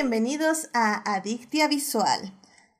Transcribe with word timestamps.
bienvenidos 0.00 0.70
a 0.72 1.14
Adictia 1.14 1.68
Visual. 1.68 2.32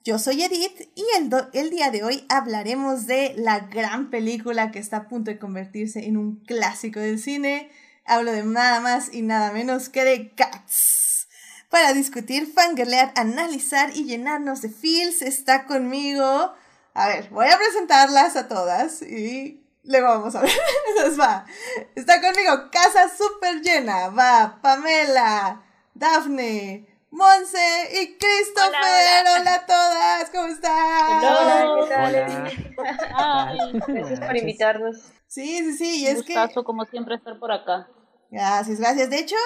Yo 0.05 0.19
soy 0.19 0.43
Edith 0.43 0.89
y 0.95 1.05
el, 1.52 1.69
día 1.69 1.91
de 1.91 2.02
hoy 2.02 2.25
hablaremos 2.30 3.07
de 3.07 3.34
la 3.37 3.61
gran 3.61 4.09
película 4.09 4.70
que 4.70 4.79
está 4.79 4.96
a 4.96 5.09
punto 5.09 5.30
de 5.30 5.38
convertirse 5.38 6.06
en 6.06 6.16
un 6.16 6.37
clásico 6.46 6.98
del 6.98 7.19
cine. 7.19 7.70
Hablo 8.06 8.33
de 8.33 8.43
nada 8.43 8.80
más 8.80 9.12
y 9.12 9.20
nada 9.20 9.52
menos 9.52 9.91
que 9.91 10.02
de 10.02 10.34
Cats. 10.34 11.29
Para 11.69 11.93
discutir, 11.93 12.51
fangirlear, 12.51 13.12
analizar 13.16 13.95
y 13.95 14.07
llenarnos 14.07 14.62
de 14.62 14.71
feels 14.71 15.21
está 15.21 15.66
conmigo. 15.66 16.55
A 16.95 17.09
ver, 17.09 17.29
voy 17.29 17.48
a 17.48 17.59
presentarlas 17.59 18.34
a 18.37 18.48
todas 18.48 19.02
y 19.02 19.62
luego 19.84 20.07
vamos 20.07 20.34
a 20.37 20.41
ver. 20.41 20.52
Está 21.96 22.23
conmigo 22.23 22.71
casa 22.73 23.10
súper 23.15 23.60
llena. 23.60 24.09
Va 24.09 24.59
Pamela, 24.62 25.62
Dafne, 25.93 26.90
Monse 27.10 27.59
y 28.00 28.16
Christopher. 28.19 29.24
Hola, 29.41 29.55
a 29.55 29.66
todas, 29.66 30.30
¿cómo 30.30 30.46
están? 30.46 31.24
Hola, 31.24 31.77
¿qué 31.80 31.95
tal? 31.95 33.84
gracias 33.87 34.20
por 34.20 34.37
invitarnos. 34.37 34.96
Sí, 35.27 35.59
sí, 35.59 35.77
sí, 35.77 36.02
y 36.02 36.06
es 36.06 36.16
Gustazo, 36.16 36.62
como 36.62 36.84
siempre, 36.84 37.16
estar 37.16 37.38
por 37.38 37.51
acá. 37.51 37.88
Gracias, 38.30 38.78
gracias. 38.78 39.10
De 39.10 39.18
hecho, 39.18 39.37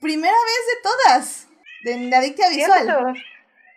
primera 0.00 0.32
vez 0.32 0.66
de 0.74 0.82
todas, 0.82 1.48
de 1.84 2.16
Adictia 2.16 2.48
Visual. 2.48 3.14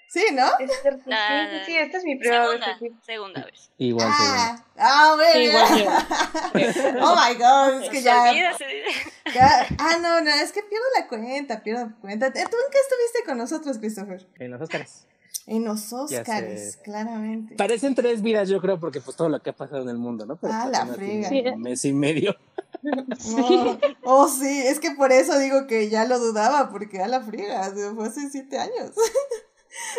Sí, 0.10 0.26
¿no? 0.34 0.48
Es 0.60 0.72
cierto. 0.82 1.04
sí, 1.06 1.12
sí, 1.12 1.66
sí, 1.68 1.78
esta 1.78 1.98
es 2.00 2.04
mi 2.04 2.16
primera 2.18 2.46
segunda, 2.46 2.66
vez 2.68 2.76
aquí. 2.76 2.92
Segunda 3.06 3.46
vez. 3.46 3.72
Igual, 3.78 4.08
Ah, 4.12 4.66
ah 4.78 5.14
bueno. 5.16 5.40
Igual 5.40 5.88
oh 7.04 7.16
my 7.16 7.36
god, 7.38 7.84
es 7.84 7.90
que 7.90 7.98
Se 7.98 8.04
ya, 8.04 8.24
olvida, 8.32 8.58
se- 8.58 9.32
ya- 9.34 9.68
Ah, 9.78 9.98
no, 10.02 10.20
no, 10.22 10.32
es 10.32 10.52
que 10.52 10.64
pierdo 10.64 10.86
la 11.00 11.08
cuenta, 11.08 11.62
pierdo 11.62 11.92
cuenta. 12.02 12.26
Eh, 12.28 12.32
¿Tú 12.32 12.40
en 12.40 12.44
qué 12.72 12.78
estuviste 12.80 13.24
con 13.26 13.38
nosotros, 13.38 13.78
Christopher? 13.78 14.28
En 14.40 14.50
los 14.52 14.62
Óscares. 14.62 15.06
En 15.46 15.64
los 15.66 15.94
Oscars, 15.94 16.78
claramente. 16.84 17.56
Parecen 17.56 17.96
tres 17.96 18.22
vidas, 18.22 18.50
yo 18.50 18.62
creo, 18.62 18.80
porque 18.80 19.02
pues 19.02 19.16
todo 19.16 19.30
lo 19.30 19.42
que 19.42 19.52
ha 19.52 19.56
pasado 19.56 19.82
en 19.84 19.90
el 19.90 19.98
mundo, 19.98 20.26
¿no? 20.26 20.38
Pero 20.38 20.54
Ah, 20.54 20.62
pues, 20.64 20.72
la 20.88 20.94
frega. 20.94 21.54
Un 21.54 21.62
mes 21.62 21.86
y 21.86 21.94
medio. 21.94 22.36
No. 22.82 23.78
Oh, 24.04 24.28
sí, 24.30 24.62
es 24.66 24.80
que 24.80 24.92
por 24.92 25.12
eso 25.12 25.38
digo 25.38 25.68
que 25.68 25.90
ya 25.90 26.06
lo 26.06 26.18
dudaba, 26.18 26.70
porque 26.70 27.02
a 27.02 27.08
la 27.08 27.20
friega, 27.22 27.74
fue 27.96 28.08
hace 28.08 28.30
siete 28.30 28.58
años. 28.58 28.92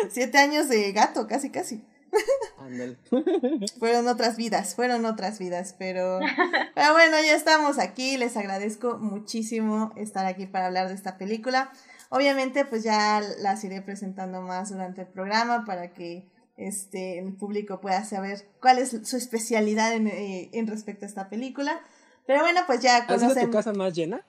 siete 0.09 0.37
años 0.37 0.69
de 0.69 0.91
gato, 0.91 1.27
casi, 1.27 1.49
casi. 1.49 1.83
Fueron 3.79 4.07
otras 4.07 4.37
vidas, 4.37 4.75
fueron 4.75 5.05
otras 5.05 5.39
vidas, 5.39 5.75
pero, 5.77 6.19
pero 6.75 6.93
bueno, 6.93 7.17
ya 7.25 7.35
estamos 7.35 7.79
aquí, 7.79 8.17
les 8.17 8.35
agradezco 8.37 8.97
muchísimo 8.97 9.93
estar 9.95 10.25
aquí 10.25 10.45
para 10.45 10.67
hablar 10.67 10.87
de 10.89 10.95
esta 10.95 11.17
película. 11.17 11.71
Obviamente, 12.09 12.65
pues 12.65 12.83
ya 12.83 13.21
las 13.39 13.63
iré 13.63 13.81
presentando 13.81 14.41
más 14.41 14.69
durante 14.69 15.01
el 15.01 15.07
programa 15.07 15.63
para 15.65 15.93
que 15.93 16.27
este, 16.57 17.19
el 17.19 17.33
público 17.33 17.79
pueda 17.79 18.03
saber 18.03 18.45
cuál 18.61 18.79
es 18.79 18.89
su 19.03 19.17
especialidad 19.17 19.93
en, 19.93 20.07
eh, 20.07 20.49
en 20.53 20.67
respecto 20.67 21.05
a 21.05 21.07
esta 21.07 21.29
película. 21.29 21.79
Pero 22.27 22.41
bueno, 22.41 22.61
pues 22.67 22.81
ya 22.81 22.97
¿Ha 22.97 23.05
sido 23.05 23.19
conocen... 23.19 23.45
tu 23.45 23.51
casa 23.51 23.73
más 23.73 23.93
llena? 23.93 24.25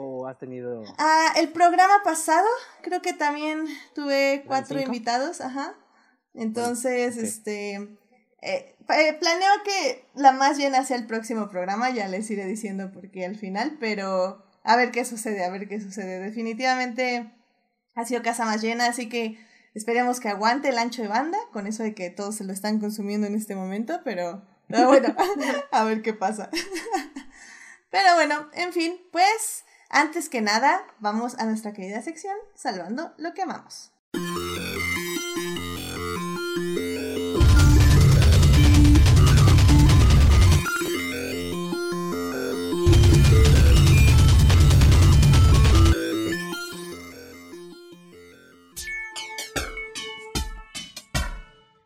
¿O 0.00 0.28
has 0.28 0.38
tenido...? 0.38 0.84
Ah, 0.96 1.32
el 1.36 1.48
programa 1.48 2.02
pasado, 2.04 2.46
creo 2.82 3.02
que 3.02 3.12
también 3.12 3.66
tuve 3.96 4.44
cuatro 4.46 4.80
invitados, 4.80 5.40
ajá. 5.40 5.74
Entonces, 6.34 7.16
este, 7.16 7.74
eh, 8.40 8.76
eh, 8.88 9.16
planeo 9.18 9.50
que 9.64 10.06
la 10.14 10.30
más 10.30 10.56
llena 10.56 10.84
sea 10.84 10.96
el 10.96 11.06
próximo 11.08 11.48
programa, 11.48 11.90
ya 11.90 12.06
les 12.06 12.30
iré 12.30 12.46
diciendo 12.46 12.92
por 12.92 13.10
qué 13.10 13.24
al 13.24 13.36
final, 13.36 13.76
pero 13.80 14.44
a 14.62 14.76
ver 14.76 14.92
qué 14.92 15.04
sucede, 15.04 15.44
a 15.44 15.50
ver 15.50 15.68
qué 15.68 15.80
sucede. 15.80 16.20
Definitivamente 16.20 17.32
ha 17.96 18.04
sido 18.04 18.22
casa 18.22 18.44
más 18.44 18.62
llena, 18.62 18.86
así 18.86 19.08
que 19.08 19.36
esperemos 19.74 20.20
que 20.20 20.28
aguante 20.28 20.68
el 20.68 20.78
ancho 20.78 21.02
de 21.02 21.08
banda, 21.08 21.38
con 21.52 21.66
eso 21.66 21.82
de 21.82 21.96
que 21.96 22.10
todos 22.10 22.36
se 22.36 22.44
lo 22.44 22.52
están 22.52 22.78
consumiendo 22.78 23.26
en 23.26 23.34
este 23.34 23.56
momento, 23.56 24.00
pero, 24.04 24.46
pero 24.68 24.86
bueno, 24.86 25.12
a 25.72 25.82
ver 25.82 26.02
qué 26.02 26.14
pasa. 26.14 26.50
Pero 27.90 28.16
bueno, 28.16 28.50
en 28.52 28.74
fin, 28.74 29.00
pues 29.10 29.64
antes 29.90 30.28
que 30.28 30.40
nada, 30.40 30.84
vamos 31.00 31.38
a 31.38 31.44
nuestra 31.44 31.72
querida 31.72 32.02
sección 32.02 32.36
Salvando 32.54 33.12
lo 33.16 33.34
que 33.34 33.42
amamos. 33.42 33.92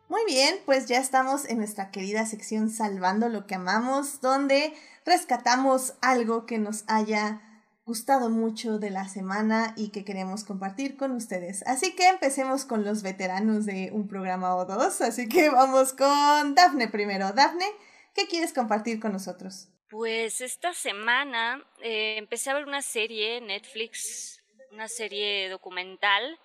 Muy 0.09 0.25
bien, 0.25 0.55
pues 0.65 0.87
ya 0.87 0.99
estamos 0.99 1.45
en 1.45 1.57
nuestra 1.57 1.91
querida 1.91 2.25
sección 2.25 2.69
Salvando 2.69 3.29
lo 3.29 3.47
que 3.47 3.55
amamos, 3.55 4.21
donde 4.21 4.73
rescatamos 5.05 5.95
algo 6.01 6.45
que 6.45 6.59
nos 6.59 6.83
haya 6.87 7.41
gustado 7.85 8.29
mucho 8.29 8.79
de 8.79 8.89
la 8.89 9.07
semana 9.07 9.73
y 9.75 9.89
que 9.89 10.05
queremos 10.05 10.43
compartir 10.43 10.95
con 10.95 11.11
ustedes. 11.11 11.63
Así 11.67 11.95
que 11.95 12.07
empecemos 12.07 12.65
con 12.65 12.83
los 12.83 13.03
veteranos 13.03 13.65
de 13.65 13.89
un 13.91 14.07
programa 14.07 14.55
o 14.55 14.65
dos. 14.65 15.01
Así 15.01 15.27
que 15.27 15.49
vamos 15.49 15.93
con 15.93 16.55
Dafne 16.55 16.87
primero. 16.87 17.33
Dafne, 17.33 17.65
¿qué 18.13 18.27
quieres 18.27 18.53
compartir 18.53 18.99
con 18.99 19.11
nosotros? 19.11 19.67
Pues 19.89 20.41
esta 20.41 20.73
semana 20.73 21.63
eh, 21.81 22.15
empecé 22.17 22.49
a 22.49 22.55
ver 22.55 22.65
una 22.65 22.81
serie 22.81 23.41
Netflix, 23.41 24.41
una 24.71 24.87
serie 24.87 25.49
documental. 25.49 26.39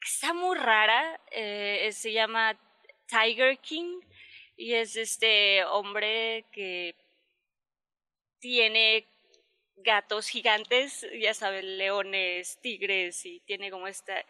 que 0.00 0.08
Está 0.08 0.34
muy 0.34 0.56
rara, 0.56 1.20
eh, 1.32 1.90
se 1.92 2.12
llama 2.12 2.58
Tiger 3.06 3.58
King 3.58 4.00
y 4.56 4.74
es 4.74 4.94
este 4.96 5.64
hombre 5.64 6.44
que 6.52 6.94
tiene 8.38 9.08
gatos 9.82 10.28
gigantes, 10.28 11.06
ya 11.18 11.34
saben, 11.34 11.78
leones, 11.78 12.58
tigres 12.60 13.24
y 13.26 13.40
tiene 13.40 13.70
como 13.70 13.86
este 13.86 14.26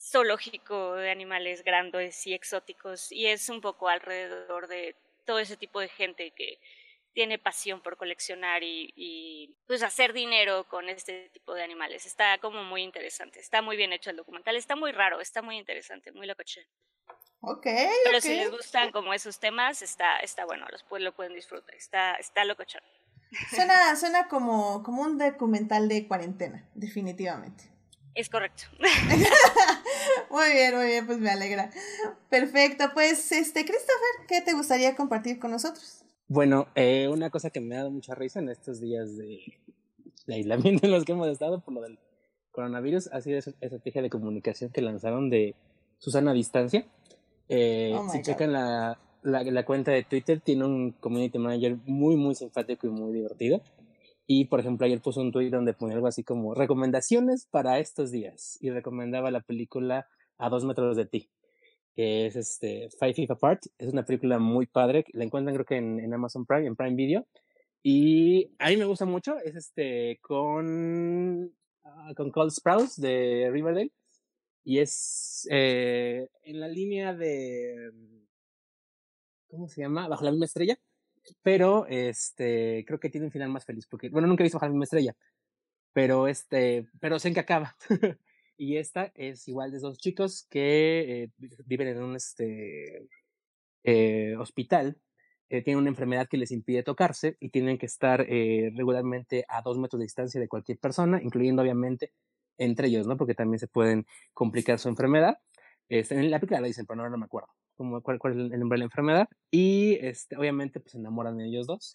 zoológico 0.00 0.96
de 0.96 1.10
animales 1.10 1.62
grandes 1.62 2.26
y 2.26 2.34
exóticos 2.34 3.12
y 3.12 3.26
es 3.26 3.48
un 3.48 3.60
poco 3.60 3.88
alrededor 3.88 4.66
de 4.66 4.96
todo 5.24 5.38
ese 5.38 5.56
tipo 5.56 5.80
de 5.80 5.88
gente 5.88 6.32
que 6.32 6.58
tiene 7.12 7.38
pasión 7.38 7.80
por 7.80 7.96
coleccionar 7.96 8.62
y, 8.62 8.92
y, 8.96 9.54
pues 9.66 9.82
hacer 9.82 10.12
dinero 10.12 10.64
con 10.64 10.88
este 10.88 11.28
tipo 11.30 11.54
de 11.54 11.62
animales. 11.62 12.06
Está 12.06 12.38
como 12.38 12.64
muy 12.64 12.82
interesante, 12.82 13.38
está 13.38 13.60
muy 13.60 13.76
bien 13.76 13.92
hecho 13.92 14.10
el 14.10 14.16
documental, 14.16 14.56
está 14.56 14.76
muy 14.76 14.92
raro, 14.92 15.20
está 15.20 15.42
muy 15.42 15.58
interesante, 15.58 16.10
muy 16.12 16.26
locochón. 16.26 16.64
Ok, 17.40 17.64
Pero 18.04 18.18
ok. 18.18 18.22
si 18.22 18.36
les 18.36 18.50
gustan 18.50 18.92
como 18.92 19.12
esos 19.12 19.38
temas, 19.40 19.82
está, 19.82 20.18
está 20.20 20.44
bueno, 20.44 20.66
los, 20.70 20.84
lo 21.00 21.12
pueden 21.12 21.34
disfrutar, 21.34 21.74
está, 21.74 22.14
está 22.14 22.44
locochón. 22.44 22.82
Suena, 23.50 23.96
suena 23.96 24.28
como, 24.28 24.82
como 24.82 25.02
un 25.02 25.18
documental 25.18 25.88
de 25.88 26.06
cuarentena, 26.06 26.68
definitivamente. 26.74 27.64
Es 28.14 28.28
correcto. 28.28 28.64
Muy 30.30 30.50
bien, 30.52 30.74
muy 30.74 30.86
bien, 30.86 31.06
pues 31.06 31.18
me 31.18 31.30
alegra. 31.30 31.70
Perfecto, 32.30 32.84
pues 32.94 33.32
este, 33.32 33.64
Christopher, 33.64 34.26
¿qué 34.28 34.40
te 34.40 34.52
gustaría 34.54 34.96
compartir 34.96 35.38
con 35.38 35.50
nosotros? 35.50 36.04
Bueno, 36.28 36.68
eh, 36.74 37.08
una 37.08 37.30
cosa 37.30 37.50
que 37.50 37.60
me 37.60 37.74
ha 37.74 37.78
dado 37.78 37.90
mucha 37.90 38.14
risa 38.14 38.38
en 38.38 38.48
estos 38.48 38.80
días 38.80 39.16
de, 39.16 39.40
de 40.26 40.34
aislamiento 40.34 40.86
en 40.86 40.92
los 40.92 41.04
que 41.04 41.12
hemos 41.12 41.28
estado 41.28 41.60
por 41.60 41.74
lo 41.74 41.82
del 41.82 41.98
coronavirus 42.50 43.08
ha 43.12 43.20
sido 43.20 43.38
esa 43.38 43.52
estrategia 43.60 44.02
de 44.02 44.10
comunicación 44.10 44.70
que 44.70 44.80
lanzaron 44.80 45.28
de 45.30 45.54
Susana 45.98 46.32
Distancia. 46.32 46.86
Eh, 47.48 47.92
Oh 47.94 48.08
si 48.08 48.18
God. 48.18 48.24
checan 48.24 48.52
la, 48.52 48.98
la, 49.22 49.64
cuenta 49.64 49.92
de 49.92 50.02
Twitter, 50.02 50.40
tiene 50.40 50.64
un 50.64 50.92
community 50.92 51.38
manager 51.38 51.76
muy, 51.86 52.16
muy 52.16 52.34
simpático 52.34 52.86
y 52.86 52.90
muy 52.90 53.12
divertido. 53.12 53.62
Y, 54.26 54.46
por 54.46 54.60
ejemplo, 54.60 54.86
ayer 54.86 55.00
puso 55.00 55.20
un 55.20 55.32
tweet 55.32 55.50
donde 55.50 55.74
ponía 55.74 55.96
algo 55.96 56.06
así 56.06 56.22
como 56.22 56.54
recomendaciones 56.54 57.46
para 57.50 57.78
estos 57.78 58.10
días 58.10 58.58
y 58.60 58.70
recomendaba 58.70 59.30
la 59.30 59.40
película 59.40 60.06
A 60.38 60.48
dos 60.48 60.64
metros 60.64 60.96
de 60.96 61.06
ti, 61.06 61.28
que 61.94 62.26
es 62.26 62.36
este 62.36 62.88
Five 62.98 63.14
Feet 63.14 63.30
Apart. 63.30 63.62
Es 63.78 63.92
una 63.92 64.04
película 64.04 64.38
muy 64.38 64.66
padre, 64.66 65.04
la 65.12 65.24
encuentran 65.24 65.54
creo 65.54 65.66
que 65.66 65.76
en, 65.76 66.12
Amazon 66.14 66.46
Prime, 66.46 66.66
en 66.66 66.76
Prime 66.76 66.94
Video. 66.94 67.26
Y 67.82 68.52
a 68.58 68.68
mí 68.68 68.76
me 68.76 68.84
gusta 68.84 69.04
mucho, 69.04 69.38
es 69.44 69.56
este 69.56 70.18
con, 70.22 71.52
ah, 71.84 72.12
con 72.16 72.30
Cole 72.30 72.50
Sprouse 72.50 73.00
de 73.00 73.50
Riverdale. 73.52 73.92
Y 74.64 74.78
es 74.78 75.48
eh, 75.50 76.28
en 76.44 76.60
la 76.60 76.68
línea 76.68 77.14
de. 77.14 77.90
¿Cómo 79.52 79.68
se 79.68 79.82
llama? 79.82 80.08
Bajo 80.08 80.24
la 80.24 80.30
misma 80.30 80.46
estrella. 80.46 80.78
Pero 81.42 81.86
este 81.86 82.84
creo 82.86 82.98
que 82.98 83.10
tiene 83.10 83.26
un 83.26 83.32
final 83.32 83.50
más 83.50 83.66
feliz. 83.66 83.86
Porque, 83.86 84.08
bueno, 84.08 84.26
nunca 84.26 84.42
he 84.42 84.46
visto 84.46 84.56
Bajo 84.56 84.66
la 84.66 84.72
misma 84.72 84.84
estrella. 84.84 85.14
Pero 85.92 86.26
este. 86.26 86.88
Pero 87.00 87.18
sé 87.18 87.28
en 87.28 87.34
que 87.34 87.40
acaba. 87.40 87.76
y 88.56 88.78
esta 88.78 89.12
es 89.14 89.46
igual 89.48 89.70
de 89.70 89.80
dos 89.80 89.98
chicos 89.98 90.46
que 90.50 91.24
eh, 91.24 91.30
viven 91.66 91.88
en 91.88 92.02
un 92.02 92.16
este 92.16 93.08
eh, 93.84 94.36
hospital. 94.38 94.98
Eh, 95.50 95.62
tienen 95.62 95.80
una 95.80 95.90
enfermedad 95.90 96.28
que 96.28 96.38
les 96.38 96.50
impide 96.50 96.82
tocarse 96.82 97.36
y 97.38 97.50
tienen 97.50 97.76
que 97.76 97.86
estar 97.86 98.20
regularmente 98.20 99.44
a 99.48 99.60
dos 99.60 99.78
metros 99.78 100.00
de 100.00 100.04
distancia 100.06 100.40
de 100.40 100.48
cualquier 100.48 100.78
persona, 100.78 101.20
incluyendo 101.22 101.60
obviamente 101.60 102.14
entre 102.56 102.88
ellos, 102.88 103.06
¿no? 103.06 103.18
Porque 103.18 103.34
también 103.34 103.58
se 103.58 103.68
pueden 103.68 104.06
complicar 104.32 104.78
su 104.78 104.88
enfermedad. 104.88 105.38
Este, 105.90 106.14
en 106.14 106.30
la 106.30 106.40
película 106.40 106.60
lo 106.60 106.68
dicen, 106.68 106.86
pero 106.86 107.02
no, 107.02 107.10
no 107.10 107.18
me 107.18 107.26
acuerdo 107.26 107.50
como 107.76 108.00
cuál, 108.02 108.18
cuál 108.18 108.32
es 108.32 108.52
el 108.52 108.60
nombre 108.60 108.76
de 108.76 108.80
la 108.80 108.84
enfermedad. 108.84 109.28
Y 109.50 109.98
este, 110.00 110.36
obviamente 110.36 110.80
pues 110.80 110.92
se 110.92 110.98
enamoran 110.98 111.36
de 111.38 111.46
ellos 111.46 111.66
dos. 111.66 111.92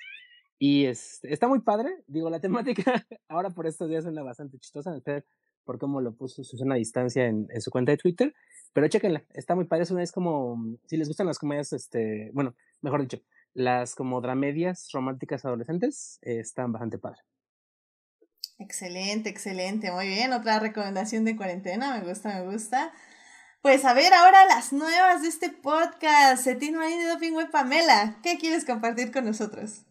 Y 0.60 0.86
este, 0.86 1.32
está 1.32 1.48
muy 1.48 1.60
padre, 1.60 2.04
digo, 2.08 2.30
la 2.30 2.40
temática 2.42 3.06
ahora 3.28 3.50
por 3.50 3.68
estos 3.68 3.90
días 3.90 4.04
suena 4.04 4.24
bastante 4.24 4.58
chistosa, 4.58 5.00
por 5.64 5.78
cómo 5.78 6.02
lo 6.02 6.16
puso 6.16 6.44
Susana 6.44 6.76
a 6.76 6.78
distancia 6.78 7.26
en, 7.26 7.48
en, 7.52 7.62
su 7.62 7.70
cuenta 7.70 7.92
de 7.92 7.98
Twitter, 7.98 8.34
pero 8.74 8.88
chéquenla, 8.88 9.24
está 9.34 9.54
muy 9.54 9.66
padre, 9.66 9.84
es 9.84 9.92
una 9.92 10.00
vez 10.00 10.12
como, 10.12 10.78
si 10.86 10.98
les 10.98 11.10
gustan 11.10 11.28
las 11.28 11.40
comedias, 11.40 11.74
este, 11.74 12.32
bueno, 12.34 12.56
mejor 12.82 13.02
dicho, 13.02 13.22
las 13.54 13.94
como 13.94 14.22
dramedias 14.22 14.90
románticas 14.94 15.44
adolescentes, 15.44 16.20
eh, 16.22 16.40
están 16.40 16.72
bastante 16.72 16.98
padre. 16.98 17.20
Excelente, 18.60 19.30
excelente, 19.30 19.92
muy 19.92 20.08
bien, 20.08 20.32
otra 20.32 20.60
recomendación 20.60 21.26
de 21.26 21.36
cuarentena, 21.36 22.00
me 22.00 22.08
gusta, 22.08 22.34
me 22.34 22.52
gusta. 22.52 22.94
Pues 23.68 23.84
a 23.84 23.94
ver, 23.94 24.14
ahora 24.14 24.46
las 24.46 24.72
nuevas 24.72 25.24
de 25.24 25.28
este 25.28 25.50
podcast, 25.50 26.42
Setín 26.42 26.78
Marín 26.78 27.00
de 27.00 27.10
Doping 27.10 27.34
Web 27.34 27.52
Pamela, 27.52 28.16
¿qué 28.24 28.38
quieres 28.38 28.64
compartir 28.64 29.12
con 29.12 29.26
nosotros? 29.26 29.86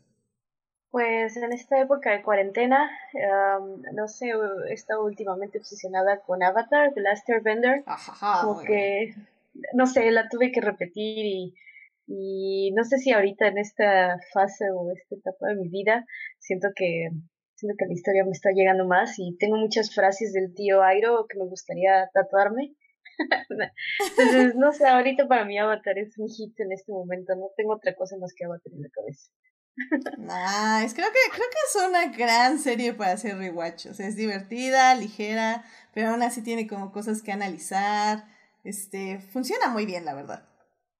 Pues 0.90 1.36
en 1.36 1.52
esta 1.52 1.78
época 1.82 2.10
de 2.10 2.22
cuarentena, 2.22 2.90
no 3.92 4.08
sé, 4.08 4.30
he 4.70 4.72
estado 4.72 5.04
últimamente 5.04 5.58
obsesionada 5.58 6.22
con 6.22 6.42
Avatar, 6.42 6.94
The 6.94 7.02
Last 7.02 7.28
Airbender. 7.28 7.84
como 8.40 8.62
que, 8.62 9.14
no 9.74 9.86
sé, 9.86 10.10
la 10.10 10.30
tuve 10.30 10.52
que 10.52 10.62
repetir 10.62 11.26
y, 11.26 11.54
y 12.06 12.72
no 12.72 12.82
sé 12.82 12.96
si 12.96 13.12
ahorita 13.12 13.46
en 13.48 13.58
esta 13.58 14.16
fase 14.32 14.70
o 14.74 14.90
esta 14.90 15.16
etapa 15.16 15.48
de 15.48 15.56
mi 15.56 15.68
vida 15.68 16.06
siento 16.38 16.68
que 16.74 17.10
siento 17.56 17.76
que 17.78 17.88
la 17.88 17.92
historia 17.92 18.24
me 18.24 18.30
está 18.30 18.52
llegando 18.52 18.86
más 18.86 19.18
y 19.18 19.36
tengo 19.36 19.58
muchas 19.58 19.94
frases 19.94 20.32
del 20.32 20.54
tío 20.54 20.82
Airo 20.82 21.26
que 21.28 21.38
me 21.38 21.44
gustaría 21.44 22.08
tatuarme. 22.14 22.74
Entonces, 24.10 24.54
no 24.56 24.72
sé, 24.72 24.86
ahorita 24.86 25.26
para 25.28 25.44
mí 25.44 25.58
Avatar 25.58 25.98
es 25.98 26.16
un 26.18 26.28
hit 26.28 26.58
en 26.60 26.72
este 26.72 26.92
momento, 26.92 27.34
no 27.34 27.50
tengo 27.56 27.74
otra 27.74 27.94
cosa 27.94 28.16
más 28.18 28.32
que 28.36 28.44
Avatar 28.44 28.72
en 28.72 28.82
la 28.82 28.88
cabeza. 28.90 29.30
Nice. 30.16 30.94
Creo 30.94 31.08
que, 31.08 31.30
creo 31.30 31.46
que 31.50 31.58
es 31.68 31.88
una 31.88 32.06
gran 32.16 32.58
serie 32.58 32.94
para 32.94 33.12
hacer 33.12 33.36
rewatch. 33.36 33.86
O 33.86 33.94
sea, 33.94 34.06
es 34.06 34.16
divertida, 34.16 34.94
ligera, 34.94 35.64
pero 35.92 36.10
aún 36.10 36.22
así 36.22 36.42
tiene 36.42 36.66
como 36.66 36.92
cosas 36.92 37.22
que 37.22 37.32
analizar. 37.32 38.24
Este, 38.64 39.20
funciona 39.20 39.68
muy 39.68 39.86
bien, 39.86 40.04
la 40.04 40.14
verdad. 40.14 40.48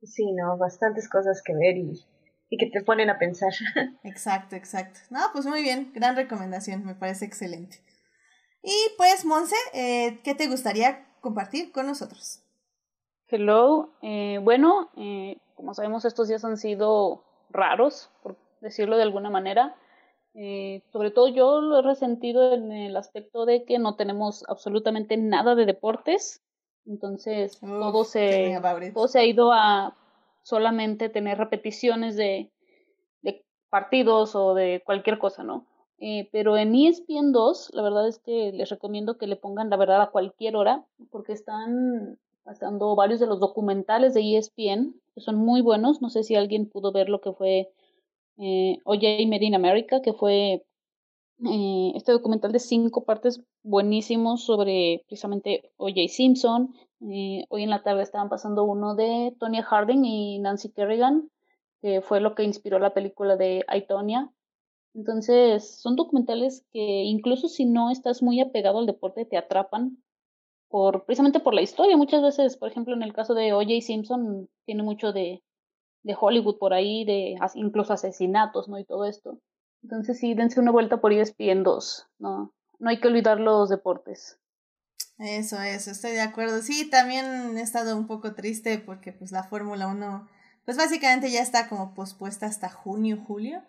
Sí, 0.02 0.30
no, 0.32 0.56
bastantes 0.58 1.08
cosas 1.08 1.42
que 1.44 1.54
ver 1.54 1.76
y, 1.78 2.06
y 2.50 2.58
que 2.58 2.70
te 2.70 2.84
ponen 2.84 3.10
a 3.10 3.19
pensar. 3.19 3.52
Exacto, 4.04 4.56
exacto. 4.56 5.00
No, 5.10 5.20
pues 5.32 5.46
muy 5.46 5.62
bien, 5.62 5.90
gran 5.94 6.14
recomendación, 6.14 6.84
me 6.84 6.94
parece 6.94 7.24
excelente. 7.24 7.82
Y 8.62 8.74
pues, 8.96 9.24
Monse, 9.24 9.56
eh, 9.72 10.20
¿qué 10.22 10.34
te 10.34 10.48
gustaría 10.48 11.06
compartir 11.20 11.72
con 11.72 11.86
nosotros? 11.86 12.42
Hello, 13.28 13.90
eh, 14.02 14.38
bueno, 14.42 14.90
eh, 14.96 15.38
como 15.54 15.74
sabemos 15.74 16.04
estos 16.04 16.28
días 16.28 16.44
han 16.44 16.56
sido 16.56 17.24
raros, 17.50 18.10
por 18.22 18.36
decirlo 18.60 18.96
de 18.96 19.02
alguna 19.02 19.30
manera. 19.30 19.74
Eh, 20.34 20.82
sobre 20.92 21.10
todo 21.10 21.28
yo 21.28 21.60
lo 21.60 21.78
he 21.78 21.82
resentido 21.82 22.52
en 22.52 22.70
el 22.70 22.96
aspecto 22.96 23.46
de 23.46 23.64
que 23.64 23.78
no 23.78 23.96
tenemos 23.96 24.44
absolutamente 24.48 25.16
nada 25.16 25.54
de 25.54 25.66
deportes. 25.66 26.42
Entonces 26.84 27.58
todo, 27.58 28.04
se, 28.04 28.60
todo 28.94 29.08
se 29.08 29.19
ha 29.19 29.24
ido 29.24 29.50
a 29.52 29.96
solamente 30.42 31.08
tener 31.08 31.38
repeticiones 31.38 32.16
de, 32.16 32.52
de 33.22 33.44
partidos 33.70 34.36
o 34.36 34.54
de 34.54 34.82
cualquier 34.84 35.19
cosa, 35.19 35.42
¿no? 35.42 35.66
Eh, 35.98 36.28
pero 36.31 36.56
en 36.56 36.75
ESPN 36.75 37.32
2, 37.32 37.70
la 37.72 37.82
verdad 37.82 38.06
es 38.06 38.19
que 38.19 38.52
les 38.52 38.69
recomiendo 38.69 39.16
que 39.16 39.26
le 39.26 39.37
pongan 39.37 39.70
la 39.70 39.76
verdad 39.76 40.02
a 40.02 40.10
cualquier 40.10 40.56
hora, 40.56 40.84
porque 41.10 41.32
están 41.32 42.19
pasando 42.44 42.94
varios 42.94 43.19
de 43.19 43.26
los 43.26 43.40
documentales 43.40 44.14
de 44.14 44.37
ESPN, 44.37 44.94
que 45.14 45.20
son 45.20 45.37
muy 45.37 45.62
buenos. 45.62 46.00
No 46.00 46.10
sé 46.10 46.22
si 46.22 46.37
alguien 46.37 46.69
pudo 46.69 46.93
ver 46.93 47.08
lo 47.08 47.20
que 47.20 47.32
fue 47.32 47.70
eh, 48.38 48.78
OJ 48.84 49.26
Made 49.26 49.46
in 49.46 49.54
America, 49.54 50.00
que 50.02 50.12
fue 50.12 50.64
eh, 51.44 51.93
este 51.94 52.12
documental 52.12 52.52
de 52.52 52.60
cinco 52.60 53.04
partes 53.04 53.43
buenísimos 53.62 54.44
sobre 54.44 55.02
precisamente 55.06 55.70
OJ 55.76 56.08
Simpson. 56.08 56.75
Eh, 57.00 57.44
hoy 57.48 57.62
en 57.62 57.70
la 57.70 57.82
tarde 57.82 58.02
estaban 58.02 58.28
pasando 58.28 58.64
uno 58.64 58.94
de 58.94 59.34
Tonya 59.38 59.62
Harding 59.62 60.04
y 60.04 60.38
Nancy 60.38 60.70
Kerrigan, 60.70 61.31
que 61.82 62.00
fue 62.00 62.20
lo 62.20 62.34
que 62.34 62.44
inspiró 62.44 62.78
la 62.78 62.94
película 62.94 63.37
de 63.37 63.64
Aitonia. 63.69 64.31
Entonces, 64.96 65.78
son 65.81 65.94
documentales 65.94 66.64
que 66.72 67.04
incluso 67.04 67.48
si 67.48 67.66
no 67.66 67.90
estás 67.90 68.22
muy 68.22 68.40
apegado 68.40 68.78
al 68.81 68.87
deporte, 68.87 69.25
te 69.25 69.37
atrapan 69.37 70.02
por 70.69 71.04
precisamente 71.04 71.38
por 71.38 71.54
la 71.54 71.62
historia. 71.62 71.96
Muchas 71.96 72.22
veces, 72.22 72.56
por 72.56 72.69
ejemplo, 72.69 72.94
en 72.94 73.02
el 73.04 73.12
caso 73.12 73.34
de 73.34 73.52
OJ 73.52 73.81
Simpson, 73.82 74.48
tiene 74.64 74.82
mucho 74.82 75.12
de 75.12 75.43
de 76.06 76.16
Hollywood 76.19 76.58
por 76.58 76.72
ahí, 76.72 77.04
de 77.04 77.37
incluso 77.54 77.93
asesinatos, 77.93 78.69
¿no? 78.69 78.78
Y 78.78 78.84
todo 78.84 79.06
esto. 79.06 79.40
Entonces 79.82 80.19
sí, 80.20 80.34
dense 80.34 80.60
una 80.60 80.70
vuelta 80.70 81.00
por 81.00 81.12
ESPN 81.12 81.64
2, 81.64 82.06
¿no? 82.19 82.54
No 82.78 82.88
hay 82.88 83.00
que 83.00 83.08
olvidar 83.08 83.40
los 83.40 83.69
deportes. 83.69 84.38
Eso, 85.19 85.60
eso, 85.60 85.90
estoy 85.90 86.12
de 86.12 86.20
acuerdo. 86.20 86.62
Sí, 86.62 86.88
también 86.88 87.58
he 87.58 87.60
estado 87.60 87.96
un 87.96 88.06
poco 88.06 88.34
triste 88.34 88.78
porque 88.78 89.12
pues 89.12 89.32
la 89.32 89.43
Fórmula 89.43 89.88
1, 89.88 90.28
pues 90.64 90.76
básicamente 90.76 91.28
ya 91.31 91.40
está 91.40 91.69
como 91.69 91.93
pospuesta 91.93 92.46
hasta 92.46 92.69
junio, 92.69 93.19
julio. 93.26 93.62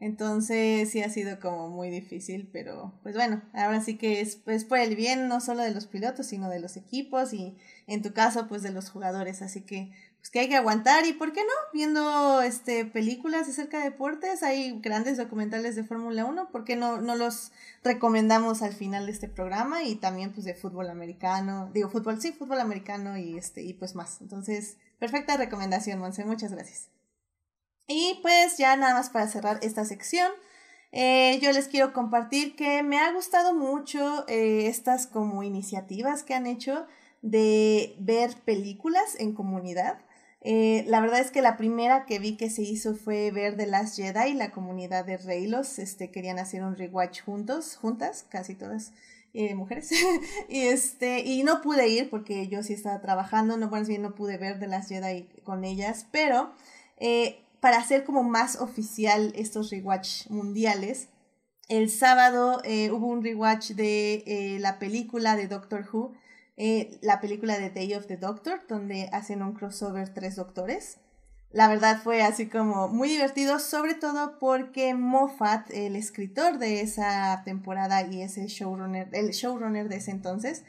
Entonces 0.00 0.90
sí 0.90 1.02
ha 1.02 1.10
sido 1.10 1.38
como 1.40 1.68
muy 1.68 1.90
difícil, 1.90 2.48
pero 2.50 2.94
pues 3.02 3.14
bueno, 3.14 3.42
ahora 3.52 3.82
sí 3.82 3.98
que 3.98 4.22
es, 4.22 4.40
es 4.46 4.64
por 4.64 4.78
el 4.78 4.96
bien 4.96 5.28
no 5.28 5.40
solo 5.40 5.62
de 5.62 5.72
los 5.72 5.86
pilotos, 5.86 6.26
sino 6.26 6.48
de 6.48 6.58
los 6.58 6.78
equipos 6.78 7.34
y 7.34 7.58
en 7.86 8.00
tu 8.00 8.14
caso 8.14 8.48
pues 8.48 8.62
de 8.62 8.70
los 8.72 8.88
jugadores. 8.88 9.42
Así 9.42 9.60
que 9.60 9.92
pues 10.20 10.30
que 10.30 10.40
hay 10.40 10.48
que 10.48 10.56
aguantar 10.56 11.06
y 11.06 11.12
por 11.12 11.32
qué 11.32 11.40
no 11.40 11.52
viendo 11.74 12.40
este 12.42 12.86
películas 12.86 13.48
acerca 13.48 13.78
de 13.78 13.90
deportes 13.90 14.42
hay 14.42 14.78
grandes 14.80 15.16
documentales 15.16 15.76
de 15.76 15.84
Fórmula 15.84 16.26
1 16.26 16.50
por 16.50 16.64
qué 16.64 16.76
no 16.76 17.00
no 17.00 17.16
los 17.16 17.52
recomendamos 17.82 18.60
al 18.60 18.74
final 18.74 19.06
de 19.06 19.12
este 19.12 19.28
programa 19.28 19.82
y 19.82 19.94
también 19.96 20.32
pues 20.32 20.44
de 20.44 20.54
fútbol 20.54 20.90
americano 20.90 21.70
digo 21.72 21.88
fútbol 21.88 22.20
sí 22.20 22.32
fútbol 22.32 22.60
americano 22.60 23.16
y 23.16 23.38
este 23.38 23.62
y 23.62 23.72
pues 23.72 23.94
más. 23.94 24.20
Entonces 24.20 24.76
perfecta 24.98 25.38
recomendación 25.38 25.98
Monse 25.98 26.24
muchas 26.26 26.52
gracias 26.52 26.99
y 27.90 28.18
pues 28.22 28.56
ya 28.56 28.76
nada 28.76 28.94
más 28.94 29.10
para 29.10 29.28
cerrar 29.28 29.58
esta 29.62 29.84
sección 29.84 30.30
eh, 30.92 31.38
yo 31.40 31.52
les 31.52 31.68
quiero 31.68 31.92
compartir 31.92 32.56
que 32.56 32.82
me 32.82 32.98
ha 32.98 33.12
gustado 33.12 33.54
mucho 33.54 34.24
eh, 34.28 34.66
estas 34.66 35.06
como 35.06 35.42
iniciativas 35.42 36.22
que 36.22 36.34
han 36.34 36.46
hecho 36.46 36.86
de 37.22 37.94
ver 37.98 38.34
películas 38.44 39.16
en 39.18 39.34
comunidad. 39.34 39.98
Eh, 40.42 40.84
la 40.88 41.00
verdad 41.00 41.20
es 41.20 41.30
que 41.30 41.42
la 41.42 41.56
primera 41.58 42.06
que 42.06 42.18
vi 42.18 42.36
que 42.36 42.48
se 42.50 42.62
hizo 42.62 42.94
fue 42.96 43.30
ver 43.30 43.56
The 43.56 43.66
Last 43.66 43.96
Jedi, 43.96 44.32
la 44.34 44.50
comunidad 44.50 45.04
de 45.04 45.18
Reylos, 45.18 45.78
este, 45.78 46.10
querían 46.10 46.38
hacer 46.38 46.64
un 46.64 46.76
rewatch 46.76 47.22
juntos, 47.22 47.76
juntas, 47.76 48.24
casi 48.28 48.54
todas 48.54 48.92
mujeres, 49.54 49.92
y 50.48 50.62
este, 50.62 51.20
y 51.20 51.44
no 51.44 51.60
pude 51.60 51.86
ir 51.86 52.10
porque 52.10 52.48
yo 52.48 52.64
sí 52.64 52.72
estaba 52.72 53.00
trabajando, 53.00 53.56
no, 53.56 53.68
bueno, 53.68 53.86
bien 53.86 54.02
no 54.02 54.14
pude 54.16 54.38
ver 54.38 54.58
The 54.58 54.66
Last 54.66 54.88
Jedi 54.88 55.28
con 55.44 55.64
ellas, 55.64 56.06
pero 56.10 56.52
para 57.60 57.78
hacer 57.78 58.04
como 58.04 58.22
más 58.22 58.56
oficial 58.56 59.32
estos 59.36 59.70
rewatch 59.70 60.28
mundiales, 60.28 61.08
el 61.68 61.90
sábado 61.90 62.62
hubo 62.64 63.06
un 63.06 63.22
rewatch 63.22 63.70
de 63.72 64.58
la 64.60 64.78
película 64.78 65.36
de 65.36 65.46
Doctor 65.46 65.86
Who, 65.92 66.14
eh, 66.62 66.98
la 67.00 67.22
película 67.22 67.58
de 67.58 67.70
Day 67.70 67.94
of 67.94 68.06
the 68.06 68.18
Doctor, 68.18 68.60
donde 68.68 69.08
hacen 69.12 69.42
un 69.42 69.54
crossover 69.54 70.12
tres 70.12 70.36
doctores. 70.36 70.98
La 71.52 71.68
verdad 71.68 72.02
fue 72.02 72.22
así 72.22 72.48
como 72.48 72.88
muy 72.88 73.08
divertido, 73.08 73.58
sobre 73.58 73.94
todo 73.94 74.38
porque 74.38 74.92
Moffat, 74.92 75.70
el 75.70 75.96
escritor 75.96 76.58
de 76.58 76.82
esa 76.82 77.40
temporada 77.46 78.02
y 78.02 78.20
ese 78.20 78.46
showrunner, 78.46 79.08
el 79.12 79.30
showrunner 79.30 79.88
de 79.88 79.96
ese 79.96 80.10
entonces, 80.10 80.64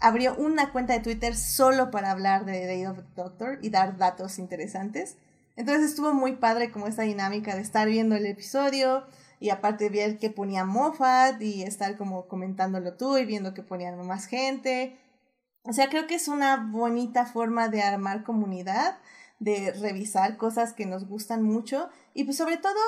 abrió 0.00 0.34
una 0.34 0.72
cuenta 0.72 0.94
de 0.94 1.00
Twitter 1.00 1.36
solo 1.36 1.90
para 1.90 2.10
hablar 2.10 2.46
de 2.46 2.64
Day 2.64 2.86
of 2.86 2.96
the 2.96 3.04
Doctor 3.14 3.58
y 3.60 3.68
dar 3.68 3.98
datos 3.98 4.38
interesantes. 4.38 5.18
Entonces 5.56 5.90
estuvo 5.90 6.12
muy 6.12 6.36
padre 6.36 6.70
como 6.70 6.86
esta 6.86 7.02
dinámica 7.02 7.54
de 7.54 7.62
estar 7.62 7.88
viendo 7.88 8.16
el 8.16 8.26
episodio 8.26 9.04
y 9.38 9.50
aparte 9.50 9.88
ver 9.88 10.18
que 10.18 10.30
ponía 10.30 10.64
Moffat 10.64 11.40
y 11.40 11.62
estar 11.62 11.96
como 11.96 12.26
comentándolo 12.26 12.94
tú 12.94 13.16
y 13.18 13.24
viendo 13.24 13.54
que 13.54 13.62
ponían 13.62 14.04
más 14.06 14.26
gente. 14.26 14.98
O 15.62 15.72
sea, 15.72 15.88
creo 15.88 16.06
que 16.06 16.16
es 16.16 16.28
una 16.28 16.56
bonita 16.56 17.26
forma 17.26 17.68
de 17.68 17.82
armar 17.82 18.24
comunidad, 18.24 18.98
de 19.38 19.72
revisar 19.72 20.36
cosas 20.36 20.72
que 20.72 20.86
nos 20.86 21.06
gustan 21.06 21.42
mucho 21.42 21.88
y 22.14 22.24
pues 22.24 22.36
sobre 22.36 22.56
todo, 22.56 22.78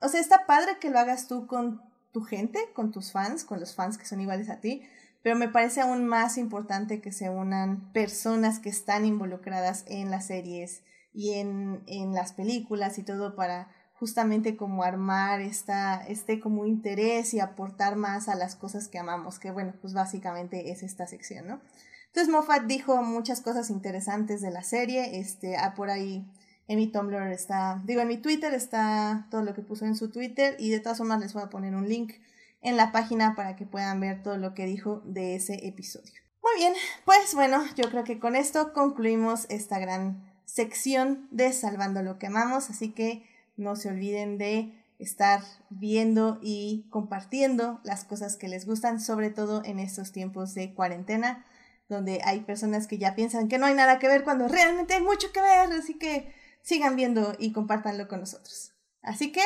o 0.00 0.08
sea, 0.08 0.20
está 0.20 0.46
padre 0.46 0.78
que 0.80 0.90
lo 0.90 0.98
hagas 0.98 1.28
tú 1.28 1.46
con 1.46 1.82
tu 2.12 2.22
gente, 2.22 2.58
con 2.74 2.90
tus 2.90 3.12
fans, 3.12 3.44
con 3.44 3.60
los 3.60 3.74
fans 3.74 3.98
que 3.98 4.04
son 4.04 4.20
iguales 4.20 4.50
a 4.50 4.60
ti, 4.60 4.82
pero 5.22 5.36
me 5.36 5.48
parece 5.48 5.80
aún 5.80 6.06
más 6.06 6.38
importante 6.38 7.00
que 7.00 7.12
se 7.12 7.30
unan 7.30 7.92
personas 7.92 8.58
que 8.58 8.68
están 8.68 9.04
involucradas 9.04 9.84
en 9.86 10.10
las 10.10 10.26
series 10.26 10.82
y 11.12 11.34
en, 11.34 11.82
en 11.86 12.14
las 12.14 12.32
películas 12.32 12.98
y 12.98 13.02
todo 13.02 13.34
para 13.34 13.68
justamente 14.00 14.56
como 14.56 14.82
armar 14.82 15.42
esta, 15.42 16.02
este 16.06 16.40
como 16.40 16.64
interés 16.64 17.34
y 17.34 17.40
aportar 17.40 17.96
más 17.96 18.30
a 18.30 18.34
las 18.34 18.56
cosas 18.56 18.88
que 18.88 18.98
amamos, 18.98 19.38
que 19.38 19.50
bueno, 19.50 19.74
pues 19.80 19.92
básicamente 19.92 20.70
es 20.70 20.82
esta 20.82 21.06
sección, 21.06 21.46
¿no? 21.46 21.60
Entonces 22.06 22.32
Moffat 22.32 22.64
dijo 22.64 23.02
muchas 23.02 23.42
cosas 23.42 23.68
interesantes 23.68 24.40
de 24.40 24.50
la 24.50 24.62
serie, 24.62 25.20
este, 25.20 25.56
ah, 25.58 25.74
por 25.76 25.90
ahí 25.90 26.26
en 26.66 26.78
mi 26.78 26.86
Tumblr 26.86 27.30
está, 27.30 27.82
digo, 27.84 28.00
en 28.00 28.08
mi 28.08 28.16
Twitter 28.16 28.54
está 28.54 29.26
todo 29.30 29.42
lo 29.42 29.52
que 29.52 29.60
puso 29.60 29.84
en 29.84 29.94
su 29.94 30.10
Twitter 30.10 30.56
y 30.58 30.70
de 30.70 30.80
todas 30.80 30.96
formas 30.96 31.20
les 31.20 31.34
voy 31.34 31.42
a 31.42 31.50
poner 31.50 31.74
un 31.74 31.86
link 31.86 32.14
en 32.62 32.78
la 32.78 32.92
página 32.92 33.34
para 33.34 33.54
que 33.54 33.66
puedan 33.66 34.00
ver 34.00 34.22
todo 34.22 34.38
lo 34.38 34.54
que 34.54 34.64
dijo 34.64 35.02
de 35.04 35.34
ese 35.34 35.66
episodio. 35.66 36.22
Muy 36.42 36.56
bien, 36.56 36.72
pues 37.04 37.34
bueno, 37.34 37.62
yo 37.76 37.90
creo 37.90 38.04
que 38.04 38.18
con 38.18 38.34
esto 38.34 38.72
concluimos 38.72 39.44
esta 39.50 39.78
gran 39.78 40.29
sección 40.52 41.28
de 41.30 41.52
Salvando 41.52 42.02
lo 42.02 42.18
que 42.18 42.26
amamos, 42.26 42.70
así 42.70 42.92
que 42.92 43.24
no 43.56 43.76
se 43.76 43.88
olviden 43.88 44.38
de 44.38 44.74
estar 44.98 45.42
viendo 45.70 46.38
y 46.42 46.86
compartiendo 46.90 47.80
las 47.84 48.04
cosas 48.04 48.36
que 48.36 48.48
les 48.48 48.66
gustan, 48.66 49.00
sobre 49.00 49.30
todo 49.30 49.64
en 49.64 49.78
estos 49.78 50.12
tiempos 50.12 50.54
de 50.54 50.74
cuarentena 50.74 51.44
donde 51.88 52.20
hay 52.24 52.40
personas 52.40 52.86
que 52.86 52.98
ya 52.98 53.14
piensan 53.14 53.48
que 53.48 53.58
no 53.58 53.66
hay 53.66 53.74
nada 53.74 53.98
que 53.98 54.06
ver 54.06 54.22
cuando 54.22 54.48
realmente 54.48 54.94
hay 54.94 55.02
mucho 55.02 55.32
que 55.32 55.40
ver, 55.40 55.72
así 55.72 55.98
que 55.98 56.32
sigan 56.62 56.94
viendo 56.94 57.34
y 57.38 57.52
compártanlo 57.52 58.06
con 58.06 58.20
nosotros. 58.20 58.72
Así 59.02 59.32
que 59.32 59.42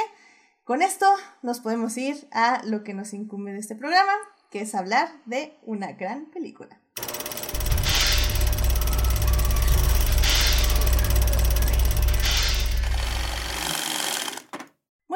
con 0.63 0.83
esto 0.83 1.07
nos 1.43 1.61
podemos 1.61 1.97
ir 1.97 2.29
a 2.33 2.63
lo 2.65 2.85
que 2.85 2.95
nos 2.95 3.15
incumbe 3.15 3.53
de 3.53 3.59
este 3.59 3.75
programa, 3.75 4.13
que 4.51 4.61
es 4.61 4.75
hablar 4.75 5.09
de 5.25 5.59
una 5.63 5.93
gran 5.93 6.27
película. 6.27 6.81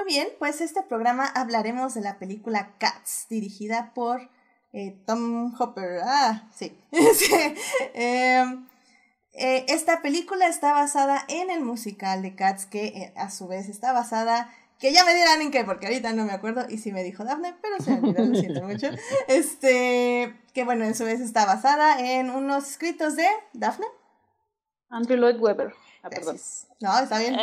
Bien, 0.08 0.28
pues 0.38 0.62
este 0.62 0.82
programa 0.82 1.26
hablaremos 1.26 1.92
de 1.92 2.00
la 2.00 2.18
película 2.18 2.72
Cats, 2.78 3.26
dirigida 3.28 3.92
por 3.94 4.30
eh, 4.72 4.98
Tom 5.06 5.54
Hopper, 5.60 6.00
ah, 6.02 6.48
sí. 6.52 6.76
Em, 7.94 8.66
eh, 9.34 9.66
esta 9.68 10.00
película 10.00 10.48
está 10.48 10.72
basada 10.72 11.24
en 11.28 11.50
el 11.50 11.60
musical 11.60 12.22
de 12.22 12.34
Cats, 12.34 12.64
que 12.64 12.86
eh, 12.86 13.12
a 13.16 13.30
su 13.30 13.48
vez 13.48 13.68
está 13.68 13.92
basada, 13.92 14.50
que 14.78 14.94
ya 14.94 15.04
me 15.04 15.14
dirán 15.14 15.42
en 15.42 15.50
qué, 15.50 15.62
porque 15.64 15.86
ahorita 15.86 16.14
no 16.14 16.24
me 16.24 16.32
acuerdo, 16.32 16.64
y 16.70 16.78
sí 16.78 16.90
me 16.90 17.04
dijo 17.04 17.24
Daphne, 17.24 17.54
pero 17.60 17.78
se 17.78 17.90
me 17.90 18.08
olvidó, 18.08 18.24
lo 18.24 18.34
siento 18.34 18.62
mucho. 18.62 18.88
Este, 19.28 20.34
que 20.54 20.64
bueno, 20.64 20.86
en 20.86 20.94
su 20.94 21.04
vez 21.04 21.20
está 21.20 21.44
basada 21.44 22.00
en 22.00 22.30
unos 22.30 22.70
escritos 22.70 23.14
de 23.14 23.26
Daphne. 23.52 23.86
Andrew 24.88 25.18
Lloyd 25.18 25.38
Webber. 25.38 25.74
Ah, 26.02 26.08
perdón. 26.08 26.40
No, 26.80 26.98
está 26.98 27.18
bien. 27.18 27.36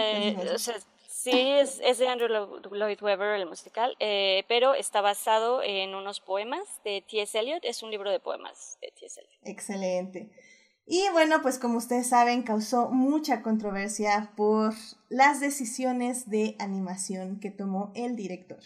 Sí, 1.31 1.79
es, 1.81 1.97
de 1.97 2.07
Andrew 2.07 2.29
Lloyd 2.71 3.01
Webber, 3.01 3.39
el 3.39 3.47
musical, 3.47 3.95
eh, 3.99 4.43
pero 4.47 4.75
está 4.75 5.01
basado 5.01 5.63
en 5.63 5.95
unos 5.95 6.19
poemas 6.19 6.61
de 6.83 7.03
T.S. 7.09 7.39
Eliot. 7.39 7.65
Es 7.65 7.81
un 7.81 7.89
libro 7.89 8.11
de 8.11 8.19
poemas 8.19 8.77
de 8.79 8.91
T.S. 8.91 9.19
Eliot. 9.19 9.39
Excelente. 9.43 10.29
Y 10.85 11.09
bueno, 11.13 11.41
pues 11.41 11.57
como 11.57 11.79
ustedes 11.79 12.09
saben, 12.09 12.43
causó 12.43 12.91
mucha 12.91 13.41
controversia 13.41 14.33
por 14.37 14.75
las 15.09 15.39
decisiones 15.39 16.29
de 16.29 16.55
animación 16.59 17.39
que 17.39 17.49
tomó 17.49 17.91
el 17.95 18.15
director. 18.15 18.59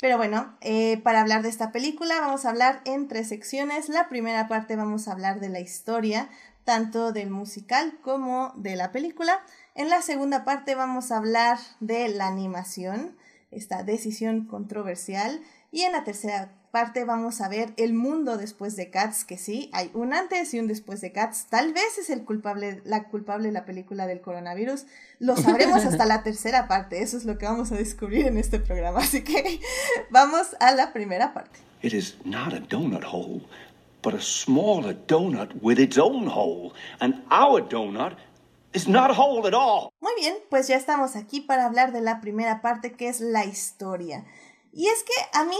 Pero 0.00 0.16
bueno, 0.16 0.56
eh, 0.62 1.00
para 1.04 1.20
hablar 1.20 1.42
de 1.42 1.48
esta 1.48 1.70
película 1.70 2.20
vamos 2.20 2.44
a 2.44 2.50
hablar 2.50 2.80
en 2.86 3.06
tres 3.06 3.28
secciones. 3.28 3.88
La 3.88 4.08
primera 4.08 4.48
parte 4.48 4.74
vamos 4.74 5.06
a 5.06 5.12
hablar 5.12 5.38
de 5.38 5.48
la 5.48 5.60
historia, 5.60 6.28
tanto 6.64 7.12
del 7.12 7.30
musical 7.30 8.00
como 8.02 8.52
de 8.56 8.74
la 8.74 8.90
película. 8.90 9.40
En 9.74 9.88
la 9.88 10.02
segunda 10.02 10.44
parte 10.44 10.74
vamos 10.74 11.12
a 11.12 11.18
hablar 11.18 11.58
de 11.78 12.08
la 12.08 12.26
animación, 12.26 13.16
esta 13.50 13.82
decisión 13.84 14.46
controversial. 14.46 15.40
Y 15.70 15.82
en 15.82 15.92
la 15.92 16.02
tercera 16.02 16.52
parte 16.72 17.04
vamos 17.04 17.40
a 17.40 17.48
ver 17.48 17.72
el 17.76 17.94
mundo 17.94 18.36
después 18.36 18.74
de 18.74 18.90
Cats, 18.90 19.24
que 19.24 19.38
sí, 19.38 19.70
hay 19.72 19.90
un 19.94 20.12
antes 20.12 20.52
y 20.54 20.58
un 20.58 20.66
después 20.66 21.00
de 21.00 21.12
Cats. 21.12 21.46
Tal 21.48 21.72
vez 21.72 21.98
es 21.98 22.10
el 22.10 22.24
culpable, 22.24 22.82
la 22.84 23.04
culpable 23.04 23.52
la 23.52 23.64
película 23.64 24.08
del 24.08 24.20
coronavirus. 24.20 24.86
Lo 25.20 25.36
sabremos 25.36 25.84
hasta 25.84 26.04
la 26.04 26.24
tercera 26.24 26.66
parte. 26.66 27.02
Eso 27.02 27.16
es 27.16 27.24
lo 27.24 27.38
que 27.38 27.46
vamos 27.46 27.70
a 27.70 27.76
descubrir 27.76 28.26
en 28.26 28.38
este 28.38 28.58
programa. 28.58 29.00
Así 29.00 29.22
que 29.22 29.60
vamos 30.10 30.56
a 30.58 30.72
la 30.72 30.92
primera 30.92 31.32
parte. 31.32 31.60
It 31.82 31.94
is 31.94 32.16
not 32.24 32.52
a 32.52 32.60
donut 32.60 33.04
hole, 33.04 33.42
but 34.02 34.14
a 34.14 34.20
smaller 34.20 34.94
donut 35.06 35.52
with 35.62 35.78
its 35.78 35.96
own 35.96 36.26
hole. 36.26 36.72
And 36.98 37.22
our 37.30 37.62
donut 37.62 38.16
muy 40.00 40.12
bien, 40.18 40.34
pues 40.48 40.68
ya 40.68 40.76
estamos 40.76 41.16
aquí 41.16 41.40
para 41.40 41.66
hablar 41.66 41.92
de 41.92 42.00
la 42.00 42.20
primera 42.20 42.62
parte 42.62 42.92
que 42.92 43.08
es 43.08 43.20
la 43.20 43.44
historia. 43.44 44.24
Y 44.72 44.86
es 44.86 45.02
que 45.02 45.12
a 45.32 45.44
mí, 45.44 45.56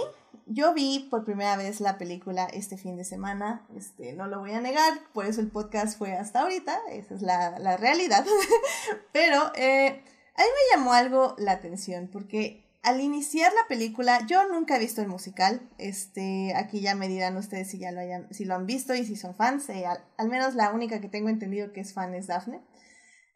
yo 0.47 0.73
vi 0.75 1.09
por 1.11 1.25
primera 1.25 1.57
vez 1.57 1.81
la 1.81 1.99
película 1.99 2.45
este 2.52 2.76
fin 2.76 2.97
de 2.97 3.05
semana, 3.05 3.67
este, 3.76 4.12
no 4.12 4.29
lo 4.29 4.38
voy 4.38 4.52
a 4.52 4.61
negar, 4.61 4.93
por 5.12 5.26
eso 5.26 5.40
el 5.40 5.50
podcast 5.50 5.99
fue 5.99 6.12
hasta 6.12 6.43
ahorita, 6.43 6.79
esa 6.90 7.14
es 7.14 7.23
la, 7.23 7.76
realidad. 7.76 8.25
Pero 9.12 9.52
eh, 9.57 9.88
a 10.37 10.43
mí 10.43 10.49
me 10.49 10.76
llamó 10.76 10.93
algo 10.93 11.35
la 11.38 11.52
atención, 11.52 12.09
porque 12.12 12.71
al 12.83 13.00
iniciar 13.00 13.52
la 13.52 13.69
película, 13.69 14.26
yo 14.26 14.49
nunca 14.49 14.76
he 14.76 14.79
visto 14.79 15.02
el 15.02 15.09
musical. 15.09 15.69
Este, 15.79 16.55
aquí 16.57 16.81
ya 16.81 16.95
me 16.95 17.09
dirán 17.09 17.37
ustedes 17.37 17.71
si 17.71 17.79
ya 17.79 17.93
lo 17.93 18.00
hayan, 18.00 18.33
si 18.33 18.45
lo 18.45 18.55
han 18.55 18.67
visto 18.67 18.95
y 18.95 19.05
si 19.05 19.17
son 19.17 19.35
fans. 19.35 19.69
Eh, 19.69 19.85
al, 19.87 20.29
menos 20.29 20.55
la 20.55 20.71
única 20.71 21.00
que 21.00 21.09
tengo 21.09 21.29
entendido 21.29 21.73
que 21.73 21.81
es 21.81 21.93
fan 21.93 22.14
es 22.14 22.26
Daphne. 22.26 22.61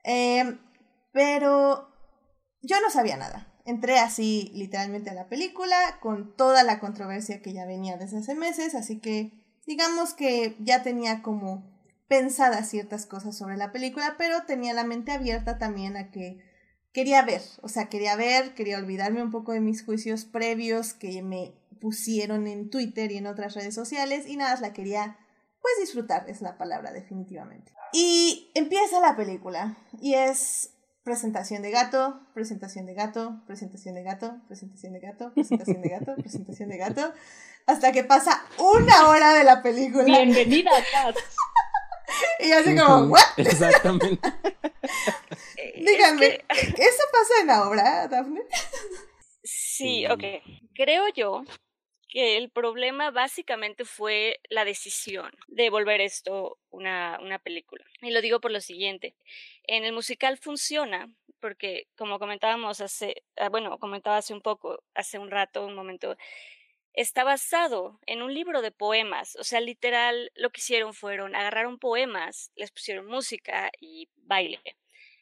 Em, 0.04 0.58
pero 1.12 1.88
yo 2.62 2.80
no 2.80 2.90
sabía 2.90 3.16
nada. 3.16 3.48
Entré 3.64 3.98
así 3.98 4.50
literalmente 4.54 5.10
a 5.10 5.14
la 5.14 5.28
película 5.28 5.76
con 6.00 6.36
toda 6.36 6.62
la 6.62 6.78
controversia 6.78 7.40
que 7.40 7.52
ya 7.52 7.64
venía 7.64 7.96
desde 7.96 8.18
hace 8.18 8.34
meses, 8.34 8.74
así 8.74 9.00
que 9.00 9.32
digamos 9.66 10.12
que 10.12 10.56
ya 10.60 10.82
tenía 10.82 11.22
como 11.22 11.74
pensadas 12.06 12.68
ciertas 12.68 13.06
cosas 13.06 13.36
sobre 13.36 13.56
la 13.56 13.72
película, 13.72 14.16
pero 14.18 14.44
tenía 14.44 14.74
la 14.74 14.84
mente 14.84 15.12
abierta 15.12 15.58
también 15.58 15.96
a 15.96 16.10
que 16.10 16.38
quería 16.92 17.22
ver, 17.22 17.40
o 17.62 17.68
sea, 17.68 17.88
quería 17.88 18.14
ver, 18.16 18.54
quería 18.54 18.78
olvidarme 18.78 19.22
un 19.22 19.30
poco 19.30 19.52
de 19.52 19.60
mis 19.60 19.84
juicios 19.84 20.26
previos 20.26 20.92
que 20.92 21.22
me 21.22 21.54
pusieron 21.80 22.46
en 22.46 22.70
Twitter 22.70 23.10
y 23.10 23.16
en 23.16 23.26
otras 23.26 23.54
redes 23.54 23.74
sociales 23.74 24.26
y 24.26 24.36
nada, 24.36 24.60
la 24.60 24.72
quería 24.72 25.18
pues 25.60 25.74
disfrutar, 25.80 26.28
es 26.28 26.42
la 26.42 26.58
palabra 26.58 26.92
definitivamente. 26.92 27.72
Y 27.96 28.50
empieza 28.56 28.98
la 28.98 29.14
película 29.14 29.76
y 30.00 30.14
es 30.14 30.74
presentación 31.04 31.62
de 31.62 31.70
gato, 31.70 32.22
presentación 32.34 32.86
de 32.86 32.94
gato, 32.94 33.40
presentación 33.46 33.94
de 33.94 34.02
gato, 34.02 34.34
presentación 34.48 34.94
de 34.94 34.98
gato, 34.98 35.32
presentación 35.32 35.80
de 35.80 35.88
gato, 35.90 36.14
presentación 36.16 36.68
de 36.70 36.76
gato, 36.76 37.12
hasta 37.68 37.92
que 37.92 38.02
pasa 38.02 38.44
una 38.58 39.08
hora 39.08 39.34
de 39.34 39.44
la 39.44 39.62
película. 39.62 40.02
Bienvenida 40.02 40.72
Cat. 40.90 41.14
y 42.40 42.50
así 42.50 42.74
como, 42.76 43.12
¿what? 43.12 43.20
Exactamente. 43.36 44.18
Díganme, 45.76 46.44
¿eso 46.48 47.02
pasa 47.12 47.40
en 47.42 47.46
la 47.46 47.68
obra, 47.68 48.08
Daphne? 48.08 48.42
Sí, 49.44 50.04
ok. 50.08 50.24
Creo 50.74 51.04
yo 51.14 51.44
que 52.14 52.36
el 52.36 52.48
problema 52.48 53.10
básicamente 53.10 53.84
fue 53.84 54.40
la 54.48 54.64
decisión 54.64 55.32
de 55.48 55.68
volver 55.68 56.00
esto 56.00 56.58
una, 56.70 57.18
una 57.20 57.40
película. 57.40 57.84
Y 58.02 58.12
lo 58.12 58.20
digo 58.20 58.40
por 58.40 58.52
lo 58.52 58.60
siguiente. 58.60 59.16
En 59.64 59.84
el 59.84 59.92
musical 59.92 60.38
funciona 60.38 61.12
porque, 61.40 61.88
como 61.96 62.20
comentábamos 62.20 62.80
hace, 62.80 63.24
ah, 63.36 63.48
bueno, 63.48 63.80
comentaba 63.80 64.18
hace 64.18 64.32
un 64.32 64.42
poco, 64.42 64.84
hace 64.94 65.18
un 65.18 65.28
rato, 65.28 65.66
un 65.66 65.74
momento, 65.74 66.16
está 66.92 67.24
basado 67.24 67.98
en 68.06 68.22
un 68.22 68.32
libro 68.32 68.62
de 68.62 68.70
poemas. 68.70 69.34
O 69.34 69.42
sea, 69.42 69.60
literal, 69.60 70.30
lo 70.36 70.50
que 70.50 70.60
hicieron 70.60 70.94
fueron 70.94 71.34
agarraron 71.34 71.80
poemas, 71.80 72.52
les 72.54 72.70
pusieron 72.70 73.06
música 73.06 73.72
y 73.80 74.08
baile. 74.18 74.60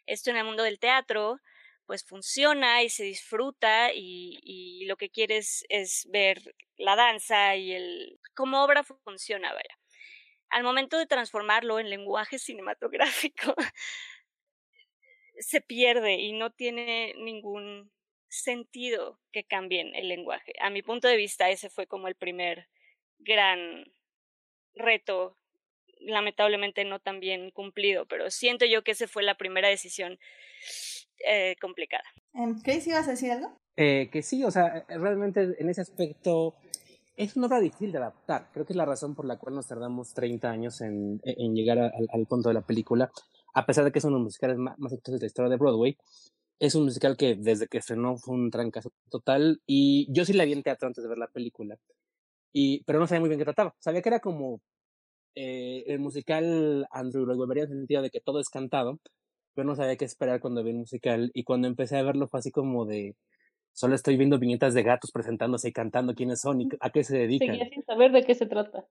Esto 0.05 0.29
en 0.29 0.37
el 0.37 0.45
mundo 0.45 0.63
del 0.63 0.79
teatro 0.79 1.41
pues 1.87 2.05
funciona 2.05 2.83
y 2.83 2.91
se 2.91 3.05
disfruta 3.05 3.93
y, 3.95 4.85
lo 4.87 4.97
que 4.97 5.11
quieres 5.11 5.65
es 5.69 6.07
ver 6.11 6.55
la 6.77 6.97
danza 6.97 7.57
y 7.57 7.73
el 7.73 8.21
cómo 8.35 8.65
obra 8.65 8.83
funciona, 8.83 9.53
vaya. 9.53 9.79
Al 10.51 10.65
momento 10.65 10.99
de 10.99 11.07
transformarlo 11.07 11.79
en 11.79 11.89
lenguaje 11.91 12.39
cinematográfico, 12.39 13.55
se 15.39 15.61
pierde 15.61 16.15
y 16.15 16.33
no 16.33 16.51
tiene 16.53 17.15
ningún 17.17 17.91
sentido 18.29 19.21
que 19.33 19.45
cambien 19.45 19.95
el 19.95 20.09
lenguaje. 20.09 20.53
A 20.61 20.71
mi 20.71 20.83
punto 20.83 21.09
de 21.09 21.17
vista, 21.17 21.51
ese 21.51 21.71
fue 21.71 21.87
como 21.87 22.09
el 22.09 22.17
primer 22.17 22.69
gran 23.19 23.85
reto, 24.75 25.39
lamentablemente 26.01 26.85
no 26.85 26.99
tan 26.99 27.21
bien 27.21 27.51
cumplido, 27.51 28.07
pero 28.07 28.31
siento 28.31 28.65
yo 28.65 28.83
que 28.83 28.93
esa 28.93 29.07
fue 29.07 29.23
la 29.23 29.37
primera 29.37 29.69
decisión 29.69 30.19
eh, 31.27 31.57
complicada. 31.61 32.05
Chris, 32.63 32.87
¿ibas 32.87 33.09
a 33.09 33.13
decir 33.13 33.31
algo? 33.31 33.53
Eh, 33.77 34.11
que 34.13 34.23
sí, 34.23 34.45
o 34.45 34.51
sea, 34.51 34.85
realmente 34.89 35.57
en 35.59 35.69
ese 35.69 35.81
aspecto 35.81 36.55
es 37.17 37.37
una 37.37 37.47
obra 37.47 37.61
difícil 37.61 37.93
de 37.93 37.99
adaptar. 37.99 38.51
Creo 38.53 38.67
que 38.67 38.73
es 38.73 38.77
la 38.77 38.85
razón 38.85 39.15
por 39.15 39.25
la 39.25 39.39
cual 39.39 39.55
nos 39.55 39.69
tardamos 39.69 40.15
30 40.15 40.51
años 40.51 40.81
en, 40.81 41.21
en 41.25 41.55
llegar 41.55 41.79
al 41.79 42.27
punto 42.27 42.49
de 42.49 42.55
la 42.55 42.63
película, 42.63 43.11
a 43.55 43.67
pesar 43.67 43.85
de 43.85 43.93
que 43.93 43.99
es 43.99 44.05
uno 44.05 44.17
de 44.17 44.21
los 44.21 44.25
musicales 44.25 44.57
más, 44.57 44.79
más 44.79 44.93
exitosos 44.93 45.21
de 45.21 45.25
la 45.25 45.29
historia 45.29 45.51
de 45.51 45.57
Broadway. 45.57 45.97
Es 46.59 46.75
un 46.75 46.85
musical 46.85 47.17
que 47.17 47.35
desde 47.35 47.67
que 47.67 47.79
estrenó 47.79 48.17
fue 48.17 48.35
un 48.35 48.51
trancazo 48.51 48.93
total 49.11 49.61
y 49.67 50.07
yo 50.13 50.25
sí 50.25 50.33
la 50.33 50.45
vi 50.45 50.53
en 50.53 50.63
teatro 50.63 50.87
antes 50.87 51.03
de 51.03 51.09
ver 51.09 51.19
la 51.19 51.27
película. 51.27 51.77
Y, 52.53 52.85
pero 52.85 52.99
no 52.99 53.07
sabía 53.07 53.21
muy 53.21 53.29
bien 53.29 53.39
qué 53.39 53.45
trataba. 53.45 53.75
Sabía 53.79 54.03
que 54.03 54.11
era 54.11 54.21
como 54.21 54.61
eh, 55.35 55.85
el 55.87 55.99
musical 55.99 56.87
Andrew 56.91 57.25
Lloyd 57.25 57.39
Webber 57.39 57.59
en 57.59 57.65
el 57.65 57.79
sentido 57.79 58.03
de 58.03 58.11
que 58.11 58.21
todo 58.21 58.39
es 58.39 58.49
cantado, 58.49 59.01
pero 59.55 59.67
no 59.67 59.75
sabía 59.75 59.97
qué 59.97 60.05
esperar 60.05 60.41
cuando 60.41 60.63
vi 60.63 60.71
el 60.71 60.79
musical. 60.79 61.31
Y 61.35 61.45
cuando 61.45 61.69
empecé 61.69 61.97
a 61.99 62.03
verlo 62.03 62.29
fue 62.29 62.41
así 62.41 62.51
como 62.51 62.85
de, 62.85 63.17
solo 63.73 63.95
estoy 63.95 64.17
viendo 64.17 64.39
viñetas 64.39 64.75
de 64.75 64.83
gatos 64.83 65.11
presentándose 65.13 65.69
y 65.69 65.73
cantando 65.73 66.15
quiénes 66.15 66.41
son 66.41 66.61
y 66.63 66.69
a 66.81 66.91
qué 66.91 67.05
se 67.05 67.17
dedican. 67.19 67.49
Seguía 67.49 67.69
sin 67.69 67.85
saber 67.85 68.13
de 68.13 68.25
qué 68.25 68.35
se 68.35 68.47
trata. 68.47 68.87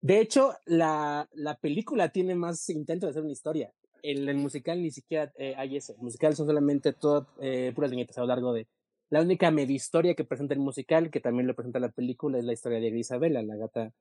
De 0.00 0.20
hecho, 0.20 0.54
la, 0.66 1.28
la 1.32 1.56
película 1.56 2.10
tiene 2.10 2.34
más 2.34 2.68
intento 2.68 3.06
de 3.06 3.10
hacer 3.10 3.22
una 3.22 3.32
historia 3.32 3.72
el, 4.10 4.28
el 4.28 4.36
musical 4.36 4.80
ni 4.82 4.90
siquiera 4.90 5.32
eh, 5.36 5.54
hay 5.56 5.76
eso. 5.76 5.94
El 5.94 6.02
musical 6.02 6.34
son 6.34 6.46
solamente 6.46 6.92
todas 6.92 7.26
eh, 7.40 7.72
puras 7.74 7.90
viñetas 7.90 8.16
a 8.18 8.22
lo 8.22 8.28
largo 8.28 8.52
de. 8.52 8.68
La 9.10 9.20
única 9.20 9.50
media 9.50 9.74
historia 9.74 10.14
que 10.14 10.24
presenta 10.24 10.54
el 10.54 10.60
musical, 10.60 11.10
que 11.10 11.20
también 11.20 11.46
lo 11.46 11.54
presenta 11.54 11.78
la 11.78 11.90
película, 11.90 12.38
es 12.38 12.44
la 12.44 12.52
historia 12.52 12.80
de 12.80 12.88
Isabela, 12.88 13.42
la 13.42 13.56
gata, 13.56 13.92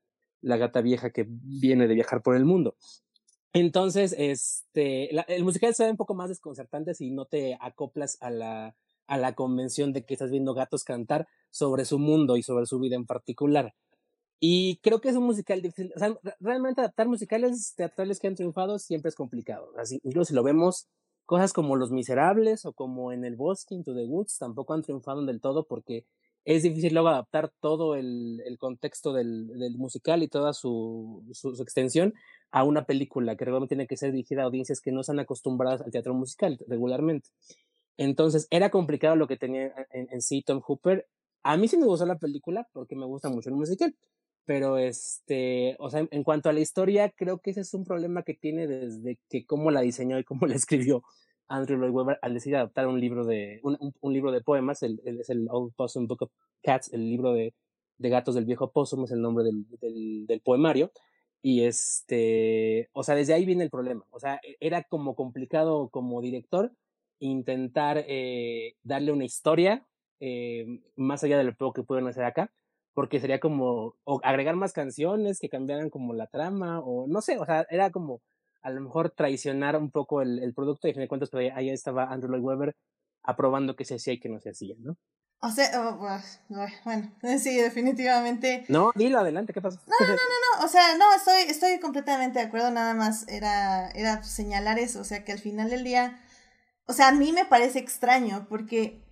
la 0.41 0.57
gata 0.57 0.81
vieja 0.81 1.11
que 1.11 1.25
viene 1.27 1.87
de 1.87 1.93
viajar 1.93 2.21
por 2.21 2.35
el 2.35 2.45
mundo. 2.45 2.75
Entonces, 3.55 4.13
este, 4.17 5.15
el 5.33 5.43
musical 5.45 5.73
se 5.73 5.85
ve 5.85 5.91
un 5.91 5.95
poco 5.95 6.13
más 6.13 6.27
desconcertante 6.27 6.93
si 6.93 7.09
no 7.09 7.23
te 7.23 7.57
acoplas 7.61 8.17
a 8.19 8.29
la, 8.29 8.75
a 9.07 9.17
la 9.17 9.33
convención 9.33 9.93
de 9.93 10.03
que 10.03 10.13
estás 10.13 10.29
viendo 10.29 10.53
gatos 10.53 10.83
cantar 10.83 11.29
sobre 11.51 11.85
su 11.85 11.97
mundo 11.97 12.35
y 12.35 12.43
sobre 12.43 12.65
su 12.65 12.79
vida 12.79 12.97
en 12.97 13.05
particular. 13.05 13.73
Y 14.41 14.81
creo 14.83 14.99
que 14.99 15.07
es 15.07 15.15
un 15.15 15.23
musical 15.23 15.61
difícil. 15.61 15.93
O 15.95 15.99
sea, 15.99 16.19
realmente 16.41 16.81
adaptar 16.81 17.07
musicales 17.07 17.73
teatrales 17.77 18.19
que 18.19 18.27
han 18.27 18.35
triunfado 18.35 18.77
siempre 18.77 19.07
es 19.07 19.15
complicado. 19.15 19.71
Así, 19.77 20.01
incluso 20.03 20.29
si 20.29 20.33
lo 20.33 20.43
vemos, 20.43 20.89
cosas 21.25 21.53
como 21.53 21.77
Los 21.77 21.91
Miserables 21.91 22.65
o 22.65 22.73
como 22.73 23.13
En 23.13 23.23
el 23.23 23.37
Bosque, 23.37 23.73
Into 23.73 23.95
the 23.95 24.03
Woods, 24.03 24.37
tampoco 24.37 24.73
han 24.73 24.81
triunfado 24.81 25.25
del 25.25 25.39
todo 25.39 25.65
porque 25.65 26.05
es 26.45 26.63
difícil 26.63 26.93
luego 26.93 27.09
adaptar 27.09 27.51
todo 27.59 27.95
el, 27.95 28.41
el 28.45 28.57
contexto 28.57 29.13
del, 29.13 29.47
del, 29.47 29.77
musical 29.77 30.23
y 30.23 30.27
toda 30.27 30.53
su, 30.53 31.23
su, 31.33 31.49
extensión 31.61 32.13
a 32.51 32.63
una 32.63 32.85
película 32.85 33.35
que 33.35 33.45
realmente 33.45 33.75
tiene 33.75 33.87
que 33.87 33.97
ser 33.97 34.11
dirigida 34.11 34.43
a 34.43 34.45
audiencias 34.45 34.79
que 34.79 34.91
no 34.91 35.01
están 35.01 35.19
acostumbradas 35.19 35.81
al 35.81 35.91
teatro 35.91 36.13
musical 36.13 36.57
regularmente. 36.67 37.29
Entonces, 37.97 38.47
era 38.51 38.69
complicado 38.69 39.15
lo 39.15 39.27
que 39.27 39.37
tenía 39.37 39.73
en, 39.91 40.07
en 40.11 40.21
sí 40.21 40.43
Tom 40.43 40.61
Hooper. 40.61 41.07
A 41.43 41.57
mí 41.57 41.67
sí 41.67 41.77
me 41.77 41.85
gustó 41.85 42.05
la 42.05 42.19
película 42.19 42.67
porque 42.73 42.95
me 42.95 43.05
gusta 43.05 43.29
mucho 43.29 43.49
el 43.49 43.55
musical 43.55 43.95
pero 44.45 44.77
este, 44.77 45.75
o 45.79 45.89
sea, 45.89 46.07
en 46.09 46.23
cuanto 46.23 46.49
a 46.49 46.53
la 46.53 46.59
historia, 46.59 47.09
creo 47.09 47.39
que 47.39 47.51
ese 47.51 47.61
es 47.61 47.73
un 47.73 47.83
problema 47.83 48.23
que 48.23 48.35
tiene 48.35 48.67
desde 48.67 49.17
que 49.29 49.45
cómo 49.45 49.71
la 49.71 49.81
diseñó 49.81 50.19
y 50.19 50.23
cómo 50.23 50.45
la 50.45 50.55
escribió 50.55 51.03
Andrew 51.47 51.77
Lloyd 51.77 51.91
Webber 51.91 52.19
al 52.21 52.33
decidir 52.33 52.57
adaptar 52.57 52.87
un 52.87 52.99
libro 52.99 53.25
de, 53.25 53.59
un, 53.63 53.77
un, 53.99 54.13
libro 54.13 54.31
de 54.31 54.41
poemas, 54.41 54.83
el, 54.83 55.01
es 55.05 55.29
el 55.29 55.47
Old 55.49 55.73
Possum 55.75 56.07
Book 56.07 56.23
of 56.23 56.31
Cats, 56.63 56.91
el 56.93 57.09
libro 57.09 57.33
de, 57.33 57.53
de 57.97 58.09
gatos 58.09 58.35
del 58.35 58.45
viejo 58.45 58.71
Possum, 58.71 59.03
es 59.05 59.11
el 59.11 59.21
nombre 59.21 59.43
del, 59.43 59.65
del, 59.79 60.25
del 60.27 60.41
poemario, 60.41 60.91
y 61.41 61.63
este, 61.63 62.89
o 62.93 63.03
sea, 63.03 63.15
desde 63.15 63.33
ahí 63.33 63.45
viene 63.45 63.63
el 63.63 63.69
problema, 63.69 64.05
o 64.09 64.19
sea, 64.19 64.39
e, 64.43 64.57
era 64.59 64.83
como 64.83 65.15
complicado 65.15 65.89
como 65.89 66.21
director 66.21 66.71
intentar 67.19 68.03
eh, 68.07 68.75
darle 68.83 69.11
una 69.11 69.25
historia 69.25 69.85
eh, 70.19 70.81
más 70.95 71.23
allá 71.23 71.37
de 71.37 71.43
lo 71.43 71.73
que 71.73 71.83
pueden 71.83 72.07
hacer 72.07 72.23
acá, 72.23 72.51
porque 72.93 73.19
sería 73.19 73.39
como 73.39 73.95
agregar 74.23 74.55
más 74.55 74.73
canciones 74.73 75.39
que 75.39 75.49
cambiaran 75.49 75.89
como 75.89 76.13
la 76.13 76.27
trama 76.27 76.79
o 76.79 77.07
no 77.07 77.21
sé, 77.21 77.37
o 77.37 77.45
sea, 77.45 77.65
era 77.69 77.91
como 77.91 78.21
a 78.65 78.71
lo 78.71 78.81
mejor 78.81 79.11
traicionar 79.11 79.77
un 79.77 79.91
poco 79.91 80.23
el, 80.23 80.39
el 80.39 80.53
producto 80.55 80.87
y 80.87 80.91
a 80.91 80.93
fin 80.95 81.01
de 81.01 81.07
cuentas 81.07 81.29
pues, 81.29 81.53
ahí 81.55 81.69
estaba 81.69 82.05
Andrew 82.05 82.31
Lloyd 82.31 82.43
Webber 82.43 82.75
aprobando 83.21 83.75
que 83.75 83.85
se 83.85 83.95
hacía 83.95 84.13
y 84.13 84.19
que 84.19 84.27
no 84.27 84.39
se 84.39 84.49
hacía, 84.49 84.75
¿no? 84.79 84.97
O 85.39 85.51
sea, 85.51 85.69
oh, 85.79 85.99
bueno, 86.83 87.11
sí, 87.39 87.55
definitivamente. 87.57 88.65
No, 88.67 88.91
dilo 88.95 89.19
adelante, 89.19 89.53
¿qué 89.53 89.61
pasó? 89.61 89.79
No, 89.85 89.95
no, 89.99 90.07
no, 90.07 90.15
no, 90.15 90.59
no, 90.59 90.65
o 90.65 90.67
sea, 90.67 90.97
no, 90.97 91.13
estoy, 91.13 91.43
estoy 91.47 91.79
completamente 91.79 92.39
de 92.39 92.45
acuerdo, 92.45 92.71
nada 92.71 92.95
más 92.95 93.27
era, 93.27 93.89
era 93.91 94.23
señalar 94.23 94.79
eso, 94.79 95.01
o 95.01 95.03
sea, 95.03 95.23
que 95.23 95.31
al 95.31 95.39
final 95.39 95.69
del 95.69 95.83
día, 95.83 96.19
o 96.87 96.93
sea, 96.93 97.09
a 97.09 97.11
mí 97.11 97.33
me 97.33 97.45
parece 97.45 97.77
extraño, 97.77 98.47
porque 98.49 99.05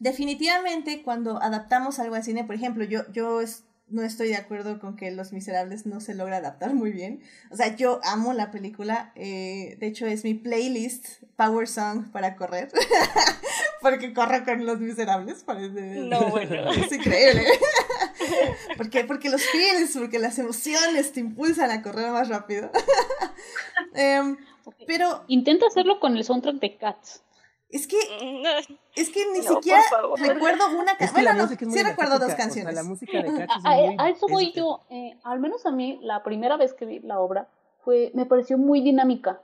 definitivamente 0.00 1.02
cuando 1.02 1.42
adaptamos 1.42 1.98
algo 1.98 2.16
al 2.16 2.24
cine, 2.24 2.44
por 2.44 2.56
ejemplo, 2.56 2.84
yo, 2.84 3.10
yo 3.10 3.40
no 3.92 4.02
estoy 4.02 4.28
de 4.28 4.36
acuerdo 4.36 4.80
con 4.80 4.96
que 4.96 5.10
Los 5.10 5.32
Miserables 5.32 5.86
no 5.86 6.00
se 6.00 6.14
logra 6.14 6.38
adaptar 6.38 6.74
muy 6.74 6.90
bien. 6.92 7.22
O 7.50 7.56
sea, 7.56 7.76
yo 7.76 8.00
amo 8.04 8.32
la 8.32 8.50
película. 8.50 9.12
Eh, 9.14 9.76
de 9.78 9.86
hecho, 9.86 10.06
es 10.06 10.24
mi 10.24 10.34
playlist 10.34 11.22
Power 11.36 11.68
Song 11.68 12.10
para 12.10 12.36
correr. 12.36 12.70
porque 13.82 14.12
corro 14.12 14.44
con 14.44 14.64
Los 14.66 14.80
Miserables. 14.80 15.44
Parece. 15.44 15.80
No, 15.80 16.30
bueno. 16.30 16.70
Es 16.72 16.92
increíble. 16.92 17.46
porque, 18.76 19.04
porque 19.04 19.30
los 19.30 19.42
feels, 19.42 19.96
porque 19.96 20.18
las 20.18 20.38
emociones 20.38 21.12
te 21.12 21.20
impulsan 21.20 21.70
a 21.70 21.82
correr 21.82 22.10
más 22.10 22.28
rápido. 22.28 22.70
Em, 23.94 24.36
pero. 24.86 25.24
Intenta 25.28 25.66
hacerlo 25.66 26.00
con 26.00 26.16
el 26.16 26.24
soundtrack 26.24 26.56
de 26.56 26.76
Cats. 26.76 27.22
Es 27.72 27.86
que, 27.86 27.96
mm, 27.96 28.44
es 28.96 29.10
que 29.10 29.24
ni 29.32 29.42
siquiera 29.42 29.80
recuerdo 30.18 30.68
una 30.78 30.94
canción. 30.96 31.24
bueno, 31.24 31.32
no, 31.34 31.48
sí 31.48 31.82
recuerdo 31.82 32.18
dos 32.18 32.34
canciones. 32.34 32.74
la 32.74 32.82
música 32.82 33.22
de 33.22 33.46
a, 33.98 34.10
eso 34.10 34.28
voy 34.28 34.52
yo. 34.52 34.82
Eh, 34.90 35.16
al 35.24 35.40
menos 35.40 35.64
a 35.64 35.70
mí, 35.70 35.98
la 36.02 36.22
primera 36.22 36.58
vez 36.58 36.74
que 36.74 36.84
vi 36.84 37.00
la 37.00 37.18
obra, 37.18 37.48
fue, 37.78 38.12
me 38.14 38.26
pareció 38.26 38.58
muy 38.58 38.82
dinámica. 38.82 39.40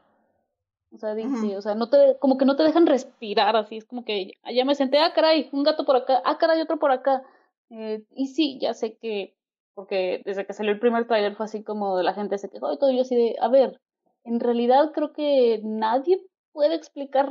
O 0.94 0.98
sea, 0.98 1.14
dice, 1.14 1.56
o 1.56 1.62
sea, 1.62 1.74
no 1.74 1.88
te, 1.88 2.18
como 2.18 2.36
que 2.36 2.44
no 2.44 2.56
te 2.56 2.62
dejan 2.62 2.86
respirar 2.86 3.56
así. 3.56 3.78
Es 3.78 3.86
como 3.86 4.04
que 4.04 4.32
ya 4.54 4.64
me 4.66 4.74
senté, 4.74 4.98
ah, 4.98 5.12
caray, 5.14 5.48
un 5.52 5.62
gato 5.62 5.86
por 5.86 5.96
acá, 5.96 6.22
ah, 6.24 6.36
caray, 6.36 6.60
otro 6.60 6.78
por 6.78 6.90
acá. 6.90 7.22
Eh, 7.70 8.04
y 8.14 8.28
sí, 8.28 8.58
ya 8.60 8.74
sé 8.74 8.96
que, 8.96 9.34
porque 9.74 10.22
desde 10.26 10.46
que 10.46 10.52
salió 10.52 10.72
el 10.72 10.80
primer 10.80 11.06
trailer 11.06 11.34
fue 11.34 11.46
así 11.46 11.62
como 11.62 12.00
la 12.02 12.12
gente 12.12 12.36
se 12.36 12.50
quejó 12.50 12.72
y 12.72 12.78
todo. 12.78 12.90
yo 12.90 13.02
así 13.02 13.16
de, 13.16 13.36
a 13.40 13.48
ver, 13.48 13.80
en 14.24 14.40
realidad 14.40 14.92
creo 14.92 15.12
que 15.12 15.60
nadie 15.64 16.22
puede 16.52 16.74
explicar 16.74 17.28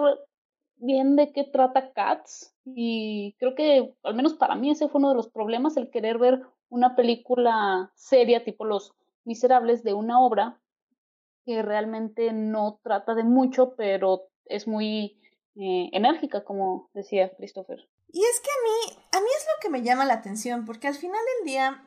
bien 0.78 1.16
de 1.16 1.32
qué 1.32 1.44
trata 1.44 1.92
Cats 1.94 2.54
y 2.66 3.36
creo 3.40 3.56
que 3.56 3.94
al 4.04 4.16
menos 4.16 4.34
para 4.34 4.56
mí 4.56 4.72
ese 4.72 4.90
fue 4.90 5.00
uno 5.00 5.10
de 5.10 5.16
los 5.16 5.30
problemas, 5.30 5.78
el 5.78 5.90
querer 5.90 6.18
ver 6.18 6.42
una 6.70 6.96
película 6.96 7.92
seria 7.96 8.44
tipo 8.44 8.66
Los 8.66 8.94
Miserables 9.24 9.84
de 9.84 9.94
una 9.94 10.22
obra 10.22 10.60
que 11.46 11.62
realmente 11.62 12.34
no 12.34 12.80
trata 12.84 13.16
de 13.16 13.24
mucho, 13.24 13.76
pero 13.76 14.30
es 14.46 14.68
muy 14.68 15.20
eh, 15.56 15.90
enérgica, 15.94 16.44
como 16.44 16.90
decía 16.94 17.34
Christopher. 17.36 17.88
Y 18.10 18.22
es 18.22 18.42
que 18.42 18.50
a 18.50 18.64
mí, 18.64 19.00
a 19.14 19.22
mí 19.22 19.28
es 19.38 19.46
lo 19.46 19.62
que 19.62 19.70
me 19.70 19.82
llama 19.82 20.06
la 20.06 20.16
atención, 20.16 20.66
porque 20.66 20.88
al 20.88 20.96
final 20.96 21.22
del 21.38 21.48
día, 21.48 21.84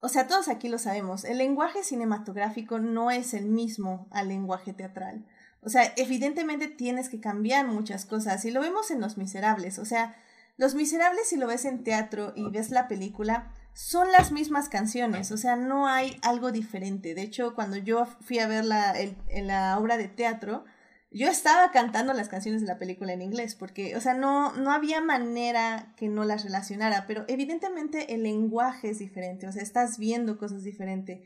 o 0.00 0.08
sea, 0.08 0.28
todos 0.28 0.48
aquí 0.48 0.68
lo 0.68 0.78
sabemos, 0.78 1.24
el 1.24 1.38
lenguaje 1.38 1.82
cinematográfico 1.82 2.78
no 2.78 3.10
es 3.10 3.34
el 3.34 3.46
mismo 3.46 4.06
al 4.10 4.28
lenguaje 4.28 4.72
teatral. 4.72 5.26
O 5.66 5.68
sea, 5.68 5.92
evidentemente 5.96 6.68
tienes 6.68 7.08
que 7.08 7.18
cambiar 7.18 7.66
muchas 7.66 8.06
cosas. 8.06 8.44
Y 8.44 8.52
lo 8.52 8.60
vemos 8.60 8.92
en 8.92 9.00
Los 9.00 9.18
Miserables. 9.18 9.80
O 9.80 9.84
sea, 9.84 10.14
Los 10.56 10.76
Miserables, 10.76 11.28
si 11.28 11.36
lo 11.36 11.48
ves 11.48 11.64
en 11.64 11.82
teatro 11.82 12.32
y 12.36 12.48
ves 12.50 12.70
la 12.70 12.86
película, 12.86 13.52
son 13.72 14.12
las 14.12 14.30
mismas 14.30 14.68
canciones. 14.68 15.32
O 15.32 15.36
sea, 15.36 15.56
no 15.56 15.88
hay 15.88 16.20
algo 16.22 16.52
diferente. 16.52 17.16
De 17.16 17.22
hecho, 17.22 17.56
cuando 17.56 17.76
yo 17.76 18.06
fui 18.20 18.38
a 18.38 18.46
ver 18.46 18.64
la, 18.64 18.94
en 18.96 19.46
la 19.48 19.76
obra 19.80 19.96
de 19.96 20.06
teatro, 20.06 20.64
yo 21.10 21.28
estaba 21.28 21.72
cantando 21.72 22.12
las 22.12 22.28
canciones 22.28 22.60
de 22.60 22.68
la 22.68 22.78
película 22.78 23.12
en 23.12 23.22
inglés, 23.22 23.56
porque, 23.56 23.96
o 23.96 24.00
sea, 24.00 24.14
no, 24.14 24.52
no 24.52 24.70
había 24.70 25.00
manera 25.00 25.94
que 25.96 26.08
no 26.08 26.24
las 26.24 26.44
relacionara, 26.44 27.08
pero 27.08 27.24
evidentemente 27.26 28.14
el 28.14 28.22
lenguaje 28.22 28.90
es 28.90 28.98
diferente, 28.98 29.48
o 29.48 29.52
sea, 29.52 29.62
estás 29.62 29.98
viendo 29.98 30.36
cosas 30.36 30.62
diferentes 30.62 31.22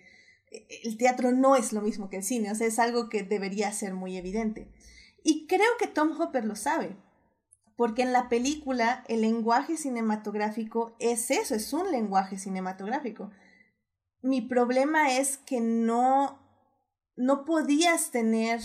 el 0.50 0.96
teatro 0.96 1.32
no 1.32 1.56
es 1.56 1.72
lo 1.72 1.80
mismo 1.80 2.08
que 2.08 2.16
el 2.16 2.24
cine, 2.24 2.50
o 2.50 2.54
sea, 2.54 2.66
es 2.66 2.78
algo 2.78 3.08
que 3.08 3.22
debería 3.22 3.72
ser 3.72 3.94
muy 3.94 4.16
evidente. 4.16 4.70
Y 5.22 5.46
creo 5.46 5.70
que 5.78 5.86
Tom 5.86 6.18
Hopper 6.20 6.44
lo 6.44 6.56
sabe, 6.56 6.96
porque 7.76 8.02
en 8.02 8.12
la 8.12 8.28
película 8.28 9.04
el 9.08 9.20
lenguaje 9.20 9.76
cinematográfico 9.76 10.96
es 10.98 11.30
eso, 11.30 11.54
es 11.54 11.72
un 11.72 11.90
lenguaje 11.90 12.38
cinematográfico. 12.38 13.30
Mi 14.22 14.42
problema 14.42 15.16
es 15.16 15.38
que 15.38 15.60
no, 15.60 16.38
no 17.16 17.44
podías 17.44 18.10
tener, 18.10 18.60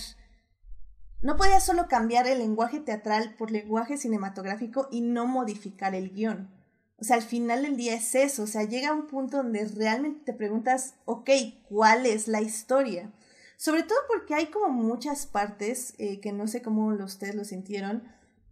no 1.21 1.38
podías 1.38 1.65
solo 1.65 1.88
cambiar 1.88 2.28
el 2.28 2.39
lenguaje 2.39 2.80
teatral 2.80 3.36
por 3.38 3.52
lenguaje 3.52 3.98
cinematográfico 3.98 4.88
y 4.91 5.02
no 5.02 5.28
modificar 5.28 5.93
el 5.93 6.10
guion. 6.12 6.54
O 6.97 7.03
sea, 7.03 7.17
al 7.17 7.23
final 7.23 7.63
del 7.63 7.75
día 7.75 7.93
es 7.95 8.15
eso, 8.15 8.43
o 8.43 8.47
sea, 8.47 8.63
llega 8.63 8.93
un 8.93 9.08
punto 9.08 9.38
donde 9.38 9.65
realmente 9.65 10.21
te 10.25 10.34
preguntas, 10.34 10.95
ok, 11.03 11.29
¿cuál 11.67 12.05
es 12.05 12.27
la 12.27 12.41
historia? 12.41 13.12
Sobre 13.58 13.84
todo 13.84 13.97
porque 14.08 14.34
hay 14.34 14.47
como 14.47 14.69
muchas 14.69 15.25
partes, 15.25 15.93
eh, 15.97 16.21
que 16.21 16.31
no 16.31 16.47
sé 16.47 16.62
cómo 16.62 16.88
ustedes 16.88 17.36
lo 17.36 17.43
sintieron, 17.43 18.03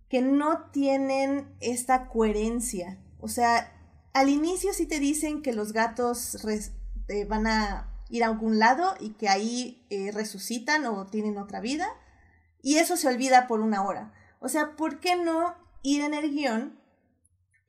que 0.10 0.22
no 0.22 0.70
tienen 0.72 1.48
esta 1.62 2.08
coherencia. 2.10 3.00
O 3.20 3.30
sea, 3.30 3.72
al 4.14 4.30
inicio 4.30 4.74
sí 4.74 4.86
te 4.86 5.00
dicen 5.00 5.42
que 5.42 5.54
los 5.54 5.72
gatos 5.72 6.38
eh, 7.08 7.26
van 7.26 7.48
a 7.48 7.90
ir 8.10 8.24
a 8.24 8.28
algún 8.28 8.60
lado 8.60 8.96
y 9.00 9.12
que 9.12 9.30
ahí 9.30 9.86
eh, 9.90 10.12
resucitan 10.12 10.86
o 10.86 11.08
tienen 11.08 11.38
otra 11.38 11.62
vida, 11.62 11.88
y 12.62 12.78
eso 12.78 12.98
se 12.98 13.08
olvida 13.08 13.48
por 13.48 13.62
una 13.62 13.84
hora. 13.84 14.14
O 14.40 14.50
sea, 14.50 14.76
¿por 14.76 15.00
qué 15.00 15.16
no 15.16 15.56
ir 15.82 16.02
en 16.02 16.14
el 16.14 16.32
guion 16.32 16.83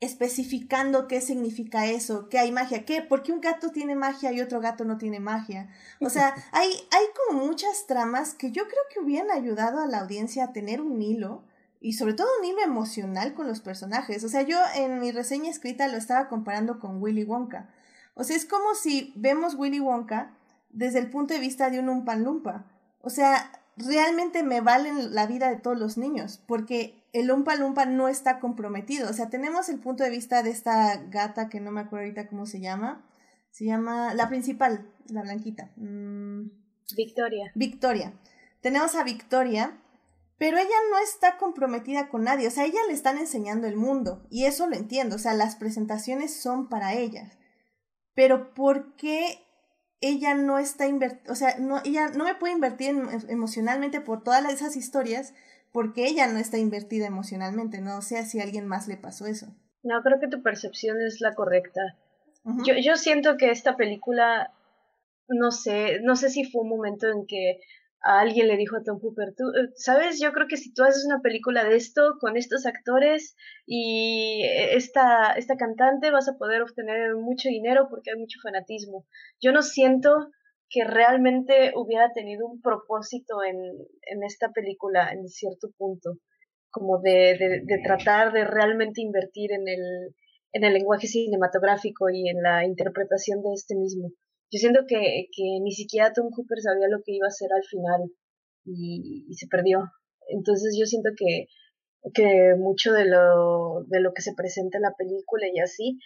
especificando 0.04 1.08
qué 1.08 1.20
significa 1.20 1.86
eso, 1.86 2.28
qué 2.28 2.38
hay 2.38 2.52
magia, 2.52 2.84
qué, 2.84 3.02
por 3.02 3.22
qué 3.22 3.32
un 3.32 3.40
gato 3.40 3.70
tiene 3.70 3.94
magia 3.94 4.32
y 4.32 4.40
otro 4.40 4.60
gato 4.60 4.84
no 4.84 4.98
tiene 4.98 5.20
magia. 5.20 5.68
O 6.00 6.10
sea, 6.10 6.34
hay, 6.52 6.68
hay 6.68 7.04
como 7.26 7.44
muchas 7.46 7.86
tramas 7.86 8.34
que 8.34 8.52
yo 8.52 8.64
creo 8.64 8.82
que 8.92 9.00
hubieran 9.00 9.30
ayudado 9.30 9.80
a 9.80 9.86
la 9.86 10.00
audiencia 10.00 10.44
a 10.44 10.52
tener 10.52 10.80
un 10.80 11.02
hilo 11.02 11.44
y 11.80 11.94
sobre 11.94 12.14
todo 12.14 12.28
un 12.40 12.46
hilo 12.46 12.60
emocional 12.62 13.34
con 13.34 13.46
los 13.46 13.60
personajes. 13.60 14.24
O 14.24 14.28
sea, 14.28 14.42
yo 14.42 14.58
en 14.74 15.00
mi 15.00 15.12
reseña 15.12 15.50
escrita 15.50 15.88
lo 15.88 15.96
estaba 15.96 16.28
comparando 16.28 16.80
con 16.80 17.02
Willy 17.02 17.24
Wonka. 17.24 17.70
O 18.14 18.24
sea, 18.24 18.36
es 18.36 18.46
como 18.46 18.74
si 18.74 19.12
vemos 19.16 19.54
Willy 19.54 19.80
Wonka 19.80 20.34
desde 20.70 20.98
el 20.98 21.10
punto 21.10 21.34
de 21.34 21.40
vista 21.40 21.70
de 21.70 21.80
un 21.80 21.88
Umpan 21.88 22.24
Lumpa. 22.24 22.64
O 23.00 23.10
sea, 23.10 23.52
realmente 23.76 24.42
me 24.42 24.60
valen 24.60 25.14
la 25.14 25.26
vida 25.26 25.50
de 25.50 25.56
todos 25.56 25.78
los 25.78 25.98
niños, 25.98 26.40
porque 26.46 27.03
el 27.14 27.30
Umpa 27.30 27.54
Lumpa 27.54 27.86
no 27.86 28.08
está 28.08 28.40
comprometido. 28.40 29.08
O 29.08 29.12
sea, 29.12 29.30
tenemos 29.30 29.68
el 29.68 29.78
punto 29.78 30.02
de 30.02 30.10
vista 30.10 30.42
de 30.42 30.50
esta 30.50 30.96
gata 30.96 31.48
que 31.48 31.60
no 31.60 31.70
me 31.70 31.80
acuerdo 31.80 32.04
ahorita 32.04 32.28
cómo 32.28 32.44
se 32.44 32.60
llama. 32.60 33.08
Se 33.50 33.64
llama 33.64 34.14
la 34.14 34.28
principal, 34.28 34.92
la 35.06 35.22
blanquita. 35.22 35.70
Mm. 35.76 36.50
Victoria. 36.96 37.52
Victoria. 37.54 38.12
Tenemos 38.60 38.96
a 38.96 39.04
Victoria, 39.04 39.80
pero 40.38 40.58
ella 40.58 40.76
no 40.90 40.98
está 40.98 41.38
comprometida 41.38 42.08
con 42.08 42.24
nadie. 42.24 42.48
O 42.48 42.50
sea, 42.50 42.64
ella 42.64 42.80
le 42.88 42.94
están 42.94 43.16
enseñando 43.16 43.68
el 43.68 43.76
mundo. 43.76 44.26
Y 44.28 44.46
eso 44.46 44.66
lo 44.66 44.74
entiendo. 44.74 45.14
O 45.14 45.20
sea, 45.20 45.34
las 45.34 45.54
presentaciones 45.54 46.34
son 46.34 46.68
para 46.68 46.94
ellas. 46.94 47.38
Pero 48.14 48.54
¿por 48.54 48.96
qué 48.96 49.38
ella 50.00 50.34
no 50.34 50.58
está 50.58 50.86
invirtiendo, 50.86 51.32
o 51.32 51.36
sea, 51.36 51.56
no, 51.58 51.80
ella 51.84 52.08
no 52.08 52.24
me 52.24 52.34
puede 52.34 52.52
invertir 52.52 52.94
emocionalmente 53.28 54.00
por 54.00 54.22
todas 54.22 54.44
esas 54.52 54.76
historias 54.76 55.32
porque 55.74 56.06
ella 56.06 56.28
no 56.28 56.38
está 56.38 56.56
invertida 56.56 57.08
emocionalmente, 57.08 57.80
no 57.80 58.00
sé 58.00 58.24
si 58.26 58.38
a 58.38 58.44
alguien 58.44 58.68
más 58.68 58.86
le 58.86 58.96
pasó 58.96 59.26
eso. 59.26 59.48
No, 59.82 60.00
creo 60.04 60.20
que 60.20 60.28
tu 60.28 60.40
percepción 60.40 60.96
es 61.04 61.20
la 61.20 61.34
correcta. 61.34 61.98
yo, 62.64 62.74
yo 62.80 62.94
siento 62.94 63.36
que 63.36 63.50
esta 63.50 63.76
película, 63.76 64.52
no 65.26 65.50
sé, 65.50 65.98
no 66.04 66.14
sé 66.14 66.30
si 66.30 66.44
fue 66.44 66.62
un 66.62 66.68
momento 66.68 67.08
en 67.08 67.26
que 67.26 67.58
a 68.04 68.20
alguien 68.20 68.46
le 68.46 68.56
dijo 68.56 68.76
a 68.76 68.84
Tom 68.84 69.00
Cooper, 69.00 69.34
tú, 69.36 69.48
eh, 69.50 69.72
sabes, 69.74 70.20
yo 70.20 70.32
creo 70.32 70.46
que 70.46 70.58
si 70.58 70.72
tú 70.72 70.84
haces 70.84 71.04
una 71.06 71.20
película 71.22 71.64
de 71.64 71.74
esto, 71.74 72.18
con 72.20 72.36
estos 72.36 72.66
actores 72.66 73.34
y 73.66 74.44
esta, 74.44 75.32
esta 75.32 75.56
cantante, 75.56 76.12
vas 76.12 76.28
a 76.28 76.38
poder 76.38 76.62
obtener 76.62 77.16
mucho 77.16 77.48
dinero 77.48 77.88
porque 77.90 78.12
hay 78.12 78.20
mucho 78.20 78.38
fanatismo. 78.40 79.06
Yo 79.40 79.50
no 79.50 79.62
siento 79.62 80.30
que 80.70 80.84
realmente 80.84 81.72
hubiera 81.76 82.12
tenido 82.12 82.46
un 82.46 82.60
propósito 82.60 83.42
en, 83.44 83.56
en 83.56 84.22
esta 84.24 84.50
película 84.52 85.12
en 85.12 85.28
cierto 85.28 85.68
punto, 85.76 86.18
como 86.70 87.00
de, 87.00 87.36
de, 87.38 87.60
de 87.64 87.82
tratar 87.84 88.32
de 88.32 88.44
realmente 88.44 89.00
invertir 89.02 89.52
en 89.52 89.68
el, 89.68 90.14
en 90.52 90.64
el 90.64 90.72
lenguaje 90.72 91.06
cinematográfico 91.06 92.10
y 92.10 92.28
en 92.28 92.42
la 92.42 92.64
interpretación 92.64 93.42
de 93.42 93.52
este 93.54 93.76
mismo 93.76 94.10
yo 94.54 94.58
siento 94.58 94.80
que, 94.86 95.26
que 95.32 95.58
ni 95.62 95.72
siquiera 95.72 96.12
Tom 96.12 96.30
Cooper 96.30 96.60
sabía 96.60 96.86
lo 96.88 97.02
que 97.04 97.12
iba 97.12 97.26
a 97.26 97.34
hacer 97.34 97.48
al 97.52 97.64
final 97.64 98.02
y, 98.64 99.26
y 99.28 99.34
se 99.34 99.48
perdió. 99.48 99.90
Entonces 100.28 100.76
yo 100.78 100.86
siento 100.86 101.10
que, 101.16 101.48
que 102.14 102.54
mucho 102.56 102.92
de 102.92 103.06
lo, 103.06 103.82
de 103.88 104.00
lo 104.00 104.12
que 104.12 104.22
se 104.22 104.34
presenta 104.36 104.78
en 104.78 104.82
la 104.82 104.94
película 104.96 105.46
y 105.52 105.58
así, 105.58 105.98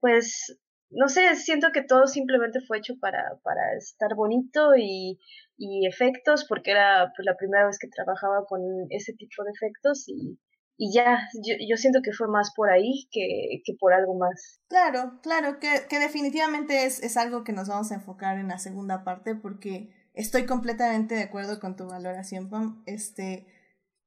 pues 0.00 0.60
no 0.96 1.08
sé, 1.08 1.34
siento 1.36 1.72
que 1.72 1.82
todo 1.82 2.06
simplemente 2.06 2.60
fue 2.66 2.78
hecho 2.78 2.94
para, 3.00 3.38
para 3.42 3.74
estar 3.76 4.14
bonito 4.14 4.74
y, 4.76 5.18
y 5.56 5.86
efectos, 5.86 6.44
porque 6.48 6.72
era 6.72 7.12
pues, 7.16 7.26
la 7.26 7.36
primera 7.36 7.66
vez 7.66 7.78
que 7.78 7.88
trabajaba 7.88 8.44
con 8.46 8.60
ese 8.90 9.12
tipo 9.14 9.44
de 9.44 9.50
efectos 9.50 10.04
y, 10.08 10.38
y 10.76 10.92
ya, 10.92 11.28
yo, 11.34 11.54
yo, 11.68 11.76
siento 11.76 12.00
que 12.02 12.12
fue 12.12 12.28
más 12.28 12.52
por 12.54 12.70
ahí 12.70 13.08
que, 13.10 13.62
que 13.64 13.74
por 13.78 13.92
algo 13.92 14.16
más. 14.16 14.60
Claro, 14.68 15.20
claro, 15.22 15.58
que, 15.60 15.86
que 15.88 15.98
definitivamente 15.98 16.84
es, 16.84 17.02
es 17.02 17.16
algo 17.16 17.44
que 17.44 17.52
nos 17.52 17.68
vamos 17.68 17.92
a 17.92 17.96
enfocar 17.96 18.38
en 18.38 18.48
la 18.48 18.58
segunda 18.58 19.04
parte 19.04 19.34
porque 19.34 19.90
estoy 20.14 20.46
completamente 20.46 21.14
de 21.14 21.22
acuerdo 21.22 21.60
con 21.60 21.76
tu 21.76 21.86
valoración, 21.86 22.50
Pam. 22.50 22.82
Este, 22.86 23.46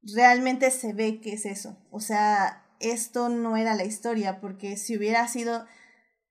realmente 0.01 0.71
se 0.71 0.93
ve 0.93 1.21
que 1.21 1.33
es 1.33 1.45
eso. 1.45 1.77
O 1.91 1.99
sea, 1.99 2.65
esto 2.79 3.29
no 3.29 3.57
era 3.57 3.75
la 3.75 3.85
historia, 3.85 4.39
porque 4.39 4.77
si 4.77 4.97
hubiera 4.97 5.27
sido 5.27 5.65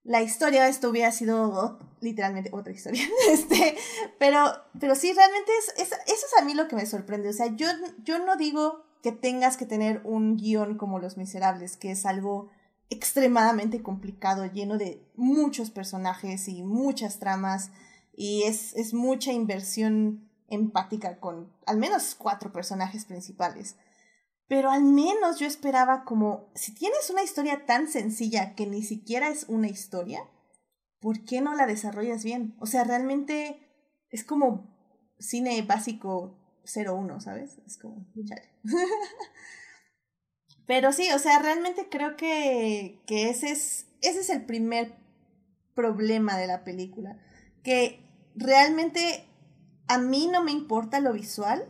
la 0.07 0.23
historia, 0.23 0.69
esto 0.69 0.89
hubiera 0.89 1.11
sido 1.11 1.79
literalmente 2.01 2.51
otra 2.53 2.73
historia. 2.73 3.03
Este, 3.31 3.77
pero, 4.19 4.39
pero 4.81 4.95
sí, 4.95 5.13
realmente 5.13 5.51
es, 5.59 5.83
es, 5.83 5.93
eso 5.93 6.27
es 6.27 6.41
a 6.41 6.45
mí 6.45 6.55
lo 6.55 6.69
que 6.69 6.77
me 6.77 6.87
sorprende. 6.87 7.29
O 7.29 7.33
sea, 7.33 7.55
yo, 7.55 7.67
yo 8.05 8.19
no 8.21 8.37
digo 8.37 8.85
que 9.03 9.13
tengas 9.13 9.57
que 9.57 9.67
tener 9.67 10.01
un 10.05 10.37
guion 10.37 10.79
como 10.79 11.01
Los 11.01 11.17
Miserables, 11.17 11.77
que 11.77 11.91
es 11.91 12.07
algo 12.07 12.49
extremadamente 12.89 13.83
complicado, 13.83 14.47
lleno 14.47 14.79
de 14.79 15.05
muchos 15.17 15.71
personajes 15.71 16.47
y 16.47 16.63
muchas 16.63 17.19
tramas, 17.19 17.71
y 18.15 18.45
es, 18.45 18.75
es 18.77 18.95
mucha 18.95 19.33
inversión 19.33 20.31
empática 20.49 21.19
con 21.19 21.53
al 21.67 21.79
menos 21.79 22.15
cuatro 22.15 22.53
personajes 22.53 23.05
principales. 23.05 23.77
Pero 24.49 24.71
al 24.71 24.85
menos 24.85 25.39
yo 25.39 25.47
esperaba 25.47 26.05
como, 26.05 26.51
si 26.55 26.73
tienes 26.73 27.11
una 27.11 27.23
historia 27.23 27.67
tan 27.67 27.89
sencilla 27.89 28.55
que 28.55 28.67
ni 28.67 28.83
siquiera 28.83 29.29
es 29.29 29.47
una 29.49 29.69
historia, 29.69 30.21
¿por 31.01 31.25
qué 31.25 31.41
no 31.41 31.55
la 31.55 31.67
desarrollas 31.67 32.23
bien? 32.23 32.57
O 32.61 32.67
sea, 32.67 32.85
realmente 32.85 33.61
es 34.11 34.25
como 34.25 34.77
cine 35.19 35.61
básico 35.63 36.39
01, 36.65 37.21
¿sabes? 37.21 37.59
Es 37.67 37.77
como, 37.77 38.07
Pero 40.67 40.93
sí, 40.93 41.11
o 41.13 41.19
sea, 41.19 41.39
realmente 41.41 41.89
creo 41.89 42.17
que, 42.17 43.03
que 43.07 43.31
ese, 43.31 43.51
es, 43.51 43.87
ese 44.03 44.21
es 44.21 44.31
el 44.31 44.45
primer 44.45 44.95
problema 45.75 46.37
de 46.37 46.47
la 46.49 46.65
película. 46.65 47.19
Que 47.63 48.01
realmente 48.35 49.29
a 49.87 49.99
mí 49.99 50.29
no 50.31 50.43
me 50.43 50.51
importa 50.51 51.01
lo 51.01 51.13
visual 51.13 51.69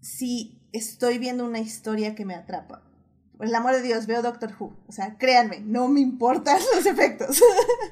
si 0.00 0.55
estoy 0.76 1.18
viendo 1.18 1.44
una 1.44 1.58
historia 1.58 2.14
que 2.14 2.24
me 2.24 2.34
atrapa. 2.34 2.82
Por 3.36 3.46
el 3.46 3.54
amor 3.54 3.72
de 3.72 3.82
Dios, 3.82 4.06
veo 4.06 4.22
Doctor 4.22 4.54
Who. 4.58 4.74
O 4.88 4.92
sea, 4.92 5.18
créanme, 5.18 5.60
no 5.60 5.88
me 5.88 6.00
importan 6.00 6.58
los 6.74 6.86
efectos. 6.86 7.42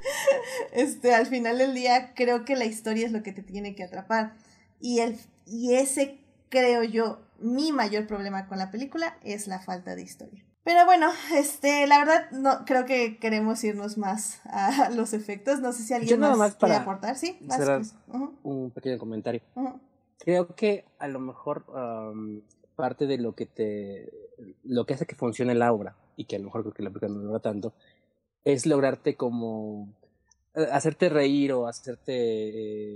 este, 0.72 1.14
al 1.14 1.26
final 1.26 1.58
del 1.58 1.74
día, 1.74 2.14
creo 2.14 2.44
que 2.44 2.56
la 2.56 2.64
historia 2.64 3.06
es 3.06 3.12
lo 3.12 3.22
que 3.22 3.32
te 3.32 3.42
tiene 3.42 3.74
que 3.74 3.84
atrapar. 3.84 4.34
Y, 4.80 5.00
el, 5.00 5.18
y 5.46 5.74
ese, 5.74 6.18
creo 6.48 6.82
yo, 6.82 7.20
mi 7.38 7.72
mayor 7.72 8.06
problema 8.06 8.46
con 8.46 8.58
la 8.58 8.70
película 8.70 9.18
es 9.22 9.46
la 9.46 9.60
falta 9.60 9.94
de 9.94 10.02
historia. 10.02 10.44
Pero 10.64 10.86
bueno, 10.86 11.10
este, 11.34 11.86
la 11.86 11.98
verdad, 11.98 12.30
no 12.30 12.64
creo 12.64 12.86
que 12.86 13.18
queremos 13.18 13.62
irnos 13.64 13.98
más 13.98 14.40
a 14.44 14.88
los 14.94 15.12
efectos. 15.12 15.60
No 15.60 15.72
sé 15.72 15.82
si 15.82 15.92
alguien 15.92 16.18
más, 16.20 16.54
quiere 16.54 16.76
aportar. 16.76 17.16
Sí, 17.16 17.38
pues. 17.46 17.94
un 18.42 18.70
pequeño 18.70 18.98
comentario. 18.98 19.42
Creo 20.18 20.54
que 20.54 20.86
a 20.98 21.06
lo 21.06 21.20
mejor 21.20 21.66
parte 22.74 23.06
de 23.06 23.18
lo 23.18 23.34
que 23.34 23.46
te, 23.46 24.12
lo 24.64 24.84
que 24.84 24.94
hace 24.94 25.06
que 25.06 25.14
funcione 25.14 25.54
la 25.54 25.72
obra 25.72 25.96
y 26.16 26.24
que 26.24 26.36
a 26.36 26.38
lo 26.38 26.46
mejor 26.46 26.62
creo 26.62 26.74
que 26.74 26.82
la 26.82 26.90
película 26.90 27.12
no 27.12 27.22
logra 27.22 27.40
tanto, 27.40 27.72
es 28.44 28.66
lograrte 28.66 29.16
como 29.16 29.88
eh, 30.54 30.66
hacerte 30.70 31.08
reír 31.08 31.52
o 31.52 31.66
hacerte 31.66 32.12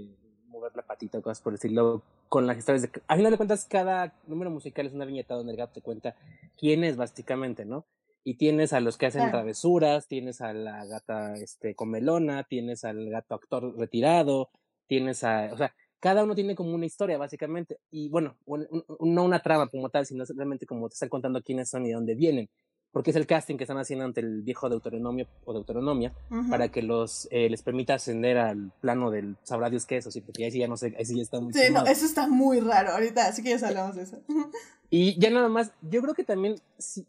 eh, 0.00 0.06
mover 0.48 0.72
la 0.76 0.82
patita 0.82 1.18
o 1.18 1.22
cosas 1.22 1.40
por 1.40 1.52
decirlo 1.52 2.02
con 2.28 2.46
las 2.46 2.58
historias 2.58 2.82
de... 2.82 2.90
A 3.06 3.16
final 3.16 3.32
de 3.32 3.36
cuentas, 3.36 3.64
cada 3.64 4.12
número 4.26 4.50
musical 4.50 4.86
es 4.86 4.92
una 4.92 5.04
viñeta 5.04 5.34
donde 5.34 5.52
el 5.52 5.58
gato 5.58 5.74
te 5.74 5.80
cuenta 5.80 6.14
quién 6.58 6.84
es, 6.84 6.96
básicamente, 6.96 7.64
¿no? 7.64 7.86
Y 8.24 8.34
tienes 8.34 8.74
a 8.74 8.80
los 8.80 8.98
que 8.98 9.06
hacen 9.06 9.30
travesuras, 9.30 10.06
tienes 10.06 10.42
a 10.42 10.52
la 10.52 10.84
gata 10.84 11.34
este, 11.34 11.74
comelona, 11.74 12.44
tienes 12.44 12.84
al 12.84 13.08
gato 13.08 13.34
actor 13.34 13.76
retirado, 13.78 14.50
tienes 14.86 15.24
a... 15.24 15.50
O 15.52 15.56
sea, 15.56 15.74
cada 16.00 16.24
uno 16.24 16.34
tiene 16.34 16.54
como 16.54 16.74
una 16.74 16.86
historia, 16.86 17.18
básicamente. 17.18 17.78
Y 17.90 18.08
bueno, 18.08 18.36
no 18.46 19.24
una 19.24 19.40
trama 19.40 19.68
como 19.68 19.88
tal, 19.90 20.06
sino 20.06 20.24
simplemente 20.24 20.66
como 20.66 20.88
te 20.88 20.94
están 20.94 21.08
contando 21.08 21.42
quiénes 21.42 21.68
son 21.68 21.84
y 21.84 21.88
de 21.88 21.94
dónde 21.94 22.14
vienen 22.14 22.48
porque 22.92 23.10
es 23.10 23.16
el 23.16 23.26
casting 23.26 23.56
que 23.56 23.64
están 23.64 23.78
haciendo 23.78 24.04
ante 24.04 24.20
el 24.20 24.42
viejo 24.42 24.68
deuteronomio 24.68 25.26
o 25.44 25.52
deuteronomia 25.52 26.12
para 26.48 26.68
que 26.68 26.82
los 26.82 27.28
eh, 27.30 27.50
les 27.50 27.62
permita 27.62 27.94
ascender 27.94 28.38
al 28.38 28.72
plano 28.80 29.10
del 29.10 29.36
sabrá 29.42 29.70
Dios 29.70 29.86
qué 29.86 29.98
es, 29.98 30.04
sí, 30.10 30.20
porque 30.20 30.44
ahí 30.44 30.50
sí 30.50 30.58
ya 30.58 30.68
no 30.68 30.76
sé, 30.76 30.94
ahí 30.98 31.04
sí 31.04 31.16
ya 31.16 31.22
está 31.22 31.40
muy 31.40 31.52
Sí, 31.52 31.60
no, 31.72 31.84
eso 31.84 32.06
está 32.06 32.26
muy 32.26 32.60
raro 32.60 32.92
ahorita, 32.92 33.28
así 33.28 33.42
que 33.42 33.56
ya 33.56 33.68
hablamos 33.68 33.96
de 33.96 34.02
eso. 34.02 34.22
y 34.90 35.18
ya 35.20 35.30
nada 35.30 35.48
más, 35.48 35.72
yo 35.82 36.00
creo 36.00 36.14
que 36.14 36.24
también 36.24 36.56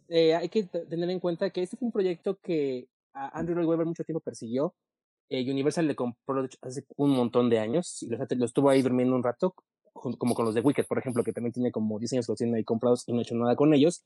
eh, 0.09 0.35
hay 0.35 0.49
que 0.49 0.63
tener 0.63 1.09
en 1.09 1.19
cuenta 1.19 1.49
que 1.49 1.63
este 1.63 1.77
fue 1.77 1.87
un 1.87 1.91
proyecto 1.91 2.37
que 2.41 2.87
a 3.13 3.39
Andrew 3.39 3.55
Lloyd 3.55 3.69
Webber 3.69 3.87
mucho 3.87 4.03
tiempo 4.03 4.19
persiguió. 4.19 4.73
Eh, 5.29 5.49
Universal 5.49 5.87
le 5.87 5.95
compró 5.95 6.47
hace 6.61 6.85
un 6.97 7.11
montón 7.11 7.49
de 7.49 7.59
años 7.59 8.01
y 8.01 8.09
lo, 8.09 8.45
estuvo 8.45 8.69
ahí 8.69 8.81
durmiendo 8.81 9.15
un 9.15 9.23
rato, 9.23 9.53
como 9.93 10.33
con 10.33 10.45
los 10.45 10.55
de 10.55 10.61
Wicked, 10.61 10.85
por 10.87 10.97
ejemplo, 10.97 11.23
que 11.23 11.33
también 11.33 11.53
tiene 11.53 11.71
como 11.71 11.99
10 11.99 12.13
años 12.13 12.25
que 12.25 12.31
los 12.31 12.37
tienen 12.37 12.55
ahí 12.55 12.63
comprados 12.63 13.03
y 13.07 13.13
no 13.13 13.19
ha 13.19 13.21
hecho 13.21 13.35
nada 13.35 13.55
con 13.55 13.73
ellos. 13.73 14.05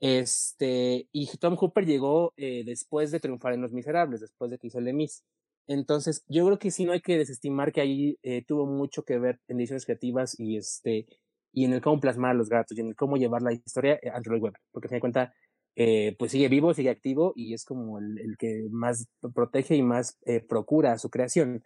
Este, 0.00 1.08
y 1.12 1.26
Tom 1.38 1.56
Hooper 1.56 1.84
llegó 1.84 2.32
eh, 2.36 2.62
después 2.64 3.10
de 3.10 3.20
triunfar 3.20 3.52
en 3.54 3.62
Los 3.62 3.72
Miserables, 3.72 4.20
después 4.20 4.50
de 4.50 4.58
que 4.58 4.68
hizo 4.68 4.78
el 4.78 4.94
Miss. 4.94 5.24
Entonces, 5.66 6.24
yo 6.28 6.46
creo 6.46 6.58
que 6.58 6.70
sí 6.70 6.84
no 6.84 6.92
hay 6.92 7.00
que 7.00 7.18
desestimar 7.18 7.72
que 7.72 7.80
ahí 7.80 8.18
eh, 8.22 8.42
tuvo 8.46 8.66
mucho 8.66 9.02
que 9.04 9.18
ver 9.18 9.40
en 9.48 9.58
ediciones 9.58 9.84
creativas 9.84 10.38
y 10.38 10.56
este 10.56 11.06
y 11.52 11.64
en 11.64 11.72
el 11.72 11.80
cómo 11.80 12.00
plasmar 12.00 12.32
a 12.32 12.34
los 12.34 12.48
gatos 12.48 12.76
y 12.76 12.80
en 12.80 12.88
el 12.88 12.96
cómo 12.96 13.16
llevar 13.16 13.42
la 13.42 13.52
historia 13.52 13.98
eh, 14.02 14.10
ante 14.12 14.30
el 14.30 14.40
web, 14.40 14.54
porque 14.70 14.88
se 14.88 14.94
da 14.94 15.00
cuenta, 15.00 15.34
eh, 15.80 16.16
pues 16.18 16.32
sigue 16.32 16.48
vivo, 16.48 16.74
sigue 16.74 16.90
activo 16.90 17.32
y 17.36 17.54
es 17.54 17.64
como 17.64 18.00
el, 18.00 18.18
el 18.18 18.36
que 18.36 18.66
más 18.68 19.06
protege 19.32 19.76
y 19.76 19.82
más 19.82 20.18
eh, 20.26 20.40
procura 20.40 20.98
su 20.98 21.08
creación. 21.08 21.62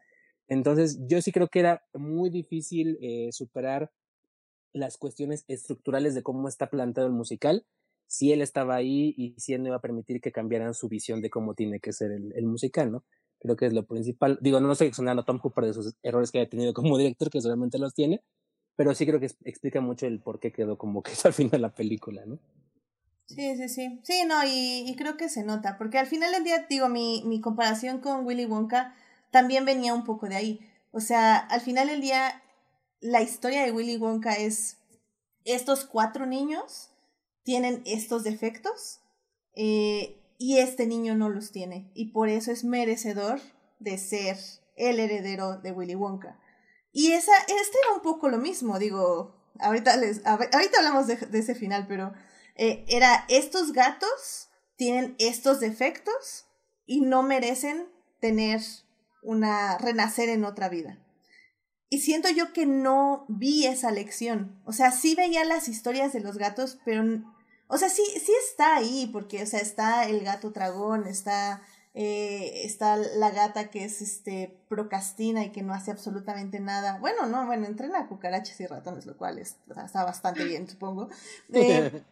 Entonces, 0.48 1.00
yo 1.06 1.22
sí 1.22 1.32
creo 1.32 1.48
que 1.48 1.60
era 1.60 1.82
muy 1.94 2.28
difícil 2.28 2.98
eh, 3.00 3.30
superar 3.32 3.90
las 4.74 4.98
cuestiones 4.98 5.46
estructurales 5.48 6.14
de 6.14 6.22
cómo 6.22 6.46
está 6.46 6.68
planteado 6.68 7.08
el 7.08 7.14
musical, 7.14 7.64
si 8.06 8.32
él 8.32 8.42
estaba 8.42 8.74
ahí 8.74 9.14
y 9.16 9.34
si 9.38 9.54
él 9.54 9.62
no 9.62 9.68
iba 9.68 9.76
a 9.76 9.80
permitir 9.80 10.20
que 10.20 10.30
cambiaran 10.30 10.74
su 10.74 10.90
visión 10.90 11.22
de 11.22 11.30
cómo 11.30 11.54
tiene 11.54 11.80
que 11.80 11.94
ser 11.94 12.10
el, 12.12 12.44
musical, 12.44 12.92
¿no? 12.92 13.04
Creo 13.40 13.56
que 13.56 13.64
es 13.64 13.72
lo 13.72 13.86
principal. 13.86 14.38
Digo, 14.42 14.60
no, 14.60 14.66
no 14.66 14.74
estoy 14.74 14.88
exonerando 14.88 15.22
a 15.22 15.24
Tom 15.24 15.38
Hooper 15.38 15.64
de 15.64 15.72
sus 15.72 15.94
errores 16.02 16.30
que 16.30 16.40
haya 16.40 16.50
tenido 16.50 16.74
como 16.74 16.98
director, 16.98 17.30
que 17.30 17.40
solamente 17.40 17.78
los 17.78 17.94
tiene, 17.94 18.22
pero 18.76 18.94
sí 18.94 19.06
creo 19.06 19.20
que 19.20 19.30
explica 19.46 19.80
mucho 19.80 20.06
el 20.06 20.20
por 20.20 20.38
qué 20.38 20.52
quedó 20.52 20.76
como 20.76 21.02
que 21.02 21.12
es 21.12 21.24
al 21.24 21.32
final 21.32 21.62
la 21.62 21.74
película, 21.74 22.26
¿no? 22.26 22.38
Sí, 23.34 23.56
sí, 23.56 23.68
sí. 23.68 24.00
Sí, 24.02 24.24
no, 24.26 24.36
y, 24.46 24.94
creo 24.96 25.16
que 25.16 25.28
se 25.28 25.42
nota, 25.42 25.78
porque 25.78 25.98
al 25.98 26.06
final 26.06 26.32
del 26.32 26.44
día, 26.44 26.66
digo, 26.68 26.88
mi, 26.88 27.22
mi 27.26 27.40
comparación 27.40 28.00
con 28.00 28.26
Willy 28.26 28.46
Wonka 28.46 28.94
también 29.30 29.64
venía 29.64 29.94
un 29.94 30.04
poco 30.04 30.28
de 30.28 30.36
ahí. 30.36 30.60
O 30.90 31.00
sea, 31.00 31.36
al 31.36 31.60
final 31.60 31.88
del 31.88 32.00
día, 32.00 32.42
la 33.00 33.22
historia 33.22 33.62
de 33.62 33.72
Willy 33.72 33.96
Wonka 33.96 34.34
es 34.34 34.78
estos 35.44 35.84
cuatro 35.84 36.26
niños 36.26 36.90
tienen 37.42 37.82
estos 37.84 38.22
defectos 38.22 39.00
eh, 39.54 40.20
y 40.38 40.58
este 40.58 40.86
niño 40.86 41.14
no 41.16 41.28
los 41.28 41.50
tiene 41.50 41.90
y 41.94 42.12
por 42.12 42.28
eso 42.28 42.52
es 42.52 42.64
merecedor 42.64 43.40
de 43.78 43.98
ser 43.98 44.38
el 44.76 45.00
heredero 45.00 45.58
de 45.58 45.72
Willy 45.72 45.94
Wonka. 45.94 46.38
Y 46.92 47.12
esa, 47.12 47.32
este 47.42 47.78
era 47.84 47.94
un 47.96 48.02
poco 48.02 48.28
lo 48.28 48.38
mismo, 48.38 48.78
digo, 48.78 49.34
ahorita, 49.60 49.96
les, 49.96 50.24
ahorita 50.26 50.78
hablamos 50.78 51.06
de, 51.06 51.18
ese 51.32 51.54
final, 51.54 51.86
pero 51.88 52.12
eh, 52.56 52.84
era 52.88 53.24
estos 53.28 53.72
gatos 53.72 54.48
tienen 54.76 55.14
estos 55.18 55.60
defectos 55.60 56.46
y 56.86 57.00
no 57.00 57.22
merecen 57.22 57.88
tener 58.20 58.60
una 59.22 59.78
renacer 59.78 60.28
en 60.28 60.44
otra 60.44 60.68
vida. 60.68 60.98
Y 61.88 62.00
siento 62.00 62.30
yo 62.30 62.52
que 62.52 62.66
no 62.66 63.26
vi 63.28 63.66
esa 63.66 63.90
lección. 63.90 64.60
O 64.64 64.72
sea, 64.72 64.90
sí 64.90 65.14
veía 65.14 65.44
las 65.44 65.68
historias 65.68 66.12
de 66.12 66.20
los 66.20 66.38
gatos, 66.38 66.78
pero 66.84 67.04
o 67.68 67.78
sea, 67.78 67.88
sí 67.88 68.02
sí 68.04 68.32
está 68.48 68.76
ahí 68.76 69.08
porque 69.12 69.42
o 69.42 69.46
sea, 69.46 69.60
está 69.60 70.06
el 70.08 70.24
gato 70.24 70.50
dragón, 70.50 71.06
está 71.06 71.62
eh, 71.94 72.64
está 72.64 72.96
la 72.96 73.30
gata 73.30 73.68
que 73.68 73.84
es 73.84 74.00
este 74.00 74.58
procrastina 74.68 75.44
y 75.44 75.52
que 75.52 75.62
no 75.62 75.74
hace 75.74 75.90
absolutamente 75.90 76.58
nada. 76.60 76.98
Bueno, 76.98 77.26
no, 77.26 77.46
bueno, 77.46 77.66
entrena 77.66 78.08
cucarachas 78.08 78.58
y 78.60 78.66
ratones, 78.66 79.04
lo 79.04 79.16
cual 79.18 79.38
es, 79.38 79.56
está 79.84 80.04
bastante 80.04 80.44
bien, 80.44 80.68
supongo. 80.68 81.08
Eh, 81.52 82.02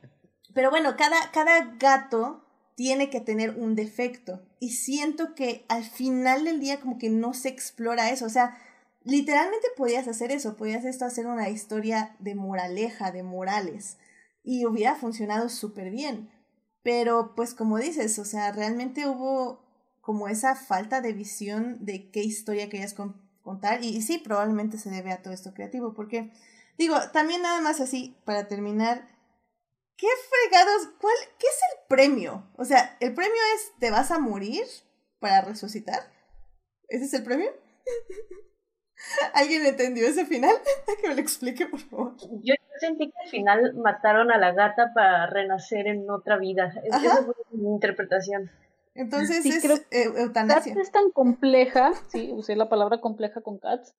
pero 0.54 0.70
bueno, 0.70 0.96
cada, 0.96 1.30
cada 1.32 1.76
gato 1.78 2.44
tiene 2.74 3.10
que 3.10 3.20
tener 3.20 3.50
un 3.58 3.74
defecto. 3.74 4.40
Y 4.58 4.70
siento 4.70 5.34
que 5.34 5.64
al 5.68 5.84
final 5.84 6.44
del 6.44 6.60
día 6.60 6.80
como 6.80 6.98
que 6.98 7.10
no 7.10 7.34
se 7.34 7.48
explora 7.48 8.10
eso. 8.10 8.24
O 8.24 8.30
sea, 8.30 8.56
literalmente 9.04 9.68
podías 9.76 10.08
hacer 10.08 10.32
eso, 10.32 10.56
podías 10.56 10.84
esto 10.84 11.04
hacer 11.04 11.26
una 11.26 11.50
historia 11.50 12.16
de 12.20 12.34
moraleja, 12.34 13.10
de 13.10 13.22
morales. 13.22 13.98
Y 14.42 14.64
hubiera 14.64 14.94
funcionado 14.94 15.48
súper 15.48 15.90
bien. 15.90 16.30
Pero 16.82 17.34
pues 17.34 17.52
como 17.54 17.78
dices, 17.78 18.18
o 18.18 18.24
sea, 18.24 18.52
realmente 18.52 19.06
hubo 19.06 19.62
como 20.00 20.28
esa 20.28 20.56
falta 20.56 21.00
de 21.00 21.12
visión 21.12 21.84
de 21.84 22.10
qué 22.10 22.22
historia 22.22 22.70
querías 22.70 22.94
contar. 22.94 23.84
Y, 23.84 23.88
y, 23.88 24.02
sí, 24.02 24.18
probablemente 24.18 24.78
se 24.78 24.90
debe 24.90 25.12
a 25.12 25.22
todo 25.22 25.34
esto 25.34 25.52
creativo, 25.52 25.92
porque 25.92 26.32
digo, 26.78 26.96
también 27.12 27.42
nada 27.42 27.60
más 27.60 27.80
así, 27.80 28.16
para 28.24 28.48
terminar, 28.48 29.06
¿qué 30.00 30.06
fregados? 30.30 30.88
¿Cuál, 30.98 31.14
¿Qué 31.38 31.46
es 31.46 31.60
el 31.70 31.86
premio? 31.88 32.50
O 32.56 32.64
sea, 32.64 32.96
el 33.00 33.14
premio 33.14 33.40
es, 33.54 33.72
¿te 33.78 33.90
vas 33.90 34.10
a 34.10 34.18
morir 34.18 34.64
para 35.18 35.42
resucitar? 35.42 36.00
¿Ese 36.88 37.04
es 37.04 37.14
el 37.14 37.22
premio? 37.22 37.50
¿Alguien 39.34 39.64
entendió 39.66 40.06
ese 40.06 40.24
final? 40.24 40.56
que 41.02 41.08
me 41.08 41.14
lo 41.14 41.20
explique, 41.20 41.66
por 41.66 41.80
favor. 41.80 42.16
Yo 42.42 42.54
sentí 42.78 43.10
que 43.10 43.18
al 43.24 43.30
final 43.30 43.74
mataron 43.74 44.30
a 44.32 44.38
la 44.38 44.52
gata 44.52 44.92
para 44.94 45.26
renacer 45.26 45.86
en 45.86 46.08
otra 46.10 46.38
vida. 46.38 46.72
Esa 46.82 47.22
fue 47.22 47.34
mi 47.52 47.68
interpretación. 47.68 48.50
Entonces 48.94 49.42
sí, 49.42 49.50
es 49.50 49.62
creo 49.62 49.76
eh, 49.90 50.10
eutanasia. 50.16 50.74
Cats 50.74 50.88
es 50.88 50.92
tan 50.92 51.10
compleja, 51.10 51.92
sí, 52.08 52.30
usé 52.32 52.56
la 52.56 52.68
palabra 52.68 53.00
compleja 53.00 53.40
con 53.40 53.58
Cats, 53.58 53.94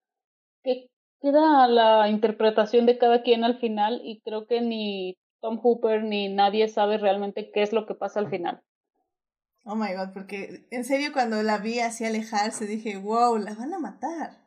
que 0.64 0.90
queda 1.22 1.68
la 1.68 2.10
interpretación 2.10 2.86
de 2.86 2.98
cada 2.98 3.24
quien 3.24 3.44
al 3.44 3.58
final 3.60 4.02
y 4.04 4.20
creo 4.22 4.48
que 4.48 4.62
ni 4.62 5.18
Tom 5.42 5.60
Hooper 5.62 6.04
ni 6.04 6.30
nadie 6.30 6.68
sabe 6.68 6.98
realmente 6.98 7.52
qué 7.52 7.64
es 7.64 7.74
lo 7.74 7.86
que 7.86 7.96
pasa 7.96 8.20
al 8.20 8.30
final. 8.30 8.62
Oh 9.64 9.76
my 9.76 9.94
god, 9.94 10.14
porque 10.14 10.66
en 10.72 10.86
serio 10.86 11.12
cuando 11.14 11.42
la 11.44 11.58
vi 11.58 11.80
así 11.80 12.06
alejarse 12.06 12.66
dije, 12.66 12.98
wow, 12.98 13.38
la 13.38 13.54
van 13.54 13.74
a 13.74 13.80
matar. 13.80 14.38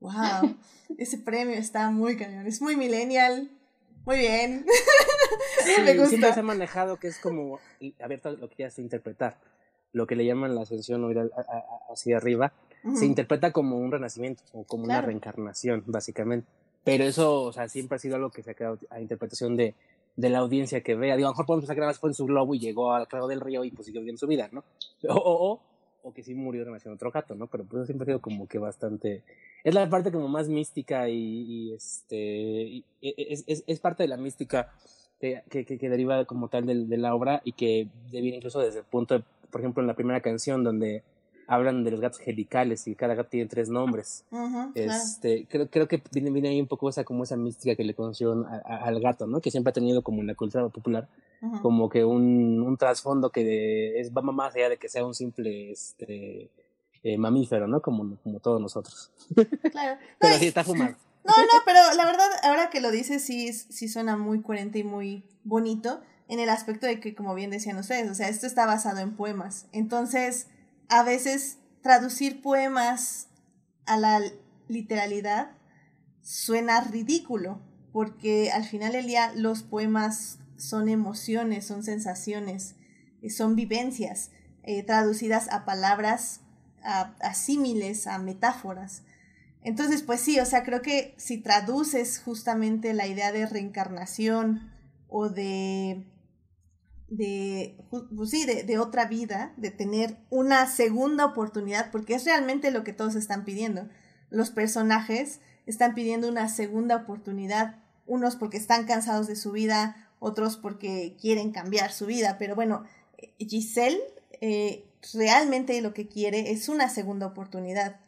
Wow, 0.00 0.56
ese 0.98 1.18
premio 1.18 1.54
está 1.54 1.90
muy 1.90 2.16
cañón, 2.16 2.46
es 2.46 2.60
muy 2.60 2.76
millennial. 2.76 3.50
Muy 4.04 4.18
bien. 4.18 4.64
Sí, 5.64 5.82
Me 5.82 5.94
gusta. 5.94 6.08
Siempre 6.08 6.32
se 6.32 6.40
ha 6.40 6.42
manejado 6.44 6.96
que 6.98 7.08
es 7.08 7.18
como 7.18 7.58
abierto 8.00 8.30
lo 8.30 8.48
que 8.48 8.56
quieras 8.56 8.78
interpretar 8.78 9.36
lo 9.92 10.06
que 10.06 10.16
le 10.16 10.24
llaman 10.24 10.54
la 10.54 10.62
ascensión 10.62 11.04
o 11.04 11.10
ir 11.10 11.30
hacia 11.90 12.16
arriba, 12.16 12.52
se 12.94 13.06
interpreta 13.06 13.52
como 13.52 13.76
un 13.76 13.90
renacimiento, 13.90 14.42
o 14.52 14.64
como 14.64 14.84
una 14.84 15.00
reencarnación, 15.00 15.82
básicamente. 15.86 16.48
Pero 16.84 17.04
eso, 17.04 17.42
o 17.42 17.52
sea, 17.52 17.68
siempre 17.68 17.96
ha 17.96 17.98
sido 17.98 18.16
algo 18.16 18.30
que 18.30 18.42
se 18.42 18.52
ha 18.52 18.54
quedado 18.54 18.78
a 18.90 19.00
interpretación 19.00 19.56
de, 19.56 19.74
de 20.18 20.28
la 20.28 20.38
audiencia 20.38 20.82
que 20.82 20.96
vea. 20.96 21.16
Digo, 21.16 21.28
a 21.28 21.30
lo 21.30 21.34
mejor 21.34 21.46
podemos 21.46 21.62
pensar 21.62 21.76
que 21.76 21.80
nada 21.80 21.90
más 21.90 22.00
fue 22.00 22.10
en 22.10 22.14
su 22.14 22.26
globo 22.26 22.52
y 22.52 22.58
llegó 22.58 22.92
al 22.92 23.06
lado 23.10 23.28
del 23.28 23.40
río 23.40 23.64
y 23.64 23.70
pues 23.70 23.86
siguió 23.86 24.00
viviendo 24.00 24.18
su 24.18 24.26
vida, 24.26 24.48
¿no? 24.50 24.64
O, 25.08 25.14
o, 25.14 25.52
o, 25.52 25.60
o 26.02 26.12
que 26.12 26.24
sí 26.24 26.34
murió 26.34 26.64
renaciendo 26.64 26.96
otro 26.96 27.12
gato, 27.12 27.36
¿no? 27.36 27.46
Pero 27.46 27.64
pues 27.64 27.86
siempre 27.86 28.02
ha 28.02 28.06
sido 28.06 28.20
como 28.20 28.48
que 28.48 28.58
bastante... 28.58 29.22
Es 29.62 29.74
la 29.74 29.88
parte 29.88 30.10
como 30.10 30.26
más 30.26 30.48
mística 30.48 31.08
y, 31.08 31.72
este... 31.72 32.82
es, 33.00 33.44
es, 33.46 33.62
es, 33.64 33.80
parte 33.80 34.02
de 34.02 34.08
la 34.08 34.16
mística 34.16 34.72
que, 35.20 35.42
que, 35.48 35.64
que 35.64 35.88
deriva 35.88 36.24
como 36.24 36.48
tal 36.48 36.66
de, 36.66 36.86
de, 36.86 36.96
la 36.96 37.14
obra 37.14 37.40
y 37.44 37.52
que 37.52 37.88
viene 38.10 38.36
incluso 38.36 38.60
desde 38.60 38.80
el 38.80 38.84
punto 38.84 39.18
de 39.18 39.24
por 39.50 39.60
ejemplo, 39.60 39.82
en 39.82 39.86
la 39.86 39.94
primera 39.94 40.20
canción 40.20 40.64
donde 40.64 41.02
hablan 41.48 41.82
de 41.82 41.90
los 41.90 42.00
gatos 42.00 42.20
helicales 42.24 42.86
y 42.86 42.94
cada 42.94 43.14
gato 43.14 43.30
tiene 43.30 43.48
tres 43.48 43.68
nombres. 43.68 44.24
este, 44.74 45.46
creo, 45.48 45.68
creo 45.68 45.88
que 45.88 46.00
viene, 46.12 46.30
viene 46.30 46.50
ahí 46.50 46.60
un 46.60 46.68
poco 46.68 46.88
esa 46.88 47.02
como 47.02 47.24
esa 47.24 47.36
mística 47.36 47.74
que 47.74 47.84
le 47.84 47.94
conocieron 47.94 48.46
al 48.64 49.00
gato, 49.00 49.26
¿no? 49.26 49.40
Que 49.40 49.50
siempre 49.50 49.70
ha 49.70 49.74
tenido 49.74 50.02
como 50.02 50.20
en 50.20 50.28
la 50.28 50.34
cultura 50.34 50.68
popular 50.68 51.08
como 51.62 51.88
que 51.88 52.04
un, 52.04 52.60
un 52.60 52.76
trasfondo 52.76 53.30
que 53.30 54.00
es, 54.00 54.12
va 54.12 54.22
más 54.22 54.54
allá 54.54 54.68
de 54.68 54.76
que 54.76 54.88
sea 54.88 55.04
un 55.04 55.14
simple 55.14 55.70
este, 55.70 56.50
eh, 57.02 57.18
mamífero, 57.18 57.68
¿no? 57.68 57.80
Como, 57.80 58.16
como 58.22 58.40
todos 58.40 58.60
nosotros. 58.60 59.10
Claro. 59.70 59.98
pero 60.18 60.36
sí, 60.36 60.46
está 60.48 60.64
fumado. 60.64 60.96
No, 61.24 61.34
no, 61.36 61.62
pero 61.64 61.80
la 61.94 62.04
verdad, 62.06 62.28
ahora 62.42 62.70
que 62.70 62.80
lo 62.80 62.90
dices, 62.90 63.22
sí, 63.22 63.52
sí 63.52 63.88
suena 63.88 64.16
muy 64.16 64.40
coherente 64.40 64.78
y 64.78 64.84
muy 64.84 65.24
bonito 65.44 66.00
en 66.28 66.40
el 66.40 66.48
aspecto 66.48 66.86
de 66.86 67.00
que, 67.00 67.14
como 67.14 67.34
bien 67.34 67.50
decían 67.50 67.78
ustedes, 67.78 68.10
o 68.10 68.14
sea, 68.14 68.28
esto 68.28 68.46
está 68.46 68.66
basado 68.66 69.00
en 69.00 69.14
poemas. 69.14 69.66
Entonces, 69.72 70.48
a 70.88 71.02
veces 71.02 71.58
traducir 71.82 72.42
poemas 72.42 73.28
a 73.86 73.96
la 73.96 74.20
literalidad 74.68 75.52
suena 76.22 76.80
ridículo, 76.82 77.60
porque 77.92 78.50
al 78.50 78.64
final 78.64 78.92
del 78.92 79.06
día 79.06 79.32
los 79.34 79.62
poemas 79.62 80.38
son 80.56 80.88
emociones, 80.88 81.66
son 81.66 81.82
sensaciones, 81.82 82.74
eh, 83.22 83.30
son 83.30 83.56
vivencias 83.56 84.30
eh, 84.62 84.82
traducidas 84.82 85.50
a 85.50 85.64
palabras, 85.64 86.40
a, 86.82 87.14
a 87.20 87.34
símiles, 87.34 88.06
a 88.06 88.18
metáforas. 88.18 89.02
Entonces, 89.62 90.02
pues 90.02 90.20
sí, 90.20 90.38
o 90.38 90.44
sea, 90.44 90.62
creo 90.62 90.82
que 90.82 91.14
si 91.16 91.38
traduces 91.38 92.20
justamente 92.20 92.92
la 92.92 93.06
idea 93.06 93.32
de 93.32 93.46
reencarnación 93.46 94.70
o 95.08 95.28
de 95.28 96.04
de, 97.08 97.76
pues 97.90 98.30
sí, 98.30 98.44
de, 98.44 98.62
de, 98.64 98.78
otra 98.78 99.06
vida, 99.06 99.54
de 99.56 99.70
tener 99.70 100.18
una 100.30 100.66
segunda 100.66 101.24
oportunidad, 101.24 101.90
porque 101.90 102.14
es 102.14 102.24
realmente 102.24 102.70
lo 102.70 102.84
que 102.84 102.92
todos 102.92 103.14
están 103.14 103.44
pidiendo. 103.44 103.88
Los 104.30 104.50
personajes 104.50 105.40
están 105.66 105.94
pidiendo 105.94 106.28
una 106.28 106.48
segunda 106.48 106.96
oportunidad, 106.96 107.76
unos 108.06 108.36
porque 108.36 108.56
están 108.56 108.86
cansados 108.86 109.26
de 109.26 109.36
su 109.36 109.52
vida, 109.52 110.08
otros 110.18 110.56
porque 110.56 111.16
quieren 111.20 111.52
cambiar 111.52 111.92
su 111.92 112.06
vida, 112.06 112.36
pero 112.38 112.54
bueno, 112.54 112.84
Giselle 113.38 114.00
eh, 114.40 114.84
realmente 115.14 115.80
lo 115.80 115.94
que 115.94 116.08
quiere 116.08 116.50
es 116.50 116.68
una 116.68 116.88
segunda 116.88 117.26
oportunidad, 117.26 118.00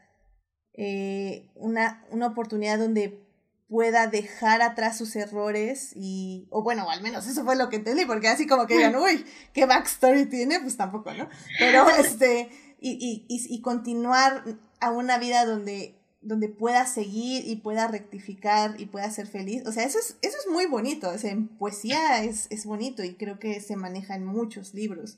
eh, 0.75 1.51
una, 1.55 2.05
una 2.11 2.29
oportunidad 2.29 2.79
donde 2.79 3.23
pueda 3.71 4.09
dejar 4.09 4.63
atrás 4.63 4.99
sus 4.99 5.15
errores 5.15 5.93
y, 5.95 6.49
o 6.51 6.65
bueno, 6.65 6.91
al 6.91 7.03
menos 7.03 7.29
eso 7.29 7.45
fue 7.45 7.55
lo 7.55 7.69
que 7.69 7.77
entendí, 7.77 8.05
porque 8.05 8.27
así 8.27 8.49
como 8.49 8.67
que 8.67 8.75
digan, 8.77 8.97
uy, 8.97 9.25
¿qué 9.55 9.65
backstory 9.65 10.27
tiene? 10.27 10.59
Pues 10.59 10.77
tampoco, 10.77 11.15
¿no? 11.15 11.29
Pero 11.61 11.89
este, 11.99 12.51
y, 12.81 13.25
y, 13.29 13.55
y, 13.55 13.63
continuar 13.63 14.43
a 14.81 14.91
una 14.91 15.19
vida 15.19 15.47
donde 15.47 15.95
donde 16.23 16.49
pueda 16.49 16.85
seguir 16.85 17.47
y 17.47 17.57
pueda 17.57 17.89
rectificar 17.89 18.79
y 18.79 18.87
pueda 18.87 19.11
ser 19.11 19.27
feliz. 19.27 19.67
O 19.67 19.73
sea, 19.73 19.85
eso 19.85 19.99
es, 19.99 20.19
eso 20.21 20.37
es 20.39 20.53
muy 20.53 20.67
bonito. 20.67 21.09
O 21.09 21.17
sea, 21.17 21.31
en 21.31 21.49
poesía 21.49 22.23
es, 22.25 22.47
es 22.51 22.67
bonito 22.67 23.03
y 23.03 23.15
creo 23.15 23.39
que 23.39 23.59
se 23.61 23.77
maneja 23.77 24.17
en 24.17 24.27
muchos 24.27 24.75
libros. 24.75 25.17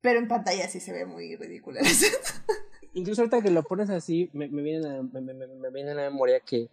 Pero 0.00 0.20
en 0.20 0.28
pantalla 0.28 0.68
sí 0.68 0.78
se 0.78 0.92
ve 0.92 1.06
muy 1.06 1.34
ridículo. 1.34 1.80
Incluso 2.94 3.22
ahorita 3.22 3.42
que 3.42 3.50
lo 3.50 3.64
pones 3.64 3.90
así, 3.90 4.30
me, 4.32 4.48
me, 4.48 4.62
viene, 4.62 4.88
a, 4.88 5.02
me, 5.02 5.20
me, 5.20 5.70
viene 5.70 5.90
a 5.90 5.94
la 5.94 6.10
memoria 6.10 6.38
que 6.38 6.68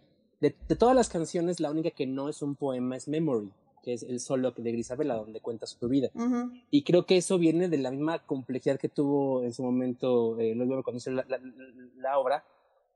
de, 0.48 0.54
de, 0.68 0.76
todas 0.76 0.94
las 0.94 1.08
canciones, 1.08 1.60
la 1.60 1.70
única 1.70 1.90
que 1.90 2.06
no 2.06 2.28
es 2.28 2.42
un 2.42 2.54
poema 2.54 2.96
es 2.96 3.08
Memory, 3.08 3.50
que 3.82 3.94
es 3.94 4.02
el 4.02 4.20
solo 4.20 4.50
de 4.50 4.72
Grisabela, 4.72 5.14
donde 5.14 5.40
cuenta 5.40 5.66
su 5.66 5.88
vida. 5.88 6.10
Y 6.70 6.82
creo 6.82 7.06
que 7.06 7.16
eso 7.16 7.38
viene 7.38 7.68
de 7.68 7.78
la 7.78 7.90
misma 7.90 8.18
complejidad 8.18 8.78
que 8.78 8.88
tuvo 8.88 9.42
en 9.42 9.52
su 9.52 9.62
momento, 9.62 10.38
eh, 10.38 10.54
luego 10.54 10.82
cuando 10.82 10.98
hizo 10.98 11.10
la, 11.10 11.24
la, 11.28 11.40
la 11.98 12.18
obra, 12.18 12.44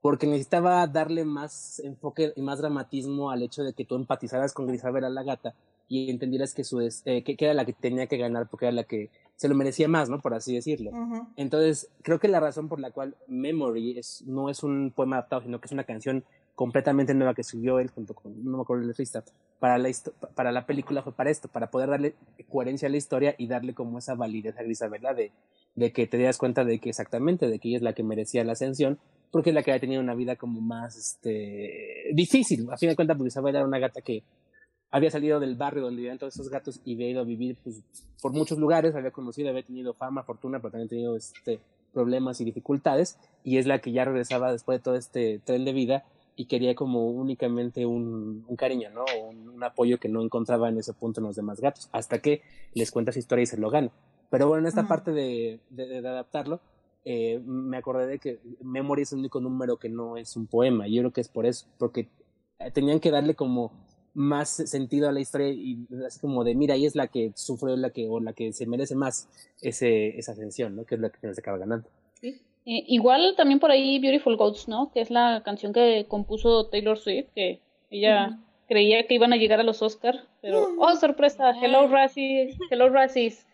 porque 0.01 0.27
necesitaba 0.27 0.87
darle 0.87 1.25
más 1.25 1.81
enfoque 1.81 2.33
y 2.37 2.43
más 2.43 2.59
dramatismo 2.59 3.31
al 3.31 3.43
hecho 3.43 3.63
de 3.63 3.73
que 3.73 3.85
tú 3.85 3.97
empatizaras 3.97 4.53
con 4.53 4.67
Grisabela 4.67 5.09
la 5.09 5.23
gata 5.23 5.55
y 5.89 6.11
entendieras 6.11 6.55
que, 6.55 6.65
su, 6.65 6.81
eh, 6.81 7.25
que, 7.25 7.37
era 7.39 7.55
la 7.55 7.65
que 7.65 7.73
tenía 7.73 8.07
que 8.07 8.19
ganar 8.19 8.49
porque 8.49 8.67
era 8.67 8.73
la 8.73 8.85
que 8.85 9.11
se 9.37 9.49
lo 9.49 9.55
merecía 9.55 9.89
más, 9.89 10.11
¿no? 10.11 10.21
Por 10.21 10.35
así 10.35 10.55
decirlo. 10.55 10.91
Entonces, 11.37 11.89
creo 12.03 12.21
que 12.21 12.29
la 12.29 12.41
razón 12.41 12.69
por 12.69 12.79
la 12.79 12.91
cual 12.91 13.17
Memory 13.27 13.99
es, 13.99 14.23
no 14.27 14.51
es 14.51 14.63
un 14.63 14.93
poema 14.95 15.17
adaptado, 15.17 15.43
sino 15.43 15.61
que 15.61 15.67
es 15.67 15.73
una 15.73 15.85
canción 15.85 16.25
completamente 16.59 17.15
nueva 17.15 17.35
que 17.35 17.45
subió 17.45 17.79
él 17.79 17.89
junto 17.89 18.15
con, 18.15 18.45
no 18.45 18.57
me 18.57 18.63
acuerdo 18.63 18.83
el 18.83 18.89
letrista, 18.89 19.23
para 19.61 19.79
la, 19.79 19.89
para 20.35 20.51
la 20.51 20.67
película 20.67 21.03
fue 21.03 21.13
para 21.13 21.31
esto, 21.31 21.47
para 21.47 21.71
poder 21.71 21.89
darle 21.89 22.17
coherencia 22.49 22.89
a 22.89 22.91
la 22.91 22.97
historia 22.97 23.37
y 23.39 23.47
darle 23.47 23.75
como 23.75 23.97
esa 23.99 24.17
validez 24.17 24.59
a 24.59 24.65
Grisabela 24.65 25.15
de, 25.15 25.31
de 25.77 25.93
que 25.93 26.09
te 26.09 26.21
das 26.21 26.37
cuenta 26.37 26.65
de 26.65 26.81
que 26.81 26.89
exactamente, 26.89 27.47
de 27.47 27.61
que 27.61 27.69
ella 27.69 27.77
es 27.77 27.83
la 27.85 27.93
que 27.93 28.03
merecía 28.03 28.43
la 28.43 28.55
ascensión, 28.55 28.99
porque 29.31 29.51
es 29.51 29.55
la 29.55 29.63
que 29.63 29.71
había 29.71 29.81
tenido 29.81 30.03
una 30.03 30.17
vida 30.17 30.35
como 30.35 30.61
más 30.61 30.97
este, 30.97 32.11
difícil. 32.13 32.69
A 32.73 32.77
fin 32.77 32.89
de 32.89 32.97
cuentas, 32.97 33.17
porque 33.17 33.33
era 33.51 33.65
una 33.65 33.79
gata 33.79 34.01
que 34.01 34.25
había 34.91 35.13
salido 35.13 35.39
del 35.39 35.55
barrio 35.55 35.85
donde 35.85 35.99
vivían 35.99 36.19
todos 36.19 36.35
esos 36.35 36.49
gatos 36.49 36.81
y 36.85 36.95
había 36.95 37.11
ido 37.11 37.21
a 37.21 37.25
vivir 37.25 37.57
pues, 37.63 37.85
por 38.21 38.33
muchos 38.33 38.59
lugares, 38.59 38.97
había 38.97 39.13
conocido, 39.13 39.51
había 39.51 39.63
tenido 39.63 39.95
fama, 39.95 40.25
fortuna, 40.25 40.59
pero 40.59 40.73
también 40.73 40.89
tenido 40.89 41.17
este, 41.17 41.61
problemas 41.93 42.41
y 42.41 42.45
dificultades, 42.45 43.17
y 43.45 43.59
es 43.59 43.67
la 43.69 43.79
que 43.79 43.93
ya 43.93 44.05
regresaba 44.05 44.51
después 44.51 44.81
de 44.81 44.83
todo 44.83 44.97
este 44.97 45.41
tren 45.45 45.65
de 45.65 45.73
vida 45.73 46.05
y 46.39 46.47
quería 46.47 46.77
como 46.77 47.11
únicamente 47.11 47.85
un, 47.85 48.45
un 48.47 48.57
cariño, 48.57 48.91
¿no? 48.91 49.05
Un, 49.29 49.49
un, 49.49 49.65
apoyo 49.65 49.99
que 49.99 50.09
no 50.09 50.23
encontraba 50.23 50.69
en 50.69 50.79
ese 50.79 50.93
punto 50.93 51.21
en 51.21 51.27
los 51.27 51.35
demás 51.35 51.61
gatos, 51.61 51.89
hasta 51.91 52.21
que 52.21 52.43
les 52.75 52.93
cuenta 52.93 53.11
su 53.11 53.19
historia 53.19 53.43
y 53.43 53.47
se 53.47 53.59
lo 53.59 53.71
gana. 53.71 53.91
Pero 54.31 54.47
bueno, 54.47 54.63
en 54.63 54.69
esta 54.69 54.87
parte 54.87 55.11
de, 55.11 55.59
de, 55.69 56.01
de 56.01 56.09
adaptarlo, 56.09 56.61
eh, 57.05 57.43
me 57.45 57.77
acordé 57.77 58.07
de 58.07 58.19
que 58.21 58.39
Memory 58.63 59.03
es 59.03 59.13
el 59.13 59.19
único 59.19 59.41
número 59.41 59.79
que 59.79 59.89
no 59.89 60.17
es 60.17 60.37
un 60.37 60.47
poema. 60.47 60.87
Yo 60.87 61.03
creo 61.03 61.13
que 61.13 61.23
es 61.23 61.29
por 61.29 61.45
eso, 61.45 61.67
porque 61.77 62.09
tenían 62.73 63.01
que 63.01 63.11
darle 63.11 63.35
como 63.35 63.73
más 64.15 64.49
sentido 64.49 65.09
a 65.09 65.13
la 65.13 65.19
historia 65.19 65.49
y 65.49 65.89
así 66.07 66.21
como 66.21 66.45
de, 66.45 66.55
mira, 66.55 66.75
ahí 66.75 66.87
es 66.87 66.95
la 66.95 67.09
que 67.09 67.33
sufre 67.35 67.77
la 67.77 67.91
que, 67.91 68.07
o 68.09 68.21
la 68.21 68.33
que 68.33 68.53
se 68.53 68.67
merece 68.67 68.95
más 68.95 69.29
ese, 69.61 70.17
esa 70.17 70.33
ascensión, 70.33 70.77
¿no? 70.77 70.85
Que 70.85 70.95
es 70.95 71.01
la 71.01 71.11
que 71.11 71.35
se 71.35 71.41
acaba 71.41 71.59
ganando. 71.59 71.89
Sí. 72.21 72.41
Eh, 72.71 72.85
igual 72.87 73.35
también 73.35 73.61
por 73.61 73.71
ahí 73.71 73.99
Beautiful 73.99 74.37
Ghosts, 74.37 74.69
¿no? 74.69 74.91
Que 74.93 75.01
es 75.01 75.11
la 75.11 75.43
canción 75.43 75.73
que 75.73 76.05
compuso 76.07 76.69
Taylor 76.69 76.99
Swift, 76.99 77.31
que 77.35 77.63
ella 77.89 78.29
uh 78.29 78.33
-huh. 78.33 78.45
creía 78.69 79.07
que 79.07 79.15
iban 79.15 79.33
a 79.33 79.39
llegar 79.39 79.59
a 79.59 79.63
los 79.63 79.81
Oscars, 79.81 80.21
pero, 80.43 80.69
oh, 80.79 80.95
sorpresa, 80.97 81.55
hello 81.63 81.89
Razzies, 81.89 82.59
hello 82.71 82.91
Razzies. 82.91 83.47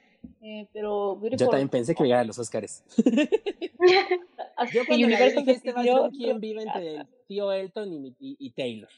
Eh, 0.42 0.66
pero 0.72 1.14
Beautiful... 1.14 1.46
Yo 1.46 1.50
también 1.50 1.68
pensé 1.68 1.94
que 1.94 2.02
iba 2.02 2.06
a 2.06 2.08
llegar 2.08 2.20
a 2.22 2.26
los 2.26 2.38
Oscars. 2.40 2.82
Yo 4.72 4.84
cuando 4.84 5.06
Universal 5.06 5.44
dije, 5.44 5.52
este 5.52 5.72
va 5.72 5.82
a 5.82 5.84
ser 5.84 6.10
quien 6.10 6.40
vive 6.40 6.62
entre 6.62 6.96
el 6.96 7.06
tío 7.28 7.52
Elton 7.52 7.92
y, 7.92 8.08
y, 8.18 8.36
y 8.40 8.50
Taylor. 8.50 8.90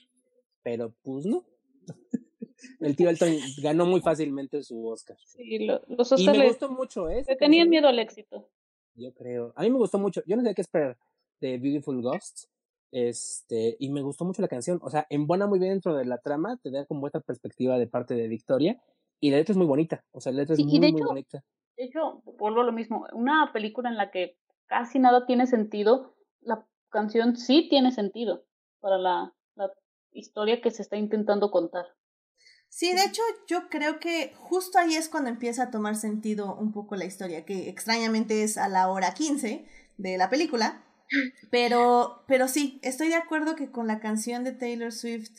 Pero 0.63 0.95
pues 1.03 1.27
no. 1.27 1.45
El 2.81 2.97
tío 2.97 3.11
Elton 3.11 3.37
ganó 3.63 3.85
muy 3.85 4.01
fácilmente 4.01 4.63
su 4.63 4.87
Oscar. 4.87 5.19
Sí, 5.27 5.59
lo, 5.67 5.83
los 5.89 6.11
Oscars 6.11 6.23
y 6.23 6.39
me 6.39 6.45
le, 6.45 6.49
gustó 6.49 6.71
mucho, 6.71 7.11
¿eh? 7.11 7.23
Le 7.29 7.37
tenían 7.37 7.69
miedo 7.69 7.89
al 7.89 7.99
éxito. 7.99 8.49
Yo 8.97 9.13
creo. 9.13 9.53
A 9.57 9.63
mí 9.63 9.71
me 9.71 9.79
gustó 9.79 9.99
mucho. 9.99 10.23
Yo 10.27 10.37
no 10.37 10.43
sé 10.43 10.55
qué 10.55 10.63
esperar 10.63 10.97
de 11.41 11.59
Beautiful 11.59 12.03
Ghosts. 12.03 12.49
Este, 12.93 13.77
y 13.79 13.91
me 13.91 14.03
gustó 14.03 14.25
mucho 14.25 14.43
la 14.43 14.49
canción. 14.49 14.81
O 14.83 14.91
sea, 14.91 15.07
embona 15.11 15.47
muy 15.47 15.59
bien 15.59 15.73
dentro 15.73 15.95
de 15.95 16.05
la 16.05 16.19
trama, 16.19 16.57
te 16.63 16.71
da 16.71 16.87
como 16.87 17.07
esta 17.07 17.21
perspectiva 17.21 17.79
de 17.79 17.87
parte 17.87 18.15
de 18.15 18.29
Victoria. 18.29 18.81
Y 19.21 19.31
la 19.31 19.39
letra 19.39 19.53
es 19.53 19.59
muy 19.59 19.67
bonita. 19.67 20.05
O 20.13 20.21
sea, 20.21 20.33
la 20.33 20.41
letra 20.41 20.55
es 20.55 20.65
muy, 20.65 20.79
de 20.79 20.93
muy 20.93 21.03
bonita. 21.03 21.45
De 21.77 21.85
hecho, 21.85 22.23
vuelvo 22.39 22.63
a 22.63 22.65
lo 22.65 22.73
mismo. 22.73 23.07
Una 23.13 23.51
película 23.53 23.89
en 23.89 23.97
la 23.97 24.11
que 24.11 24.37
casi 24.67 24.99
nada 24.99 25.27
tiene 25.27 25.47
sentido, 25.47 26.15
la 26.41 26.67
canción 26.89 27.37
sí 27.37 27.69
tiene 27.69 27.93
sentido 27.93 28.45
para 28.81 28.99
la, 28.99 29.35
la 29.57 29.71
historia 30.13 30.61
que 30.61 30.71
se 30.71 30.83
está 30.83 30.97
intentando 30.97 31.51
contar. 31.51 31.87
Sí, 32.77 32.93
de 32.93 33.05
hecho, 33.05 33.23
yo 33.49 33.71
creo 33.71 33.99
que 34.01 34.35
justo 34.37 34.79
ahí 34.79 34.97
es 34.97 35.09
cuando 35.09 35.31
empieza 35.31 35.63
a 35.63 35.71
tomar 35.71 35.97
sentido 35.97 36.55
un 36.55 36.73
poco 36.73 36.95
la 36.95 37.07
historia, 37.07 37.47
que 37.47 37.71
extrañamente 37.71 38.43
es 38.43 38.59
a 38.59 38.69
la 38.69 38.91
hora 38.91 39.15
15 39.15 39.65
de 39.97 40.19
la 40.19 40.29
película. 40.29 40.85
Pero, 41.51 42.25
pero 42.27 42.49
sí, 42.49 42.79
estoy 42.83 43.09
de 43.09 43.15
acuerdo 43.15 43.55
que 43.57 43.71
con 43.71 43.87
la 43.87 44.01
canción 44.01 44.45
de 44.45 44.53
Taylor 44.53 44.93
Swift, 44.93 45.31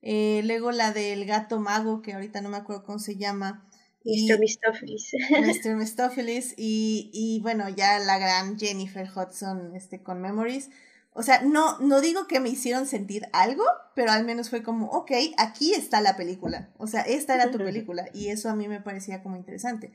eh, 0.00 0.40
luego 0.44 0.70
la 0.70 0.92
del 0.92 1.26
gato 1.26 1.58
mago, 1.60 2.00
que 2.00 2.14
ahorita 2.14 2.40
no 2.40 2.48
me 2.48 2.56
acuerdo 2.56 2.84
cómo 2.84 2.98
se 2.98 3.16
llama. 3.16 3.68
Mr. 4.04 4.38
Mistopheles. 4.38 5.10
Mr. 5.30 5.74
Mistopheles 5.76 6.54
y, 6.56 7.10
y 7.12 7.40
bueno, 7.40 7.68
ya 7.68 7.98
la 7.98 8.18
gran 8.18 8.58
Jennifer 8.58 9.06
Hudson 9.14 9.74
este, 9.76 10.02
con 10.02 10.22
Memories. 10.22 10.70
O 11.18 11.22
sea, 11.22 11.40
no, 11.40 11.78
no 11.78 12.02
digo 12.02 12.26
que 12.26 12.40
me 12.40 12.50
hicieron 12.50 12.86
sentir 12.86 13.26
algo, 13.32 13.64
pero 13.94 14.12
al 14.12 14.26
menos 14.26 14.50
fue 14.50 14.62
como, 14.62 14.90
ok, 14.90 15.12
aquí 15.38 15.72
está 15.72 16.02
la 16.02 16.14
película. 16.14 16.68
O 16.76 16.86
sea, 16.86 17.00
esta 17.00 17.34
era 17.34 17.50
tu 17.50 17.56
película. 17.56 18.06
Y 18.12 18.28
eso 18.28 18.50
a 18.50 18.54
mí 18.54 18.68
me 18.68 18.82
parecía 18.82 19.22
como 19.22 19.36
interesante. 19.36 19.92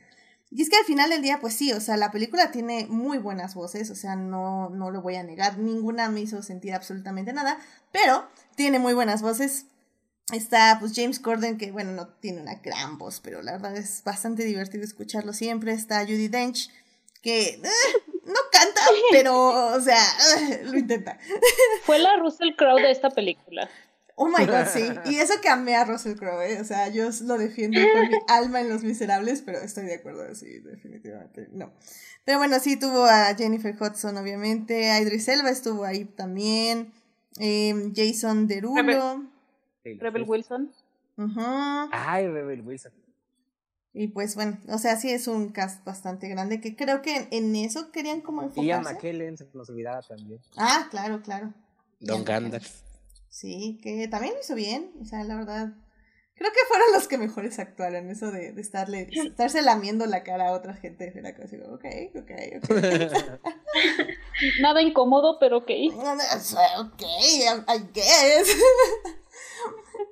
Y 0.49 0.63
es 0.63 0.69
que 0.69 0.77
al 0.77 0.83
final 0.83 1.11
del 1.11 1.21
día, 1.21 1.39
pues 1.39 1.53
sí, 1.53 1.71
o 1.73 1.79
sea, 1.79 1.95
la 1.95 2.11
película 2.11 2.51
tiene 2.51 2.87
muy 2.89 3.19
buenas 3.19 3.53
voces, 3.53 3.89
o 3.91 3.95
sea, 3.95 4.17
no, 4.17 4.69
no 4.69 4.91
lo 4.91 5.01
voy 5.01 5.15
a 5.15 5.23
negar, 5.23 5.57
ninguna 5.57 6.09
me 6.09 6.19
hizo 6.19 6.41
sentir 6.43 6.73
absolutamente 6.73 7.31
nada, 7.31 7.57
pero 7.93 8.27
tiene 8.55 8.77
muy 8.77 8.93
buenas 8.93 9.21
voces. 9.21 9.67
Está 10.33 10.77
pues 10.79 10.93
James 10.93 11.19
Corden, 11.19 11.57
que 11.57 11.71
bueno, 11.71 11.91
no 11.91 12.07
tiene 12.07 12.41
una 12.41 12.55
gran 12.55 12.97
voz, 12.97 13.21
pero 13.21 13.41
la 13.41 13.53
verdad 13.53 13.77
es 13.77 14.03
bastante 14.03 14.43
divertido 14.43 14.83
escucharlo 14.83 15.33
siempre. 15.33 15.71
Está 15.71 16.01
Judy 16.01 16.27
Dench, 16.27 16.69
que 17.21 17.61
eh, 17.63 17.69
no 18.25 18.39
canta, 18.51 18.81
pero, 19.11 19.73
o 19.75 19.81
sea, 19.81 20.01
lo 20.63 20.77
intenta. 20.77 21.17
Fue 21.83 21.99
la 21.99 22.17
Russell 22.17 22.55
Crowe 22.55 22.81
de 22.81 22.91
esta 22.91 23.09
película. 23.09 23.69
Oh 24.15 24.27
my 24.27 24.45
god, 24.45 24.67
sí. 24.67 24.83
Y 25.11 25.15
eso 25.17 25.33
que 25.41 25.49
amé 25.49 25.75
a 25.75 25.85
Russell 25.85 26.15
Crowe, 26.15 26.41
¿eh? 26.41 26.61
O 26.61 26.63
sea, 26.63 26.89
yo 26.89 27.09
lo 27.23 27.37
defiendo 27.37 27.79
con 27.93 28.09
mi 28.09 28.17
alma 28.27 28.61
en 28.61 28.69
Los 28.69 28.83
Miserables, 28.83 29.41
pero 29.41 29.59
estoy 29.59 29.85
de 29.85 29.95
acuerdo, 29.95 30.33
sí, 30.35 30.59
definitivamente. 30.59 31.47
No. 31.51 31.73
Pero 32.23 32.37
bueno, 32.37 32.59
sí, 32.59 32.77
tuvo 32.77 33.05
a 33.05 33.33
Jennifer 33.35 33.75
Hudson, 33.79 34.17
obviamente. 34.17 34.91
A 34.91 35.01
Idris 35.01 35.27
Elba 35.27 35.49
estuvo 35.49 35.85
ahí 35.85 36.05
también. 36.05 36.93
Eh, 37.39 37.91
Jason 37.95 38.47
Derulo. 38.47 38.75
Rebel, 38.75 39.99
Rebel 39.99 40.23
Wilson. 40.27 40.71
Uh 41.17 41.23
-huh. 41.23 41.89
Ay, 41.91 42.27
Rebel 42.27 42.61
Wilson. 42.61 42.91
Y 43.93 44.07
pues 44.07 44.35
bueno, 44.35 44.57
o 44.69 44.77
sea, 44.77 44.95
sí 44.95 45.09
es 45.09 45.27
un 45.27 45.49
cast 45.49 45.83
bastante 45.83 46.29
grande 46.29 46.61
que 46.61 46.75
creo 46.75 47.01
que 47.01 47.15
en, 47.15 47.27
en 47.31 47.55
eso 47.57 47.91
querían 47.91 48.21
como 48.21 48.41
enfocarse. 48.41 48.67
Y 48.67 48.71
a 48.71 48.79
McKellen 48.79 49.37
se 49.37 49.47
nos 49.53 49.69
olvidaba 49.69 50.01
también. 50.01 50.39
Ah, 50.55 50.87
claro, 50.89 51.21
claro. 51.21 51.53
Don 51.99 52.23
Gandalf. 52.23 52.81
Sí, 53.29 53.79
que 53.83 54.07
también 54.07 54.33
lo 54.33 54.39
hizo 54.39 54.55
bien, 54.55 54.91
o 55.01 55.05
sea, 55.05 55.23
la 55.23 55.35
verdad. 55.35 55.73
Creo 56.35 56.51
que 56.51 56.59
fueron 56.67 56.87
los 56.93 57.07
que 57.07 57.17
mejores 57.17 57.59
actuaron, 57.59 58.09
eso 58.09 58.31
de, 58.31 58.51
de 58.51 58.61
estarle, 58.61 59.07
estarse 59.11 59.61
lamiendo 59.61 60.05
la 60.07 60.23
cara 60.23 60.47
a 60.47 60.53
otra 60.53 60.73
gente. 60.73 61.13
Era 61.15 61.35
casi, 61.35 61.57
ok, 61.57 61.85
ok, 62.15 62.31
ok. 62.57 62.69
Nada 64.61 64.81
incómodo, 64.81 65.37
pero 65.39 65.59
ok. 65.59 65.69
Ok, 66.79 67.01
I 67.03 67.87
guess. 67.93 68.57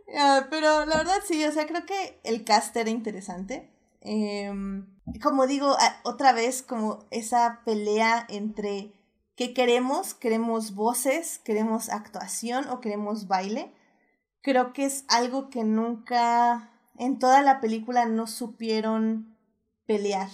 Uh, 0.07 0.45
pero 0.49 0.85
la 0.85 0.97
verdad 0.97 1.19
sí, 1.25 1.43
o 1.45 1.51
sea, 1.51 1.67
creo 1.67 1.85
que 1.85 2.19
el 2.23 2.43
cast 2.43 2.75
era 2.75 2.89
interesante. 2.89 3.69
Eh, 4.01 4.51
como 5.21 5.47
digo, 5.47 5.75
otra 6.03 6.33
vez 6.33 6.61
como 6.61 7.05
esa 7.11 7.61
pelea 7.65 8.25
entre 8.29 8.93
qué 9.35 9.53
queremos, 9.53 10.13
queremos 10.13 10.75
voces, 10.75 11.39
queremos 11.39 11.89
actuación 11.89 12.67
o 12.69 12.81
queremos 12.81 13.27
baile. 13.27 13.71
Creo 14.41 14.73
que 14.73 14.85
es 14.85 15.05
algo 15.07 15.49
que 15.49 15.63
nunca 15.63 16.71
en 16.97 17.19
toda 17.19 17.41
la 17.41 17.59
película 17.59 18.05
no 18.05 18.27
supieron 18.27 19.37
pelear. 19.85 20.29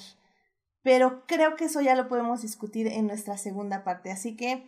Pero 0.81 1.25
creo 1.25 1.55
que 1.55 1.65
eso 1.65 1.81
ya 1.81 1.95
lo 1.95 2.07
podemos 2.07 2.41
discutir 2.41 2.87
en 2.87 3.07
nuestra 3.07 3.37
segunda 3.37 3.83
parte. 3.83 4.11
Así 4.11 4.35
que 4.35 4.67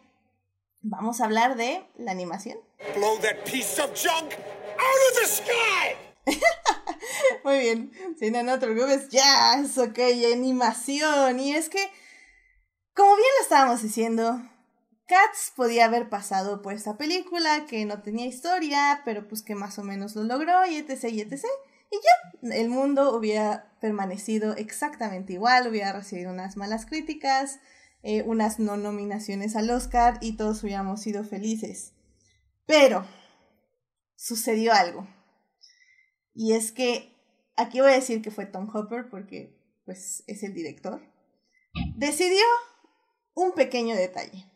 vamos 0.81 1.21
a 1.21 1.25
hablar 1.25 1.55
de 1.55 1.85
la 1.97 2.11
animación. 2.11 2.57
Blow 2.95 3.17
that 3.19 3.43
piece 3.43 3.81
of 3.81 3.91
junk 3.93 4.33
out 4.77 5.23
of 5.23 5.45
the. 5.45 6.07
Muy 7.43 7.59
bien. 7.59 7.91
Si 8.19 8.31
no, 8.31 8.43
no 8.43 8.59
te 8.59 8.67
preocupes. 8.67 9.07
Es 9.11 9.77
ok, 9.77 9.99
animación. 10.33 11.39
Y 11.39 11.53
es 11.53 11.69
que, 11.69 11.89
como 12.93 13.15
bien 13.15 13.29
lo 13.37 13.43
estábamos 13.43 13.81
diciendo, 13.81 14.41
Cats 15.07 15.53
podía 15.55 15.85
haber 15.85 16.09
pasado 16.09 16.61
por 16.61 16.73
esta 16.73 16.97
película 16.97 17.65
que 17.65 17.85
no 17.85 18.01
tenía 18.01 18.25
historia, 18.25 19.01
pero 19.05 19.27
pues 19.27 19.41
que 19.41 19.55
más 19.55 19.79
o 19.79 19.83
menos 19.83 20.15
lo 20.15 20.23
logró 20.23 20.65
y 20.65 20.75
etc. 20.75 21.05
y 21.11 21.21
etc. 21.21 21.45
Y 21.89 21.95
ya, 21.95 22.55
el 22.55 22.69
mundo 22.69 23.15
hubiera 23.15 23.71
permanecido 23.79 24.53
exactamente 24.57 25.33
igual, 25.33 25.67
hubiera 25.67 25.93
recibido 25.93 26.31
unas 26.31 26.57
malas 26.57 26.85
críticas, 26.85 27.59
eh, 28.03 28.23
unas 28.23 28.59
no 28.59 28.75
nominaciones 28.75 29.55
al 29.55 29.69
Oscar 29.69 30.17
y 30.19 30.35
todos 30.35 30.63
hubiéramos 30.63 31.01
sido 31.01 31.23
felices. 31.23 31.93
Pero 32.65 33.05
sucedió 34.17 34.73
algo. 34.73 35.07
Y 36.33 36.53
es 36.53 36.73
que 36.73 37.15
aquí 37.55 37.79
voy 37.79 37.91
a 37.91 37.95
decir 37.95 38.21
que 38.21 38.31
fue 38.31 38.45
Tom 38.45 38.69
Hopper 38.75 39.09
porque 39.09 39.55
pues 39.85 40.23
es 40.27 40.43
el 40.43 40.53
director. 40.53 41.01
Decidió 41.95 42.43
un 43.33 43.53
pequeño 43.53 43.95
detalle. 43.95 44.51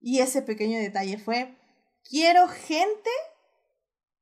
Y 0.00 0.20
ese 0.20 0.42
pequeño 0.42 0.78
detalle 0.78 1.18
fue, 1.18 1.56
quiero 2.02 2.48
gente 2.48 3.10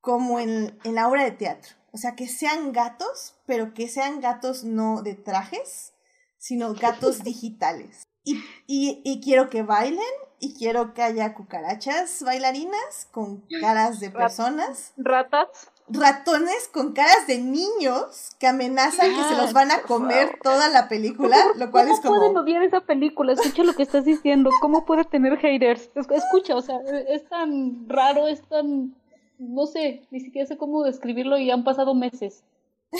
como 0.01 0.39
en, 0.39 0.79
en 0.85 0.95
la 0.95 1.09
obra 1.09 1.25
de 1.25 1.31
teatro. 1.31 1.75
O 1.93 1.97
sea, 1.97 2.15
que 2.15 2.29
sean 2.29 2.73
gatos, 2.73 3.37
pero 3.47 3.73
que 3.73 3.89
sean 3.89 4.21
gatos 4.21 4.65
no 4.65 5.03
de 5.03 5.15
trajes, 5.15 5.95
sino 6.39 6.75
gatos 6.75 7.23
digitales. 7.25 8.03
Y, 8.25 8.43
y, 8.67 9.03
y, 9.05 9.21
quiero 9.21 9.51
que 9.51 9.63
bailen 9.63 10.01
y 10.41 10.55
quiero 10.55 10.95
que 10.95 11.03
haya 11.03 11.35
cucarachas 11.35 12.23
bailarinas 12.23 13.09
con 13.11 13.43
caras 13.61 14.01
de 14.01 14.11
personas. 14.11 14.95
Ratas. 14.97 15.71
Ratones 15.87 16.69
con 16.73 16.95
caras 16.95 17.27
de 17.27 17.39
niños 17.39 18.31
que 18.39 18.47
amenazan 18.47 19.15
que 19.15 19.23
se 19.25 19.37
los 19.37 19.53
van 19.53 19.71
a 19.71 19.83
comer 19.83 20.39
toda 20.43 20.71
la 20.71 20.89
película, 20.89 21.37
lo 21.57 21.71
cual 21.71 21.91
es 21.91 22.01
como... 22.01 22.15
¿Cómo 22.15 22.21
pueden 22.21 22.37
odiar 22.39 22.63
esa 22.63 22.81
película? 22.81 23.35
Escucha 23.35 23.63
lo 23.63 23.75
que 23.75 23.83
estás 23.83 24.07
diciendo. 24.07 24.49
¿Cómo 24.63 24.87
puede 24.87 25.05
tener 25.05 25.37
haters? 25.37 25.91
Escucha, 25.95 26.57
o 26.57 26.63
sea, 26.63 26.81
es 27.09 27.29
tan 27.29 27.87
raro, 27.87 28.29
es 28.29 28.41
tan 28.49 28.95
no 29.39 29.67
sé, 29.67 30.07
ni 30.11 30.21
siquiera 30.21 30.47
sé 30.47 30.57
cómo 30.57 30.85
describirlo 30.85 31.37
y 31.39 31.51
han 31.51 31.65
pasado 31.65 31.95
meses. 31.95 32.45
y 32.93 32.99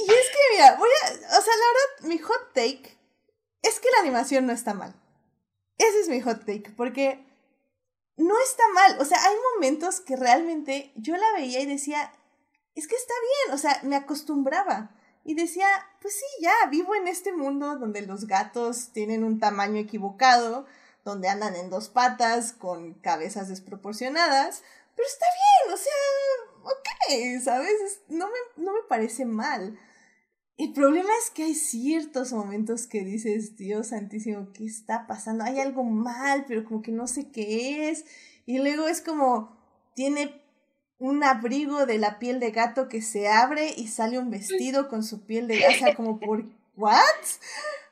es 0.00 0.06
que, 0.06 0.38
mira, 0.52 0.76
voy 0.78 0.88
a, 1.04 1.08
o 1.08 1.42
sea, 1.42 1.54
la 1.54 1.66
verdad, 1.68 2.08
mi 2.08 2.16
hot 2.18 2.52
take 2.54 2.95
es 3.68 3.80
que 3.80 3.88
la 3.94 4.00
animación 4.00 4.46
no 4.46 4.52
está 4.52 4.74
mal. 4.74 4.94
Ese 5.78 6.00
es 6.00 6.08
mi 6.08 6.20
hot 6.20 6.40
take, 6.40 6.72
porque 6.76 7.24
no 8.16 8.34
está 8.40 8.62
mal. 8.74 9.00
O 9.00 9.04
sea, 9.04 9.18
hay 9.22 9.36
momentos 9.54 10.00
que 10.00 10.16
realmente 10.16 10.92
yo 10.96 11.16
la 11.16 11.32
veía 11.32 11.60
y 11.60 11.66
decía, 11.66 12.12
es 12.74 12.86
que 12.88 12.96
está 12.96 13.14
bien, 13.44 13.54
o 13.54 13.58
sea, 13.58 13.80
me 13.82 13.96
acostumbraba. 13.96 14.90
Y 15.24 15.34
decía, 15.34 15.66
pues 16.00 16.14
sí, 16.14 16.42
ya, 16.42 16.52
vivo 16.70 16.94
en 16.94 17.08
este 17.08 17.32
mundo 17.32 17.76
donde 17.78 18.02
los 18.02 18.26
gatos 18.26 18.92
tienen 18.92 19.24
un 19.24 19.40
tamaño 19.40 19.78
equivocado, 19.78 20.66
donde 21.04 21.28
andan 21.28 21.56
en 21.56 21.68
dos 21.68 21.88
patas 21.88 22.52
con 22.52 22.94
cabezas 22.94 23.48
desproporcionadas, 23.48 24.62
pero 24.94 25.08
está 25.08 25.26
bien, 25.64 25.74
o 25.74 25.76
sea, 25.76 25.92
ok, 26.64 27.44
¿sabes? 27.44 28.00
No 28.08 28.26
me, 28.28 28.64
no 28.64 28.72
me 28.72 28.82
parece 28.88 29.24
mal. 29.24 29.78
El 30.58 30.72
problema 30.72 31.10
es 31.22 31.30
que 31.30 31.44
hay 31.44 31.54
ciertos 31.54 32.32
momentos 32.32 32.86
que 32.86 33.04
dices, 33.04 33.56
Dios 33.56 33.88
santísimo, 33.88 34.52
¿qué 34.54 34.64
está 34.64 35.06
pasando? 35.06 35.44
Hay 35.44 35.60
algo 35.60 35.84
mal, 35.84 36.46
pero 36.48 36.64
como 36.64 36.80
que 36.80 36.92
no 36.92 37.06
sé 37.06 37.30
qué 37.30 37.90
es. 37.90 38.06
Y 38.46 38.58
luego 38.58 38.88
es 38.88 39.02
como, 39.02 39.54
tiene 39.94 40.40
un 40.98 41.22
abrigo 41.22 41.84
de 41.84 41.98
la 41.98 42.18
piel 42.18 42.40
de 42.40 42.52
gato 42.52 42.88
que 42.88 43.02
se 43.02 43.28
abre 43.28 43.74
y 43.76 43.88
sale 43.88 44.18
un 44.18 44.30
vestido 44.30 44.88
con 44.88 45.02
su 45.02 45.26
piel 45.26 45.46
de 45.46 45.58
gato, 45.58 45.74
o 45.74 45.78
sea, 45.78 45.94
como 45.94 46.18
por, 46.20 46.46
¿what? 46.76 47.02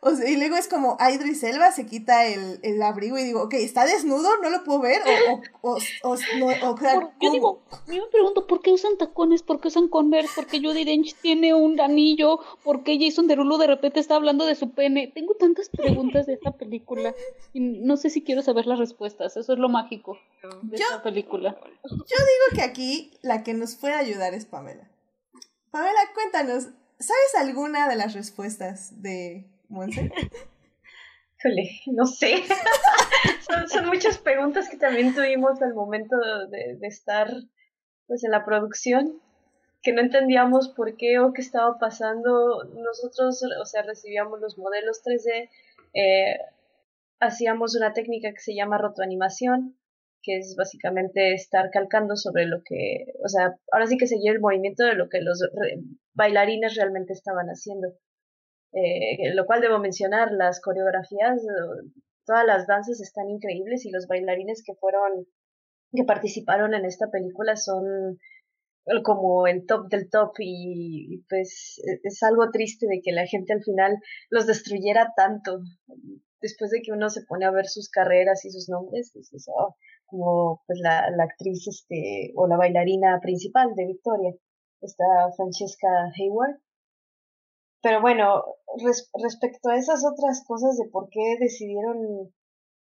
O 0.07 0.15
sea, 0.15 0.29
y 0.29 0.37
luego 0.37 0.57
es 0.57 0.69
como 0.69 0.99
a 1.01 1.11
Idris 1.11 1.43
Elba 1.45 1.73
se 1.73 1.87
quita 1.87 2.27
el, 2.27 2.61
el, 2.63 2.83
abrigo 2.83 3.17
y 3.17 3.25
digo, 3.25 3.45
ok, 3.45 3.55
¿está 3.55 3.87
desnudo? 3.87 4.37
¿No 4.43 4.51
lo 4.51 4.63
puedo 4.63 4.81
ver? 4.81 5.01
O, 5.63 5.71
o, 5.71 5.79
o, 6.03 6.17
no, 6.39 6.47
o 6.49 6.77
yo 7.23 7.31
digo, 7.33 7.63
yo 7.87 8.03
me 8.03 8.09
pregunto, 8.11 8.47
¿por 8.47 8.61
qué 8.61 8.71
usan 8.71 8.99
tacones? 8.99 9.43
¿Por 9.43 9.61
qué 9.61 9.69
usan 9.69 9.89
Converse? 9.89 10.35
¿Por 10.35 10.47
qué 10.47 10.61
Judy 10.61 10.85
Dench 10.85 11.15
tiene 11.23 11.55
un 11.55 11.81
anillo? 11.81 12.39
¿Por 12.63 12.83
qué 12.83 12.99
Jason 13.01 13.29
Derulo 13.29 13.57
de 13.57 13.67
repente 13.67 13.99
está 13.99 14.17
hablando 14.17 14.45
de 14.45 14.57
su 14.57 14.73
pene? 14.73 15.11
Tengo 15.15 15.37
tantas 15.37 15.71
preguntas 15.71 16.27
de 16.27 16.35
esta 16.35 16.53
película 16.53 17.15
y 17.55 17.61
no 17.61 17.97
sé 17.97 18.11
si 18.11 18.23
quiero 18.23 18.43
saber 18.43 18.67
las 18.67 18.79
respuestas. 18.79 19.39
Eso 19.39 19.55
es 19.55 19.59
lo 19.59 19.71
mágico 19.71 20.19
de 20.61 20.77
esta 20.77 21.03
película. 21.03 21.57
Yo 21.83 21.97
digo 21.97 22.57
que 22.57 22.63
aquí 22.63 23.13
la 23.23 23.43
que 23.43 23.55
nos 23.55 23.77
puede 23.77 23.95
ayudar 23.95 24.35
es 24.35 24.45
Pamela. 24.45 24.87
Pamela, 25.71 26.01
cuéntanos, 26.13 26.69
¿sabes 26.99 27.35
alguna 27.37 27.89
de 27.89 27.97
las 27.97 28.15
respuestas 28.15 29.03
de 29.03 29.47
Monse? 29.69 30.11
no 31.87 32.07
sé. 32.07 32.43
son, 33.69 33.87
muchas 33.87 34.19
preguntas 34.19 34.69
que 34.69 34.77
también 34.77 35.15
tuvimos 35.15 35.61
al 35.63 35.75
momento 35.75 36.17
de, 36.51 36.79
estar 36.83 37.31
pues 38.07 38.25
en 38.25 38.31
la 38.31 38.45
producción, 38.45 39.21
que 39.83 39.93
no 39.93 40.01
entendíamos 40.01 40.69
por 40.69 40.97
qué 40.97 41.19
o 41.19 41.33
qué 41.33 41.43
estaba 41.43 41.79
pasando. 41.79 42.65
Nosotros, 42.65 43.43
o 43.61 43.67
sea, 43.67 43.83
recibíamos 43.83 44.41
los 44.41 44.59
modelos 44.59 45.03
3D, 45.05 45.51
eh, 45.95 46.39
hacíamos 47.21 47.77
una 47.77 47.93
técnica 47.93 48.31
que 48.33 48.41
se 48.41 48.55
llama 48.55 48.79
rotoanimación, 48.79 49.77
que 50.23 50.39
es 50.39 50.55
básicamente 50.57 51.35
estar 51.35 51.71
calcando 51.71 52.17
sobre 52.17 52.47
lo 52.47 52.63
que, 52.65 53.13
o 53.23 53.29
sea, 53.29 53.57
ahora 53.73 53.87
sí 53.87 53.99
que 53.99 54.07
seguir 54.07 54.33
el 54.33 54.41
movimiento 54.41 54.85
de 54.85 54.95
lo 54.95 55.09
que 55.09 55.21
los 55.21 55.43
bailarines 56.15 56.77
realmente 56.77 57.13
estaban 57.13 57.47
haciendo. 57.49 57.89
Eh, 58.73 59.35
lo 59.35 59.47
cual 59.47 59.61
debo 59.61 59.79
mencionar, 59.79 60.33
las 60.33 60.61
coreografías, 60.61 61.41
todas 62.27 62.45
las 62.45 62.67
danzas 62.67 63.01
están 63.01 63.29
increíbles 63.31 63.85
y 63.87 63.91
los 63.91 64.07
bailarines 64.09 64.63
que 64.67 64.75
fueron, 64.75 65.27
que 65.93 66.05
participaron 66.05 66.75
en 66.75 66.85
esta 66.85 67.09
película 67.11 67.57
son 67.57 68.19
como 69.03 69.47
el 69.47 69.65
top 69.67 69.89
del 69.89 70.11
top 70.11 70.33
y, 70.39 71.25
pues 71.29 71.81
es 72.03 72.23
algo 72.23 72.51
triste 72.51 72.87
de 72.87 73.01
que 73.03 73.13
la 73.13 73.27
gente 73.27 73.53
al 73.53 73.63
final 73.63 73.97
los 74.29 74.47
destruyera 74.47 75.13
tanto 75.17 75.61
después 76.43 76.71
de 76.71 76.83
que 76.83 76.93
uno 76.93 77.09
se 77.09 77.23
pone 77.23 77.47
a 77.47 77.51
ver 77.51 77.67
sus 77.67 77.89
carreras 77.89 78.45
y 78.45 78.51
sus 78.51 78.69
nombres 78.69 79.13
oh, 79.57 79.77
como 80.05 80.63
pues 80.67 80.79
la, 80.83 81.11
la 81.17 81.25
actriz 81.25 81.67
este 81.67 82.33
o 82.37 82.47
la 82.47 82.59
bailarina 82.59 83.19
principal 83.23 83.75
de 83.75 83.87
Victoria 83.87 84.35
está 84.87 85.05
Francesca 85.37 85.89
Hayward 86.19 86.61
pero 87.85 88.01
bueno, 88.01 88.43
respecto 89.23 89.69
a 89.69 89.77
esas 89.77 90.07
otras 90.11 90.43
cosas 90.49 90.79
de 90.79 90.89
por 90.91 91.11
qué 91.11 91.37
decidieron, 91.39 92.33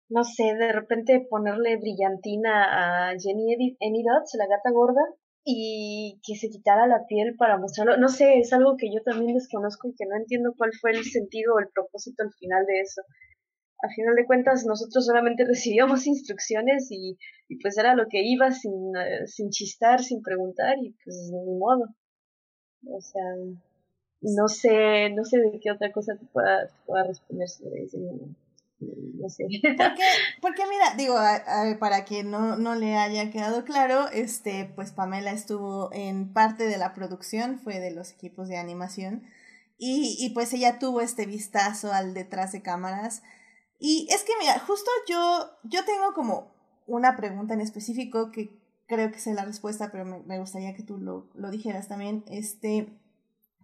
no 0.10 0.24
sé, 0.24 0.56
de 0.56 0.72
repente 0.74 1.28
ponerle 1.30 1.78
brillantina 1.78 3.12
a 3.12 3.14
Jenny 3.20 3.78
Enidotz, 3.80 4.34
la 4.40 4.48
gata 4.48 4.72
gorda, 4.72 5.04
y 5.46 6.20
que 6.26 6.34
se 6.36 6.50
quitara 6.50 6.88
la 6.88 7.06
piel 7.06 7.36
para 7.38 7.60
mostrarlo. 7.60 7.96
No 7.98 8.10
sé, 8.10 8.40
es 8.40 8.52
algo 8.54 8.76
que 8.76 8.92
yo 8.92 9.04
también 9.04 9.36
desconozco 9.36 9.88
y 9.88 9.94
que 9.96 10.08
no 10.08 10.16
entiendo 10.18 10.56
cuál 10.58 10.72
fue 10.82 10.90
el 10.90 11.04
sentido 11.04 11.54
o 11.54 11.60
el 11.60 11.70
propósito 11.70 12.24
al 12.24 12.34
final 12.34 12.66
de 12.66 12.82
eso. 12.82 13.04
A 13.84 13.90
final 13.90 14.16
de 14.16 14.26
cuentas, 14.26 14.66
nosotros 14.66 15.06
solamente 15.06 15.46
recibíamos 15.48 16.08
instrucciones 16.08 16.88
y, 16.92 17.18
y 17.48 17.60
pues 17.60 17.78
era 17.78 17.96
lo 17.96 18.08
que 18.08 18.24
iba 18.24 18.52
sin, 18.52 18.96
eh, 18.96 19.28
sin 19.28 19.50
chistar, 19.50 20.04
sin 20.04 20.22
preguntar 20.22 20.78
y 20.82 20.96
pues 21.04 21.32
ni 21.32 21.58
modo. 21.58 21.86
O 22.90 23.02
sea, 23.02 23.24
no 24.22 24.48
sé, 24.48 25.10
no 25.12 25.24
sé 25.24 25.38
de 25.40 25.60
qué 25.62 25.72
otra 25.72 25.92
cosa 25.92 26.16
te 26.16 26.26
pueda, 26.26 26.70
pueda 26.86 27.04
responder 27.04 27.48
sobre 27.50 27.84
eso. 27.84 27.98
No, 28.80 29.30
sé. 29.30 29.46
Porque, 29.78 30.04
porque 30.40 30.62
mira, 30.70 30.94
digo, 30.96 31.16
para 31.80 32.06
quien 32.06 32.30
no, 32.30 32.58
no 32.58 32.76
le 32.76 32.96
haya 32.96 33.32
quedado 33.32 33.66
claro, 33.66 34.08
este, 34.10 34.72
pues 34.76 34.92
Pamela 34.92 35.32
estuvo 35.32 35.92
en 35.94 36.32
parte 36.32 36.68
de 36.68 36.78
la 36.78 36.94
producción, 36.94 37.58
fue 37.58 37.80
de 37.80 37.90
los 37.90 38.12
equipos 38.12 38.50
de 38.50 38.58
animación, 38.58 39.24
y, 39.80 40.16
y 40.20 40.30
pues 40.36 40.54
ella 40.54 40.78
tuvo 40.78 41.02
este 41.02 41.26
vistazo 41.26 41.92
al 41.92 42.14
detrás 42.14 42.52
de 42.52 42.62
cámaras. 42.62 43.24
Y 43.80 44.08
es 44.12 44.24
que 44.24 44.34
mira, 44.40 44.60
justo 44.60 44.90
yo, 45.08 45.52
yo 45.64 45.86
tengo 45.86 46.14
como 46.14 46.56
una 46.88 47.16
pregunta 47.16 47.54
en 47.54 47.62
específico 47.62 48.32
que 48.32 48.60
creo 48.88 49.12
que 49.12 49.20
sé 49.20 49.34
la 49.34 49.46
respuesta, 49.46 49.92
pero 49.92 50.06
me, 50.06 50.20
me 50.20 50.40
gustaría 50.40 50.74
que 50.74 50.84
tú 50.84 50.98
lo, 50.98 51.30
lo 51.36 51.52
dijeras 51.52 51.88
también. 51.88 52.24
Este, 52.28 52.98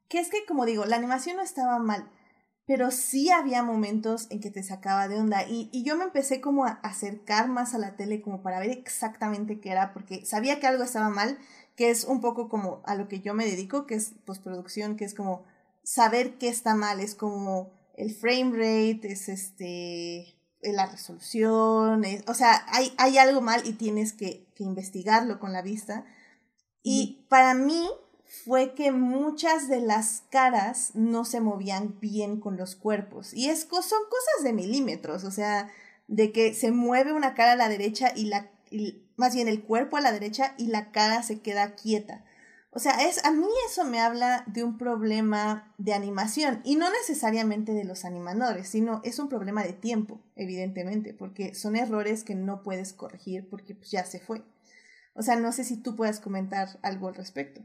que 0.09 0.19
es 0.19 0.29
que, 0.29 0.45
como 0.45 0.65
digo, 0.65 0.85
la 0.85 0.97
animación 0.97 1.37
no 1.37 1.41
estaba 1.41 1.79
mal, 1.79 2.11
pero 2.65 2.91
sí 2.91 3.31
había 3.31 3.63
momentos 3.63 4.27
en 4.29 4.39
que 4.39 4.51
te 4.51 4.63
sacaba 4.63 5.07
de 5.07 5.17
onda. 5.19 5.47
Y, 5.47 5.69
y 5.71 5.83
yo 5.83 5.97
me 5.97 6.03
empecé 6.03 6.41
como 6.41 6.65
a 6.65 6.71
acercar 6.83 7.47
más 7.47 7.73
a 7.73 7.79
la 7.79 7.95
tele 7.95 8.21
como 8.21 8.43
para 8.43 8.59
ver 8.59 8.69
exactamente 8.69 9.59
qué 9.59 9.71
era, 9.71 9.93
porque 9.93 10.25
sabía 10.25 10.59
que 10.59 10.67
algo 10.67 10.83
estaba 10.83 11.09
mal, 11.09 11.39
que 11.75 11.89
es 11.89 12.03
un 12.03 12.21
poco 12.21 12.49
como 12.49 12.83
a 12.85 12.95
lo 12.95 13.07
que 13.07 13.21
yo 13.21 13.33
me 13.33 13.45
dedico, 13.45 13.87
que 13.87 13.95
es 13.95 14.13
postproducción, 14.25 14.95
que 14.97 15.05
es 15.05 15.15
como 15.15 15.43
saber 15.83 16.37
qué 16.37 16.49
está 16.49 16.75
mal, 16.75 16.99
es 16.99 17.15
como 17.15 17.71
el 17.93 18.13
frame 18.13 18.51
rate, 18.51 19.11
es 19.11 19.29
este 19.29 20.35
la 20.61 20.85
resolución, 20.85 22.03
o 22.27 22.33
sea, 22.33 22.65
hay, 22.69 22.93
hay 22.97 23.17
algo 23.17 23.41
mal 23.41 23.61
y 23.65 23.73
tienes 23.73 24.13
que, 24.13 24.47
que 24.55 24.63
investigarlo 24.63 25.37
con 25.37 25.51
la 25.51 25.61
vista. 25.61 26.05
Y 26.83 27.25
para 27.27 27.53
mí, 27.53 27.85
fue 28.33 28.73
que 28.73 28.91
muchas 28.91 29.67
de 29.67 29.79
las 29.79 30.23
caras 30.31 30.91
no 30.95 31.23
se 31.23 31.39
movían 31.39 31.99
bien 31.99 32.39
con 32.39 32.57
los 32.57 32.75
cuerpos. 32.75 33.31
Y 33.33 33.49
es, 33.49 33.61
son 33.61 33.79
cosas 33.79 34.43
de 34.43 34.53
milímetros, 34.53 35.23
o 35.23 35.29
sea, 35.29 35.69
de 36.07 36.31
que 36.31 36.53
se 36.55 36.71
mueve 36.71 37.13
una 37.13 37.35
cara 37.35 37.53
a 37.53 37.55
la 37.55 37.69
derecha 37.69 38.11
y 38.15 38.25
la, 38.25 38.49
más 39.17 39.35
bien 39.35 39.47
el 39.47 39.61
cuerpo 39.61 39.97
a 39.97 40.01
la 40.01 40.11
derecha 40.11 40.55
y 40.57 40.67
la 40.67 40.91
cara 40.91 41.21
se 41.21 41.41
queda 41.41 41.75
quieta. 41.75 42.25
O 42.75 42.79
sea, 42.79 43.07
es, 43.07 43.23
a 43.23 43.31
mí 43.31 43.45
eso 43.69 43.85
me 43.85 43.99
habla 43.99 44.43
de 44.47 44.63
un 44.63 44.79
problema 44.79 45.71
de 45.77 45.93
animación 45.93 46.59
y 46.63 46.75
no 46.75 46.89
necesariamente 46.89 47.71
de 47.73 47.83
los 47.83 48.03
animadores, 48.03 48.67
sino 48.67 48.99
es 49.03 49.19
un 49.19 49.29
problema 49.29 49.63
de 49.63 49.73
tiempo, 49.73 50.19
evidentemente, 50.35 51.13
porque 51.13 51.53
son 51.53 51.75
errores 51.75 52.23
que 52.23 52.33
no 52.33 52.63
puedes 52.63 52.93
corregir 52.93 53.47
porque 53.47 53.75
pues, 53.75 53.91
ya 53.91 54.05
se 54.05 54.19
fue. 54.19 54.41
O 55.13 55.21
sea, 55.21 55.35
no 55.35 55.51
sé 55.51 55.63
si 55.63 55.83
tú 55.83 55.95
puedas 55.95 56.19
comentar 56.19 56.67
algo 56.81 57.09
al 57.09 57.15
respecto. 57.15 57.61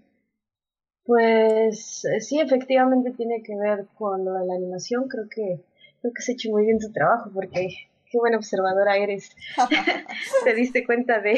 Pues 1.05 2.05
eh, 2.05 2.21
sí, 2.21 2.39
efectivamente 2.39 3.13
tiene 3.13 3.43
que 3.43 3.57
ver 3.57 3.87
con 3.95 4.27
lo 4.27 4.35
de 4.35 4.45
la 4.45 4.57
animación. 4.57 5.09
Creo 5.09 5.27
que 5.31 5.65
creo 6.03 6.13
que 6.13 6.21
has 6.21 6.29
hecho 6.29 6.51
muy 6.51 6.67
bien 6.67 6.79
tu 6.79 6.93
trabajo 6.93 7.31
porque 7.33 7.88
qué 8.11 8.19
buena 8.19 8.37
observadora 8.37 8.97
eres. 8.97 9.35
Te 10.45 10.55
diste 10.55 10.85
cuenta 10.85 11.21
de, 11.21 11.35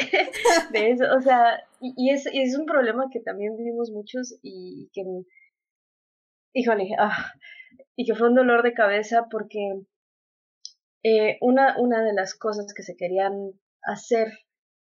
de, 0.72 0.90
eso. 0.90 1.04
O 1.16 1.20
sea, 1.20 1.62
y, 1.80 2.10
es, 2.10 2.26
y 2.32 2.42
es 2.42 2.56
un 2.56 2.66
problema 2.66 3.08
que 3.12 3.20
también 3.20 3.56
vivimos 3.56 3.90
muchos 3.90 4.38
y 4.42 4.90
que, 4.92 5.02
híjole, 6.54 6.90
ah, 6.98 7.32
y 7.96 8.06
que 8.06 8.14
fue 8.14 8.28
un 8.28 8.34
dolor 8.34 8.62
de 8.62 8.74
cabeza 8.74 9.26
porque 9.30 9.82
eh, 11.02 11.38
una, 11.40 11.78
una 11.78 12.02
de 12.04 12.12
las 12.12 12.34
cosas 12.34 12.72
que 12.74 12.82
se 12.82 12.96
querían 12.96 13.52
hacer 13.82 14.28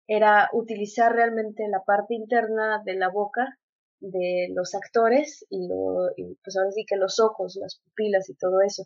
era 0.07 0.51
utilizar 0.53 1.13
realmente 1.13 1.67
la 1.69 1.85
parte 1.85 2.15
interna 2.15 2.83
de 2.85 2.95
la 2.95 3.09
boca 3.09 3.59
de 4.01 4.49
los 4.53 4.75
actores 4.75 5.47
y, 5.49 5.69
lo, 5.69 6.11
y 6.17 6.35
pues 6.43 6.57
ahora 6.57 6.73
sí 6.73 6.85
que 6.87 6.97
los 6.97 7.21
ojos, 7.21 7.57
las 7.61 7.81
pupilas 7.85 8.29
y 8.29 8.35
todo 8.35 8.61
eso 8.61 8.85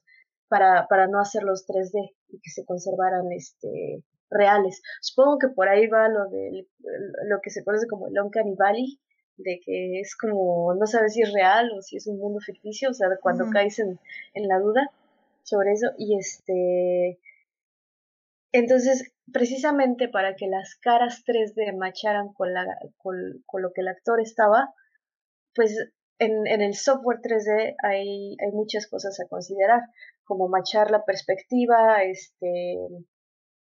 para, 0.49 0.87
para 0.89 1.07
no 1.07 1.21
hacerlos 1.21 1.67
3D 1.67 2.15
y 2.29 2.41
que 2.41 2.51
se 2.51 2.65
conservaran 2.65 3.31
este 3.33 4.03
reales. 4.31 4.83
Supongo 5.01 5.39
que 5.39 5.49
por 5.49 5.69
ahí 5.69 5.87
va 5.87 6.09
lo 6.09 6.29
de 6.29 6.67
lo 7.29 7.41
que 7.43 7.51
se 7.51 7.65
conoce 7.65 7.87
como 7.87 8.09
el 8.09 8.19
Uncanny 8.19 8.55
Valley, 8.57 9.01
de 9.37 9.61
que 9.65 10.01
es 10.01 10.17
como 10.17 10.75
no 10.75 10.87
sabes 10.87 11.15
si 11.15 11.23
es 11.23 11.33
real 11.33 11.71
o 11.77 11.83
si 11.83 11.97
es 11.97 12.07
un 12.07 12.19
mundo 12.19 12.41
ficticio, 12.41 12.91
o 12.91 12.95
sea, 12.95 13.09
cuando 13.21 13.51
caes 13.51 13.79
en, 13.79 13.99
en 14.35 14.49
la 14.49 14.59
duda 14.59 14.91
sobre 15.43 15.73
eso. 15.73 15.89
Y 15.99 16.19
este 16.19 17.21
entonces 18.53 19.13
precisamente 19.33 20.09
para 20.09 20.35
que 20.35 20.47
las 20.47 20.77
caras 20.77 21.23
3D 21.27 21.77
macharan 21.77 22.33
con 22.33 22.53
la 22.53 22.65
con, 22.97 23.43
con 23.45 23.63
lo 23.63 23.73
que 23.73 23.83
el 23.83 23.89
actor 23.89 24.21
estaba 24.21 24.73
pues 25.55 25.77
en, 26.19 26.47
en 26.47 26.63
el 26.63 26.75
software 26.75 27.21
3D 27.21 27.75
hay, 27.83 28.37
hay 28.41 28.53
muchas 28.53 28.87
cosas 28.87 29.19
a 29.21 29.29
considerar 29.29 29.83
como 30.27 30.49
machar 30.49 30.91
la 30.91 31.05
perspectiva, 31.05 32.03
este, 32.03 32.77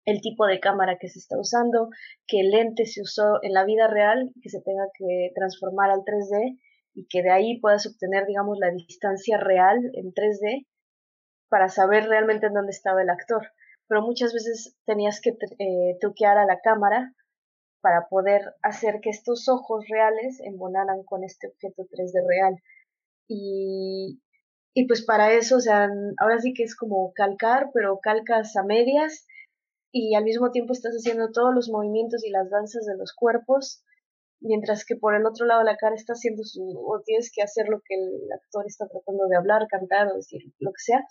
el 0.06 0.22
tipo 0.22 0.46
de 0.46 0.60
cámara 0.60 0.98
que 1.00 1.10
se 1.10 1.20
está 1.20 1.40
usando, 1.40 1.90
que 2.28 2.42
el 2.42 2.52
lente 2.52 2.86
se 2.86 3.02
usó 3.02 3.40
en 3.42 3.54
la 3.54 3.66
vida 3.66 3.88
real, 3.88 4.32
que 4.42 4.50
se 4.50 4.62
tenga 4.62 4.86
que 4.98 5.32
transformar 5.36 5.90
al 5.90 6.02
3D 6.02 6.60
y 6.94 7.08
que 7.08 7.24
de 7.24 7.32
ahí 7.32 7.60
puedas 7.60 7.88
obtener, 7.88 8.26
digamos, 8.26 8.58
la 8.60 8.72
distancia 8.72 9.38
real 9.38 9.78
en 9.94 10.14
3D 10.14 10.68
para 11.50 11.70
saber 11.70 12.08
realmente 12.08 12.48
en 12.48 12.54
dónde 12.54 12.72
estaba 12.72 13.02
el 13.02 13.10
actor. 13.10 13.48
Pero 13.88 14.02
muchas 14.02 14.34
veces 14.34 14.78
tenías 14.86 15.20
que 15.22 15.32
eh, 15.32 15.98
truquear 16.00 16.38
a 16.38 16.46
la 16.46 16.60
cámara 16.60 17.14
para 17.82 18.08
poder 18.10 18.42
hacer 18.62 19.00
que 19.02 19.10
estos 19.10 19.48
ojos 19.48 19.86
reales 19.90 20.40
embonaran 20.42 21.04
con 21.04 21.24
este 21.24 21.48
objeto 21.48 21.84
3D 21.84 22.28
real. 22.28 22.56
Y, 23.28 24.22
y 24.80 24.88
pues 24.88 25.04
para 25.04 25.34
eso, 25.34 25.58
o 25.58 25.60
sea, 25.60 25.90
ahora 26.22 26.40
sí 26.40 26.54
que 26.54 26.64
es 26.64 26.74
como 26.74 27.12
calcar, 27.14 27.70
pero 27.74 28.00
calcas 28.02 28.56
a 28.56 28.64
medias 28.64 29.28
y 29.92 30.16
al 30.16 30.24
mismo 30.24 30.52
tiempo 30.52 30.72
estás 30.72 30.94
haciendo 30.94 31.32
todos 31.34 31.54
los 31.54 31.68
movimientos 31.70 32.24
y 32.24 32.30
las 32.30 32.50
danzas 32.50 32.86
de 32.86 32.96
los 32.96 33.12
cuerpos, 33.14 33.84
mientras 34.40 34.86
que 34.86 34.96
por 34.96 35.16
el 35.16 35.26
otro 35.26 35.46
lado 35.46 35.64
la 35.64 35.76
cara 35.76 35.96
está 35.96 36.14
haciendo 36.14 36.46
su, 36.46 36.64
o 36.64 37.02
tienes 37.02 37.30
que 37.30 37.42
hacer 37.42 37.68
lo 37.68 37.82
que 37.82 37.96
el 37.96 38.32
actor 38.34 38.64
está 38.68 38.88
tratando 38.88 39.28
de 39.28 39.36
hablar, 39.36 39.68
cantar 39.68 40.08
o 40.08 40.16
decir 40.16 40.44
lo 40.60 40.72
que 40.72 40.80
sea. 40.82 41.06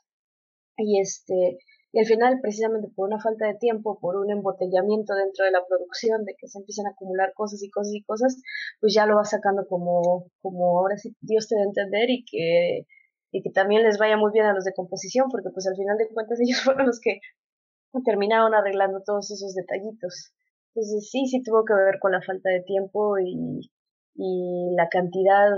Y 0.79 0.99
este, 1.03 1.59
y 1.93 1.99
al 1.99 2.07
final, 2.07 2.41
precisamente 2.41 2.89
por 2.97 3.09
una 3.09 3.21
falta 3.21 3.49
de 3.49 3.55
tiempo, 3.57 3.99
por 4.01 4.17
un 4.17 4.31
embotellamiento 4.31 5.15
dentro 5.15 5.45
de 5.45 5.51
la 5.51 5.67
producción, 5.69 6.25
de 6.25 6.35
que 6.39 6.49
se 6.49 6.59
empiezan 6.59 6.87
a 6.87 6.93
acumular 6.93 7.35
cosas 7.35 7.63
y 7.63 7.69
cosas 7.69 7.93
y 7.93 8.03
cosas, 8.03 8.41
pues 8.81 8.95
ya 8.95 9.05
lo 9.05 9.17
vas 9.17 9.29
sacando 9.29 9.67
como, 9.69 10.31
como 10.41 10.79
ahora 10.79 10.97
sí 10.97 11.15
Dios 11.21 11.49
te 11.49 11.57
da 11.57 11.63
a 11.63 11.65
entender 11.67 12.09
y 12.09 12.25
que 12.25 12.87
y 13.31 13.43
que 13.43 13.51
también 13.51 13.83
les 13.83 13.99
vaya 13.99 14.17
muy 14.17 14.33
bien 14.33 14.47
a 14.47 14.55
los 14.55 14.65
de 14.65 14.75
composición, 14.75 15.29
porque 15.31 15.51
pues 15.53 15.67
al 15.67 15.77
final 15.77 15.97
de 15.99 16.09
cuentas 16.09 16.39
ellos 16.45 16.63
fueron 16.63 16.87
los 16.87 17.01
que 17.01 17.21
terminaron 18.05 18.55
arreglando 18.55 19.03
todos 19.05 19.31
esos 19.31 19.55
detallitos. 19.55 20.33
Entonces 20.75 21.11
sí, 21.11 21.27
sí 21.27 21.43
tuvo 21.43 21.65
que 21.65 21.75
ver 21.75 21.99
con 22.01 22.13
la 22.13 22.23
falta 22.23 22.51
de 22.51 22.63
tiempo 22.63 23.19
y, 23.19 23.71
y 24.15 24.75
la 24.77 24.89
cantidad 24.89 25.51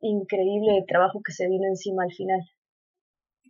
increíble 0.00 0.74
de 0.74 0.86
trabajo 0.86 1.22
que 1.24 1.32
se 1.32 1.48
vino 1.48 1.66
encima 1.66 2.04
al 2.04 2.12
final. 2.12 2.40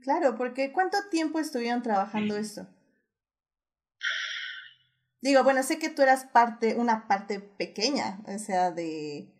Claro, 0.02 0.36
porque 0.36 0.72
¿cuánto 0.72 0.96
tiempo 1.11 1.38
estuvieron 1.38 1.82
trabajando 1.82 2.36
esto? 2.36 2.66
Digo, 5.22 5.44
bueno, 5.44 5.62
sé 5.62 5.78
que 5.78 5.90
tú 5.90 6.02
eras 6.02 6.24
parte, 6.24 6.76
una 6.76 7.06
parte 7.06 7.40
pequeña, 7.40 8.22
o 8.26 8.38
sea, 8.38 8.70
de, 8.70 9.30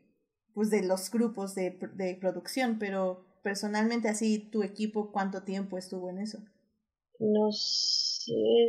pues 0.53 0.69
de 0.71 0.83
los 0.83 1.11
grupos 1.11 1.55
de, 1.55 1.79
de 1.95 2.19
producción, 2.21 2.79
pero 2.79 3.25
personalmente 3.43 4.09
así 4.09 4.51
tu 4.51 4.63
equipo 4.63 5.13
cuánto 5.13 5.43
tiempo 5.43 5.79
estuvo 5.79 6.11
en 6.11 6.19
eso? 6.19 6.39
No 7.19 7.53
sé, 7.53 8.69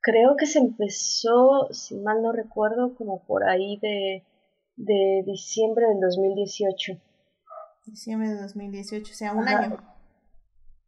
creo 0.00 0.36
que 0.36 0.46
se 0.46 0.60
empezó, 0.60 1.68
si 1.72 1.96
mal 1.96 2.22
no 2.22 2.32
recuerdo, 2.32 2.94
como 2.94 3.24
por 3.26 3.44
ahí 3.44 3.78
de, 3.80 4.24
de 4.76 5.22
diciembre 5.26 5.86
del 5.88 6.00
2018. 6.00 7.00
Diciembre 7.86 8.28
de 8.28 8.42
2018, 8.42 9.10
o 9.10 9.14
sea, 9.14 9.32
un 9.32 9.48
año. 9.48 9.76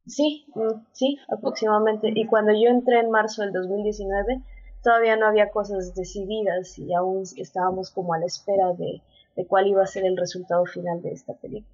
Sí, 0.06 0.46
mm, 0.54 0.86
sí, 0.92 1.18
aproximadamente. 1.28 2.12
Y 2.14 2.26
cuando 2.26 2.52
yo 2.52 2.68
entré 2.68 3.00
en 3.00 3.10
marzo 3.10 3.42
del 3.42 3.52
2019, 3.52 4.42
todavía 4.82 5.16
no 5.16 5.26
había 5.26 5.50
cosas 5.50 5.94
decididas 5.94 6.78
y 6.78 6.92
aún 6.94 7.22
estábamos 7.36 7.90
como 7.90 8.14
a 8.14 8.18
la 8.18 8.26
espera 8.26 8.72
de, 8.74 9.02
de 9.34 9.46
cuál 9.46 9.66
iba 9.66 9.82
a 9.82 9.86
ser 9.86 10.04
el 10.04 10.16
resultado 10.16 10.64
final 10.66 11.02
de 11.02 11.12
esta 11.12 11.34
película. 11.34 11.73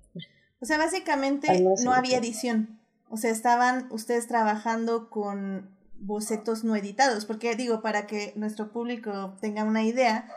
O 0.61 0.67
sea, 0.67 0.79
básicamente 0.79 1.65
no 1.85 1.93
había 1.93 2.19
edición. 2.19 2.79
O 3.09 3.17
sea, 3.17 3.31
estaban 3.31 3.89
ustedes 3.91 4.27
trabajando 4.27 5.11
con 5.11 5.69
bocetos 5.99 6.65
no 6.65 6.77
editados, 6.77 7.27
porque 7.27 7.55
digo, 7.57 7.83
para 7.83 8.07
que 8.07 8.33
nuestro 8.37 8.73
público 8.73 9.37
tenga 9.41 9.65
una 9.65 9.83
idea, 9.83 10.29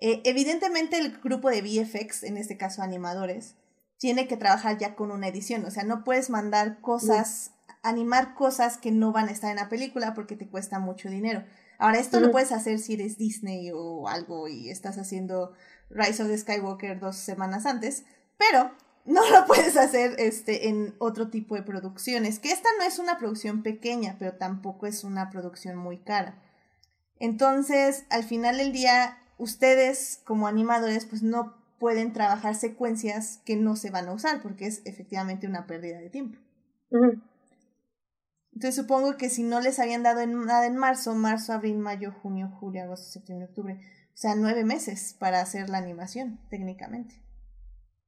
eh, 0.00 0.22
evidentemente 0.24 0.98
el 0.98 1.18
grupo 1.18 1.50
de 1.50 1.62
VFX, 1.62 2.22
en 2.22 2.36
este 2.36 2.56
caso 2.56 2.82
animadores, 2.82 3.54
tiene 3.98 4.28
que 4.28 4.36
trabajar 4.36 4.78
ya 4.78 4.94
con 4.94 5.10
una 5.10 5.26
edición, 5.26 5.64
o 5.64 5.70
sea, 5.70 5.82
no 5.82 6.04
puedes 6.04 6.30
mandar 6.30 6.80
cosas, 6.80 7.50
animar 7.82 8.34
cosas 8.34 8.78
que 8.78 8.92
no 8.92 9.10
van 9.10 9.28
a 9.28 9.32
estar 9.32 9.50
en 9.50 9.56
la 9.56 9.68
película 9.68 10.14
porque 10.14 10.36
te 10.36 10.48
cuesta 10.48 10.78
mucho 10.78 11.10
dinero. 11.10 11.44
Ahora, 11.78 11.98
esto 11.98 12.20
lo 12.20 12.30
puedes 12.30 12.52
hacer 12.52 12.78
si 12.78 12.94
eres 12.94 13.18
Disney 13.18 13.70
o 13.72 14.08
algo 14.08 14.48
y 14.48 14.70
estás 14.70 14.98
haciendo 14.98 15.52
Rise 15.90 16.22
of 16.22 16.28
the 16.28 16.38
Skywalker 16.38 16.98
dos 16.98 17.16
semanas 17.16 17.66
antes, 17.66 18.04
pero 18.36 18.72
no 19.08 19.28
lo 19.30 19.46
puedes 19.46 19.76
hacer 19.76 20.16
este, 20.18 20.68
en 20.68 20.94
otro 20.98 21.30
tipo 21.30 21.54
de 21.54 21.62
producciones, 21.62 22.38
que 22.38 22.52
esta 22.52 22.68
no 22.78 22.84
es 22.84 22.98
una 22.98 23.18
producción 23.18 23.62
pequeña, 23.62 24.16
pero 24.18 24.34
tampoco 24.34 24.86
es 24.86 25.02
una 25.02 25.30
producción 25.30 25.76
muy 25.76 25.98
cara. 25.98 26.42
Entonces, 27.18 28.04
al 28.10 28.22
final 28.22 28.58
del 28.58 28.70
día, 28.70 29.18
ustedes 29.38 30.20
como 30.24 30.46
animadores, 30.46 31.06
pues 31.06 31.22
no 31.22 31.56
pueden 31.78 32.12
trabajar 32.12 32.54
secuencias 32.54 33.40
que 33.46 33.56
no 33.56 33.76
se 33.76 33.90
van 33.90 34.08
a 34.08 34.12
usar, 34.12 34.42
porque 34.42 34.66
es 34.66 34.82
efectivamente 34.84 35.46
una 35.46 35.66
pérdida 35.66 35.98
de 35.98 36.10
tiempo. 36.10 36.38
Entonces 38.52 38.74
supongo 38.74 39.16
que 39.16 39.30
si 39.30 39.42
no 39.42 39.60
les 39.60 39.78
habían 39.78 40.02
dado 40.02 40.26
nada 40.26 40.66
en 40.66 40.76
marzo, 40.76 41.14
marzo, 41.14 41.52
abril, 41.54 41.78
mayo, 41.78 42.12
junio, 42.12 42.50
julio, 42.60 42.82
agosto, 42.82 43.08
septiembre, 43.10 43.46
octubre, 43.46 43.80
o 44.08 44.16
sea, 44.16 44.34
nueve 44.34 44.64
meses 44.64 45.14
para 45.18 45.40
hacer 45.40 45.70
la 45.70 45.78
animación, 45.78 46.40
técnicamente. 46.50 47.27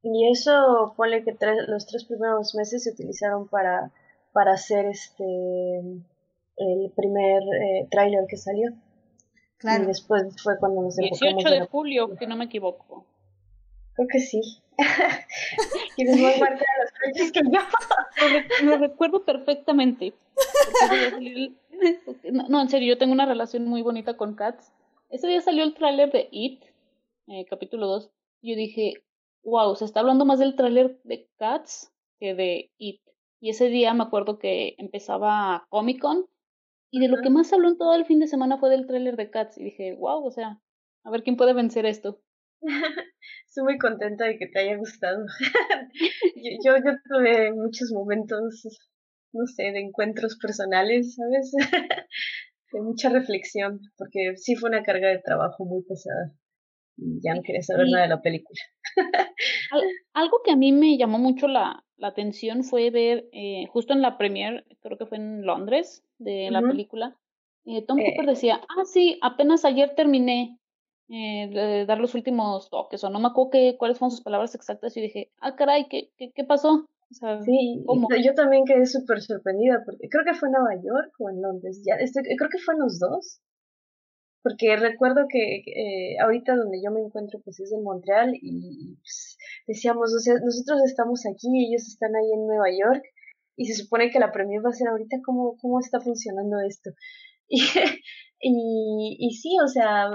Y 0.02 0.30
eso, 0.30 0.94
ponle 0.96 1.24
que 1.24 1.36
los 1.66 1.86
tres 1.86 2.04
primeros 2.04 2.54
meses 2.54 2.84
se 2.84 2.90
utilizaron 2.90 3.48
para, 3.48 3.92
para 4.32 4.52
hacer 4.52 4.86
este 4.86 5.24
el 6.60 6.92
primer 6.94 7.42
eh, 7.42 7.88
tráiler 7.90 8.26
que 8.28 8.36
salió. 8.36 8.70
Claro. 9.58 9.84
Y 9.84 9.86
después 9.86 10.22
fue 10.42 10.58
cuando 10.58 10.82
nos 10.82 10.96
18 10.96 11.50
de 11.50 11.66
julio, 11.66 12.16
que 12.16 12.26
no 12.26 12.36
me 12.36 12.46
equivoco. 12.46 13.06
Creo 13.94 14.08
que 14.08 14.20
sí. 14.20 14.40
Más 14.78 16.40
marca 16.40 16.64
de 16.64 16.78
las 16.78 16.92
fechas 17.02 17.32
que 17.32 17.40
yo. 17.50 18.66
Lo, 18.66 18.78
recuerdo 18.78 19.24
perfectamente. 19.24 20.14
No, 22.30 22.60
en 22.60 22.68
serio, 22.68 22.88
yo 22.94 22.98
tengo 22.98 23.12
una 23.12 23.26
relación 23.26 23.66
muy 23.66 23.82
bonita 23.82 24.16
con 24.16 24.34
Cats. 24.34 24.72
Ese 25.08 25.26
día 25.26 25.40
salió 25.40 25.64
el 25.64 25.74
tráiler 25.74 26.12
de 26.12 26.28
It, 26.30 26.62
eh, 27.26 27.44
capítulo 27.48 27.86
2. 27.86 28.10
Yo 28.42 28.54
dije, 28.54 28.94
wow, 29.42 29.74
se 29.76 29.84
está 29.84 30.00
hablando 30.00 30.24
más 30.24 30.38
del 30.38 30.56
tráiler 30.56 31.00
de 31.04 31.28
Cats 31.38 31.92
que 32.18 32.34
de 32.34 32.70
It. 32.78 33.00
Y 33.40 33.50
ese 33.50 33.68
día 33.68 33.94
me 33.94 34.04
acuerdo 34.04 34.38
que 34.38 34.74
empezaba 34.78 35.66
Comic 35.70 36.00
Con 36.00 36.26
Y 36.90 37.00
de 37.00 37.08
lo 37.08 37.22
que 37.22 37.30
más 37.30 37.52
habló 37.52 37.68
en 37.68 37.78
todo 37.78 37.94
el 37.94 38.04
fin 38.04 38.20
de 38.20 38.28
semana 38.28 38.58
fue 38.58 38.70
del 38.70 38.86
tráiler 38.86 39.16
de 39.16 39.30
Cats. 39.30 39.58
Y 39.58 39.64
dije, 39.64 39.96
wow, 39.96 40.24
o 40.24 40.30
sea, 40.30 40.60
a 41.04 41.10
ver 41.10 41.22
quién 41.22 41.36
puede 41.36 41.54
vencer 41.54 41.86
esto. 41.86 42.20
Estoy 43.46 43.64
muy 43.64 43.78
contenta 43.78 44.26
de 44.26 44.36
que 44.36 44.46
te 44.46 44.60
haya 44.60 44.76
gustado. 44.76 45.24
yo, 46.64 46.76
yo 46.76 46.92
tuve 47.08 47.52
muchos 47.52 47.90
momentos, 47.92 48.78
no 49.32 49.46
sé, 49.46 49.72
de 49.72 49.80
encuentros 49.80 50.36
personales, 50.38 51.16
¿sabes? 51.16 51.52
de 52.72 52.82
mucha 52.82 53.08
reflexión, 53.08 53.80
porque 53.96 54.36
sí 54.36 54.54
fue 54.54 54.70
una 54.70 54.82
carga 54.82 55.08
de 55.08 55.20
trabajo 55.20 55.64
muy 55.64 55.82
pesada. 55.82 56.32
Ya 56.96 57.34
no 57.34 57.42
quería 57.42 57.62
saber 57.62 57.88
nada 57.88 58.04
de 58.04 58.10
la 58.10 58.22
película. 58.22 58.60
algo 60.12 60.40
que 60.44 60.52
a 60.52 60.56
mí 60.56 60.72
me 60.72 60.98
llamó 60.98 61.18
mucho 61.18 61.48
la, 61.48 61.84
la 62.00 62.08
atención 62.08 62.64
fue 62.64 62.90
ver, 62.90 63.28
eh, 63.32 63.66
justo 63.68 63.92
en 63.92 64.02
la 64.02 64.16
premiere, 64.16 64.64
creo 64.80 64.96
que 64.96 65.06
fue 65.06 65.18
en 65.18 65.44
Londres, 65.44 66.02
de 66.18 66.50
la 66.50 66.60
película, 66.62 67.16
eh, 67.66 67.84
Tom 67.86 67.98
Cooper 67.98 68.24
eh. 68.24 68.30
decía, 68.30 68.60
ah, 68.68 68.84
sí, 68.84 69.18
apenas 69.22 69.64
ayer 69.64 69.94
terminé 69.94 70.58
de 71.08 71.84
dar 71.86 71.98
los 71.98 72.14
últimos 72.14 72.70
toques, 72.70 73.02
o 73.02 73.10
no 73.10 73.18
me 73.18 73.28
acuerdo 73.28 73.50
qué, 73.50 73.76
cuáles 73.76 73.98
fueron 73.98 74.12
sus 74.12 74.22
palabras 74.22 74.54
exactas, 74.54 74.96
y 74.96 75.00
dije, 75.00 75.30
ah, 75.40 75.56
caray, 75.56 75.88
¿qué, 75.88 76.10
qué, 76.16 76.32
qué 76.32 76.44
pasó? 76.44 76.88
sí, 77.10 77.84
yo 78.24 78.34
también 78.34 78.64
quedé 78.64 78.86
súper 78.86 79.20
sorprendida, 79.20 79.82
porque 79.84 80.08
creo 80.08 80.24
que 80.24 80.34
fue 80.34 80.48
en 80.48 80.52
Nueva 80.52 80.80
York 80.82 81.12
o 81.18 81.30
en 81.30 81.42
Londres, 81.42 81.82
ya, 81.84 81.96
este, 81.96 82.22
creo 82.22 82.48
que 82.50 82.58
fue 82.58 82.74
en 82.74 82.80
los 82.80 82.98
dos, 83.00 83.40
porque 84.42 84.76
recuerdo 84.76 85.26
que 85.28 85.62
eh, 85.66 86.18
ahorita 86.20 86.56
donde 86.56 86.80
yo 86.82 86.90
me 86.90 87.00
encuentro 87.00 87.40
pues 87.44 87.60
es 87.60 87.72
en 87.72 87.82
Montreal 87.82 88.34
y 88.34 88.96
pues, 88.96 89.38
decíamos, 89.66 90.14
o 90.14 90.18
sea, 90.18 90.34
nosotros 90.34 90.80
estamos 90.84 91.22
aquí, 91.26 91.48
ellos 91.66 91.86
están 91.86 92.16
ahí 92.16 92.32
en 92.32 92.46
Nueva 92.46 92.70
York 92.70 93.02
y 93.56 93.66
se 93.66 93.74
supone 93.82 94.10
que 94.10 94.20
la 94.20 94.32
premier 94.32 94.64
va 94.64 94.70
a 94.70 94.72
ser 94.72 94.88
ahorita 94.88 95.18
cómo, 95.24 95.56
cómo 95.60 95.80
está 95.80 96.00
funcionando 96.00 96.60
esto. 96.60 96.90
Y, 98.42 99.18
y, 99.18 99.34
sí, 99.34 99.50
o 99.62 99.68
sea, 99.68 100.08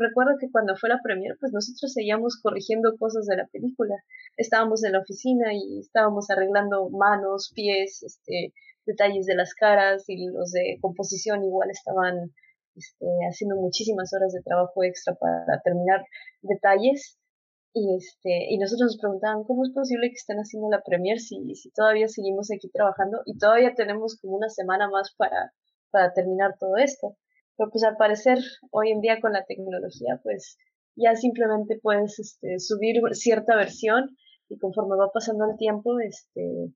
recuerdo 0.00 0.32
que 0.40 0.50
cuando 0.50 0.74
fue 0.76 0.88
la 0.88 1.00
premier 1.04 1.36
pues 1.38 1.52
nosotros 1.52 1.92
seguíamos 1.92 2.40
corrigiendo 2.42 2.96
cosas 2.98 3.26
de 3.26 3.36
la 3.36 3.46
película. 3.46 3.94
Estábamos 4.36 4.82
en 4.82 4.92
la 4.92 4.98
oficina 4.98 5.54
y 5.54 5.78
estábamos 5.78 6.30
arreglando 6.30 6.90
manos, 6.90 7.52
pies, 7.54 8.02
este, 8.02 8.52
detalles 8.86 9.26
de 9.26 9.36
las 9.36 9.54
caras 9.54 10.04
y 10.08 10.26
los 10.26 10.50
de 10.50 10.78
composición 10.80 11.44
igual 11.44 11.70
estaban 11.70 12.32
este, 12.76 13.06
haciendo 13.28 13.56
muchísimas 13.56 14.12
horas 14.12 14.32
de 14.32 14.42
trabajo 14.42 14.82
extra 14.84 15.14
para 15.14 15.60
terminar 15.62 16.04
detalles. 16.42 17.18
Y, 17.72 17.96
este, 17.96 18.54
y 18.54 18.58
nosotros 18.58 18.92
nos 18.92 18.98
preguntaban, 19.00 19.42
¿cómo 19.44 19.64
es 19.64 19.72
posible 19.72 20.08
que 20.08 20.14
estén 20.14 20.38
haciendo 20.38 20.70
la 20.70 20.82
premier 20.82 21.18
si, 21.18 21.54
si 21.56 21.70
todavía 21.72 22.06
seguimos 22.06 22.50
aquí 22.52 22.70
trabajando 22.70 23.22
y 23.26 23.36
todavía 23.36 23.74
tenemos 23.74 24.16
como 24.20 24.36
una 24.36 24.48
semana 24.48 24.88
más 24.88 25.12
para, 25.16 25.52
para 25.90 26.12
terminar 26.12 26.54
todo 26.60 26.76
esto? 26.76 27.16
Pero 27.56 27.70
pues 27.70 27.82
al 27.82 27.96
parecer 27.96 28.38
hoy 28.70 28.92
en 28.92 29.00
día 29.00 29.20
con 29.20 29.32
la 29.32 29.44
tecnología 29.44 30.20
pues 30.22 30.56
ya 30.96 31.16
simplemente 31.16 31.78
puedes 31.82 32.18
este, 32.18 32.58
subir 32.60 33.00
cierta 33.14 33.56
versión 33.56 34.16
y 34.48 34.58
conforme 34.58 34.96
va 34.96 35.10
pasando 35.12 35.44
el 35.50 35.56
tiempo, 35.56 35.98
este, 35.98 36.72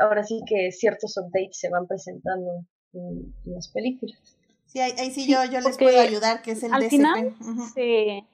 ahora 0.00 0.24
sí 0.24 0.40
que 0.46 0.72
ciertos 0.72 1.16
updates 1.18 1.58
se 1.58 1.70
van 1.70 1.86
presentando 1.86 2.64
en 2.92 3.32
las 3.44 3.70
películas. 3.72 4.39
Sí, 4.70 4.78
ahí, 4.78 5.10
sí, 5.10 5.28
yo, 5.28 5.44
yo 5.44 5.60
les 5.60 5.76
puedo 5.76 6.00
ayudar, 6.00 6.42
que 6.42 6.52
es 6.52 6.62
el 6.62 6.72
al 6.72 6.84
Final, 6.84 7.34
se, 7.74 8.24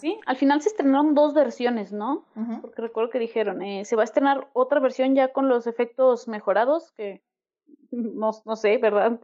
¿Sí? 0.00 0.18
Al 0.24 0.36
final 0.36 0.62
se 0.62 0.70
estrenaron 0.70 1.14
dos 1.14 1.34
versiones, 1.34 1.92
¿no? 1.92 2.24
Porque 2.62 2.80
recuerdo 2.80 3.10
que 3.10 3.18
dijeron, 3.18 3.60
eh, 3.62 3.84
se 3.84 3.94
va 3.94 4.02
a 4.02 4.04
estrenar 4.04 4.48
otra 4.54 4.80
versión 4.80 5.14
ya 5.14 5.32
con 5.32 5.48
los 5.48 5.66
efectos 5.66 6.28
mejorados, 6.28 6.92
que 6.92 7.20
no, 7.90 8.30
no 8.44 8.56
sé, 8.56 8.78
¿verdad? 8.78 9.20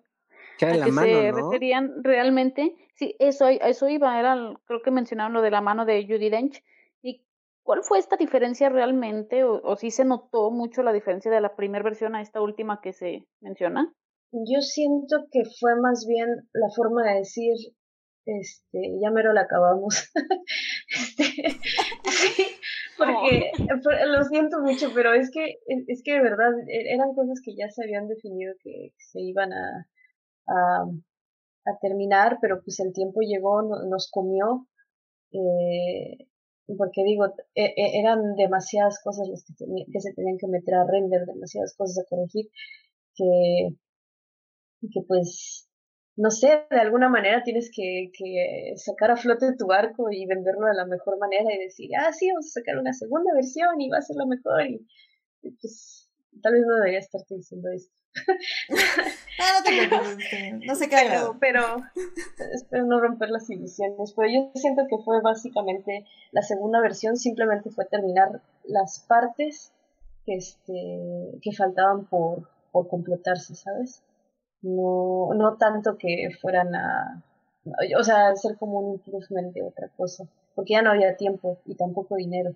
a 0.61 0.75
la 0.75 0.89
mano, 0.89 1.07
se 1.07 1.33
referían 1.33 2.03
realmente. 2.03 2.77
Sí, 2.97 3.15
eso, 3.19 3.49
eso 3.49 3.89
iba, 3.89 4.19
era, 4.19 4.37
creo 4.67 4.83
que 4.83 4.91
mencionaron 4.91 5.33
lo 5.33 5.41
de 5.41 5.53
la 5.53 5.63
mano 5.63 5.87
de 5.87 6.05
Judy 6.05 6.29
Dench. 6.29 6.63
¿Y 7.01 7.23
cuál 7.63 7.83
fue 7.83 7.99
esta 7.99 8.17
diferencia 8.17 8.69
realmente? 8.69 9.45
¿O, 9.45 9.63
o 9.63 9.77
si 9.77 9.91
se 9.91 10.05
notó 10.05 10.51
mucho 10.51 10.83
la 10.83 10.93
diferencia 10.93 11.31
de 11.31 11.41
la 11.41 11.55
primera 11.55 11.85
versión 11.85 12.15
a 12.15 12.21
esta 12.21 12.43
última 12.43 12.81
que 12.83 12.93
se 12.93 13.27
menciona? 13.41 13.95
Yo 14.33 14.61
siento 14.61 15.27
que 15.31 15.45
fue 15.59 15.75
más 15.81 16.07
bien 16.07 16.29
la 16.53 16.69
forma 16.75 17.03
de 17.05 17.19
decir, 17.21 17.55
este, 18.27 18.99
ya 19.01 19.11
mero 19.11 19.33
la 19.33 19.43
acabamos. 19.43 20.11
este, 20.89 21.25
sí, 22.11 22.45
porque 22.99 23.53
lo 24.07 24.23
siento 24.25 24.61
mucho, 24.61 24.91
pero 24.95 25.15
es 25.15 25.31
que, 25.31 25.59
es 25.87 26.03
que 26.05 26.13
de 26.13 26.21
verdad 26.21 26.53
e, 26.69 26.93
eran 26.93 27.15
cosas 27.15 27.41
que 27.43 27.55
ya 27.57 27.71
se 27.71 27.85
habían 27.85 28.07
definido 28.07 28.55
que, 28.63 28.93
se 28.99 29.21
iban 29.21 29.53
a, 29.53 29.87
a, 30.47 30.85
a, 31.65 31.79
terminar, 31.81 32.39
pero 32.43 32.61
pues 32.63 32.81
el 32.81 32.93
tiempo 32.93 33.21
llegó, 33.23 33.63
nos 33.63 34.11
comió. 34.11 34.67
Eh, 35.33 36.27
porque 36.77 37.03
digo, 37.03 37.27
e, 37.55 37.65
e, 37.65 37.99
eran 37.99 38.35
demasiadas 38.37 39.01
cosas 39.03 39.27
las 39.29 39.43
que, 39.45 39.55
que 39.91 40.01
se 40.01 40.13
tenían 40.13 40.37
que 40.37 40.49
meter 40.49 40.75
a 40.75 40.87
render, 40.87 41.25
demasiadas 41.25 41.75
cosas 41.79 42.05
a 42.05 42.09
corregir, 42.11 42.51
que 43.15 43.71
y 44.81 44.91
que 44.91 45.01
pues, 45.07 45.69
no 46.17 46.31
sé, 46.31 46.67
de 46.71 46.81
alguna 46.81 47.09
manera 47.09 47.43
tienes 47.43 47.71
que, 47.75 48.11
que 48.13 48.75
sacar 48.77 49.11
a 49.11 49.17
flote 49.17 49.55
tu 49.57 49.67
barco 49.67 50.11
y 50.11 50.27
venderlo 50.27 50.67
de 50.67 50.75
la 50.75 50.87
mejor 50.87 51.19
manera 51.19 51.55
y 51.55 51.59
decir, 51.59 51.91
ah, 51.99 52.13
sí, 52.13 52.29
vamos 52.29 52.47
a 52.47 52.61
sacar 52.61 52.79
una 52.79 52.93
segunda 52.93 53.33
versión 53.35 53.81
y 53.81 53.89
va 53.89 53.99
a 53.99 54.03
ser 54.03 54.17
lo 54.17 54.27
mejor 54.27 54.63
y, 54.67 54.87
pues 55.61 56.09
tal 56.43 56.53
vez 56.53 56.63
no 56.67 56.77
debería 56.77 56.99
estarte 56.99 57.37
diciendo 57.37 57.69
esto. 57.71 57.93
ah, 59.41 59.59
no 59.59 59.65
te 59.65 60.67
no 60.67 60.75
sé 60.75 60.89
qué 60.89 60.97
pero, 61.09 61.37
pero 61.39 61.61
espero 62.53 62.87
no 62.87 63.01
romper 63.01 63.31
las 63.31 63.49
ilusiones, 63.49 64.13
pero 64.17 64.29
yo 64.29 64.51
siento 64.55 64.87
que 64.89 64.99
fue 65.05 65.21
básicamente 65.21 66.05
la 66.33 66.43
segunda 66.43 66.81
versión, 66.81 67.17
simplemente 67.17 67.71
fue 67.71 67.85
terminar 67.85 68.43
las 68.65 69.01
partes 69.07 69.73
que, 70.25 70.35
este, 70.35 71.39
que 71.43 71.53
faltaban 71.53 72.07
por, 72.07 72.49
por 72.73 72.89
completarse, 72.89 73.55
¿sabes? 73.55 74.03
No, 74.63 75.31
no 75.35 75.57
tanto 75.57 75.97
que 75.99 76.31
fueran 76.41 76.75
a, 76.75 77.23
o 77.99 78.05
sea, 78.05 78.35
ser 78.37 78.57
como 78.57 78.81
un 78.81 78.95
improvement 78.95 79.53
de 79.55 79.63
otra 79.63 79.89
cosa, 79.97 80.29
porque 80.55 80.75
ya 80.75 80.83
no 80.83 80.91
había 80.91 81.17
tiempo 81.17 81.61
y 81.67 81.75
tampoco 81.75 82.17
dinero. 82.17 82.55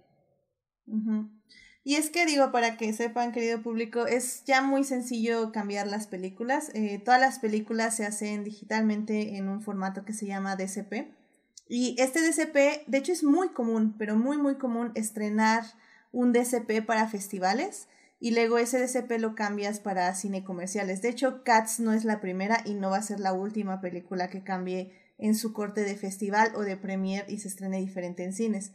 Y 1.84 1.96
es 1.96 2.10
que 2.10 2.26
digo, 2.26 2.52
para 2.52 2.76
que 2.76 2.92
sepan, 2.92 3.32
querido 3.32 3.62
público, 3.62 4.06
es 4.06 4.44
ya 4.44 4.62
muy 4.62 4.84
sencillo 4.84 5.50
cambiar 5.52 5.86
las 5.88 6.06
películas. 6.06 6.70
Eh, 6.74 7.00
todas 7.04 7.20
las 7.20 7.40
películas 7.40 7.96
se 7.96 8.06
hacen 8.06 8.44
digitalmente 8.44 9.36
en 9.36 9.48
un 9.48 9.62
formato 9.62 10.04
que 10.04 10.12
se 10.12 10.26
llama 10.26 10.56
DCP. 10.56 11.12
Y 11.68 11.96
este 11.98 12.20
DCP, 12.20 12.86
de 12.86 12.98
hecho, 12.98 13.12
es 13.12 13.24
muy 13.24 13.48
común, 13.48 13.96
pero 13.98 14.14
muy, 14.16 14.38
muy 14.38 14.56
común 14.56 14.92
estrenar 14.94 15.64
un 16.12 16.32
DCP 16.32 16.84
para 16.86 17.08
festivales 17.08 17.88
y 18.22 18.30
luego 18.30 18.56
ese 18.58 18.78
DCP 18.78 19.18
lo 19.18 19.34
cambias 19.34 19.80
para 19.80 20.14
cine 20.14 20.44
comerciales. 20.44 21.02
De 21.02 21.08
hecho, 21.08 21.42
Cats 21.42 21.80
no 21.80 21.92
es 21.92 22.04
la 22.04 22.20
primera 22.20 22.62
y 22.64 22.74
no 22.74 22.90
va 22.90 22.98
a 22.98 23.02
ser 23.02 23.18
la 23.18 23.32
última 23.32 23.80
película 23.80 24.30
que 24.30 24.44
cambie 24.44 24.92
en 25.18 25.34
su 25.34 25.52
corte 25.52 25.80
de 25.82 25.96
festival 25.96 26.52
o 26.54 26.60
de 26.60 26.76
premier 26.76 27.24
y 27.26 27.40
se 27.40 27.48
estrene 27.48 27.78
diferente 27.78 28.22
en 28.22 28.32
cines. 28.32 28.70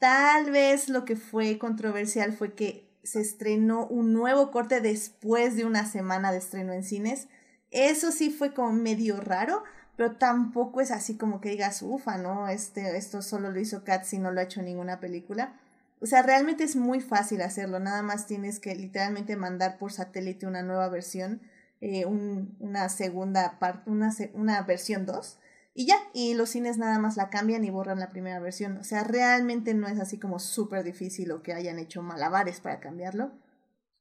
Tal 0.00 0.50
vez 0.50 0.88
lo 0.88 1.04
que 1.04 1.14
fue 1.14 1.58
controversial 1.58 2.32
fue 2.32 2.54
que 2.54 2.90
se 3.04 3.20
estrenó 3.20 3.86
un 3.86 4.12
nuevo 4.12 4.50
corte 4.50 4.80
después 4.80 5.54
de 5.54 5.64
una 5.64 5.86
semana 5.86 6.32
de 6.32 6.38
estreno 6.38 6.72
en 6.72 6.82
cines. 6.82 7.28
Eso 7.70 8.10
sí 8.10 8.30
fue 8.30 8.52
como 8.52 8.72
medio 8.72 9.20
raro, 9.20 9.62
pero 9.96 10.16
tampoco 10.16 10.80
es 10.80 10.90
así 10.90 11.16
como 11.16 11.40
que 11.40 11.50
digas, 11.50 11.82
ufa, 11.82 12.18
¿no? 12.18 12.48
Este, 12.48 12.96
esto 12.96 13.22
solo 13.22 13.52
lo 13.52 13.60
hizo 13.60 13.84
Cats 13.84 14.12
y 14.14 14.18
no 14.18 14.32
lo 14.32 14.40
ha 14.40 14.44
hecho 14.44 14.60
ninguna 14.60 14.98
película. 14.98 15.56
O 16.00 16.06
sea, 16.06 16.22
realmente 16.22 16.64
es 16.64 16.76
muy 16.76 17.00
fácil 17.00 17.42
hacerlo, 17.42 17.80
nada 17.80 18.02
más 18.02 18.26
tienes 18.26 18.60
que 18.60 18.74
literalmente 18.74 19.36
mandar 19.36 19.78
por 19.78 19.92
satélite 19.92 20.46
una 20.46 20.62
nueva 20.62 20.88
versión, 20.88 21.40
eh, 21.80 22.06
un, 22.06 22.56
una 22.60 22.88
segunda 22.88 23.58
parte, 23.58 23.90
una, 23.90 24.14
una 24.34 24.62
versión 24.62 25.06
2, 25.06 25.38
y 25.74 25.86
ya, 25.86 25.96
y 26.12 26.34
los 26.34 26.50
cines 26.50 26.76
nada 26.76 26.98
más 26.98 27.16
la 27.16 27.30
cambian 27.30 27.64
y 27.64 27.70
borran 27.70 28.00
la 28.00 28.10
primera 28.10 28.40
versión. 28.40 28.78
O 28.78 28.82
sea, 28.82 29.04
realmente 29.04 29.74
no 29.74 29.86
es 29.86 30.00
así 30.00 30.18
como 30.18 30.40
súper 30.40 30.82
difícil 30.82 31.30
o 31.30 31.44
que 31.44 31.52
hayan 31.52 31.78
hecho 31.78 32.02
malabares 32.02 32.58
para 32.58 32.80
cambiarlo. 32.80 33.30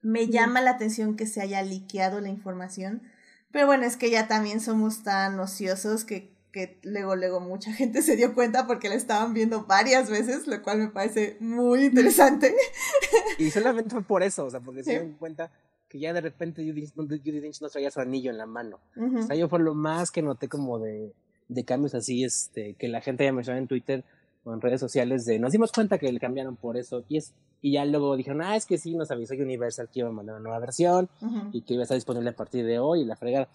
Me 0.01 0.25
llama 0.25 0.59
la 0.61 0.71
atención 0.71 1.15
que 1.15 1.27
se 1.27 1.39
haya 1.39 1.61
liqueado 1.61 2.19
la 2.19 2.29
información, 2.29 3.03
pero 3.51 3.67
bueno, 3.67 3.85
es 3.85 3.95
que 3.95 4.09
ya 4.09 4.27
también 4.27 4.59
somos 4.59 5.03
tan 5.03 5.39
ociosos 5.39 6.03
que 6.03 6.36
que 6.57 6.79
luego, 6.81 7.15
luego 7.15 7.39
mucha 7.39 7.71
gente 7.71 8.01
se 8.01 8.15
dio 8.15 8.33
cuenta 8.33 8.65
porque 8.65 8.89
la 8.89 8.95
estaban 8.95 9.33
viendo 9.33 9.65
varias 9.65 10.09
veces, 10.09 10.47
lo 10.47 10.61
cual 10.63 10.79
me 10.79 10.87
parece 10.89 11.37
muy 11.39 11.85
interesante. 11.85 12.53
Y 13.39 13.51
solamente 13.51 13.91
fue 13.91 14.01
por 14.01 14.23
eso, 14.23 14.45
o 14.45 14.49
sea, 14.49 14.59
porque 14.59 14.83
se 14.83 14.91
dieron 14.91 15.13
cuenta 15.13 15.51
que 15.87 15.99
ya 15.99 16.11
de 16.11 16.21
repente 16.21 16.63
Judy, 16.67 17.39
Dench 17.39 17.61
no 17.61 17.69
traía 17.69 17.91
su 17.91 17.99
anillo 17.99 18.31
en 18.31 18.39
la 18.39 18.47
mano. 18.47 18.79
O 18.95 19.21
sea, 19.21 19.35
yo 19.35 19.47
fue 19.47 19.59
lo 19.59 19.75
más 19.75 20.09
que 20.09 20.23
noté 20.23 20.47
como 20.47 20.79
de, 20.79 21.13
de 21.47 21.63
cambios 21.63 21.93
así, 21.93 22.23
este, 22.23 22.73
que 22.73 22.87
la 22.87 23.01
gente 23.01 23.25
ya 23.25 23.31
mencionó 23.31 23.59
en 23.59 23.67
Twitter, 23.67 24.03
o 24.47 24.53
en 24.53 24.61
redes 24.61 24.79
sociales 24.79 25.25
de 25.25 25.39
nos 25.39 25.51
dimos 25.51 25.71
cuenta 25.71 25.97
que 25.97 26.11
le 26.11 26.19
cambiaron 26.19 26.55
por 26.55 26.77
eso 26.77 27.03
y 27.09 27.17
es 27.17 27.33
y 27.61 27.73
ya 27.73 27.85
luego 27.85 28.15
dijeron, 28.15 28.41
ah, 28.41 28.55
es 28.55 28.65
que 28.65 28.77
sí, 28.77 28.95
nos 28.95 29.09
avisó 29.11 29.33
Universal 29.33 29.89
que 29.91 29.99
iba 29.99 30.09
a 30.09 30.11
mandar 30.11 30.35
una 30.35 30.43
nueva 30.43 30.59
versión 30.59 31.09
y 31.51 31.63
que 31.63 31.73
iba 31.73 31.81
a 31.81 31.85
estar 31.85 31.95
disponible 31.95 32.29
a 32.29 32.35
partir 32.35 32.65
de 32.65 32.79
hoy 32.79 33.01
y 33.01 33.05
la 33.05 33.15
fregada. 33.15 33.49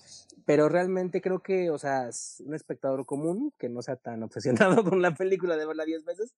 Pero 0.45 0.69
realmente 0.69 1.21
creo 1.21 1.39
que, 1.39 1.71
o 1.71 1.79
sea, 1.79 2.11
un 2.45 2.55
espectador 2.55 3.07
común 3.07 3.53
que 3.59 3.69
no 3.69 3.81
sea 3.81 3.97
tan 3.97 4.23
obsesionado 4.25 4.83
con 4.85 5.01
la 5.03 5.15
película 5.15 5.57
de 5.57 5.67
verla 5.67 5.85
diez 5.85 6.05
veces, 6.05 6.35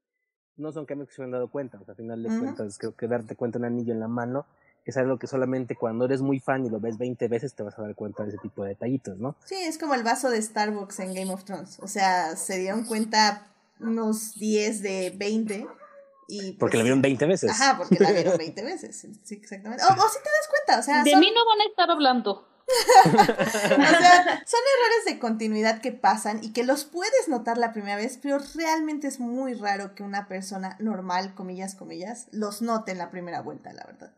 no 0.56 0.72
son 0.72 0.84
cambios 0.84 1.08
que 1.08 1.14
se 1.14 1.22
han 1.22 1.30
dado 1.30 1.48
cuenta. 1.48 1.80
O 1.80 1.84
sea, 1.84 1.92
al 1.92 1.96
final 1.96 2.22
de 2.22 2.28
cuentas, 2.28 2.78
creo 2.78 2.94
que 2.94 3.08
darte 3.08 3.34
cuenta 3.34 3.58
un 3.58 3.64
anillo 3.64 3.92
en 3.92 4.00
la 4.00 4.08
mano 4.08 4.46
es 4.84 4.98
algo 4.98 5.18
que 5.18 5.26
solamente 5.26 5.76
cuando 5.76 6.04
eres 6.04 6.20
muy 6.20 6.40
fan 6.40 6.66
y 6.66 6.68
lo 6.68 6.78
ves 6.78 6.98
20 6.98 7.26
veces 7.28 7.54
te 7.54 7.62
vas 7.62 7.78
a 7.78 7.82
dar 7.82 7.94
cuenta 7.94 8.22
de 8.22 8.28
ese 8.28 8.38
tipo 8.38 8.62
de 8.62 8.70
detallitos, 8.70 9.18
¿no? 9.18 9.34
Sí, 9.46 9.54
es 9.54 9.78
como 9.78 9.94
el 9.94 10.02
vaso 10.02 10.28
de 10.28 10.40
Starbucks 10.40 11.00
en 11.00 11.14
Game 11.14 11.32
of 11.32 11.44
Thrones. 11.44 11.78
O 11.80 11.88
sea, 11.88 12.36
se 12.36 12.58
dieron 12.58 12.84
cuenta 12.84 13.46
unos 13.80 14.34
10 14.34 14.82
de 14.82 15.12
20 15.16 15.66
y 16.26 16.52
porque 16.52 16.76
la 16.76 16.82
pues 16.82 16.84
vieron 16.84 17.02
20 17.02 17.26
veces. 17.26 17.50
Ajá, 17.50 17.76
porque 17.76 17.98
la 17.98 18.12
vieron 18.12 18.36
20 18.36 18.62
veces. 18.64 19.06
Sí, 19.22 19.34
exactamente. 19.34 19.84
O, 19.84 19.88
o 19.88 20.08
si 20.08 20.18
te 20.18 20.30
das 20.30 20.48
cuenta, 20.48 20.80
o 20.80 20.82
sea. 20.82 21.04
De 21.04 21.16
mí 21.16 21.32
no 21.34 21.44
van 21.44 21.60
a 21.60 21.64
estar 21.68 21.90
hablando. 21.90 22.48
o 23.04 23.10
sea, 23.10 24.42
son 24.46 24.60
errores 24.78 25.04
de 25.06 25.18
continuidad 25.18 25.82
que 25.82 25.92
pasan 25.92 26.42
y 26.42 26.54
que 26.54 26.64
los 26.64 26.84
puedes 26.84 27.28
notar 27.28 27.58
la 27.58 27.74
primera 27.74 27.96
vez, 27.96 28.18
pero 28.22 28.38
realmente 28.54 29.06
es 29.06 29.20
muy 29.20 29.52
raro 29.52 29.94
que 29.94 30.02
una 30.02 30.28
persona 30.28 30.76
normal, 30.80 31.34
comillas, 31.34 31.74
comillas, 31.74 32.26
los 32.32 32.62
note 32.62 32.92
en 32.92 32.98
la 32.98 33.10
primera 33.10 33.42
vuelta, 33.42 33.72
la 33.74 33.84
verdad. 33.84 34.14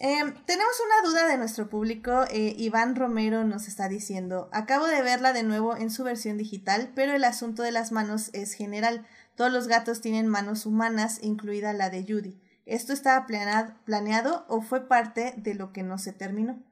Em, 0.00 0.32
tenemos 0.44 0.80
una 0.84 1.10
duda 1.10 1.26
de 1.26 1.38
nuestro 1.38 1.68
público. 1.68 2.24
Eh, 2.30 2.54
Iván 2.56 2.94
Romero 2.94 3.42
nos 3.42 3.66
está 3.66 3.88
diciendo, 3.88 4.48
acabo 4.52 4.86
de 4.86 5.02
verla 5.02 5.32
de 5.32 5.42
nuevo 5.42 5.76
en 5.76 5.90
su 5.90 6.04
versión 6.04 6.38
digital, 6.38 6.92
pero 6.94 7.12
el 7.12 7.24
asunto 7.24 7.62
de 7.64 7.72
las 7.72 7.90
manos 7.90 8.30
es 8.32 8.52
general. 8.52 9.06
Todos 9.34 9.52
los 9.52 9.66
gatos 9.66 10.00
tienen 10.00 10.28
manos 10.28 10.66
humanas, 10.66 11.18
incluida 11.22 11.72
la 11.72 11.90
de 11.90 12.04
Judy. 12.04 12.40
¿Esto 12.64 12.92
estaba 12.92 13.26
planeado 13.26 14.44
o 14.48 14.60
fue 14.60 14.86
parte 14.86 15.34
de 15.36 15.54
lo 15.54 15.72
que 15.72 15.82
no 15.82 15.98
se 15.98 16.12
terminó? 16.12 16.62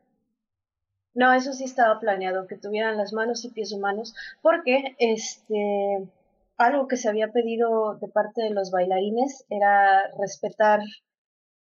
No, 1.15 1.33
eso 1.33 1.53
sí 1.53 1.65
estaba 1.65 1.99
planeado, 1.99 2.47
que 2.47 2.57
tuvieran 2.57 2.97
las 2.97 3.13
manos 3.13 3.45
y 3.45 3.51
pies 3.51 3.73
humanos, 3.73 4.15
porque 4.43 4.95
este 4.99 6.07
algo 6.59 6.89
que 6.89 6.97
se 6.97 7.09
había 7.09 7.33
pedido 7.33 7.97
de 7.97 8.09
parte 8.09 8.43
de 8.43 8.51
los 8.51 8.71
bailarines 8.71 9.45
era 9.51 10.11
respetar 10.19 10.81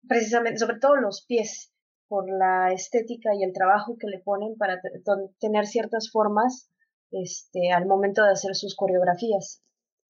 precisamente, 0.08 0.58
sobre 0.58 0.78
todo 0.78 0.96
los 0.96 1.24
pies, 1.26 1.72
por 2.08 2.30
la 2.30 2.72
estética 2.72 3.34
y 3.34 3.42
el 3.42 3.52
trabajo 3.52 3.96
que 3.98 4.06
le 4.06 4.20
ponen 4.20 4.56
para 4.56 4.80
tener 5.40 5.66
ciertas 5.66 6.10
formas 6.10 6.70
este, 7.10 7.72
al 7.72 7.86
momento 7.86 8.24
de 8.24 8.30
hacer 8.30 8.54
sus 8.54 8.76
coreografías. 8.76 9.62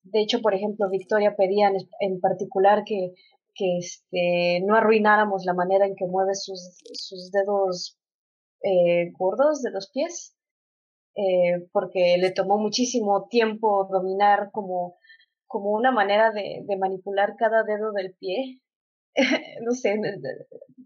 De 0.03 0.21
hecho, 0.21 0.41
por 0.41 0.55
ejemplo, 0.55 0.89
Victoria 0.91 1.37
pedía 1.37 1.71
en, 2.01 2.21
particular 2.21 2.85
que, 2.85 3.13
que 3.55 3.79
este, 3.79 4.61
no 4.67 4.77
arruináramos 4.77 5.45
la 5.45 5.55
manera 5.55 5.87
en 5.87 5.97
que 5.97 6.07
mueve 6.07 6.35
sus, 6.35 6.79
sus 6.93 7.31
dedos 7.33 7.99
eh, 8.63 9.11
gordos 9.13 9.63
de 9.63 9.71
los 9.71 9.91
pies, 9.91 10.37
eh, 11.17 11.67
porque 11.73 12.19
le 12.19 12.31
tomó 12.31 12.59
muchísimo 12.59 13.27
tiempo 13.29 13.89
dominar 13.91 14.51
como, 14.53 14.99
como 15.47 15.71
una 15.71 15.91
manera 15.91 16.31
de 16.31 16.77
manipular 16.79 17.37
cada 17.37 17.63
dedo 17.65 17.93
del 17.93 18.15
pie 18.15 18.61
no 19.63 19.73
sé, 19.73 19.99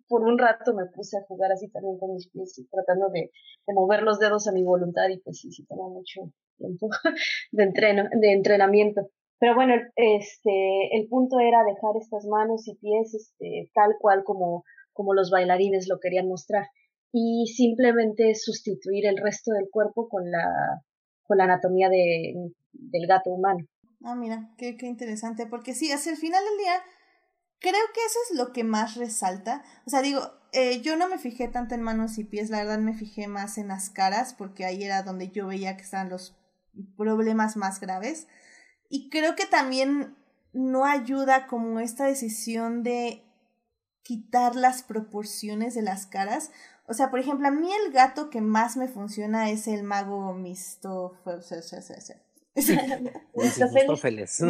por 0.09 0.23
un 0.23 0.39
rato 0.39 0.75
me 0.75 0.87
puse 0.87 1.19
a 1.19 1.25
jugar 1.27 1.53
así 1.53 1.69
también 1.69 1.99
con 1.99 2.15
mis 2.15 2.29
pies, 2.31 2.61
tratando 2.71 3.09
de, 3.11 3.31
mover 3.69 4.03
los 4.03 4.19
dedos 4.19 4.49
a 4.49 4.53
mi 4.53 4.65
voluntad 4.65 5.09
y 5.09 5.19
pues 5.19 5.39
sí, 5.41 5.53
sí 5.53 5.65
toma 5.67 5.89
mucho 5.89 6.33
tiempo 6.59 6.89
de, 7.53 7.63
entreno, 7.63 8.05
de 8.13 8.33
entrenamiento. 8.33 9.11
Pero 9.39 9.55
bueno, 9.55 9.75
este, 9.97 10.97
el 10.97 11.09
punto 11.09 11.39
era 11.41 11.65
dejar 11.65 11.97
estas 11.99 12.27
manos 12.27 12.69
y 12.69 12.75
pies 12.77 13.15
este, 13.15 13.71
tal 13.75 13.95
cual 13.99 14.23
como, 14.25 14.65
como 14.93 15.15
los 15.15 15.31
bailarines 15.31 15.89
lo 15.89 15.99
querían 15.99 16.29
mostrar 16.29 16.67
y 17.13 17.47
simplemente 17.47 18.35
sustituir 18.35 19.07
el 19.07 19.17
resto 19.17 19.53
del 19.53 19.69
cuerpo 19.71 20.09
con 20.09 20.31
la, 20.31 20.83
con 21.23 21.39
la 21.39 21.45
anatomía 21.45 21.89
de, 21.89 22.35
del 22.73 23.07
gato 23.07 23.31
humano. 23.31 23.67
Ah, 24.03 24.15
mira, 24.15 24.51
qué, 24.57 24.77
qué 24.77 24.87
interesante, 24.87 25.47
porque 25.47 25.75
sí, 25.75 25.91
hacia 25.91 26.13
el 26.13 26.19
final 26.19 26.43
del 26.45 26.59
día 26.59 26.83
creo 27.61 27.85
que 27.95 28.01
eso 28.05 28.19
es 28.31 28.39
lo 28.39 28.53
que 28.53 28.65
más 28.65 28.97
resalta. 28.97 29.63
O 29.87 29.91
sea, 29.91 30.03
digo, 30.03 30.33
eh, 30.53 30.81
yo 30.81 30.97
no 30.97 31.09
me 31.09 31.19
fijé 31.19 31.49
tanto 31.49 31.75
en 31.75 31.83
manos 31.83 32.19
y 32.19 32.25
pies, 32.25 32.51
la 32.51 32.59
verdad 32.59 32.79
me 32.79 32.95
fijé 32.95 33.29
más 33.29 33.59
en 33.59 33.69
las 33.69 33.91
caras, 33.91 34.35
porque 34.35 34.65
ahí 34.65 34.83
era 34.83 35.03
donde 35.03 35.31
yo 35.31 35.47
veía 35.47 35.77
que 35.77 35.85
estaban 35.85 36.09
los 36.09 36.37
problemas 36.97 37.57
más 37.57 37.81
graves. 37.81 38.27
Y 38.89 39.11
creo 39.11 39.37
que 39.37 39.47
también 39.47 40.17
no 40.53 40.85
ayuda 40.85 41.47
como 41.47 41.79
esta 41.79 42.07
decisión 42.07 42.83
de 42.83 43.23
quitar 44.03 44.57
las 44.57 44.83
proporciones 44.83 45.75
de 45.75 45.83
las 45.83 46.07
caras. 46.07 46.51
O 46.87 46.95
sea, 46.95 47.11
por 47.11 47.21
ejemplo, 47.21 47.47
a 47.47 47.53
mí 47.53 47.71
el 47.73 47.93
gato 47.93 48.31
que 48.31 48.41
más 48.41 48.77
me 48.77 48.89
funciona 48.89 49.51
es 49.51 49.69
el 49.69 49.85
mago 49.85 50.35
Mistófeles. 50.35 51.53
Mistófeles. 53.35 54.41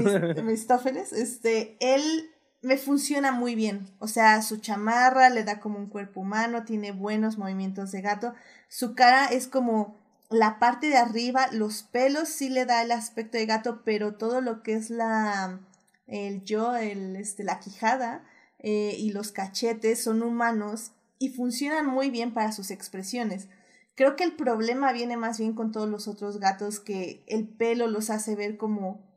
Mistófeles. 0.42 1.12
Este, 1.12 1.76
él 1.80 2.30
me 2.62 2.76
funciona 2.76 3.32
muy 3.32 3.54
bien. 3.54 3.88
O 3.98 4.08
sea, 4.08 4.42
su 4.42 4.58
chamarra 4.58 5.30
le 5.30 5.44
da 5.44 5.60
como 5.60 5.78
un 5.78 5.88
cuerpo 5.88 6.20
humano, 6.20 6.64
tiene 6.64 6.92
buenos 6.92 7.38
movimientos 7.38 7.92
de 7.92 8.02
gato. 8.02 8.34
Su 8.68 8.94
cara 8.94 9.26
es 9.26 9.46
como 9.46 9.98
la 10.28 10.58
parte 10.58 10.88
de 10.88 10.96
arriba, 10.96 11.48
los 11.52 11.82
pelos 11.82 12.28
sí 12.28 12.48
le 12.48 12.66
da 12.66 12.82
el 12.82 12.92
aspecto 12.92 13.36
de 13.38 13.46
gato, 13.46 13.82
pero 13.84 14.14
todo 14.14 14.40
lo 14.40 14.62
que 14.62 14.74
es 14.74 14.90
la 14.90 15.60
el 16.06 16.44
yo, 16.44 16.76
el, 16.76 17.16
este, 17.16 17.44
la 17.44 17.60
quijada 17.60 18.24
eh, 18.58 18.96
y 18.98 19.12
los 19.12 19.32
cachetes 19.32 20.02
son 20.02 20.22
humanos 20.22 20.92
y 21.18 21.30
funcionan 21.30 21.86
muy 21.86 22.10
bien 22.10 22.34
para 22.34 22.52
sus 22.52 22.70
expresiones. 22.70 23.48
Creo 23.94 24.16
que 24.16 24.24
el 24.24 24.34
problema 24.34 24.92
viene 24.92 25.16
más 25.16 25.38
bien 25.38 25.54
con 25.54 25.72
todos 25.72 25.88
los 25.88 26.08
otros 26.08 26.40
gatos 26.40 26.80
que 26.80 27.24
el 27.26 27.46
pelo 27.48 27.86
los 27.86 28.10
hace 28.10 28.34
ver 28.34 28.56
como... 28.56 29.08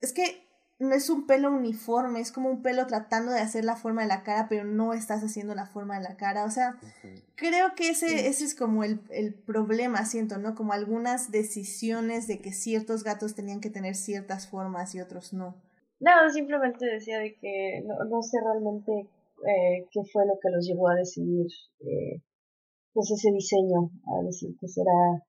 Es 0.00 0.12
que 0.12 0.46
no 0.82 0.94
es 0.94 1.08
un 1.08 1.26
pelo 1.26 1.50
uniforme, 1.52 2.20
es 2.20 2.32
como 2.32 2.50
un 2.50 2.60
pelo 2.60 2.86
tratando 2.86 3.30
de 3.30 3.40
hacer 3.40 3.64
la 3.64 3.76
forma 3.76 4.02
de 4.02 4.08
la 4.08 4.24
cara, 4.24 4.46
pero 4.48 4.64
no 4.64 4.92
estás 4.92 5.22
haciendo 5.22 5.54
la 5.54 5.66
forma 5.66 5.96
de 5.96 6.02
la 6.02 6.16
cara. 6.16 6.44
O 6.44 6.50
sea, 6.50 6.76
creo 7.36 7.74
que 7.76 7.88
ese, 7.90 8.26
ese 8.26 8.44
es 8.44 8.54
como 8.54 8.82
el, 8.82 9.00
el, 9.10 9.32
problema, 9.32 10.04
siento, 10.04 10.38
¿no? 10.38 10.56
Como 10.56 10.72
algunas 10.72 11.30
decisiones 11.30 12.26
de 12.26 12.40
que 12.40 12.52
ciertos 12.52 13.04
gatos 13.04 13.34
tenían 13.34 13.60
que 13.60 13.70
tener 13.70 13.94
ciertas 13.94 14.48
formas 14.48 14.94
y 14.94 15.00
otros 15.00 15.32
no. 15.32 15.54
No, 16.00 16.10
simplemente 16.32 16.84
decía 16.84 17.20
de 17.20 17.36
que 17.36 17.84
no, 17.86 18.04
no 18.04 18.20
sé 18.22 18.38
realmente 18.42 19.08
eh, 19.46 19.86
qué 19.92 20.00
fue 20.12 20.26
lo 20.26 20.34
que 20.42 20.50
los 20.50 20.66
llevó 20.66 20.88
a 20.88 20.96
decidir 20.96 21.46
eh, 21.78 22.20
pues 22.92 23.08
ese 23.12 23.30
diseño, 23.30 23.88
a 24.06 24.24
decir 24.24 24.50
que 24.60 24.66
será 24.66 25.22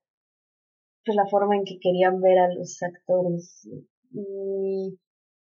pues 1.04 1.16
la 1.16 1.26
forma 1.26 1.54
en 1.54 1.64
que 1.64 1.78
querían 1.80 2.20
ver 2.20 2.38
a 2.38 2.52
los 2.52 2.82
actores. 2.82 3.68
Y 4.10 4.98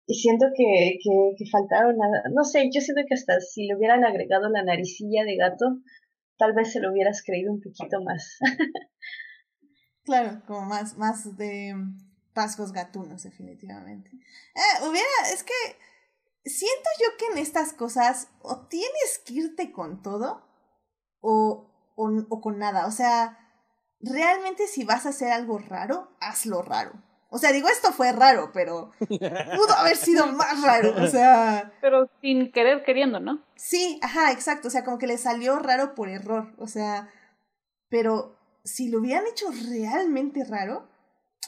y 0.10 0.16
siento 0.16 0.48
que, 0.58 0.98
que, 1.38 1.46
faltaron, 1.52 1.96
no 2.34 2.44
sé, 2.44 2.72
yo 2.74 2.82
siento 2.82 3.04
que 3.08 3.14
hasta 3.14 3.40
si 3.42 3.68
le 3.68 3.76
hubieran 3.76 4.04
agregado 4.04 4.50
la 4.50 4.64
naricilla 4.64 5.24
de 5.24 5.36
gato, 5.36 5.84
tal 6.36 6.54
vez 6.54 6.72
se 6.72 6.80
lo 6.80 6.92
hubieras 6.92 7.22
creído 7.24 7.54
un 7.54 7.62
poquito 7.62 8.02
más. 8.02 8.40
claro, 10.04 10.42
como 10.48 10.62
más, 10.62 10.98
más 10.98 11.38
de 11.38 11.76
rasgos 12.34 12.72
gatunos, 12.72 13.22
definitivamente. 13.22 14.10
Eh, 14.56 14.90
hubiera, 14.90 15.08
es 15.32 15.44
que 15.44 15.54
siento 16.44 16.90
yo 17.00 17.16
que 17.20 17.34
en 17.34 17.38
estas 17.38 17.74
cosas 17.74 18.30
o 18.42 18.66
tienes 18.66 19.22
que 19.24 19.34
irte 19.34 19.72
con 19.72 20.02
todo 20.02 20.44
o, 21.20 21.94
o, 21.96 22.26
o 22.30 22.42
con 22.42 22.58
nada. 22.58 22.88
O 22.88 22.92
sea, 22.92 23.38
realmente 24.00 24.66
si 24.66 24.84
vas 24.86 25.06
a 25.06 25.10
hacer 25.10 25.32
algo 25.32 25.60
raro, 25.60 26.18
hazlo 26.20 26.64
raro. 26.64 27.09
O 27.32 27.38
sea, 27.38 27.52
digo, 27.52 27.70
esto 27.70 27.92
fue 27.92 28.12
raro, 28.12 28.52
pero 28.54 28.92
pudo 29.08 29.74
haber 29.78 29.96
sido 29.96 30.28
más 30.28 30.62
raro, 30.64 30.96
o 31.02 31.08
sea... 31.08 31.72
Pero 31.80 32.10
sin 32.22 32.52
querer 32.52 32.84
queriendo, 32.84 33.20
¿no? 33.20 33.40
Sí, 33.56 34.00
ajá, 34.02 34.32
exacto, 34.32 34.68
o 34.68 34.72
sea, 34.72 34.84
como 34.84 34.98
que 34.98 35.08
le 35.08 35.18
salió 35.18 35.60
raro 35.60 35.94
por 35.94 36.10
error, 36.10 36.52
o 36.58 36.66
sea, 36.66 37.10
pero 37.90 38.36
si 38.64 38.90
lo 38.90 39.00
hubieran 39.00 39.28
hecho 39.28 39.46
realmente 39.70 40.44
raro, 40.44 40.88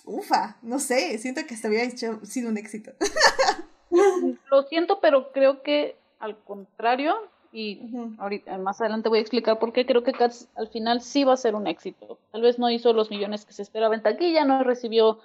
ufa, 0.05 0.57
no 0.61 0.79
sé, 0.79 1.17
siento 1.17 1.41
que 1.47 1.55
hasta 1.55 1.67
hubiera 1.67 1.85
hecho, 1.85 2.19
sido 2.25 2.49
un 2.49 2.57
éxito. 2.57 2.91
lo 4.51 4.63
siento, 4.63 4.99
pero 5.01 5.31
creo 5.31 5.63
que 5.63 5.95
al 6.19 6.37
contrario, 6.43 7.15
y 7.51 7.81
ahorita 8.19 8.57
más 8.59 8.79
adelante 8.79 9.09
voy 9.09 9.17
a 9.17 9.21
explicar 9.21 9.59
por 9.59 9.73
qué 9.73 9.85
creo 9.85 10.03
que 10.03 10.13
Cats 10.13 10.47
al 10.55 10.69
final 10.69 11.01
sí 11.01 11.23
va 11.23 11.33
a 11.33 11.37
ser 11.37 11.55
un 11.55 11.67
éxito. 11.67 12.19
Tal 12.31 12.41
vez 12.41 12.59
no 12.59 12.69
hizo 12.69 12.93
los 12.93 13.09
millones 13.09 13.45
que 13.45 13.53
se 13.53 13.63
esperaba 13.63 13.95
en 13.95 14.03
taquilla, 14.03 14.45
no 14.45 14.63
recibió 14.63 15.19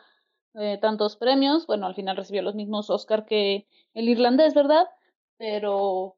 eh, 0.57 0.78
tantos 0.80 1.16
premios. 1.16 1.66
Bueno, 1.66 1.86
al 1.86 1.94
final 1.94 2.16
recibió 2.16 2.42
los 2.42 2.54
mismos 2.54 2.90
Oscar 2.90 3.26
que 3.26 3.66
el 3.94 4.09
irlandés, 4.09 4.54
¿verdad? 4.54 4.86
Pero 5.38 6.16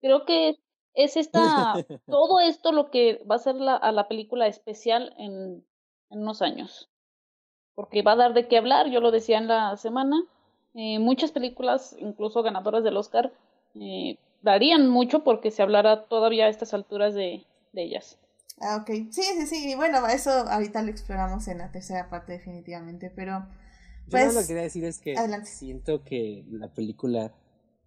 creo 0.00 0.24
que 0.26 0.58
es 0.94 1.16
esta, 1.16 1.84
todo 2.08 2.40
esto 2.40 2.72
lo 2.72 2.90
que 2.90 3.22
va 3.30 3.36
a 3.36 3.38
ser 3.38 3.56
la, 3.56 3.76
a 3.76 3.92
la 3.92 4.08
película 4.08 4.46
especial 4.46 5.14
en, 5.18 5.66
en 6.10 6.18
unos 6.20 6.42
años. 6.42 6.90
Porque 7.74 8.02
va 8.02 8.12
a 8.12 8.16
dar 8.16 8.34
de 8.34 8.48
qué 8.48 8.58
hablar, 8.58 8.88
yo 8.90 9.00
lo 9.00 9.10
decía 9.12 9.38
en 9.38 9.48
la 9.48 9.76
semana. 9.76 10.16
eh, 10.74 10.98
muchas 10.98 11.32
películas, 11.32 11.94
incluso 12.00 12.42
ganadoras 12.42 12.84
del 12.84 12.96
Oscar, 12.96 13.32
eh, 13.74 14.18
darían 14.42 14.88
mucho 14.88 15.22
porque 15.24 15.50
se 15.52 15.62
hablara 15.62 16.04
todavía 16.06 16.46
a 16.46 16.48
estas 16.48 16.74
alturas 16.74 17.14
de, 17.14 17.46
de 17.72 17.82
ellas. 17.82 18.18
Ah, 18.60 18.76
ok. 18.80 18.86
Sí, 19.10 19.22
sí, 19.22 19.46
sí. 19.46 19.74
Bueno, 19.76 20.06
eso 20.08 20.30
ahorita 20.30 20.82
lo 20.82 20.90
exploramos 20.90 21.48
en 21.48 21.58
la 21.58 21.70
tercera 21.72 22.08
parte 22.10 22.32
definitivamente, 22.32 23.10
pero... 23.10 23.46
Pues, 24.10 24.26
Yo 24.26 24.32
lo 24.32 24.40
que 24.40 24.46
quería 24.46 24.62
decir 24.62 24.84
es 24.84 24.98
que 24.98 25.16
siento 25.44 26.04
que 26.04 26.44
la 26.50 26.72
película 26.72 27.34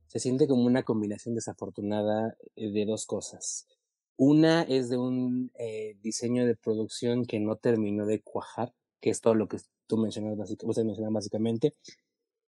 se 0.08 0.20
siente 0.20 0.48
como 0.48 0.66
una 0.66 0.84
combinación 0.84 1.36
desafortunada 1.36 2.36
eh, 2.56 2.72
de 2.72 2.86
dos 2.86 3.06
cosas. 3.06 3.68
Una 4.16 4.64
es 4.64 4.90
de 4.90 4.98
un 4.98 5.52
eh, 5.60 5.96
diseño 6.02 6.46
de 6.46 6.56
producción 6.56 7.26
que 7.26 7.40
no 7.40 7.58
terminó 7.58 8.06
de 8.06 8.22
cuajar, 8.22 8.74
que 9.00 9.12
es 9.12 9.22
todo 9.22 9.36
lo 9.36 9.48
que 9.48 9.58
tú 9.86 9.98
mencionas, 9.98 10.38
usted 10.50 10.84
básicamente. 11.12 11.74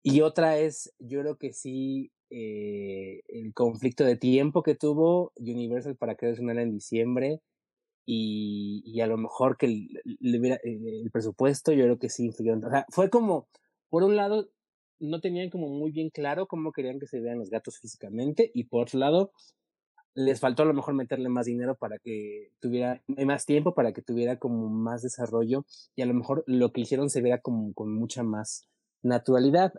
Y 0.02 0.22
otra 0.22 0.58
es, 0.58 0.94
yo 0.98 1.20
creo 1.20 1.36
que 1.36 1.52
sí, 1.52 2.12
eh, 2.30 3.20
el 3.28 3.52
conflicto 3.52 4.04
de 4.04 4.16
tiempo 4.16 4.62
que 4.62 4.74
tuvo 4.74 5.32
Universal 5.36 5.96
para 5.96 6.14
crear 6.14 6.36
sonara 6.36 6.62
en 6.62 6.72
diciembre 6.72 7.42
y, 8.12 8.82
y, 8.84 9.00
a 9.02 9.06
lo 9.06 9.16
mejor 9.16 9.56
que 9.56 9.66
el, 9.66 10.02
el, 10.20 11.10
presupuesto, 11.12 11.70
yo 11.70 11.84
creo 11.84 11.98
que 12.00 12.08
sí 12.08 12.26
influyó. 12.26 12.56
O 12.56 12.68
sea, 12.68 12.84
fue 12.88 13.08
como, 13.08 13.46
por 13.88 14.02
un 14.02 14.16
lado, 14.16 14.48
no 14.98 15.20
tenían 15.20 15.48
como 15.48 15.68
muy 15.68 15.92
bien 15.92 16.10
claro 16.10 16.48
cómo 16.48 16.72
querían 16.72 16.98
que 16.98 17.06
se 17.06 17.20
vean 17.20 17.38
los 17.38 17.50
gatos 17.50 17.78
físicamente 17.78 18.50
y 18.52 18.64
por 18.64 18.82
otro 18.82 18.98
lado, 18.98 19.30
les 20.14 20.40
faltó 20.40 20.64
a 20.64 20.66
lo 20.66 20.74
mejor 20.74 20.94
meterle 20.94 21.28
más 21.28 21.46
dinero 21.46 21.76
para 21.76 21.98
que 21.98 22.50
tuviera 22.58 23.00
más 23.06 23.46
tiempo, 23.46 23.74
para 23.74 23.92
que 23.92 24.02
tuviera 24.02 24.40
como 24.40 24.68
más 24.68 25.02
desarrollo 25.02 25.64
y 25.94 26.02
a 26.02 26.06
lo 26.06 26.14
mejor 26.14 26.42
lo 26.48 26.72
que 26.72 26.80
hicieron 26.80 27.10
se 27.10 27.22
viera 27.22 27.40
como 27.40 27.72
con 27.74 27.94
mucha 27.94 28.24
más 28.24 28.66
naturalidad. 29.02 29.72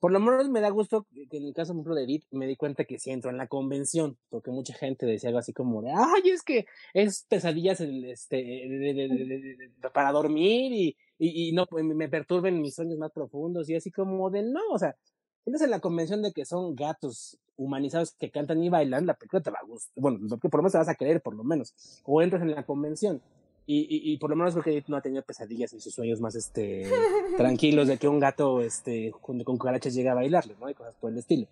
Por 0.00 0.12
lo 0.12 0.18
menos 0.18 0.48
me 0.48 0.62
da 0.62 0.70
gusto 0.70 1.06
que 1.30 1.36
en 1.36 1.44
el 1.44 1.52
caso, 1.52 1.72
por 1.72 1.80
ejemplo, 1.80 1.94
de 1.94 2.04
Edith, 2.04 2.24
me 2.30 2.46
di 2.46 2.56
cuenta 2.56 2.84
que 2.84 2.98
sí 2.98 3.10
entró 3.10 3.30
en 3.30 3.36
la 3.36 3.48
convención, 3.48 4.16
porque 4.30 4.50
mucha 4.50 4.72
gente 4.72 5.04
decía 5.04 5.28
algo 5.28 5.38
así 5.38 5.52
como 5.52 5.82
de, 5.82 5.90
ay, 5.90 6.30
es 6.30 6.42
que 6.42 6.64
es 6.94 7.26
pesadillas 7.28 7.80
este, 7.82 9.70
para 9.92 10.10
dormir 10.12 10.72
y, 10.72 10.96
y, 11.18 11.52
no 11.52 11.66
me 11.70 12.08
perturben 12.08 12.62
mis 12.62 12.74
sueños 12.74 12.98
más 12.98 13.12
profundos 13.12 13.68
y 13.68 13.74
así 13.74 13.90
como 13.90 14.30
de, 14.30 14.42
no, 14.42 14.60
o 14.72 14.78
sea, 14.78 14.96
tienes 15.44 15.60
en 15.60 15.70
la 15.70 15.80
convención 15.80 16.22
de 16.22 16.32
que 16.32 16.46
son 16.46 16.74
gatos 16.74 17.38
humanizados 17.56 18.12
que 18.12 18.30
cantan 18.30 18.62
y 18.62 18.70
bailan, 18.70 19.04
la 19.04 19.14
película 19.14 19.42
te 19.42 19.50
va 19.50 19.58
a 19.58 19.66
gustar, 19.66 19.92
bueno, 19.96 20.18
por 20.40 20.54
lo 20.54 20.62
menos 20.62 20.72
te 20.72 20.78
vas 20.78 20.88
a 20.88 20.94
querer, 20.94 21.20
por 21.20 21.34
lo 21.34 21.44
menos, 21.44 21.74
o 22.04 22.22
entras 22.22 22.40
en 22.40 22.52
la 22.52 22.64
convención. 22.64 23.20
Y, 23.66 23.80
y, 23.82 24.12
y, 24.12 24.16
por 24.18 24.30
lo 24.30 24.36
menos 24.36 24.54
creo 24.54 24.64
que 24.64 24.84
no 24.88 24.96
ha 24.96 25.00
tenido 25.00 25.22
pesadillas 25.22 25.72
en 25.72 25.80
sus 25.80 25.94
sueños 25.94 26.20
más 26.20 26.34
este 26.34 26.90
tranquilos 27.36 27.86
de 27.86 27.98
que 27.98 28.08
un 28.08 28.18
gato 28.18 28.60
este 28.62 29.12
con, 29.20 29.42
con 29.44 29.58
cucarachas 29.58 29.94
llega 29.94 30.12
a 30.12 30.16
bailarle, 30.16 30.56
¿no? 30.58 30.68
Y 30.68 30.74
cosas 30.74 30.96
por 30.96 31.12
el 31.12 31.18
estilo. 31.18 31.46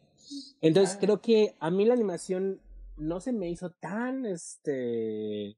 Entonces 0.60 0.96
creo 1.00 1.20
que 1.20 1.54
a 1.60 1.70
mí 1.70 1.84
la 1.84 1.94
animación 1.94 2.60
no 2.96 3.20
se 3.20 3.32
me 3.32 3.48
hizo 3.48 3.70
tan 3.70 4.26
este 4.26 5.56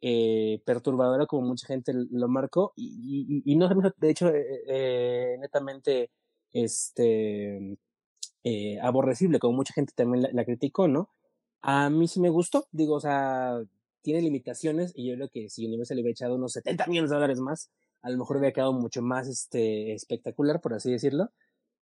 eh, 0.00 0.62
perturbadora 0.64 1.26
como 1.26 1.46
mucha 1.46 1.66
gente 1.66 1.92
lo 1.94 2.28
marcó 2.28 2.72
y, 2.76 3.42
y, 3.44 3.52
y 3.52 3.56
no 3.56 3.68
se 3.68 3.74
me 3.74 3.80
hizo 3.80 3.94
de 3.98 4.10
hecho 4.10 4.28
eh, 4.28 4.62
eh, 4.66 5.36
netamente 5.40 6.10
este 6.52 7.76
eh, 8.44 8.78
aborrecible 8.80 9.38
como 9.38 9.56
mucha 9.56 9.74
gente 9.74 9.92
también 9.94 10.22
la, 10.22 10.30
la 10.32 10.44
criticó, 10.44 10.88
¿no? 10.88 11.10
A 11.60 11.90
mí 11.90 12.08
sí 12.08 12.20
me 12.20 12.30
gustó, 12.30 12.66
digo, 12.70 12.94
o 12.94 13.00
sea, 13.00 13.60
tiene 14.02 14.22
limitaciones 14.22 14.92
y 14.94 15.08
yo 15.08 15.14
creo 15.16 15.28
que 15.28 15.48
si 15.48 15.66
Universal 15.66 15.96
le 15.96 16.02
hubiera 16.02 16.12
echado 16.12 16.34
unos 16.36 16.52
70 16.52 16.86
millones 16.86 17.10
de 17.10 17.16
dólares 17.16 17.40
más, 17.40 17.70
a 18.02 18.10
lo 18.10 18.18
mejor 18.18 18.36
hubiera 18.36 18.52
quedado 18.52 18.72
mucho 18.72 19.02
más 19.02 19.28
este, 19.28 19.92
espectacular, 19.92 20.60
por 20.60 20.74
así 20.74 20.90
decirlo, 20.90 21.30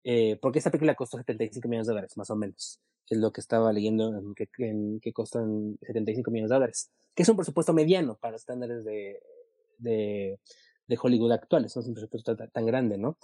eh, 0.03 0.37
porque 0.41 0.59
esta 0.59 0.71
película 0.71 0.95
costó 0.95 1.17
75 1.17 1.67
millones 1.67 1.87
de 1.87 1.93
dólares, 1.93 2.17
más 2.17 2.29
o 2.29 2.35
menos, 2.35 2.79
es 3.09 3.17
lo 3.17 3.31
que 3.31 3.41
estaba 3.41 3.73
leyendo, 3.73 4.11
que, 4.35 4.47
que, 4.47 4.99
que 5.01 5.13
costan 5.13 5.77
75 5.81 6.31
millones 6.31 6.49
de 6.49 6.55
dólares, 6.55 6.91
que 7.13 7.23
es 7.23 7.29
un 7.29 7.35
presupuesto 7.35 7.73
mediano 7.73 8.17
para 8.17 8.35
estándares 8.35 8.83
de, 8.85 9.19
de, 9.77 10.39
de 10.87 10.99
Hollywood 11.01 11.31
actuales, 11.31 11.75
no 11.75 11.81
es 11.81 11.87
un 11.87 11.93
presupuesto 11.93 12.35
tan, 12.35 12.49
tan 12.51 12.65
grande, 12.65 12.97
¿no? 12.97 13.17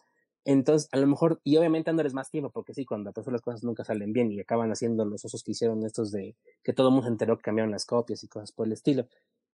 Entonces, 0.44 0.90
a 0.92 0.98
lo 0.98 1.06
mejor, 1.06 1.40
y 1.44 1.58
obviamente 1.58 1.90
dándoles 1.90 2.14
más 2.14 2.32
tiempo, 2.32 2.50
porque 2.50 2.74
sí, 2.74 2.86
cuando 2.86 3.12
pues, 3.14 3.28
las 3.28 3.42
cosas 3.42 3.64
nunca 3.64 3.84
salen 3.84 4.12
bien 4.12 4.32
y 4.32 4.40
acaban 4.40 4.72
haciendo 4.72 5.06
los 5.06 5.24
osos 5.24 5.44
que 5.44 5.52
hicieron 5.52 5.86
estos 5.86 6.12
de 6.12 6.36
que 6.64 6.74
todo 6.74 6.88
el 6.88 6.94
mundo 6.94 7.08
se 7.08 7.12
enteró 7.12 7.38
que 7.38 7.44
cambiaron 7.44 7.72
las 7.72 7.86
copias 7.86 8.24
y 8.24 8.28
cosas 8.28 8.52
por 8.52 8.66
el 8.66 8.74
estilo. 8.74 9.08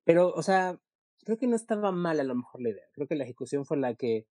Pero, 0.06 0.32
o 0.34 0.42
sea, 0.44 0.80
creo 1.26 1.38
que 1.38 1.48
no 1.48 1.58
estaba 1.58 1.92
mal 1.92 2.20
a 2.22 2.24
lo 2.24 2.36
mejor 2.36 2.62
la 2.62 2.70
idea. 2.70 2.84
Creo 2.94 3.08
que 3.08 3.16
la 3.16 3.26
ejecución 3.26 3.66
fue 3.66 3.76
la 3.78 3.96
que, 3.96 4.26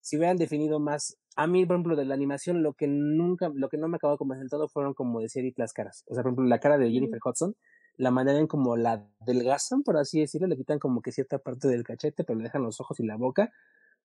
si 0.00 0.18
hubieran 0.18 0.36
definido 0.36 0.78
más, 0.78 1.16
a 1.36 1.46
mí, 1.46 1.64
por 1.64 1.76
ejemplo, 1.76 1.96
de 1.96 2.04
la 2.04 2.14
animación, 2.14 2.62
lo 2.62 2.74
que 2.74 2.86
nunca, 2.86 3.50
lo 3.54 3.70
que 3.70 3.78
no 3.78 3.88
me 3.88 3.96
acabó 3.96 4.18
convencer 4.18 4.50
todo 4.50 4.68
fueron, 4.68 4.92
como 4.92 5.20
decía 5.20 5.40
Edith, 5.40 5.58
las 5.58 5.72
caras. 5.72 6.04
O 6.06 6.14
sea, 6.14 6.22
por 6.22 6.32
ejemplo, 6.32 6.44
la 6.46 6.60
cara 6.60 6.76
de 6.76 6.90
Jennifer 6.90 7.18
Hudson, 7.24 7.56
la 7.96 8.10
manera 8.10 8.38
en 8.38 8.46
como 8.46 8.76
la 8.76 9.06
delgazan, 9.20 9.82
por 9.82 9.96
así 9.96 10.20
decirlo, 10.20 10.48
le 10.48 10.56
quitan 10.56 10.78
como 10.78 11.00
que 11.00 11.12
cierta 11.12 11.38
parte 11.38 11.68
del 11.68 11.84
cachete, 11.84 12.24
pero 12.24 12.38
le 12.38 12.44
dejan 12.44 12.62
los 12.62 12.78
ojos 12.80 13.00
y 13.00 13.06
la 13.06 13.16
boca 13.16 13.50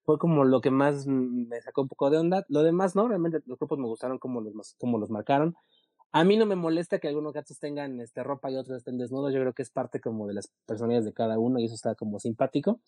fue 0.05 0.17
como 0.17 0.43
lo 0.43 0.61
que 0.61 0.71
más 0.71 1.05
me 1.07 1.61
sacó 1.61 1.83
un 1.83 1.87
poco 1.87 2.09
de 2.09 2.17
onda. 2.17 2.45
Lo 2.49 2.63
demás, 2.63 2.95
no, 2.95 3.07
realmente 3.07 3.39
los 3.45 3.59
grupos 3.59 3.79
me 3.79 3.87
gustaron 3.87 4.19
como 4.19 4.41
los, 4.41 4.75
como 4.79 4.97
los 4.97 5.09
marcaron. 5.09 5.55
A 6.11 6.23
mí 6.23 6.37
no 6.37 6.45
me 6.45 6.55
molesta 6.55 6.99
que 6.99 7.07
algunos 7.07 7.33
gatos 7.33 7.59
tengan 7.59 7.99
este, 8.01 8.23
ropa 8.23 8.49
y 8.49 8.55
otros 8.55 8.77
estén 8.77 8.97
desnudos. 8.97 9.33
Yo 9.33 9.39
creo 9.41 9.53
que 9.53 9.61
es 9.61 9.69
parte 9.69 9.99
como 9.99 10.27
de 10.27 10.33
las 10.33 10.51
personalidades 10.65 11.05
de 11.05 11.13
cada 11.13 11.37
uno 11.37 11.59
y 11.59 11.65
eso 11.65 11.75
está 11.75 11.93
como 11.95 12.19
simpático. 12.19 12.79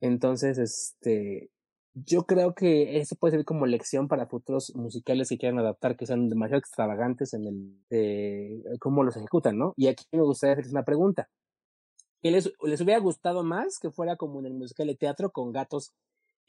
Entonces, 0.00 0.58
este, 0.58 1.50
yo 1.94 2.24
creo 2.24 2.54
que 2.54 2.98
eso 2.98 3.16
puede 3.16 3.36
ser 3.36 3.44
como 3.44 3.66
lección 3.66 4.08
para 4.08 4.26
futuros 4.26 4.74
musicales 4.76 5.28
que 5.28 5.38
quieran 5.38 5.58
adaptar, 5.58 5.96
que 5.96 6.06
sean 6.06 6.28
demasiado 6.28 6.60
extravagantes 6.60 7.34
en 7.34 7.46
el 7.46 7.76
eh, 7.90 8.62
cómo 8.80 9.02
los 9.02 9.16
ejecutan, 9.16 9.58
¿no? 9.58 9.74
Y 9.76 9.88
aquí 9.88 10.04
me 10.12 10.22
gustaría 10.22 10.52
hacerles 10.52 10.72
una 10.72 10.84
pregunta. 10.84 11.28
¿Qué 12.22 12.30
les, 12.30 12.52
les 12.62 12.80
hubiera 12.80 13.00
gustado 13.00 13.42
más 13.42 13.78
que 13.78 13.90
fuera 13.90 14.16
como 14.16 14.40
en 14.40 14.46
el 14.46 14.54
musical 14.54 14.86
de 14.86 14.94
teatro 14.94 15.30
con 15.30 15.52
gatos 15.52 15.92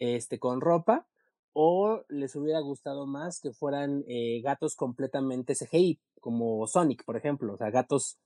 este, 0.02 0.40
con 0.40 0.62
ropa, 0.62 1.06
o 1.54 2.04
les 2.10 2.36
hubiera 2.36 2.60
gustado 2.60 3.06
más 3.06 3.40
que 3.40 3.52
fueran 3.52 4.04
eh, 4.08 4.42
gatos 4.42 4.76
completamente 4.76 5.54
CGI, 5.54 6.00
como 6.20 6.66
Sonic, 6.66 7.06
por 7.06 7.18
ejemplo, 7.18 7.54
o 7.54 7.58
sea, 7.58 7.70
gatos, 7.70 8.18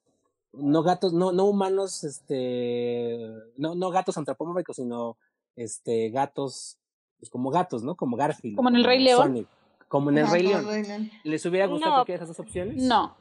no 0.53 0.83
gatos, 0.83 1.11
no, 1.11 1.33
no 1.33 1.45
humanos, 1.45 2.05
este, 2.05 3.19
no, 3.57 3.75
no 3.75 3.89
gatos 3.89 4.17
antropomórficos, 4.17 4.77
sino 4.77 5.17
este, 5.57 6.11
gatos, 6.11 6.77
pues 7.19 7.29
como 7.29 7.49
gatos, 7.49 7.83
¿no? 7.83 7.95
Como 7.95 8.15
Garfield. 8.15 8.55
Como 8.55 8.69
en 8.69 8.77
el 8.77 8.85
Rey 8.85 9.03
León. 9.03 9.45
como 9.89 10.11
en 10.11 10.19
el 10.19 10.29
Rey 10.29 10.43
León. 10.43 11.11
¿Les 11.25 11.45
hubiera 11.45 11.67
gustado 11.67 11.91
no, 11.91 11.97
cualquiera 11.97 12.19
de 12.19 12.23
esas 12.23 12.37
dos 12.37 12.45
opciones? 12.45 12.81
No. 12.81 13.17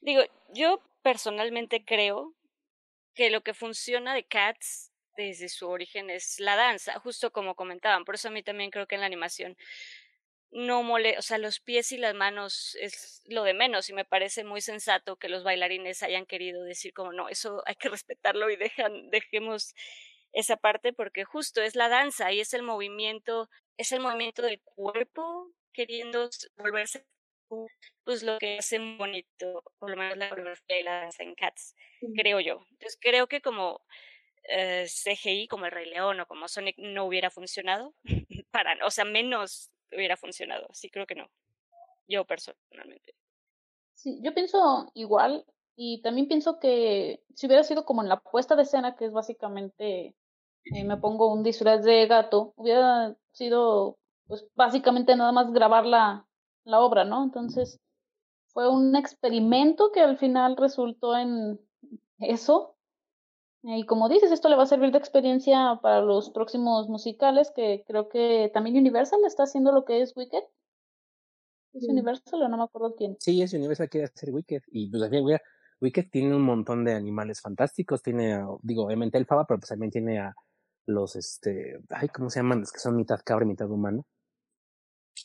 Digo, 0.00 0.22
yo 0.52 0.80
personalmente 1.02 1.84
creo 1.84 2.34
que 3.14 3.30
lo 3.30 3.42
que 3.42 3.54
funciona 3.54 4.12
de 4.12 4.24
Cats 4.24 4.90
desde 5.16 5.48
su 5.48 5.68
origen 5.68 6.10
es 6.10 6.40
la 6.40 6.56
danza, 6.56 6.98
justo 7.00 7.32
como 7.32 7.54
comentaban. 7.54 8.04
Por 8.04 8.16
eso 8.16 8.28
a 8.28 8.30
mí 8.30 8.42
también 8.42 8.70
creo 8.70 8.86
que 8.86 8.96
en 8.96 9.00
la 9.02 9.06
animación 9.06 9.56
no 10.50 10.82
mole, 10.82 11.18
o 11.18 11.22
sea, 11.22 11.38
los 11.38 11.60
pies 11.60 11.92
y 11.92 11.98
las 11.98 12.14
manos 12.14 12.76
es 12.80 13.22
lo 13.26 13.42
de 13.42 13.54
menos 13.54 13.90
y 13.90 13.92
me 13.92 14.04
parece 14.04 14.44
muy 14.44 14.60
sensato 14.60 15.16
que 15.16 15.28
los 15.28 15.44
bailarines 15.44 16.02
hayan 16.02 16.26
querido 16.26 16.62
decir 16.62 16.92
como 16.94 17.12
no, 17.12 17.28
eso 17.28 17.62
hay 17.66 17.74
que 17.74 17.88
respetarlo 17.88 18.48
y 18.50 18.56
dejan, 18.56 19.10
dejemos 19.10 19.74
esa 20.32 20.56
parte 20.56 20.92
porque 20.92 21.24
justo 21.24 21.62
es 21.62 21.74
la 21.74 21.88
danza 21.88 22.32
y 22.32 22.40
es 22.40 22.54
el 22.54 22.62
movimiento, 22.62 23.50
es 23.76 23.92
el 23.92 24.00
movimiento 24.00 24.42
del 24.42 24.60
cuerpo 24.62 25.52
queriendo 25.72 26.30
volverse 26.56 27.04
pues 28.04 28.22
lo 28.22 28.38
que 28.38 28.58
hace 28.58 28.78
bonito, 28.78 29.62
por 29.78 29.90
lo 29.90 29.96
menos 29.96 30.16
la 30.16 30.28
coreografía 30.30 30.80
y 30.80 30.82
la 30.82 31.00
danza 31.00 31.22
en 31.22 31.34
Cats, 31.34 31.74
creo 32.16 32.40
yo. 32.40 32.64
Entonces 32.70 32.98
creo 33.00 33.28
que 33.28 33.40
como 33.40 33.84
eh, 34.48 34.86
CGI 34.86 35.48
como 35.48 35.66
el 35.66 35.72
Rey 35.72 35.88
León 35.90 36.20
o 36.20 36.26
como 36.26 36.48
Sonic 36.48 36.76
no 36.78 37.04
hubiera 37.06 37.30
funcionado, 37.30 37.94
para, 38.50 38.76
o 38.86 38.90
sea, 38.90 39.04
menos 39.04 39.70
hubiera 39.92 40.16
funcionado. 40.16 40.68
Sí, 40.72 40.90
creo 40.90 41.06
que 41.06 41.14
no. 41.14 41.28
Yo 42.08 42.24
personalmente. 42.24 43.14
Sí, 43.94 44.20
yo 44.22 44.34
pienso 44.34 44.90
igual 44.94 45.44
y 45.74 46.00
también 46.02 46.28
pienso 46.28 46.58
que 46.58 47.22
si 47.34 47.46
hubiera 47.46 47.64
sido 47.64 47.84
como 47.84 48.02
en 48.02 48.08
la 48.08 48.20
puesta 48.20 48.56
de 48.56 48.62
escena, 48.62 48.96
que 48.96 49.06
es 49.06 49.12
básicamente 49.12 50.14
eh, 50.64 50.84
me 50.84 50.96
pongo 50.96 51.32
un 51.32 51.42
disfraz 51.42 51.84
de 51.84 52.06
gato, 52.06 52.52
hubiera 52.56 53.16
sido 53.32 53.98
pues 54.26 54.44
básicamente 54.54 55.14
nada 55.16 55.32
más 55.32 55.52
grabar 55.52 55.86
la, 55.86 56.26
la 56.64 56.80
obra, 56.80 57.04
¿no? 57.04 57.22
Entonces 57.22 57.80
fue 58.48 58.68
un 58.68 58.96
experimento 58.96 59.92
que 59.92 60.00
al 60.00 60.18
final 60.18 60.56
resultó 60.56 61.16
en 61.16 61.60
eso, 62.18 62.75
y 63.68 63.84
como 63.84 64.08
dices, 64.08 64.30
esto 64.30 64.48
le 64.48 64.54
va 64.54 64.62
a 64.62 64.66
servir 64.66 64.92
de 64.92 64.98
experiencia 64.98 65.80
para 65.82 66.00
los 66.00 66.30
próximos 66.30 66.88
musicales, 66.88 67.50
que 67.54 67.82
creo 67.86 68.08
que 68.08 68.48
también 68.54 68.76
Universal 68.76 69.20
está 69.26 69.42
haciendo 69.42 69.72
lo 69.72 69.84
que 69.84 70.02
es 70.02 70.16
Wicked. 70.16 70.44
¿Es 71.72 71.88
Universal 71.88 72.42
o 72.42 72.48
no 72.48 72.56
me 72.56 72.62
acuerdo 72.62 72.94
quién? 72.94 73.16
Sí, 73.18 73.42
es 73.42 73.52
Universal 73.52 73.88
quiere 73.88 74.06
hacer 74.06 74.30
Wicked. 74.30 74.62
Y 74.68 74.88
pues 74.88 75.02
aquí, 75.02 75.16
Wicked 75.80 76.08
tiene 76.10 76.36
un 76.36 76.42
montón 76.42 76.84
de 76.84 76.94
animales 76.94 77.40
fantásticos. 77.40 78.02
Tiene, 78.02 78.40
digo, 78.62 78.84
obviamente 78.84 79.18
el 79.18 79.26
Faba, 79.26 79.46
pero 79.46 79.58
pues 79.58 79.68
también 79.68 79.90
tiene 79.90 80.20
a 80.20 80.34
los, 80.86 81.16
este, 81.16 81.80
ay, 81.90 82.08
¿cómo 82.08 82.30
se 82.30 82.38
llaman? 82.38 82.60
Los 82.60 82.72
que 82.72 82.78
son 82.78 82.94
mitad 82.94 83.20
cabra 83.24 83.44
y 83.44 83.48
mitad 83.48 83.68
humano. 83.68 84.06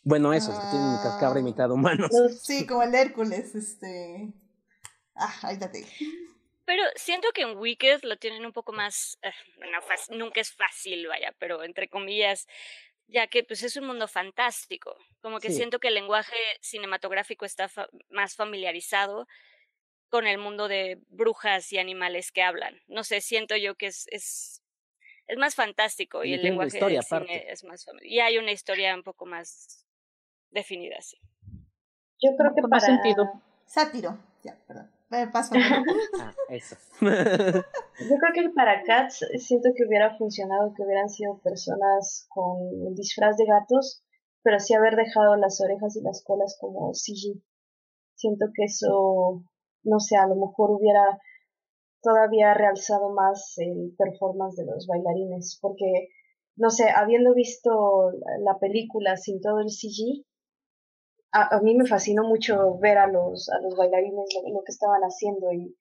Bueno, 0.04 0.34
eso, 0.34 0.52
que 0.52 0.68
tiene 0.72 0.86
mitad 0.94 1.20
cabra 1.20 1.40
y 1.40 1.44
mitad 1.44 1.70
humano. 1.70 2.08
Sí, 2.42 2.66
como 2.68 2.82
el 2.82 2.96
Hércules, 2.96 3.54
este. 3.54 4.34
Ah, 5.16 5.34
ahí 5.44 5.58
date. 5.58 5.86
Pero 6.66 6.84
siento 6.96 7.32
que 7.34 7.42
en 7.42 7.58
Wicked 7.58 8.04
lo 8.04 8.18
tienen 8.18 8.46
un 8.46 8.54
poco 8.54 8.72
más, 8.72 9.18
eh, 9.24 9.32
bueno, 9.58 9.80
nunca 10.12 10.42
es 10.42 10.54
fácil, 10.54 11.08
vaya, 11.08 11.34
pero 11.40 11.64
entre 11.64 11.90
comillas, 11.90 12.48
ya 13.08 13.28
que 13.28 13.44
pues 13.44 13.64
es 13.64 13.76
un 13.78 13.88
mundo 13.88 14.08
fantástico. 14.08 14.96
Como 15.22 15.40
que 15.40 15.52
siento 15.52 15.80
que 15.80 15.90
el 15.90 15.96
lenguaje 15.96 16.36
cinematográfico 16.62 17.46
está 17.46 17.70
más 18.10 18.36
familiarizado 18.36 19.28
con 20.10 20.28
el 20.28 20.38
mundo 20.38 20.68
de 20.68 21.00
brujas 21.08 21.72
y 21.74 21.78
animales 21.78 22.32
que 22.32 22.44
hablan. 22.44 22.82
No 22.88 23.04
sé, 23.04 23.22
siento 23.22 23.56
yo 23.56 23.76
que 23.76 23.88
es, 23.88 24.08
es, 24.12 24.62
es 25.28 25.38
más 25.38 25.56
fantástico 25.56 26.24
y, 26.24 26.34
el 26.34 26.44
lenguaje 26.44 26.80
de 26.80 27.02
cine 27.02 27.46
es 27.50 27.64
más 27.64 27.86
Y 28.02 28.20
hay 28.20 28.38
una 28.38 28.52
historia 28.52 28.94
un 28.96 29.04
poco 29.04 29.26
más 29.26 29.86
definida, 30.50 31.02
sí. 31.02 31.18
Yo 32.22 32.36
creo 32.38 32.54
que 32.54 32.62
para... 32.62 32.80
sentido. 32.82 33.42
Sátiro, 33.66 34.18
ya, 34.44 34.58
perdón. 34.68 35.01
Paso. 35.32 35.54
ah, 36.20 36.34
eso. 36.50 36.76
Yo 37.02 38.16
creo 38.18 38.34
que 38.34 38.50
para 38.56 38.84
Cats 38.84 39.26
siento 39.38 39.70
que 39.76 39.86
hubiera 39.86 40.18
funcionado 40.18 40.74
que 40.74 40.84
hubieran 40.84 41.10
sido 41.10 41.40
personas 41.40 42.28
con 42.30 42.88
el 42.88 42.96
disfraz 42.96 43.38
de 43.38 43.46
gatos, 43.46 44.04
pero 44.42 44.60
sí 44.60 44.74
haber 44.74 44.96
dejado 44.96 45.36
las 45.36 45.62
orejas 45.62 45.96
y 45.98 46.02
las 46.02 46.24
colas 46.24 46.58
como 46.60 46.94
CG. 46.94 47.42
Siento 48.16 48.48
que 48.56 48.64
eso 48.66 49.44
no 49.84 50.00
sé, 50.00 50.16
a 50.18 50.28
lo 50.28 50.36
mejor 50.36 50.72
hubiera 50.72 51.20
todavía 52.02 52.54
realzado 52.54 53.10
más 53.14 53.58
el 53.58 53.94
performance 53.98 54.56
de 54.58 54.66
los 54.66 54.88
bailarines, 54.88 55.60
porque, 55.62 56.10
no 56.56 56.70
sé, 56.70 56.90
habiendo 56.90 57.34
visto 57.34 58.12
la 58.44 58.58
película 58.60 59.18
sin 59.18 59.42
todo 59.42 59.60
el 59.60 59.70
CG, 59.70 60.26
a, 61.32 61.60
mí 61.62 61.76
me 61.76 61.86
fascinó 61.86 62.24
mucho 62.24 62.78
ver 62.80 62.98
a 62.98 63.08
los, 63.08 63.50
a 63.50 63.60
los 63.62 63.76
bailarines 63.76 64.26
lo, 64.52 64.64
que 64.64 64.72
estaban 64.72 65.02
haciendo 65.02 65.52
y, 65.54 65.78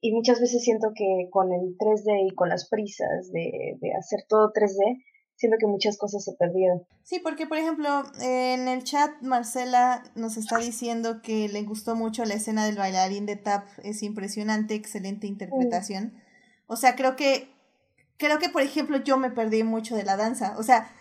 y 0.00 0.12
muchas 0.12 0.40
veces 0.40 0.62
siento 0.62 0.92
que 0.94 1.28
con 1.30 1.52
el 1.52 1.76
3D 1.78 2.30
y 2.30 2.34
con 2.34 2.48
las 2.48 2.68
prisas 2.68 3.30
de, 3.32 3.76
de 3.80 3.94
hacer 3.94 4.24
todo 4.28 4.52
3D, 4.52 5.02
siento 5.36 5.56
que 5.58 5.66
muchas 5.66 5.96
cosas 5.96 6.22
se 6.22 6.34
perdieron. 6.34 6.86
Sí, 7.02 7.18
porque 7.18 7.46
por 7.46 7.56
ejemplo, 7.56 8.02
en 8.20 8.68
el 8.68 8.84
chat 8.84 9.10
Marcela 9.22 10.02
nos 10.14 10.36
está 10.36 10.58
diciendo 10.58 11.22
que 11.22 11.48
le 11.48 11.62
gustó 11.62 11.96
mucho 11.96 12.26
la 12.26 12.34
escena 12.34 12.66
del 12.66 12.76
bailarín 12.76 13.24
de 13.24 13.36
tap, 13.36 13.66
es 13.82 14.02
impresionante, 14.02 14.74
excelente 14.74 15.26
interpretación. 15.26 16.12
O 16.66 16.76
sea, 16.76 16.94
creo 16.94 17.16
que 17.16 17.48
creo 18.18 18.38
que 18.38 18.50
por 18.50 18.60
ejemplo 18.60 18.98
yo 18.98 19.16
me 19.16 19.30
perdí 19.30 19.64
mucho 19.64 19.96
de 19.96 20.04
la 20.04 20.18
danza, 20.18 20.54
o 20.58 20.62
sea, 20.62 20.92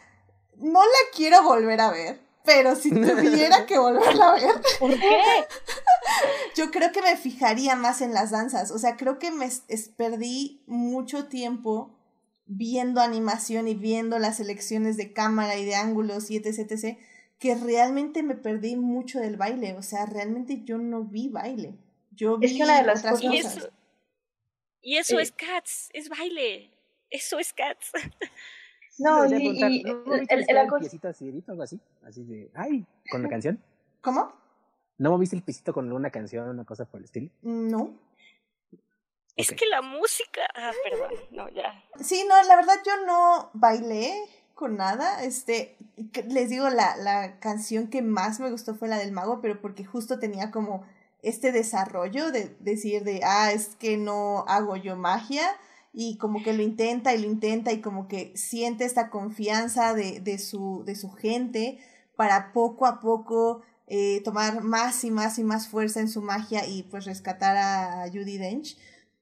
no 0.56 0.80
la 0.80 1.16
quiero 1.16 1.44
volver 1.44 1.82
a 1.82 1.92
ver, 1.92 2.29
pero 2.50 2.76
si 2.76 2.90
tuviera 2.90 3.68
que 3.68 3.78
volverla 3.78 4.32
a 4.32 4.34
ver. 4.34 4.56
¿Por 4.80 5.00
qué? 5.00 5.22
Yo 6.56 6.72
creo 6.72 6.92
que 6.92 7.04
me 7.04 7.16
fijaría 7.16 7.76
más 7.76 8.02
en 8.02 8.12
las 8.12 8.32
danzas. 8.32 8.72
O 8.72 8.80
sea, 8.80 8.98
creo 8.98 9.20
que 9.20 9.30
me 9.30 9.48
perdí 9.96 10.64
mucho 10.66 11.28
tiempo 11.28 11.96
viendo 12.48 13.02
animación 13.02 13.68
y 13.68 13.76
viendo 13.76 14.18
las 14.18 14.38
selecciones 14.38 14.98
de 14.98 15.14
cámara 15.14 15.58
y 15.58 15.66
de 15.66 15.76
ángulos 15.76 16.32
y 16.32 16.38
etc, 16.38 16.72
etc, 16.72 16.98
que 17.38 17.54
realmente 17.54 18.24
me 18.24 18.34
perdí 18.34 18.76
mucho 18.76 19.20
del 19.20 19.38
baile. 19.38 19.76
O 19.76 19.84
sea, 19.84 20.08
realmente 20.08 20.64
yo 20.64 20.80
no 20.80 21.04
vi 21.04 21.30
baile. 21.30 21.78
Yo 22.10 22.40
vi 22.40 22.48
es 22.48 22.54
que 22.54 22.66
de 22.66 22.84
las 22.84 23.00
otras 23.00 23.22
cosas. 23.22 23.32
Y 23.32 23.38
eso, 23.38 23.70
y 24.82 24.98
eso 24.98 25.20
es 25.20 25.32
Cats, 25.32 25.90
es 25.94 26.10
baile. 26.10 26.72
Eso 27.12 27.38
es 27.38 27.54
Cats. 27.54 27.92
No, 29.00 29.26
y, 29.26 29.34
y, 29.34 29.84
¿no 29.84 30.14
el, 30.14 30.28
el, 30.30 30.46
el, 30.50 30.68
piecito 30.80 31.08
así, 31.08 31.44
algo 31.48 31.64
así, 31.64 31.80
así 32.06 32.24
de, 32.26 32.52
ay, 32.54 32.86
con 33.10 33.24
la 33.24 33.30
canción. 33.30 33.60
¿Cómo? 34.02 34.34
¿No 34.98 35.12
moviste 35.12 35.38
el 35.38 35.42
pisito 35.42 35.74
con 35.74 35.92
una 35.92 36.10
canción, 36.10 36.50
una 36.50 36.66
cosa 36.66 36.84
por 36.86 37.00
el 37.00 37.06
estilo? 37.06 37.30
No. 37.42 37.98
Es 39.38 39.52
que 39.52 39.66
la 39.68 39.82
música. 39.82 40.42
Ah, 40.54 40.72
perdón, 40.84 41.12
no, 41.32 41.50
ya. 41.50 41.82
Sí, 42.02 42.26
no, 42.28 42.36
la 42.44 42.58
verdad 42.58 42.76
yo 42.86 43.06
no 43.06 43.50
bailé 43.54 44.14
con 44.54 44.76
nada. 44.76 45.24
Este, 45.24 45.78
les 46.28 46.50
digo, 46.50 46.70
la, 46.70 46.98
la 46.98 47.40
canción 47.40 47.88
que 47.88 48.02
más 48.02 48.42
me 48.42 48.52
gustó 48.52 48.76
fue 48.76 48.90
la 48.90 48.98
del 48.98 49.14
mago, 49.14 49.40
pero 49.40 49.62
porque 49.62 49.86
justo 49.86 50.20
tenía 50.20 50.52
como 50.52 50.86
este 51.22 51.54
desarrollo 51.54 52.32
de 52.32 52.54
decir 52.60 53.06
de, 53.06 53.22
ah, 53.24 53.54
es 53.54 53.78
que 53.78 53.96
no 53.96 54.44
hago 54.50 54.76
yo 54.76 54.98
magia 54.98 55.50
y 55.94 56.18
como 56.18 56.44
que 56.44 56.54
lo 56.54 56.62
intenta 56.62 57.14
y 57.14 57.22
lo 57.22 57.28
intenta 57.28 57.72
y 57.72 57.82
como 57.82 58.08
que 58.08 58.32
siente 58.36 58.86
esta 58.86 59.10
confianza 59.10 59.94
de, 59.94 60.20
de, 60.20 60.38
su, 60.40 60.84
de 60.86 60.96
su 60.96 61.12
gente 61.12 61.80
para 62.16 62.54
poco 62.54 62.86
a 62.86 63.00
poco 63.00 63.62
eh, 63.88 64.22
tomar 64.24 64.62
más 64.62 65.04
y 65.04 65.12
más 65.12 65.40
y 65.40 65.44
más 65.44 65.68
fuerza 65.68 66.00
en 66.00 66.10
su 66.10 66.22
magia 66.22 66.68
y 66.68 66.84
pues 66.84 67.06
rescatar 67.06 67.58
a 67.58 68.06
Judy 68.12 68.38
Dench 68.38 68.78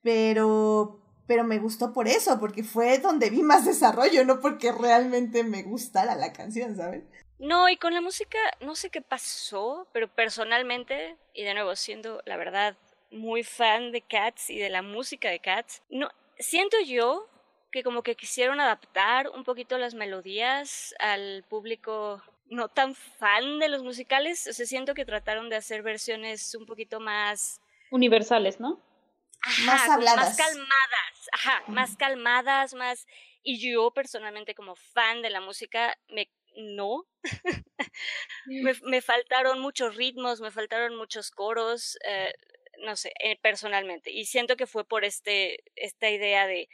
pero, 0.08 1.02
pero 1.28 1.44
me 1.44 1.60
gustó 1.60 1.92
por 1.92 2.08
eso, 2.08 2.40
porque 2.40 2.64
fue 2.64 3.00
donde 3.00 3.30
vi 3.30 3.44
más 3.44 3.66
desarrollo, 3.66 4.24
no 4.24 4.40
porque 4.40 4.72
realmente 4.72 5.44
me 5.44 5.64
gustara 5.64 6.16
la 6.16 6.32
canción, 6.32 6.78
¿sabes? 6.78 7.04
No, 7.40 7.68
y 7.68 7.76
con 7.76 7.94
la 7.94 8.00
música, 8.00 8.38
no 8.62 8.76
sé 8.76 8.90
qué 8.90 9.02
pasó, 9.02 9.86
pero 9.92 10.08
personalmente, 10.08 11.18
y 11.34 11.44
de 11.44 11.54
nuevo 11.54 11.76
siendo 11.76 12.22
la 12.26 12.38
verdad 12.38 12.78
muy 13.12 13.44
fan 13.44 13.92
de 13.92 14.02
Cats 14.02 14.50
y 14.50 14.58
de 14.60 14.70
la 14.70 14.82
música 14.82 15.30
de 15.30 15.40
Cats, 15.40 15.82
no, 15.90 16.10
siento 16.40 16.78
yo 16.86 17.28
que 17.72 17.84
como 17.84 18.04
que 18.04 18.16
quisieron 18.16 18.60
adaptar 18.60 19.30
un 19.30 19.44
poquito 19.44 19.78
las 19.78 19.94
melodías 19.94 20.96
al 21.00 21.44
público 21.50 22.22
no 22.50 22.70
tan 22.70 22.96
fan 22.96 23.60
de 23.60 23.68
los 23.68 23.84
musicales, 23.84 24.48
o 24.48 24.54
sea, 24.54 24.66
siento 24.66 24.94
que 24.94 25.06
trataron 25.06 25.50
de 25.50 25.58
hacer 25.58 25.84
versiones 25.84 26.56
un 26.56 26.66
poquito 26.66 27.00
más 27.00 27.62
universales, 27.92 28.60
¿no? 28.60 28.82
más 29.66 29.90
habladas. 29.90 30.28
Más 30.28 30.38
calmadas, 30.38 31.30
ajá, 31.32 31.64
más 31.68 31.96
calmadas, 31.96 32.74
más... 32.74 33.08
Y 33.44 33.60
yo 33.60 33.92
personalmente 33.92 34.56
como 34.56 34.76
fan 34.76 35.22
de 35.22 35.30
la 35.30 35.40
música, 35.40 35.98
me 36.10 36.30
no. 36.58 37.06
me, 38.48 38.74
me, 38.84 39.02
faltaron 39.02 39.62
muchos 39.62 39.96
ritmos, 39.96 40.42
me 40.42 40.52
faltaron 40.52 40.96
muchos 40.98 41.32
coros, 41.32 41.98
eh, 42.06 42.34
no 42.84 42.96
sé, 42.96 43.12
eh, 43.20 43.38
personalmente. 43.42 44.12
Y 44.12 44.26
siento 44.26 44.56
que 44.56 44.68
fue 44.68 44.86
por 44.86 45.06
este, 45.06 45.64
esta 45.76 46.10
idea 46.10 46.48
de, 46.48 46.70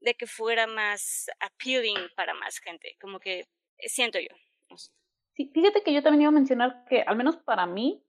de 0.00 0.14
que 0.14 0.26
fuera 0.26 0.66
más 0.66 1.26
appealing 1.40 2.08
para 2.16 2.34
más 2.34 2.58
gente, 2.58 2.96
como 3.00 3.18
que 3.18 3.40
eh, 3.78 3.88
siento 3.88 4.18
yo. 4.18 4.28
Sí, 5.32 5.50
fíjate 5.52 5.82
que 5.82 5.92
yo 5.92 6.02
también 6.02 6.22
iba 6.22 6.28
a 6.28 6.32
mencionar 6.32 6.84
que, 6.88 7.02
al 7.02 7.16
menos 7.16 7.36
para 7.38 7.66
mí, 7.66 8.04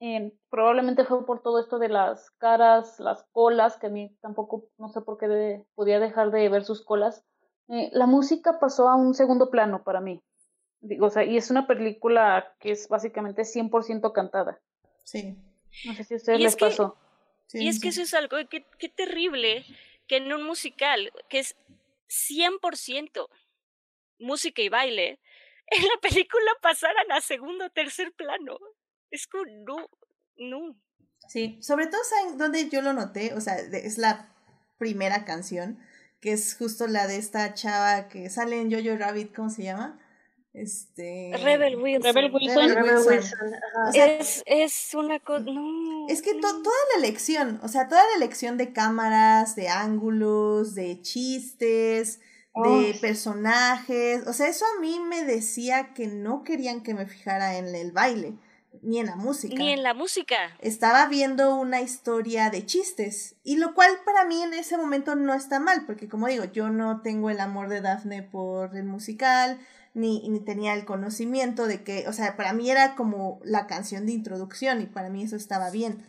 eh, 0.00 0.32
probablemente 0.50 1.04
fue 1.04 1.24
por 1.24 1.42
todo 1.42 1.60
esto 1.60 1.78
de 1.78 1.88
las 1.88 2.30
caras, 2.32 2.98
las 2.98 3.24
colas, 3.32 3.76
que 3.78 3.86
a 3.86 3.90
mí 3.90 4.16
tampoco, 4.20 4.68
no 4.76 4.88
sé 4.88 5.00
por 5.00 5.16
qué 5.16 5.64
podía 5.74 6.00
dejar 6.00 6.30
de 6.32 6.48
ver 6.48 6.64
sus 6.64 6.84
colas. 6.84 7.24
Eh, 7.68 7.90
la 7.92 8.06
música 8.06 8.58
pasó 8.58 8.88
a 8.88 8.96
un 8.96 9.14
segundo 9.14 9.50
plano 9.50 9.84
para 9.84 10.00
mí. 10.00 10.20
Digo, 10.80 11.06
o 11.06 11.10
sea, 11.10 11.24
y 11.24 11.36
es 11.36 11.50
una 11.50 11.66
película 11.66 12.54
que 12.60 12.72
es 12.72 12.88
básicamente 12.88 13.42
100% 13.42 14.12
cantada. 14.12 14.60
Sí. 15.04 15.36
No 15.84 15.94
sé 15.94 16.04
si 16.04 16.14
a 16.14 16.16
ustedes 16.16 16.40
les 16.40 16.56
pasó. 16.56 16.96
y 17.52 17.68
es 17.68 17.80
que 17.80 17.88
eso 17.88 18.02
es 18.02 18.14
algo, 18.14 18.36
qué, 18.50 18.66
qué 18.78 18.88
terrible 18.88 19.64
que 20.06 20.16
en 20.16 20.32
un 20.32 20.42
musical 20.42 21.12
que 21.28 21.40
es 21.40 21.56
100% 22.08 23.28
música 24.18 24.62
y 24.62 24.68
baile, 24.68 25.20
en 25.66 25.82
la 25.82 26.00
película 26.00 26.50
pasaran 26.62 27.10
a 27.12 27.20
segundo 27.20 27.66
o 27.66 27.70
tercer 27.70 28.12
plano. 28.12 28.58
Es 29.10 29.26
como, 29.26 29.44
no, 29.66 29.88
no. 30.36 30.76
Sí, 31.28 31.58
sobre 31.62 31.86
todo, 31.86 32.00
¿saben 32.04 32.38
dónde 32.38 32.68
yo 32.68 32.82
lo 32.82 32.92
noté? 32.92 33.34
O 33.34 33.40
sea, 33.40 33.56
es 33.56 33.98
la 33.98 34.32
primera 34.78 35.24
canción, 35.24 35.78
que 36.20 36.32
es 36.32 36.56
justo 36.56 36.86
la 36.86 37.06
de 37.06 37.16
esta 37.16 37.54
chava 37.54 38.08
que 38.08 38.30
sale 38.30 38.60
en 38.60 38.70
Jojo 38.70 38.96
Rabbit, 38.96 39.34
¿cómo 39.34 39.50
se 39.50 39.64
llama? 39.64 39.98
Este... 40.56 41.32
Rebel 41.42 41.76
Wilson. 41.76 42.14
Rebel 42.14 42.32
Wilson. 42.32 42.74
Rebel 42.74 42.96
Wilson. 43.06 43.38
es, 43.94 44.42
es 44.46 44.94
una 44.94 45.20
cosa... 45.20 45.44
No. 45.44 46.06
Es 46.08 46.22
que 46.22 46.34
toda 46.34 46.52
la 46.94 47.04
elección, 47.04 47.60
o 47.62 47.68
sea, 47.68 47.88
toda 47.88 48.02
la 48.02 48.16
elección 48.16 48.56
de 48.56 48.72
cámaras, 48.72 49.54
de 49.54 49.68
ángulos, 49.68 50.74
de 50.74 51.02
chistes, 51.02 52.20
de 52.54 52.96
personajes, 53.02 54.26
o 54.26 54.32
sea, 54.32 54.48
eso 54.48 54.64
a 54.64 54.80
mí 54.80 54.98
me 54.98 55.24
decía 55.24 55.92
que 55.92 56.06
no 56.06 56.42
querían 56.42 56.82
que 56.82 56.94
me 56.94 57.06
fijara 57.06 57.58
en 57.58 57.74
el 57.74 57.92
baile 57.92 58.38
ni 58.82 59.00
en 59.00 59.06
la 59.06 59.16
música. 59.16 59.54
Ni 59.56 59.72
en 59.72 59.82
la 59.82 59.94
música. 59.94 60.36
Estaba 60.60 61.06
viendo 61.06 61.56
una 61.56 61.80
historia 61.80 62.50
de 62.50 62.64
chistes, 62.64 63.36
y 63.42 63.56
lo 63.56 63.74
cual 63.74 63.90
para 64.04 64.24
mí 64.24 64.42
en 64.42 64.54
ese 64.54 64.76
momento 64.76 65.16
no 65.16 65.34
está 65.34 65.60
mal, 65.60 65.84
porque 65.86 66.08
como 66.08 66.28
digo, 66.28 66.44
yo 66.44 66.70
no 66.70 67.02
tengo 67.02 67.30
el 67.30 67.40
amor 67.40 67.68
de 67.68 67.80
Daphne 67.80 68.22
por 68.22 68.76
el 68.76 68.84
musical, 68.84 69.58
ni, 69.96 70.28
ni 70.28 70.40
tenía 70.40 70.74
el 70.74 70.84
conocimiento 70.84 71.66
de 71.66 71.82
que, 71.82 72.06
o 72.06 72.12
sea, 72.12 72.36
para 72.36 72.52
mí 72.52 72.70
era 72.70 72.94
como 72.94 73.40
la 73.42 73.66
canción 73.66 74.04
de 74.04 74.12
introducción, 74.12 74.82
y 74.82 74.86
para 74.86 75.08
mí 75.08 75.22
eso 75.22 75.36
estaba 75.36 75.70
bien. 75.70 76.04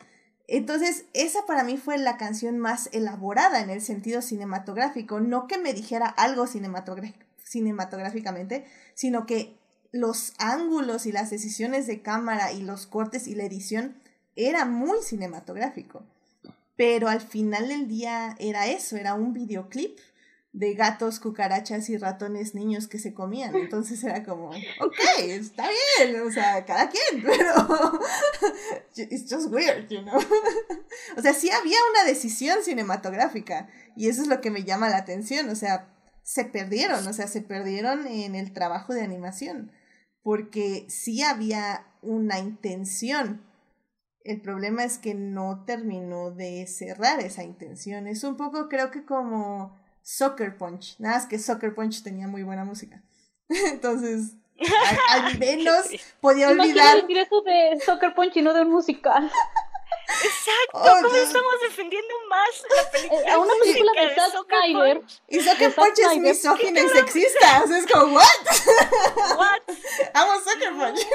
Entonces, 0.49 1.05
esa 1.13 1.45
para 1.45 1.63
mí 1.63 1.77
fue 1.77 1.97
la 1.97 2.17
canción 2.17 2.59
más 2.59 2.89
elaborada 2.91 3.61
en 3.61 3.69
el 3.69 3.81
sentido 3.81 4.21
cinematográfico, 4.21 5.21
no 5.21 5.47
que 5.47 5.57
me 5.57 5.73
dijera 5.73 6.05
algo 6.05 6.47
cinematográficamente, 6.47 8.65
sino 8.93 9.25
que 9.25 9.55
los 9.93 10.33
ángulos 10.37 11.05
y 11.05 11.13
las 11.13 11.29
decisiones 11.29 11.87
de 11.87 12.01
cámara 12.01 12.51
y 12.51 12.63
los 12.63 12.87
cortes 12.87 13.25
y 13.25 13.35
la 13.35 13.45
edición 13.45 13.95
era 14.35 14.65
muy 14.65 14.97
cinematográfico. 15.01 16.03
Pero 16.75 17.07
al 17.07 17.21
final 17.21 17.69
del 17.69 17.87
día 17.87 18.35
era 18.37 18.67
eso, 18.67 18.97
era 18.97 19.13
un 19.13 19.33
videoclip 19.33 19.97
de 20.57 20.73
gatos, 20.73 21.19
cucarachas 21.19 21.87
y 21.87 21.97
ratones 21.97 22.55
niños 22.55 22.87
que 22.87 22.97
se 22.97 23.13
comían. 23.13 23.55
Entonces 23.55 24.03
era 24.03 24.23
como, 24.23 24.49
ok, 24.49 24.99
está 25.19 25.67
bien, 25.99 26.19
o 26.19 26.31
sea, 26.31 26.65
cada 26.65 26.89
quien, 26.89 27.23
pero 27.23 27.99
it's 28.95 29.31
just 29.31 29.51
weird, 29.53 29.87
you 29.87 30.01
know. 30.01 30.17
o 31.15 31.21
sea, 31.21 31.35
sí 31.35 31.51
había 31.51 31.77
una 31.91 32.09
decisión 32.09 32.63
cinematográfica 32.63 33.69
y 33.95 34.09
eso 34.09 34.23
es 34.23 34.27
lo 34.27 34.41
que 34.41 34.49
me 34.49 34.63
llama 34.63 34.89
la 34.89 34.97
atención, 34.97 35.47
o 35.49 35.55
sea, 35.55 35.93
se 36.23 36.43
perdieron, 36.43 37.05
o 37.05 37.13
sea, 37.13 37.27
se 37.27 37.41
perdieron 37.41 38.07
en 38.07 38.33
el 38.33 38.51
trabajo 38.51 38.95
de 38.95 39.03
animación, 39.03 39.71
porque 40.23 40.87
sí 40.89 41.21
había 41.21 41.85
una 42.01 42.39
intención. 42.39 43.45
El 44.23 44.41
problema 44.41 44.83
es 44.83 44.97
que 44.97 45.13
no 45.13 45.65
terminó 45.65 46.31
de 46.31 46.65
cerrar 46.65 47.19
esa 47.19 47.43
intención. 47.43 48.07
Es 48.07 48.23
un 48.23 48.35
poco, 48.37 48.67
creo 48.69 48.89
que 48.89 49.05
como 49.05 49.77
Soccer 50.07 50.55
Punch. 50.55 50.95
Nada 50.99 51.15
más 51.15 51.25
que 51.25 51.37
Soccer 51.37 51.75
Punch 51.75 52.01
tenía 52.01 52.29
muy 52.29 52.41
buena 52.43 52.63
música. 52.63 53.03
Entonces, 53.49 54.35
al, 55.09 55.37
menos 55.37 55.85
podía 56.21 56.47
olvidar. 56.47 57.01
decir 57.01 57.17
eso 57.17 57.41
de 57.41 57.77
Soccer 57.85 58.15
Punch 58.15 58.37
y 58.37 58.41
no 58.41 58.53
de 58.53 58.61
un 58.61 58.71
musical. 58.71 59.29
Exacto, 60.07 60.71
oh, 60.73 61.03
¿cómo 61.03 61.15
estamos 61.15 61.53
defendiendo 61.61 62.13
más 62.29 62.63
la 62.73 62.89
película? 62.89 63.33
A 63.33 63.37
una 63.37 63.53
película 63.61 63.91
de 63.91 64.15
Zack 64.15 64.31
Snyder. 64.45 65.01
Y 65.27 65.39
Soccer 65.41 65.75
Punch 65.75 65.99
es 65.99 66.17
misógino 66.19 66.79
y 66.79 66.89
sexista. 66.89 67.63
O 67.65 67.67
sea, 67.67 67.77
es 67.77 67.85
como, 67.85 68.15
¿what? 68.15 68.23
¿What? 69.37 69.61
Amo 70.13 70.39
Soccer 70.39 70.73
Punch. 70.73 71.05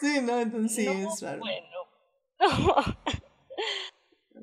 sí, 0.00 0.20
no, 0.20 0.40
entonces 0.40 0.74
sí, 0.74 0.88
es 0.88 1.22
raro. 1.22 1.38
Bueno. 1.38 2.98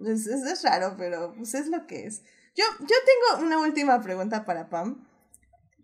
es, 0.08 0.26
es 0.26 0.64
raro, 0.64 0.96
pero 0.98 1.34
pues 1.36 1.54
es 1.54 1.68
lo 1.68 1.86
que 1.86 2.06
es. 2.06 2.22
Yo, 2.56 2.64
yo 2.80 2.96
tengo 3.06 3.46
una 3.46 3.60
última 3.60 4.02
pregunta 4.02 4.46
para 4.46 4.70
Pam. 4.70 5.06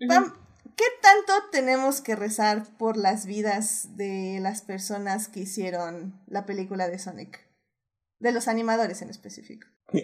Pam, 0.07 0.33
¿qué 0.75 0.85
tanto 1.01 1.33
tenemos 1.51 1.99
que 2.01 2.15
rezar 2.15 2.63
por 2.77 2.95
las 2.95 3.25
vidas 3.25 3.97
de 3.97 4.39
las 4.41 4.61
personas 4.61 5.27
que 5.27 5.41
hicieron 5.41 6.17
la 6.27 6.45
película 6.45 6.87
de 6.87 6.97
Sonic? 6.97 7.45
De 8.19 8.31
los 8.31 8.47
animadores 8.47 9.01
en 9.01 9.09
específico. 9.09 9.67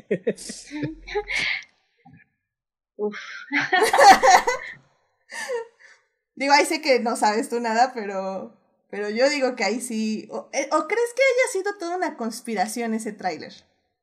Uf. 2.97 3.15
digo, 6.35 6.53
ahí 6.53 6.65
sé 6.65 6.81
que 6.81 6.99
no 6.99 7.15
sabes 7.15 7.47
tú 7.47 7.61
nada, 7.61 7.93
pero, 7.93 8.59
pero 8.89 9.09
yo 9.09 9.29
digo 9.29 9.55
que 9.55 9.63
ahí 9.63 9.79
sí. 9.79 10.27
¿O, 10.31 10.49
eh, 10.51 10.67
¿o 10.73 10.85
crees 10.87 11.13
que 11.15 11.21
haya 11.21 11.51
sido 11.53 11.77
toda 11.77 11.95
una 11.95 12.17
conspiración 12.17 12.93
ese 12.93 13.13
tráiler? 13.13 13.53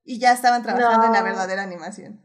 Y 0.05 0.19
ya 0.19 0.33
estaban 0.33 0.63
trabajando 0.63 1.05
en 1.07 1.13
la 1.13 1.23
verdadera 1.23 1.63
animación. 1.63 2.25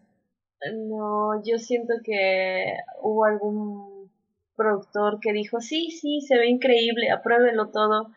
No, 0.73 1.41
yo 1.43 1.57
siento 1.57 1.93
que 2.03 2.75
hubo 3.01 3.25
algún 3.25 4.11
productor 4.55 5.19
que 5.21 5.31
dijo, 5.31 5.61
sí, 5.61 5.91
sí, 5.91 6.21
se 6.21 6.37
ve 6.37 6.47
increíble, 6.49 7.11
apruébenlo 7.11 7.69
todo. 7.69 8.11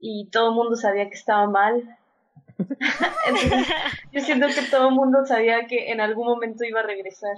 Y 0.00 0.28
todo 0.30 0.50
el 0.50 0.54
mundo 0.56 0.76
sabía 0.76 1.08
que 1.08 1.14
estaba 1.14 1.48
mal. 1.48 1.96
yo 4.12 4.20
siento 4.20 4.46
que 4.48 4.62
todo 4.70 4.88
el 4.88 4.94
mundo 4.94 5.24
sabía 5.26 5.66
que 5.66 5.92
en 5.92 6.00
algún 6.00 6.26
momento 6.26 6.64
iba 6.64 6.80
a 6.80 6.86
regresar. 6.86 7.36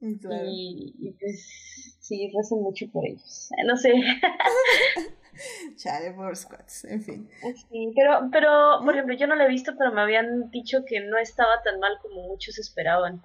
Y, 0.00 0.94
y, 0.98 1.12
pues 1.12 1.96
sí, 2.00 2.30
recen 2.36 2.62
mucho 2.62 2.86
por 2.92 3.06
ellos. 3.06 3.48
No 3.64 3.76
sé. 3.76 3.94
Chale 5.76 6.12
por 6.12 6.36
squats, 6.36 6.84
en 6.84 7.02
fin. 7.02 7.30
Sí, 7.70 7.92
pero, 7.94 8.28
pero, 8.30 8.80
por 8.84 8.94
ejemplo, 8.94 9.14
yo 9.16 9.26
no 9.26 9.34
lo 9.34 9.44
he 9.44 9.48
visto, 9.48 9.72
pero 9.76 9.92
me 9.92 10.00
habían 10.00 10.50
dicho 10.50 10.84
que 10.86 11.00
no 11.00 11.18
estaba 11.18 11.62
tan 11.62 11.80
mal 11.80 11.98
como 12.02 12.22
muchos 12.28 12.58
esperaban. 12.58 13.22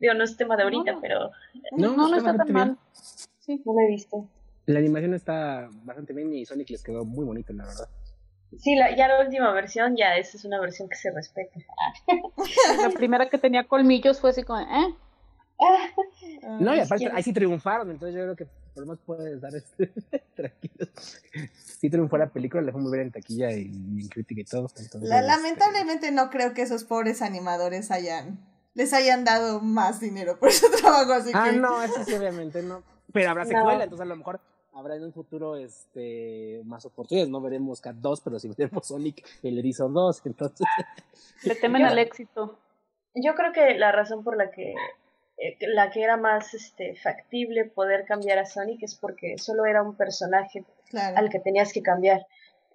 Digo, 0.00 0.14
no 0.14 0.24
es 0.24 0.36
tema 0.36 0.56
de 0.56 0.62
ahorita, 0.62 0.98
pero... 1.00 1.30
No, 1.76 1.94
no, 1.94 2.16
está 2.16 2.34
tan 2.34 2.52
mal. 2.52 2.78
Sí, 2.92 3.62
no 3.64 3.74
lo 3.74 3.80
he 3.80 3.88
visto. 3.88 4.26
La 4.66 4.78
animación 4.78 5.14
está 5.14 5.68
bastante 5.84 6.12
bien 6.12 6.32
y 6.32 6.46
Sonic 6.46 6.70
les 6.70 6.82
quedó 6.82 7.04
muy 7.04 7.24
bonito, 7.24 7.52
la 7.52 7.66
verdad. 7.66 7.88
Sí, 8.58 8.74
la, 8.74 8.96
ya 8.96 9.08
la 9.08 9.20
última 9.20 9.52
versión, 9.52 9.96
ya 9.96 10.16
esa 10.16 10.36
es 10.36 10.44
una 10.44 10.60
versión 10.60 10.88
que 10.88 10.96
se 10.96 11.10
respeta. 11.10 11.60
la 12.82 12.90
primera 12.90 13.28
que 13.28 13.38
tenía 13.38 13.66
colmillos 13.66 14.20
fue 14.20 14.30
así 14.30 14.42
como, 14.42 14.60
¿eh? 14.60 14.94
No, 16.60 16.74
y 16.74 16.80
aparte, 16.80 17.10
ahí 17.12 17.22
sí 17.22 17.32
triunfaron, 17.32 17.90
entonces 17.90 18.16
yo 18.16 18.22
creo 18.22 18.36
que 18.36 18.46
por 18.74 18.82
lo 18.82 18.86
menos 18.86 19.00
puedes 19.04 19.40
dar 19.40 19.54
este 19.54 19.92
tranquilo. 20.34 20.86
Sí 21.52 21.90
triunfó 21.90 22.16
la 22.16 22.30
película, 22.30 22.62
le 22.62 22.72
fue 22.72 22.80
muy 22.80 22.90
bien 22.92 23.06
en 23.06 23.12
taquilla 23.12 23.52
y, 23.52 23.66
en 23.66 24.08
crítica 24.08 24.40
y 24.40 24.44
todo. 24.44 24.68
Entonces, 24.76 25.08
lamentablemente 25.08 26.10
no 26.12 26.30
creo 26.30 26.54
que 26.54 26.62
esos 26.62 26.84
pobres 26.84 27.20
animadores 27.20 27.90
hayan 27.90 28.38
les 28.74 28.92
hayan 28.92 29.24
dado 29.24 29.60
más 29.60 30.00
dinero 30.00 30.38
por 30.38 30.52
su 30.52 30.70
trabajo, 30.80 31.12
así 31.12 31.30
ah, 31.34 31.50
que... 31.50 31.56
no, 31.56 31.82
eso 31.82 32.04
sí, 32.04 32.14
obviamente 32.14 32.62
no. 32.62 32.82
Pero 33.12 33.30
habrá 33.30 33.44
secuela, 33.46 33.84
entonces 33.84 34.04
a 34.04 34.08
lo 34.08 34.16
mejor 34.16 34.40
habrá 34.72 34.96
en 34.96 35.04
un 35.04 35.12
futuro 35.12 35.56
este 35.56 36.62
más 36.64 36.84
oportunidades. 36.86 37.30
No 37.30 37.40
veremos 37.40 37.80
Cat 37.80 37.96
2, 37.96 38.20
pero 38.22 38.38
si 38.38 38.48
veremos 38.48 38.86
Sonic 38.86 39.26
el 39.42 39.58
Edison 39.58 39.92
2, 39.92 40.22
entonces... 40.26 40.66
Le 41.44 41.54
temen 41.54 41.84
al 41.84 41.98
éxito. 41.98 42.58
Yo 43.14 43.34
creo 43.34 43.52
que 43.52 43.74
la 43.74 43.92
razón 43.92 44.22
por 44.22 44.36
la 44.36 44.50
que 44.50 44.74
eh, 45.40 45.56
la 45.60 45.90
que 45.90 46.02
era 46.02 46.16
más 46.16 46.52
este, 46.54 46.94
factible 46.96 47.64
poder 47.64 48.04
cambiar 48.04 48.38
a 48.38 48.44
Sonic 48.44 48.82
es 48.82 48.94
porque 48.94 49.38
solo 49.38 49.64
era 49.64 49.82
un 49.82 49.96
personaje 49.96 50.64
al 50.92 51.30
que 51.30 51.40
tenías 51.40 51.72
que 51.72 51.82
cambiar. 51.82 52.26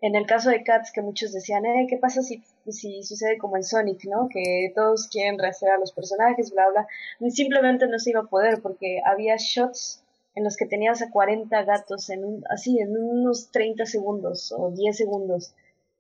En 0.02 0.16
el 0.16 0.26
caso 0.26 0.50
de 0.50 0.64
Cats, 0.64 0.92
que 0.92 1.02
muchos 1.02 1.32
decían, 1.32 1.66
eh, 1.66 1.86
¿qué 1.90 1.98
pasa 1.98 2.22
si, 2.22 2.44
si 2.72 3.04
sucede 3.04 3.38
como 3.38 3.58
en 3.58 3.64
Sonic, 3.64 4.06
¿no? 4.06 4.28
Que 4.30 4.72
todos 4.76 5.08
quieren 5.08 5.40
rastrear 5.40 5.76
a 5.76 5.80
los 5.80 5.92
personajes, 5.92 6.52
bla, 6.52 6.66
bla. 6.70 6.88
Simplemente 7.30 7.88
no 7.88 8.00
se 8.00 8.12
iba 8.12 8.22
a 8.22 8.28
poder 8.28 8.62
porque 8.62 9.02
había 9.06 9.36
shots 9.38 10.04
en 10.36 10.44
los 10.44 10.58
que 10.58 10.66
tenías 10.66 11.02
a 11.02 11.12
40 11.12 11.64
gatos 11.64 12.10
en 12.10 12.26
un, 12.26 12.44
así, 12.50 12.80
en 12.80 12.98
unos 12.98 13.52
30 13.52 13.86
segundos 13.86 14.54
o 14.56 14.72
10 14.72 14.96
segundos. 14.96 15.54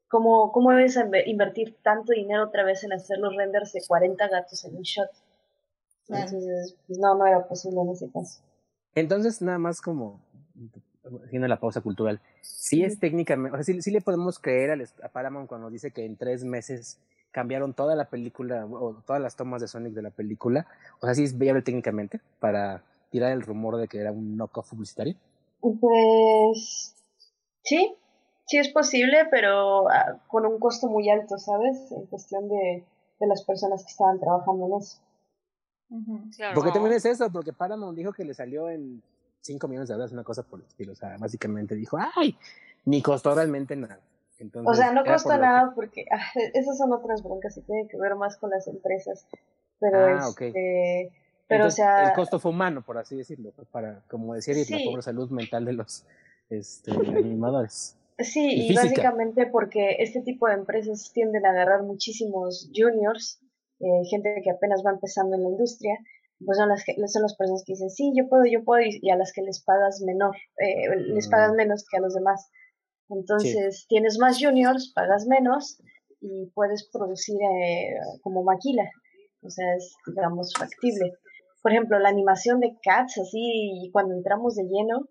¿Cómo, 0.07 0.51
¿Cómo 0.51 0.71
debes 0.71 0.97
invertir 1.25 1.75
tanto 1.81 2.13
dinero 2.13 2.45
otra 2.45 2.63
vez 2.63 2.83
en 2.83 2.93
hacer 2.93 3.17
los 3.17 3.35
renders 3.35 3.73
de 3.73 3.81
40 3.87 4.27
gatos 4.27 4.63
en 4.65 4.75
un 4.75 4.83
shot? 4.83 5.09
Entonces, 6.07 6.75
pues 6.85 6.99
no, 6.99 7.15
no 7.15 7.25
era 7.25 7.47
posible 7.47 7.81
en 7.81 7.89
ese 7.89 8.11
caso. 8.11 8.41
Entonces, 8.93 9.41
nada 9.41 9.57
más 9.57 9.81
como 9.81 10.21
haciendo 11.25 11.47
la 11.47 11.59
pausa 11.59 11.81
cultural, 11.81 12.19
sí 12.41 12.83
es 12.83 12.99
técnicamente, 12.99 13.57
o 13.57 13.63
sea, 13.63 13.81
sí, 13.81 13.91
le 13.91 14.01
podemos 14.01 14.39
creer 14.39 14.71
a, 15.03 15.09
Paramount 15.09 15.47
cuando 15.47 15.69
dice 15.69 15.91
que 15.91 16.05
en 16.05 16.17
tres 16.17 16.43
meses 16.43 16.99
cambiaron 17.31 17.73
toda 17.73 17.95
la 17.95 18.05
película 18.05 18.65
o 18.65 19.01
todas 19.05 19.21
las 19.21 19.35
tomas 19.35 19.61
de 19.61 19.67
Sonic 19.67 19.93
de 19.93 20.01
la 20.01 20.09
película, 20.09 20.67
o 20.99 21.05
sea, 21.05 21.15
sí 21.15 21.23
es 21.23 21.37
viable 21.37 21.61
técnicamente 21.61 22.19
para 22.39 22.83
tirar 23.09 23.31
el 23.31 23.41
rumor 23.41 23.77
de 23.77 23.87
que 23.87 23.99
era 23.99 24.11
un 24.11 24.37
knockoff 24.37 24.69
publicitario. 24.69 25.15
Pues 25.61 26.95
sí, 27.63 27.95
sí 28.47 28.57
es 28.57 28.69
posible, 28.69 29.27
pero 29.31 29.89
ah, 29.89 30.21
con 30.27 30.45
un 30.45 30.59
costo 30.59 30.87
muy 30.87 31.09
alto, 31.09 31.37
¿sabes? 31.37 31.91
En 31.91 32.05
cuestión 32.07 32.47
de, 32.49 32.83
de 33.19 33.27
las 33.27 33.43
personas 33.43 33.83
que 33.83 33.91
estaban 33.91 34.19
trabajando 34.19 34.67
en 34.67 34.73
eso. 34.81 34.99
Porque 36.53 36.71
también 36.71 36.95
es 36.95 37.05
eso, 37.05 37.31
porque 37.31 37.53
Paramount 37.53 37.97
dijo 37.97 38.11
que 38.11 38.25
le 38.25 38.33
salió 38.33 38.69
en 38.69 39.01
5 39.45 39.67
millones 39.67 39.87
de 39.87 39.93
dólares, 39.93 40.11
una 40.11 40.23
cosa 40.23 40.43
por 40.43 40.59
el 40.59 40.65
estilo. 40.65 40.93
O 40.93 40.95
sea, 40.95 41.17
básicamente 41.17 41.75
dijo, 41.75 41.97
¡ay! 42.15 42.37
Ni 42.85 43.01
costó 43.01 43.33
realmente 43.35 43.75
nada. 43.75 43.99
Entonces, 44.37 44.69
o 44.69 44.73
sea, 44.75 44.91
no 44.91 45.03
costó 45.05 45.37
nada 45.37 45.71
porque 45.73 46.05
ah, 46.11 46.39
esas 46.53 46.77
son 46.77 46.91
otras 46.91 47.23
broncas 47.23 47.57
y 47.57 47.61
tiene 47.61 47.87
que 47.87 47.97
ver 47.97 48.15
más 48.15 48.37
con 48.37 48.49
las 48.49 48.67
empresas. 48.67 49.27
Pero 49.79 49.97
ah, 49.97 50.27
este, 50.29 51.11
pero 51.47 51.67
o 51.67 51.71
sea, 51.71 52.09
el 52.09 52.13
costo 52.13 52.39
fue 52.39 52.51
humano, 52.51 52.83
por 52.83 52.97
así 52.97 53.15
decirlo, 53.15 53.51
pues, 53.55 53.67
para, 53.67 54.01
como 54.09 54.33
decía, 54.33 54.55
la 54.55 54.85
pobre 54.85 55.01
salud 55.01 55.29
mental 55.29 55.65
de 55.65 55.73
los 55.73 56.05
este, 56.49 56.91
animadores. 56.91 57.97
Sí, 58.19 58.45
y, 58.45 58.71
y 58.71 58.75
básicamente 58.75 59.45
porque 59.45 59.97
este 59.99 60.21
tipo 60.21 60.47
de 60.47 60.53
empresas 60.53 61.11
tienden 61.13 61.45
a 61.45 61.49
agarrar 61.49 61.83
muchísimos 61.83 62.69
juniors 62.73 63.41
eh, 63.79 64.05
gente 64.09 64.41
que 64.41 64.51
apenas 64.51 64.83
va 64.85 64.91
empezando 64.91 65.35
en 65.35 65.43
la 65.43 65.49
industria, 65.49 65.97
pues 66.43 66.57
son 66.57 66.69
las, 66.69 66.83
que, 66.83 66.95
son 67.07 67.21
las 67.21 67.35
personas 67.35 67.63
que 67.65 67.73
dicen, 67.73 67.89
sí, 67.89 68.11
yo 68.15 68.27
puedo, 68.27 68.43
yo 68.45 68.63
puedo, 68.63 68.81
y, 68.83 69.09
a 69.09 69.15
las 69.15 69.31
que 69.31 69.41
les 69.41 69.63
pagas 69.63 70.01
menor, 70.05 70.35
eh, 70.57 70.95
les 71.13 71.29
pagas 71.29 71.53
mm. 71.53 71.55
menos 71.55 71.85
que 71.89 71.97
a 71.97 72.01
los 72.01 72.13
demás. 72.13 72.49
Entonces, 73.09 73.85
tienes 73.87 74.17
más 74.17 74.39
juniors, 74.43 74.91
pagas 74.93 75.27
menos 75.27 75.79
y 76.21 76.47
puedes 76.55 76.89
producir 76.91 77.35
eh, 77.35 77.95
como 78.21 78.43
maquila. 78.43 78.89
O 79.41 79.49
sea, 79.49 79.75
es, 79.75 79.95
digamos, 80.07 80.53
factible. 80.57 81.13
Por 81.61 81.71
ejemplo, 81.71 81.99
la 81.99 82.09
animación 82.09 82.59
de 82.59 82.77
Cats, 82.83 83.17
así, 83.19 83.89
cuando 83.93 84.15
entramos 84.15 84.55
de 84.55 84.63
lleno, 84.63 85.07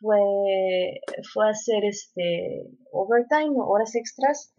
fue, 0.00 1.00
fue 1.32 1.48
hacer 1.48 1.84
este 1.84 2.68
overtime, 2.92 3.54
horas 3.56 3.94
extras, 3.94 4.52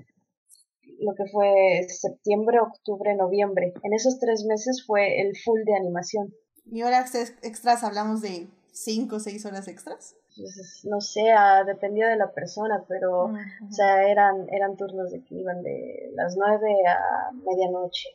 lo 1.00 1.14
que 1.16 1.26
fue 1.32 1.88
septiembre, 1.88 2.60
octubre, 2.60 3.16
noviembre. 3.16 3.74
En 3.84 3.94
esos 3.94 4.20
tres 4.20 4.46
meses 4.46 4.84
fue 4.86 5.22
el 5.22 5.36
full 5.38 5.62
de 5.66 5.76
animación. 5.76 6.34
Y 6.66 6.82
ahora 6.82 7.06
extras 7.44 7.84
hablamos 7.84 8.22
de 8.22 8.48
cinco 8.72 9.18
o 9.18 9.20
seis 9.20 9.46
horas 9.46 9.68
extras. 9.68 10.16
Pues, 10.36 10.82
no 10.84 11.02
sé, 11.02 11.32
ah, 11.32 11.64
dependía 11.66 12.10
de 12.10 12.18
la 12.18 12.32
persona, 12.32 12.86
pero 12.88 13.26
o 13.26 13.72
sea, 13.72 14.08
eran, 14.08 14.48
eran 14.52 14.78
turnos 14.78 15.12
de 15.12 15.24
que 15.24 15.36
iban 15.36 15.64
de 15.64 16.12
las 16.14 16.36
nueve 16.38 16.76
a 16.88 17.32
medianoche 17.32 18.10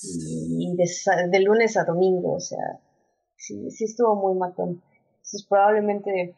y 0.00 0.76
de, 0.76 1.40
lunes 1.40 1.76
a 1.76 1.84
domingo, 1.84 2.34
o 2.34 2.40
sea, 2.40 2.80
sí, 3.36 3.70
sí 3.70 3.84
estuvo 3.84 4.14
muy 4.14 4.38
matón. 4.38 4.82
Entonces 5.16 5.46
probablemente 5.48 6.36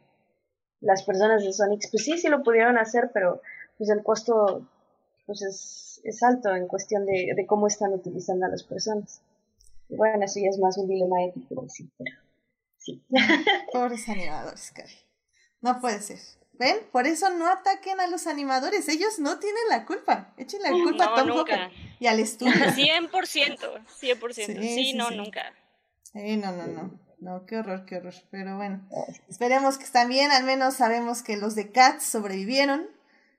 las 0.81 1.03
personas 1.03 1.45
de 1.45 1.53
Sonics, 1.53 1.91
pues 1.91 2.05
sí, 2.05 2.19
sí 2.19 2.29
lo 2.29 2.43
pudieron 2.43 2.79
hacer, 2.79 3.11
pero 3.13 3.41
pues 3.77 3.91
el 3.91 4.03
costo 4.03 4.67
pues 5.27 5.43
es, 5.43 6.01
es 6.05 6.23
alto 6.23 6.55
en 6.55 6.67
cuestión 6.67 7.07
de, 7.07 7.33
de, 7.35 7.47
cómo 7.47 7.67
están 7.67 7.93
utilizando 7.93 8.47
a 8.47 8.49
las 8.49 8.63
personas. 8.63 9.21
Y 9.89 9.97
bueno, 9.97 10.25
eso 10.25 10.41
ya 10.41 10.49
es 10.49 10.59
más 10.59 10.79
un 10.79 10.89
dilema 10.89 11.25
ético, 11.25 11.67
sí, 11.69 11.91
pero 11.97 12.17
sí. 12.79 13.03
Pobres 13.73 14.09
animadores, 14.09 14.71
Cari. 14.73 14.95
No 15.61 15.81
puede 15.81 16.01
ser. 16.01 16.19
¿Ven? 16.59 16.77
Por 16.93 17.07
eso 17.07 17.31
no 17.31 17.49
ataquen 17.49 18.01
a 18.01 18.07
los 18.07 18.27
animadores. 18.27 18.89
Ellos 18.89 19.19
no 19.19 19.39
tienen 19.39 19.63
la 19.71 19.85
culpa. 19.85 20.33
Echen 20.37 20.63
la 20.63 20.71
culpa 20.85 21.05
a 21.07 21.15
Tom 21.17 21.29
nunca. 21.29 21.71
y 21.99 22.07
al 22.07 22.21
estudio. 22.21 22.53
100%. 22.55 23.11
100%. 23.11 24.35
Sí, 24.35 24.95
no, 24.95 25.11
nunca. 25.11 25.53
Sí, 26.13 26.37
no, 26.37 26.53
no, 26.53 26.67
no. 26.67 27.05
No, 27.19 27.47
qué 27.47 27.57
horror, 27.57 27.87
qué 27.87 27.97
horror. 27.97 28.15
Pero 28.31 28.57
bueno, 28.57 28.87
esperemos 29.29 29.79
que 29.79 29.85
estén 29.85 30.09
bien. 30.09 30.31
Al 30.31 30.45
menos 30.45 30.75
sabemos 30.75 31.23
que 31.23 31.37
los 31.37 31.55
de 31.55 31.73
Cats 31.73 32.05
sobrevivieron. 32.05 32.87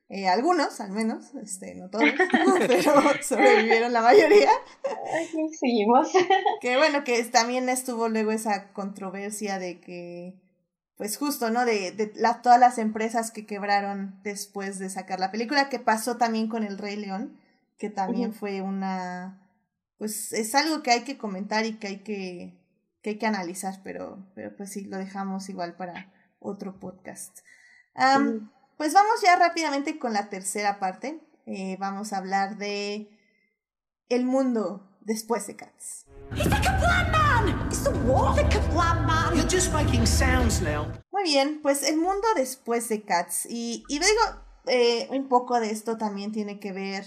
Eh, 0.07 0.27
algunos, 0.27 0.80
al 0.82 0.91
menos, 0.91 1.34
este, 1.36 1.73
no 1.73 1.90
todos, 1.90 2.06
pero 2.68 2.94
sobrevivieron 3.23 3.91
la 3.91 4.02
mayoría. 4.02 4.52
Aquí 4.84 5.53
seguimos. 5.60 6.10
Que 6.61 6.77
bueno, 6.77 7.03
que 7.03 7.23
también 7.26 7.69
estuvo 7.69 8.07
luego 8.07 8.32
esa 8.32 8.72
controversia 8.72 9.57
de 9.60 9.80
que, 9.80 10.40
pues 10.95 11.18
justo, 11.18 11.49
¿no? 11.49 11.65
De, 11.65 11.91
de 11.91 12.11
la, 12.15 12.41
todas 12.41 12.60
las 12.60 12.77
empresas 12.77 13.32
que 13.32 13.45
quebraron 13.45 14.19
después 14.23 14.77
de 14.80 14.90
sacar 14.90 15.19
la 15.19 15.32
película, 15.32 15.69
que 15.69 15.80
pasó 15.80 16.18
también 16.18 16.48
con 16.48 16.64
El 16.64 16.77
Rey 16.77 16.95
León, 16.95 17.40
que 17.77 17.90
también 17.90 18.34
fue 18.34 18.61
una, 18.61 19.41
pues 19.98 20.34
es 20.34 20.53
algo 20.56 20.84
que 20.84 20.91
hay 20.91 21.03
que 21.03 21.18
comentar 21.18 21.65
y 21.65 21.77
que 21.77 21.88
hay 21.88 21.99
que, 22.03 22.57
que 23.02 23.11
hay 23.11 23.18
que 23.18 23.26
analizar, 23.26 23.82
pero, 23.84 24.26
pero 24.36 24.56
pues 24.56 24.72
sí, 24.72 24.86
lo 24.86 24.98
dejamos 24.98 25.49
igual 25.49 25.76
para 25.76 26.14
otro 26.40 26.80
podcast. 26.80 27.40
Pues 28.77 28.93
vamos 28.93 29.22
ya 29.23 29.38
rápidamente 29.38 29.97
con 29.97 30.11
la 30.11 30.30
tercera 30.30 30.80
parte. 30.80 31.22
Eh, 31.45 31.77
vamos 31.80 32.11
a 32.11 32.18
hablar 32.18 32.57
de 32.57 33.10
el 34.10 34.26
mundo 34.26 34.89
después 34.99 35.47
de 35.47 35.56
Cats. 35.56 36.06
Muy 41.11 41.23
bien, 41.23 41.61
pues 41.61 41.84
el 41.84 41.97
mundo 41.97 42.27
después 42.35 42.89
de 42.89 43.03
Cats. 43.03 43.45
Y, 43.49 43.85
y 43.88 43.99
digo, 43.99 44.22
eh, 44.68 45.07
un 45.10 45.30
poco 45.30 45.60
de 45.61 45.72
esto 45.72 45.97
también 45.97 46.34
tiene 46.34 46.60
que 46.60 46.73
ver 46.73 47.06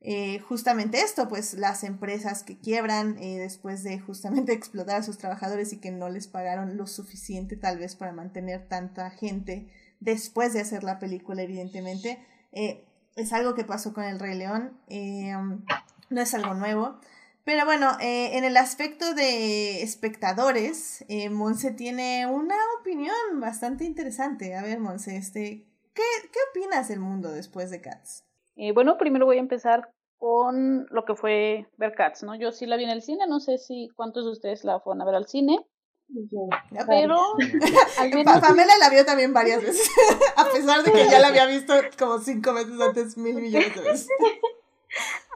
eh, 0.00 0.38
justamente 0.38 1.00
esto, 1.00 1.28
pues 1.28 1.54
las 1.54 1.82
empresas 1.82 2.44
que 2.44 2.60
quiebran 2.60 3.16
después 3.16 3.82
de 3.82 3.98
justamente 3.98 4.52
explotar 4.54 5.00
a 5.00 5.02
sus 5.02 5.18
trabajadores 5.18 5.72
y 5.72 5.80
que 5.80 5.90
no 5.90 6.10
les 6.10 6.28
pagaron 6.28 6.76
lo 6.76 6.86
suficiente 6.86 7.56
tal 7.56 7.78
vez 7.78 7.96
para 7.96 8.12
mantener 8.12 8.68
tanta 8.68 9.10
gente 9.10 9.68
después 10.00 10.52
de 10.52 10.60
hacer 10.60 10.84
la 10.84 10.98
película, 10.98 11.42
evidentemente. 11.42 12.24
Eh, 12.52 12.84
es 13.16 13.32
algo 13.32 13.54
que 13.54 13.64
pasó 13.64 13.92
con 13.92 14.04
El 14.04 14.18
Rey 14.18 14.36
León, 14.36 14.78
eh, 14.88 15.34
um, 15.36 15.64
no 16.10 16.20
es 16.20 16.34
algo 16.34 16.54
nuevo. 16.54 16.98
Pero 17.44 17.64
bueno, 17.64 17.96
eh, 18.00 18.36
en 18.36 18.44
el 18.44 18.56
aspecto 18.56 19.14
de 19.14 19.82
espectadores, 19.82 21.04
Monse 21.30 21.70
tiene 21.72 22.26
una 22.26 22.56
opinión 22.78 23.14
bastante 23.40 23.84
interesante. 23.84 24.54
A 24.54 24.62
ver, 24.62 24.80
Monse, 24.80 25.16
este, 25.16 25.66
¿qué, 25.94 26.02
¿qué 26.30 26.38
opinas 26.50 26.88
del 26.88 27.00
mundo 27.00 27.30
después 27.30 27.70
de 27.70 27.80
Cats? 27.80 28.24
bueno, 28.74 28.98
primero 28.98 29.24
voy 29.24 29.36
a 29.36 29.40
empezar 29.40 29.88
con 30.18 30.86
lo 30.90 31.04
que 31.04 31.14
fue 31.14 31.68
ver 31.76 31.94
Cats, 31.94 32.22
¿no? 32.24 32.34
Yo 32.34 32.52
sí 32.52 32.66
la 32.66 32.76
vi 32.76 32.84
en 32.84 32.90
el 32.90 33.02
cine, 33.02 33.26
no 33.26 33.40
sé 33.40 33.56
si 33.56 33.88
cuántos 33.94 34.24
de 34.24 34.32
ustedes 34.32 34.64
la 34.64 34.80
fueron 34.80 35.00
a 35.00 35.04
ver 35.04 35.14
al 35.14 35.26
cine. 35.26 35.64
Pero 36.86 37.16
Pamela 38.40 38.78
la 38.78 38.90
vio 38.90 39.04
también 39.04 39.32
varias 39.32 39.62
veces, 39.62 39.90
a 40.36 40.44
pesar 40.50 40.82
de 40.82 40.92
que 40.92 41.08
ya 41.08 41.18
la 41.18 41.28
había 41.28 41.46
visto 41.46 41.74
como 41.98 42.18
cinco 42.18 42.54
veces 42.54 42.80
antes, 42.80 43.16
mil 43.16 43.36
millones 43.36 43.74
de 43.74 43.80
veces. 43.82 44.08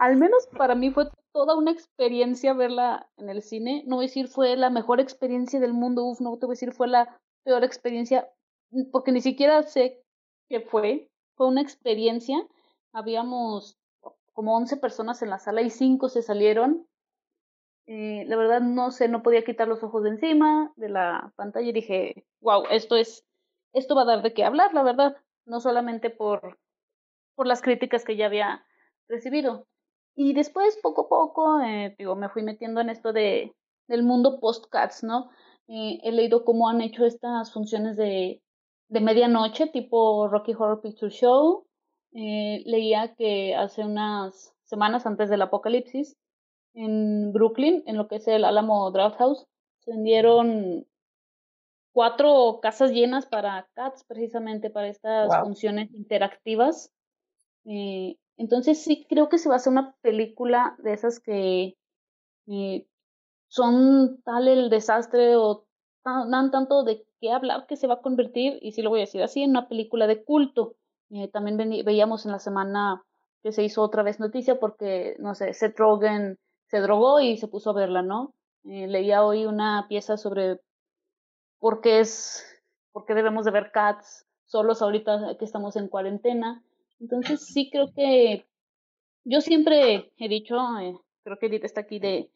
Al 0.01 0.17
menos 0.17 0.47
para 0.57 0.75
mí 0.75 0.91
fue 0.91 1.09
toda 1.33 1.57
una 1.57 1.71
experiencia 1.71 2.55
verla 2.55 3.09
en 3.19 3.29
el 3.29 3.43
cine. 3.43 3.85
No 3.87 3.97
voy 3.97 4.07
a 4.07 4.09
decir 4.09 4.29
fue 4.29 4.57
la 4.57 4.71
mejor 4.71 5.01
experiencia 5.01 5.61
del 5.61 5.75
mundo, 5.75 6.05
uf, 6.05 6.21
no 6.21 6.37
te 6.39 6.47
voy 6.47 6.55
a 6.55 6.57
decir 6.57 6.73
fue 6.73 6.89
la 6.89 7.19
peor 7.45 7.65
experiencia, 7.65 8.29
porque 8.91 9.13
ni 9.13 9.21
siquiera 9.21 9.63
sé 9.63 10.03
qué 10.49 10.61
fue. 10.61 11.11
Fue 11.37 11.47
una 11.47 11.63
experiencia. 11.63 12.37
Habíamos 12.93 13.79
como 14.33 14.57
11 14.57 14.79
personas 14.79 15.23
en 15.23 15.31
la 15.31 15.39
sala 15.39 15.63
y 15.63 15.71
5 15.71 16.09
se 16.09 16.23
salieron 16.23 16.87
eh, 17.87 18.25
la 18.27 18.37
verdad 18.37 18.61
no 18.61 18.91
sé, 18.91 19.09
no 19.09 19.23
podía 19.23 19.45
quitar 19.45 19.67
los 19.67 19.83
ojos 19.83 20.05
de 20.05 20.11
encima 20.11 20.73
de 20.77 20.89
la 20.89 21.33
pantalla 21.37 21.69
y 21.69 21.73
dije, 21.73 22.25
wow, 22.41 22.65
esto 22.71 22.97
es, 22.97 23.25
esto 23.73 23.95
va 23.97 24.03
a 24.03 24.07
dar 24.07 24.23
de 24.23 24.33
qué 24.33 24.45
hablar, 24.45 24.73
la 24.73 24.83
verdad, 24.83 25.17
no 25.47 25.61
solamente 25.61 26.11
por, 26.11 26.59
por 27.35 27.47
las 27.47 27.63
críticas 27.63 28.05
que 28.05 28.17
ya 28.17 28.27
había 28.27 28.65
recibido. 29.09 29.67
Y 30.15 30.35
después, 30.35 30.79
poco 30.83 31.03
a 31.03 31.09
poco, 31.09 31.61
eh, 31.61 31.95
digo, 31.99 32.15
me 32.15 32.29
fui 32.29 32.43
metiendo 32.43 32.81
en 32.81 32.91
esto 32.91 33.13
de, 33.13 33.55
del 33.89 34.03
mundo 34.05 34.39
post-cats, 34.41 35.03
¿no? 35.03 35.31
Eh, 35.69 35.99
he 36.03 36.13
leído 36.13 36.45
cómo 36.45 36.69
han 36.69 36.83
hecho 36.83 37.05
estas 37.05 37.53
funciones 37.53 37.97
de, 37.97 38.43
de 38.89 39.01
medianoche, 39.01 39.69
tipo 39.69 40.29
Rocky 40.29 40.53
Horror 40.53 40.83
Picture 40.83 41.11
Show. 41.11 41.67
leía 42.13 43.15
que 43.17 43.55
hace 43.57 43.83
unas 43.85 44.55
semanas 44.65 45.07
antes 45.07 45.31
del 45.31 45.43
apocalipsis 45.43 46.17
en 46.75 47.33
Brooklyn, 47.33 47.83
en 47.87 47.97
lo 47.97 48.09
que 48.09 48.17
es 48.17 48.29
el 48.29 48.45
Alamo 48.45 48.91
Draft 48.91 49.17
House. 49.19 49.47
Se 49.81 49.91
vendieron 49.91 50.87
cuatro 51.93 52.61
casas 52.63 52.93
llenas 52.93 53.27
para 53.27 53.69
cats, 53.75 54.05
precisamente 54.05 54.71
para 54.71 54.89
estas 54.89 55.31
funciones 55.41 55.93
interactivas. 55.93 56.93
Eh, 57.65 58.17
entonces 58.37 58.83
sí 58.83 59.07
creo 59.09 59.29
que 59.29 59.39
se 59.39 59.49
va 59.49 59.57
a 59.57 59.59
hacer 59.59 59.73
una 59.73 59.95
película 60.01 60.75
de 60.79 60.93
esas 60.95 61.21
que 61.21 61.77
eh, 62.49 62.87
son 63.49 64.21
tal 64.25 64.49
el 64.49 64.71
desastre 64.71 65.37
o 65.37 65.67
dan 66.05 66.51
tanto 66.51 66.83
de 66.83 67.05
qué 67.21 67.31
hablar 67.31 67.67
que 67.67 67.77
se 67.77 67.87
va 67.87 67.95
a 67.95 68.03
convertir, 68.03 68.59
y 68.61 68.73
sí 68.73 68.83
lo 68.83 68.91
voy 68.91 69.01
a 69.01 69.03
decir 69.07 69.23
así, 69.23 69.43
en 69.43 69.51
una 69.51 69.69
película 69.69 70.07
de 70.07 70.25
culto. 70.25 70.75
Eh, 71.11 71.29
también 71.29 71.57
veíamos 71.85 72.25
en 72.27 72.33
la 72.33 72.39
semana 72.39 73.05
que 73.43 73.53
se 73.53 73.63
hizo 73.63 73.83
otra 73.83 74.03
vez 74.03 74.19
noticia 74.19 74.59
porque, 74.59 75.15
no 75.19 75.35
sé, 75.35 75.53
Seth 75.53 75.79
Rogen 75.79 76.39
se 76.73 76.81
drogó 76.81 77.21
y 77.21 77.37
se 77.37 77.49
puso 77.49 77.69
a 77.69 77.75
verla, 77.75 78.01
¿no? 78.01 78.35
Eh, 78.65 78.87
leía 78.87 79.23
hoy 79.23 79.45
una 79.45 79.85
pieza 79.91 80.17
sobre 80.17 80.59
por 81.59 81.83
qué 81.83 82.01
es, 82.01 82.47
por 82.93 83.05
qué 83.05 83.13
debemos 83.13 83.45
de 83.45 83.51
ver 83.51 83.73
cats 83.73 84.27
solos 84.47 84.81
ahorita 84.81 85.37
que 85.39 85.45
estamos 85.45 85.77
en 85.77 85.89
cuarentena. 85.89 86.65
Entonces 86.99 87.45
sí 87.45 87.69
creo 87.71 87.93
que 87.95 88.47
yo 89.25 89.43
siempre 89.43 90.13
he 90.17 90.29
dicho, 90.31 90.57
eh, 90.81 90.99
creo 91.25 91.39
que 91.39 91.47
Edith 91.47 91.65
está 91.65 91.83
aquí 91.83 91.99
de, 91.99 92.31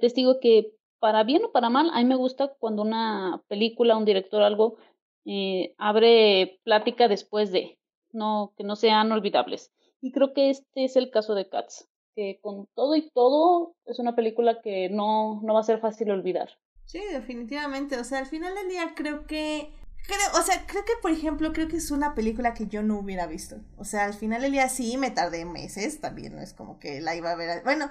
testigo, 0.00 0.40
que 0.40 0.72
para 0.98 1.22
bien 1.22 1.44
o 1.44 1.52
para 1.52 1.68
mal, 1.68 1.90
a 1.92 1.98
mí 1.98 2.06
me 2.06 2.16
gusta 2.16 2.54
cuando 2.58 2.80
una 2.80 3.42
película, 3.46 3.98
un 3.98 4.06
director, 4.06 4.42
algo, 4.42 4.78
eh, 5.26 5.74
abre 5.76 6.60
plática 6.64 7.08
después 7.08 7.52
de, 7.52 7.78
no, 8.10 8.54
que 8.56 8.64
no 8.64 8.74
sean 8.74 9.12
olvidables. 9.12 9.70
Y 10.00 10.12
creo 10.12 10.32
que 10.32 10.48
este 10.48 10.84
es 10.84 10.96
el 10.96 11.10
caso 11.10 11.34
de 11.34 11.50
Cats 11.50 11.91
que 12.14 12.38
con 12.42 12.66
todo 12.74 12.96
y 12.96 13.10
todo 13.10 13.74
es 13.86 13.98
una 13.98 14.14
película 14.14 14.60
que 14.62 14.88
no, 14.90 15.40
no 15.42 15.54
va 15.54 15.60
a 15.60 15.64
ser 15.64 15.80
fácil 15.80 16.10
olvidar. 16.10 16.50
Sí, 16.86 17.00
definitivamente. 17.12 17.96
O 17.96 18.04
sea, 18.04 18.18
al 18.18 18.26
final 18.26 18.54
del 18.54 18.68
día 18.68 18.92
creo 18.94 19.26
que 19.26 19.70
Creo, 20.06 20.40
o 20.40 20.42
sea, 20.42 20.66
creo 20.66 20.84
que, 20.84 20.94
por 21.00 21.12
ejemplo, 21.12 21.52
creo 21.52 21.68
que 21.68 21.76
es 21.76 21.90
una 21.92 22.14
película 22.14 22.54
que 22.54 22.66
yo 22.66 22.82
no 22.82 22.98
hubiera 22.98 23.26
visto. 23.26 23.60
O 23.76 23.84
sea, 23.84 24.04
al 24.04 24.14
final 24.14 24.42
del 24.42 24.52
día 24.52 24.68
sí 24.68 24.96
me 24.96 25.12
tardé 25.12 25.44
meses, 25.44 26.00
también 26.00 26.34
no 26.34 26.42
es 26.42 26.54
como 26.54 26.80
que 26.80 27.00
la 27.00 27.14
iba 27.14 27.30
a 27.30 27.36
ver. 27.36 27.62
Bueno, 27.62 27.88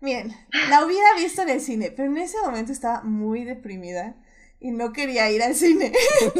miren, 0.00 0.32
la 0.70 0.84
hubiera 0.84 1.14
visto 1.16 1.42
en 1.42 1.48
el 1.48 1.60
cine, 1.60 1.90
pero 1.90 2.10
en 2.10 2.18
ese 2.18 2.40
momento 2.42 2.70
estaba 2.70 3.02
muy 3.02 3.44
deprimida 3.44 4.14
y 4.60 4.72
no 4.72 4.92
quería 4.92 5.30
ir 5.30 5.42
al 5.42 5.54
cine. 5.54 5.92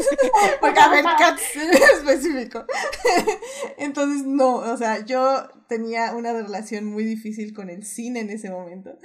Porque 0.61 0.79
a 0.79 0.89
ver, 0.89 1.03
Cats 1.03 1.41
específico. 1.93 2.65
Entonces, 3.77 4.25
no, 4.25 4.55
o 4.55 4.77
sea, 4.77 5.05
yo 5.05 5.47
tenía 5.67 6.13
una 6.13 6.33
relación 6.33 6.85
muy 6.85 7.05
difícil 7.05 7.53
con 7.53 7.69
el 7.69 7.85
cine 7.85 8.19
en 8.21 8.29
ese 8.29 8.49
momento. 8.49 8.97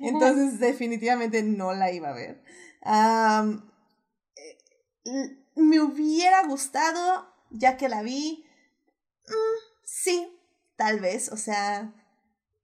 Entonces, 0.00 0.58
definitivamente 0.58 1.42
no 1.42 1.74
la 1.74 1.92
iba 1.92 2.08
a 2.08 2.14
ver. 2.14 2.42
Eh, 5.04 5.36
me 5.56 5.80
hubiera 5.80 6.46
gustado, 6.46 7.28
ya 7.50 7.76
que 7.76 7.88
la 7.88 8.02
vi. 8.02 8.46
Mm, 9.26 9.58
sí, 9.84 10.38
tal 10.76 11.00
vez, 11.00 11.30
o 11.30 11.36
sea. 11.36 11.92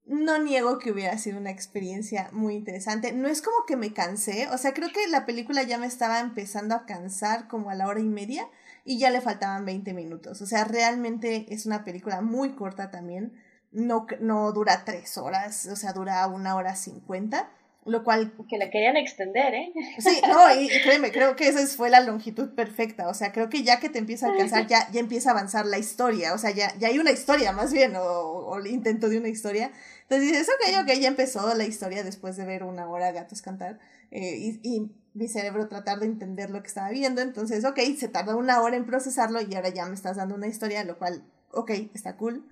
No 0.09 0.39
niego 0.39 0.79
que 0.79 0.91
hubiera 0.91 1.17
sido 1.19 1.39
una 1.39 1.51
experiencia 1.51 2.31
muy 2.33 2.55
interesante. 2.55 3.13
No 3.13 3.29
es 3.29 3.43
como 3.43 3.67
que 3.67 3.77
me 3.77 3.93
cansé, 3.93 4.49
o 4.49 4.59
sea, 4.59 4.73
creo 4.73 4.89
que 4.91 5.07
la 5.09 5.27
película 5.27 5.63
ya 5.63 5.79
me 5.79 5.87
estaba 5.87 6.21
empezando 6.21 6.75
a 6.75 6.87
cansar 6.87 7.47
como 7.47 7.71
a 7.71 7.75
la 7.75 7.87
hora 7.87 8.01
y 8.01 8.09
media 8.09 8.49
y 8.85 8.99
ya 8.99 9.11
le 9.11 9.21
faltaban 9.21 9.67
20 9.67 9.93
minutos. 9.93 10.41
O 10.41 10.47
sea, 10.47 10.65
realmente 10.65 11.47
es 11.51 11.67
una 11.67 11.85
película 11.85 12.23
muy 12.23 12.55
corta 12.55 12.91
también. 12.91 13.35
No, 13.71 14.07
no 14.21 14.51
dura 14.53 14.83
tres 14.87 15.19
horas, 15.19 15.67
o 15.67 15.77
sea, 15.77 15.93
dura 15.93 16.27
una 16.27 16.57
hora 16.57 16.75
cincuenta. 16.75 17.51
Lo 17.85 18.05
cual... 18.05 18.35
Que 18.49 18.59
la 18.59 18.69
querían 18.71 18.99
extender, 18.99 19.55
¿eh? 19.55 19.73
Sí, 19.99 20.21
no, 20.27 20.61
y 20.61 20.69
créeme, 20.83 21.11
creo 21.11 21.37
que 21.37 21.49
esa 21.49 21.67
fue 21.75 21.89
la 21.89 22.01
longitud 22.01 22.55
perfecta. 22.55 23.09
O 23.09 23.15
sea, 23.15 23.33
creo 23.33 23.49
que 23.49 23.63
ya 23.63 23.81
que 23.81 23.89
te 23.89 23.99
empieza 23.99 24.27
a 24.27 24.31
alcanzar, 24.31 24.67
ya, 24.67 24.91
ya 24.91 25.01
empieza 25.01 25.31
a 25.31 25.33
avanzar 25.33 25.65
la 25.65 25.79
historia. 25.79 26.35
O 26.35 26.39
sea, 26.39 26.51
ya, 26.51 26.77
ya 26.79 26.89
hay 26.89 26.99
una 26.99 27.13
historia 27.13 27.53
más 27.53 27.73
bien, 27.73 27.97
o, 27.97 28.03
o 28.03 28.59
el 28.59 28.67
intento 28.67 29.09
de 29.09 29.19
una 29.19 29.29
historia. 29.29 29.71
Entonces 30.09 30.29
dices, 30.29 30.49
ok, 30.49 30.85
ok, 30.85 30.99
ya 31.01 31.09
empezó 31.09 31.55
la 31.55 31.65
historia 31.65 32.03
después 32.03 32.37
de 32.37 32.47
ver 32.47 32.65
una 32.65 32.89
hora 32.89 33.13
gatos 33.13 33.43
cantar. 33.43 33.79
Eh, 34.11 34.39
y, 34.39 34.61
y 34.63 34.91
mi 35.13 35.29
cerebro 35.29 35.69
tratar 35.69 36.01
de 36.01 36.07
entender 36.07 36.49
lo 36.49 36.63
que 36.63 36.69
estaba 36.69 36.89
viendo. 36.89 37.21
Entonces, 37.21 37.65
ok, 37.67 37.79
se 37.99 38.09
tarda 38.09 38.35
una 38.35 38.63
hora 38.63 38.77
en 38.77 38.87
procesarlo 38.87 39.41
y 39.43 39.55
ahora 39.55 39.69
ya 39.69 39.85
me 39.85 39.95
estás 39.95 40.17
dando 40.17 40.35
una 40.35 40.47
historia, 40.47 40.83
lo 40.85 40.97
cual, 40.97 41.23
ok, 41.53 41.71
está 41.93 42.17
cool. 42.17 42.51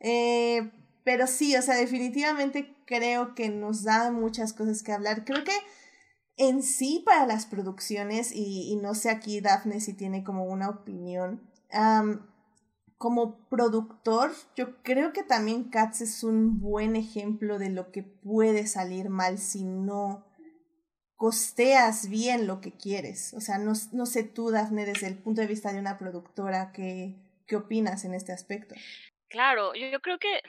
Eh, 0.00 0.70
pero 1.02 1.26
sí, 1.26 1.56
o 1.56 1.62
sea, 1.62 1.76
definitivamente 1.76 2.76
creo 2.84 3.34
que 3.34 3.48
nos 3.48 3.84
da 3.84 4.10
muchas 4.10 4.52
cosas 4.52 4.82
que 4.82 4.92
hablar. 4.92 5.24
Creo 5.24 5.44
que 5.44 5.56
en 6.36 6.62
sí 6.62 7.02
para 7.06 7.24
las 7.24 7.46
producciones, 7.46 8.32
y, 8.32 8.70
y 8.70 8.76
no 8.76 8.94
sé 8.94 9.08
aquí 9.08 9.40
Daphne 9.40 9.80
si 9.80 9.94
tiene 9.94 10.24
como 10.24 10.44
una 10.44 10.68
opinión, 10.68 11.40
como 12.98 13.38
productor, 13.48 14.32
yo 14.56 14.82
creo 14.82 15.12
que 15.12 15.22
también 15.22 15.70
Cats 15.70 16.00
es 16.00 16.24
un 16.24 16.60
buen 16.60 16.96
ejemplo 16.96 17.58
de 17.58 17.70
lo 17.70 17.92
que 17.92 18.02
puede 18.02 18.66
salir 18.66 19.08
mal 19.08 19.38
si 19.38 19.64
no 19.64 20.26
costeas 21.14 22.08
bien 22.08 22.46
lo 22.46 22.60
que 22.60 22.72
quieres. 22.72 23.34
O 23.34 23.40
sea, 23.40 23.58
no, 23.58 23.72
no 23.92 24.06
sé 24.06 24.24
tú, 24.24 24.50
Daphne, 24.50 24.84
desde 24.84 25.06
el 25.06 25.16
punto 25.16 25.40
de 25.40 25.46
vista 25.46 25.72
de 25.72 25.78
una 25.78 25.96
productora, 25.96 26.72
¿qué, 26.72 27.14
qué 27.46 27.56
opinas 27.56 28.04
en 28.04 28.14
este 28.14 28.32
aspecto? 28.32 28.74
Claro, 29.28 29.74
yo, 29.74 29.86
yo 29.88 30.00
creo 30.00 30.18
que 30.18 30.40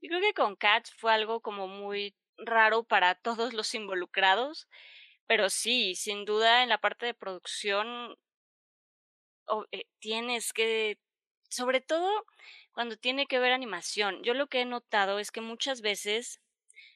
yo 0.00 0.08
creo 0.08 0.20
que 0.20 0.34
con 0.34 0.56
Cats 0.56 0.94
fue 0.94 1.12
algo 1.12 1.40
como 1.40 1.66
muy 1.66 2.14
raro 2.36 2.84
para 2.84 3.14
todos 3.14 3.52
los 3.52 3.74
involucrados, 3.74 4.68
pero 5.26 5.50
sí, 5.50 5.94
sin 5.96 6.24
duda 6.24 6.62
en 6.62 6.68
la 6.68 6.78
parte 6.78 7.06
de 7.06 7.14
producción 7.14 8.16
eh, 9.72 9.84
tienes 9.98 10.52
que, 10.52 10.98
sobre 11.48 11.80
todo 11.80 12.26
cuando 12.72 12.96
tiene 12.96 13.26
que 13.26 13.38
ver 13.38 13.52
animación, 13.52 14.22
yo 14.22 14.34
lo 14.34 14.46
que 14.46 14.60
he 14.60 14.64
notado 14.64 15.18
es 15.18 15.30
que 15.30 15.40
muchas 15.40 15.80
veces, 15.80 16.40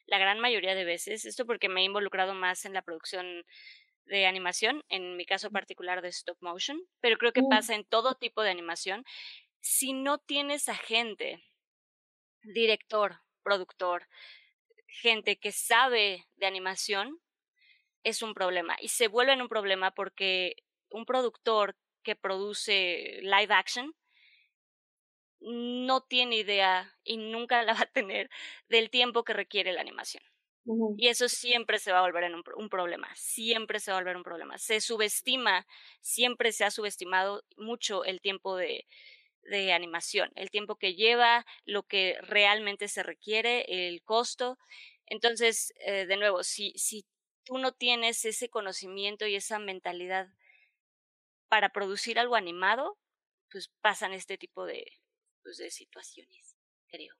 la 0.05 0.17
gran 0.17 0.39
mayoría 0.39 0.75
de 0.75 0.85
veces, 0.85 1.25
esto 1.25 1.45
porque 1.45 1.69
me 1.69 1.81
he 1.81 1.85
involucrado 1.85 2.33
más 2.33 2.65
en 2.65 2.73
la 2.73 2.81
producción 2.81 3.45
de 4.05 4.25
animación, 4.25 4.83
en 4.89 5.15
mi 5.17 5.25
caso 5.25 5.49
particular 5.49 6.01
de 6.01 6.09
stop 6.09 6.37
motion, 6.41 6.81
pero 6.99 7.17
creo 7.17 7.33
que 7.33 7.41
mm. 7.41 7.49
pasa 7.49 7.75
en 7.75 7.85
todo 7.85 8.15
tipo 8.15 8.41
de 8.41 8.51
animación, 8.51 9.05
si 9.61 9.93
no 9.93 10.17
tienes 10.17 10.67
a 10.69 10.75
gente 10.75 11.41
director, 12.43 13.21
productor, 13.43 14.07
gente 14.87 15.37
que 15.37 15.51
sabe 15.51 16.27
de 16.35 16.45
animación, 16.45 17.19
es 18.03 18.21
un 18.21 18.33
problema. 18.33 18.75
Y 18.81 18.89
se 18.89 19.07
vuelve 19.07 19.41
un 19.41 19.47
problema 19.47 19.91
porque 19.91 20.57
un 20.89 21.05
productor 21.05 21.77
que 22.03 22.15
produce 22.15 23.19
live 23.21 23.53
action 23.53 23.95
no 25.43 26.01
tiene 26.01 26.37
idea 26.37 26.95
y 27.03 27.17
nunca 27.17 27.63
la 27.63 27.73
va 27.73 27.81
a 27.81 27.91
tener 27.91 28.29
del 28.69 28.89
tiempo 28.89 29.23
que 29.23 29.33
requiere 29.33 29.73
la 29.73 29.81
animación. 29.81 30.23
Y 30.97 31.09
eso 31.09 31.27
siempre 31.27 31.77
se 31.77 31.91
va 31.91 31.99
a 31.99 32.03
volver 32.03 32.23
en 32.23 32.35
un, 32.35 32.43
un, 32.55 32.69
problema, 32.69 33.09
siempre 33.15 33.81
se 33.81 33.91
va 33.91 33.97
a 33.97 33.99
volver 33.99 34.15
un 34.15 34.23
problema. 34.23 34.57
Se 34.57 34.79
subestima, 34.79 35.67
siempre 35.99 36.53
se 36.53 36.63
ha 36.63 36.71
subestimado 36.71 37.43
mucho 37.57 38.05
el 38.05 38.21
tiempo 38.21 38.55
de, 38.55 38.85
de 39.43 39.73
animación, 39.73 40.31
el 40.35 40.49
tiempo 40.49 40.77
que 40.77 40.95
lleva, 40.95 41.45
lo 41.65 41.83
que 41.83 42.17
realmente 42.21 42.87
se 42.87 43.03
requiere, 43.03 43.87
el 43.87 44.01
costo. 44.03 44.57
Entonces, 45.05 45.73
eh, 45.85 46.05
de 46.05 46.17
nuevo, 46.17 46.43
si, 46.43 46.73
si 46.77 47.05
tú 47.43 47.57
no 47.57 47.73
tienes 47.73 48.23
ese 48.25 48.49
conocimiento 48.49 49.27
y 49.27 49.35
esa 49.35 49.59
mentalidad 49.59 50.29
para 51.49 51.69
producir 51.69 52.19
algo 52.19 52.35
animado, 52.35 52.97
pues 53.51 53.69
pasan 53.81 54.13
este 54.13 54.37
tipo 54.37 54.65
de, 54.65 54.85
pues, 55.43 55.57
de 55.57 55.69
situaciones, 55.69 56.55
creo. 56.87 57.13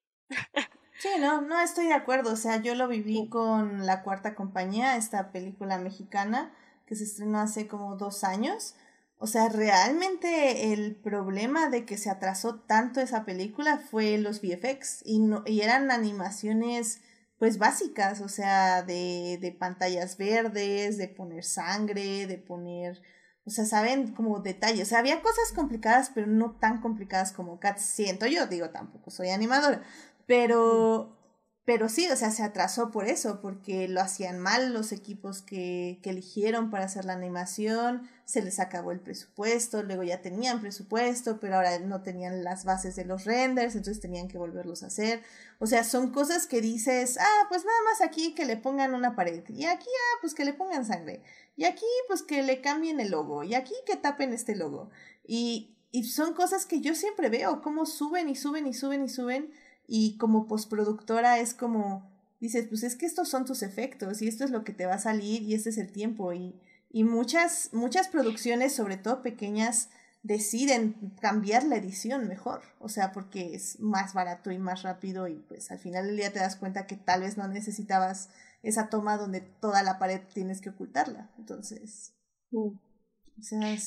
Sí, 1.00 1.10
no, 1.20 1.42
no 1.42 1.60
estoy 1.60 1.88
de 1.88 1.94
acuerdo. 1.94 2.32
O 2.32 2.36
sea, 2.38 2.62
yo 2.62 2.76
lo 2.76 2.88
viví 2.88 3.28
con 3.28 3.86
La 3.86 4.04
Cuarta 4.04 4.36
Compañía, 4.36 4.96
esta 4.96 5.32
película 5.32 5.78
mexicana 5.78 6.56
que 6.86 6.96
se 6.96 7.04
estrenó 7.04 7.40
hace 7.40 7.68
como 7.68 7.98
dos 7.98 8.24
años. 8.24 8.76
O 9.18 9.28
sea, 9.28 9.50
realmente 9.50 10.74
el 10.74 10.96
problema 10.96 11.70
de 11.70 11.86
que 11.86 11.98
se 11.98 12.10
atrasó 12.10 12.60
tanto 12.60 13.00
esa 13.00 13.26
película 13.26 13.78
fue 13.78 14.18
los 14.18 14.42
VFX 14.42 15.02
y, 15.06 15.20
no, 15.20 15.44
y 15.46 15.62
eran 15.62 15.92
animaciones 15.92 17.02
pues 17.38 17.58
básicas, 17.58 18.22
o 18.22 18.30
sea, 18.30 18.84
de, 18.84 19.38
de 19.42 19.52
pantallas 19.52 20.18
verdes, 20.18 20.98
de 20.98 21.08
poner 21.08 21.44
sangre, 21.44 22.28
de 22.28 22.38
poner, 22.38 23.02
o 23.46 23.50
sea, 23.50 23.66
saben 23.66 24.14
como 24.14 24.40
detalles, 24.40 24.92
o 24.92 24.98
había 24.98 25.22
cosas 25.22 25.52
complicadas, 25.54 26.12
pero 26.14 26.28
no 26.28 26.52
tan 26.60 26.82
complicadas 26.82 27.32
como 27.34 27.60
Cats, 27.60 27.82
siento 27.82 28.26
yo, 28.26 28.48
digo, 28.48 28.70
tampoco 28.70 29.12
soy 29.12 29.30
animadora, 29.30 29.82
pero 30.26 31.18
pero 31.66 31.88
sí, 31.88 32.10
o 32.10 32.16
sea, 32.18 32.30
se 32.30 32.44
atrasó 32.44 32.92
por 32.92 33.06
eso, 33.08 33.40
porque 33.42 33.88
lo 33.88 34.02
hacían 34.02 34.38
mal 34.38 34.74
los 34.74 34.92
equipos 34.92 35.42
que, 35.42 36.00
que 36.04 36.10
eligieron 36.10 36.70
para 36.70 36.86
hacer 36.86 37.06
la 37.06 37.14
animación, 37.14 38.10
se 38.26 38.42
les 38.42 38.60
acabó 38.60 38.92
el 38.92 39.00
presupuesto, 39.00 39.82
luego 39.82 40.04
ya 40.04 40.22
tenían 40.22 40.60
presupuesto, 40.60 41.40
pero 41.40 41.56
ahora 41.56 41.80
no 41.80 42.02
tenían 42.02 42.44
las 42.44 42.66
bases 42.66 42.98
de 42.98 43.06
los 43.06 43.24
renders, 43.24 43.76
entonces 43.76 44.02
tenían 44.02 44.28
que 44.28 44.38
volverlos 44.38 44.84
a 44.84 44.88
hacer. 44.88 45.22
O 45.60 45.66
sea, 45.66 45.86
son 45.86 46.12
cosas 46.12 46.48
que 46.48 46.60
dices, 46.60 47.18
ah, 47.18 47.46
pues 47.48 47.64
nada 47.64 47.80
más 47.90 48.02
aquí 48.02 48.36
que 48.36 48.46
le 48.46 48.58
pongan 48.58 48.94
una 48.94 49.16
pared, 49.16 49.44
y 49.48 49.64
aquí, 49.64 49.88
ah, 49.88 50.18
pues 50.20 50.34
que 50.34 50.44
le 50.44 50.54
pongan 50.54 50.84
sangre, 50.84 51.24
y 51.56 51.66
aquí, 51.66 51.86
pues 52.08 52.24
que 52.24 52.42
le 52.44 52.62
cambien 52.62 53.00
el 53.00 53.12
logo, 53.12 53.44
y 53.44 53.56
aquí 53.56 53.74
que 53.86 53.96
tapen 53.96 54.34
este 54.34 54.56
logo. 54.56 54.90
Y, 55.26 55.76
y 55.92 56.06
son 56.06 56.34
cosas 56.34 56.66
que 56.66 56.82
yo 56.82 56.96
siempre 56.96 57.30
veo, 57.30 57.62
cómo 57.62 57.86
suben 57.86 58.30
y 58.30 58.36
suben 58.36 58.68
y 58.68 58.74
suben 58.74 59.04
y 59.04 59.10
suben 59.10 59.52
y 59.88 60.18
como 60.18 60.48
postproductora 60.48 61.40
es 61.40 61.54
como, 61.54 62.10
dices, 62.40 62.68
pues 62.68 62.84
es 62.84 62.96
que 62.96 63.06
estos 63.06 63.30
son 63.30 63.46
tus 63.46 63.64
efectos 63.64 64.22
y 64.22 64.28
esto 64.28 64.44
es 64.44 64.52
lo 64.52 64.64
que 64.64 64.74
te 64.74 64.86
va 64.86 64.96
a 64.96 65.00
salir 65.00 65.44
y 65.44 65.54
este 65.54 65.70
es 65.70 65.78
el 65.78 65.92
tiempo 65.92 66.34
y, 66.34 66.56
y 66.90 67.04
muchas, 67.04 67.70
muchas 67.74 68.08
producciones, 68.08 68.74
sobre 68.74 68.98
todo 68.98 69.22
pequeñas, 69.22 69.90
deciden 70.24 70.96
cambiar 71.20 71.66
la 71.66 71.76
edición 71.76 72.28
mejor, 72.28 72.62
o 72.80 72.88
sea, 72.88 73.12
porque 73.12 73.56
es 73.56 73.80
más 73.80 74.14
barato 74.14 74.52
y 74.52 74.58
más 74.58 74.84
rápido 74.84 75.28
y 75.28 75.36
pues 75.36 75.70
al 75.70 75.80
final 75.80 76.08
del 76.08 76.16
día 76.16 76.32
te 76.32 76.40
das 76.40 76.56
cuenta 76.56 76.88
que 76.88 76.96
tal 76.96 77.22
vez 77.22 77.38
no 77.38 77.48
necesitabas 77.50 78.30
esa 78.64 78.90
toma 78.90 79.18
donde 79.18 79.42
toda 79.42 79.84
la 79.84 80.00
pared 80.00 80.22
tienes 80.34 80.62
que 80.62 80.70
ocultarla, 80.70 81.30
entonces... 81.38 82.16
Mm. 82.52 82.78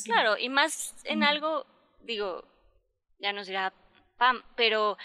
Claro, 0.05 0.37
y 0.39 0.49
más 0.49 0.95
en 1.05 1.23
algo, 1.23 1.67
digo, 2.03 2.45
ya 3.19 3.33
nos 3.33 3.47
dirá 3.47 3.73
Pam, 4.19 4.43
pero 4.57 4.97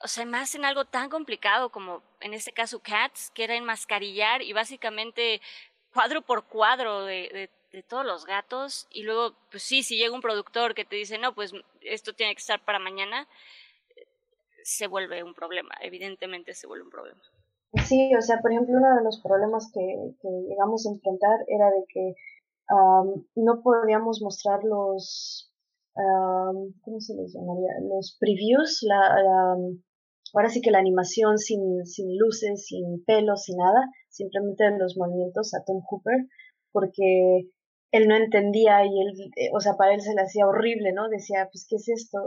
o 0.00 0.08
sea, 0.08 0.24
más 0.24 0.54
en 0.54 0.64
algo 0.64 0.84
tan 0.84 1.10
complicado 1.10 1.70
como 1.70 2.02
en 2.20 2.34
este 2.34 2.52
caso 2.52 2.80
Cats, 2.80 3.30
que 3.34 3.44
era 3.44 3.56
enmascarillar 3.56 4.42
y 4.42 4.52
básicamente 4.52 5.40
cuadro 5.92 6.22
por 6.22 6.46
cuadro 6.46 7.04
de, 7.04 7.50
de, 7.72 7.82
todos 7.82 8.04
los 8.04 8.24
gatos 8.24 8.88
y 8.90 9.02
luego, 9.02 9.36
pues 9.50 9.62
sí, 9.62 9.82
si 9.82 9.96
llega 9.96 10.14
un 10.14 10.20
productor 10.20 10.74
que 10.74 10.84
te 10.84 10.96
dice, 10.96 11.16
no, 11.18 11.34
pues 11.34 11.52
esto 11.82 12.12
tiene 12.12 12.34
que 12.34 12.40
estar 12.40 12.64
para 12.64 12.78
mañana, 12.78 13.28
se 14.64 14.86
vuelve 14.88 15.22
un 15.22 15.34
problema, 15.34 15.74
evidentemente 15.80 16.54
se 16.54 16.66
vuelve 16.66 16.84
un 16.84 16.90
problema. 16.90 17.22
Sí, 17.86 18.14
o 18.14 18.22
sea, 18.22 18.40
por 18.40 18.50
ejemplo, 18.52 18.78
uno 18.78 18.96
de 18.96 19.04
los 19.04 19.20
problemas 19.22 19.70
que, 19.72 19.80
que 20.20 20.28
llegamos 20.48 20.86
a 20.86 20.90
enfrentar 20.90 21.38
era 21.48 21.66
de 21.70 21.84
que 21.92 22.14
no 23.36 23.62
podíamos 23.62 24.20
mostrar 24.22 24.60
los, 24.64 25.50
¿cómo 25.94 27.00
se 27.00 27.14
les 27.14 27.32
llamaría? 27.34 27.72
Los 27.82 28.16
previews, 28.20 28.80
la, 28.82 29.56
ahora 30.34 30.48
sí 30.50 30.60
que 30.60 30.70
la 30.70 30.78
animación 30.78 31.38
sin, 31.38 31.84
sin 31.86 32.16
luces, 32.18 32.66
sin 32.66 33.04
pelos, 33.04 33.44
sin 33.44 33.56
nada, 33.56 33.90
simplemente 34.08 34.70
los 34.78 34.96
movimientos 34.96 35.54
a 35.54 35.64
Tom 35.64 35.82
Hooper, 35.88 36.26
porque 36.72 37.48
él 37.90 38.06
no 38.06 38.16
entendía 38.16 38.84
y 38.84 39.00
él, 39.00 39.32
eh, 39.36 39.50
o 39.54 39.60
sea, 39.60 39.76
para 39.76 39.94
él 39.94 40.00
se 40.02 40.14
le 40.14 40.22
hacía 40.22 40.46
horrible, 40.46 40.92
¿no? 40.92 41.08
Decía, 41.08 41.48
pues, 41.50 41.66
¿qué 41.68 41.76
es 41.76 41.88
esto? 41.88 42.18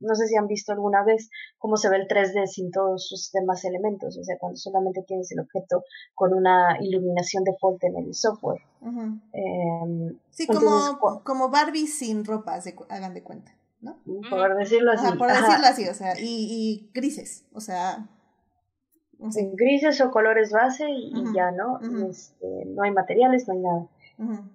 No 0.00 0.14
sé 0.14 0.26
si 0.26 0.36
han 0.36 0.46
visto 0.46 0.72
alguna 0.72 1.02
vez 1.04 1.30
cómo 1.58 1.76
se 1.76 1.88
ve 1.88 1.96
el 1.96 2.06
3D 2.06 2.46
sin 2.46 2.70
todos 2.70 3.08
sus 3.08 3.32
demás 3.32 3.64
elementos, 3.64 4.18
o 4.18 4.24
sea, 4.24 4.36
cuando 4.38 4.56
solamente 4.56 5.02
tienes 5.06 5.30
el 5.32 5.40
objeto 5.40 5.84
con 6.14 6.34
una 6.34 6.76
iluminación 6.80 7.44
default 7.44 7.82
en 7.84 7.96
el 7.96 8.14
software. 8.14 8.60
Em, 9.32 10.18
sí, 10.30 10.46
como, 10.46 11.22
como 11.24 11.50
Barbie 11.50 11.86
sin 11.86 12.24
ropa, 12.24 12.60
se, 12.60 12.76
hagan 12.88 13.14
de 13.14 13.22
cuenta. 13.22 13.52
¿no? 13.80 13.98
Por 14.28 14.56
decirlo 14.56 14.92
así. 14.92 15.16
por 15.16 15.28
decirlo 15.28 15.66
así, 15.66 15.88
o 15.88 15.94
sea, 15.94 16.18
y, 16.18 16.24
y 16.24 16.90
grises, 16.92 17.44
o 17.52 17.60
sea, 17.60 18.08
grises 19.18 20.00
o 20.00 20.10
colores 20.10 20.50
base 20.50 20.86
y, 20.88 21.12
ya, 21.34 21.50
¿no? 21.52 21.80
Este, 22.08 22.46
no 22.66 22.82
hay 22.82 22.90
materiales, 22.90 23.48
no 23.48 23.54
hay 23.54 23.60
nada. 23.60 24.50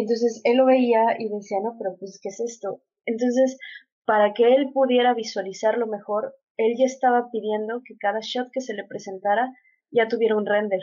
Entonces 0.00 0.40
él 0.44 0.56
lo 0.56 0.66
veía 0.66 1.16
y 1.18 1.28
decía, 1.28 1.58
no, 1.62 1.76
pero 1.78 1.96
pues, 1.98 2.20
¿qué 2.22 2.28
es 2.28 2.40
esto? 2.40 2.82
Entonces, 3.06 3.58
para 4.04 4.32
que 4.32 4.54
él 4.54 4.70
pudiera 4.72 5.14
visualizarlo 5.14 5.86
mejor, 5.86 6.34
él 6.56 6.74
ya 6.78 6.86
estaba 6.86 7.30
pidiendo 7.30 7.82
que 7.84 7.96
cada 7.98 8.20
shot 8.20 8.48
que 8.52 8.60
se 8.60 8.74
le 8.74 8.84
presentara 8.84 9.52
ya 9.90 10.08
tuviera 10.08 10.36
un 10.36 10.46
render. 10.46 10.82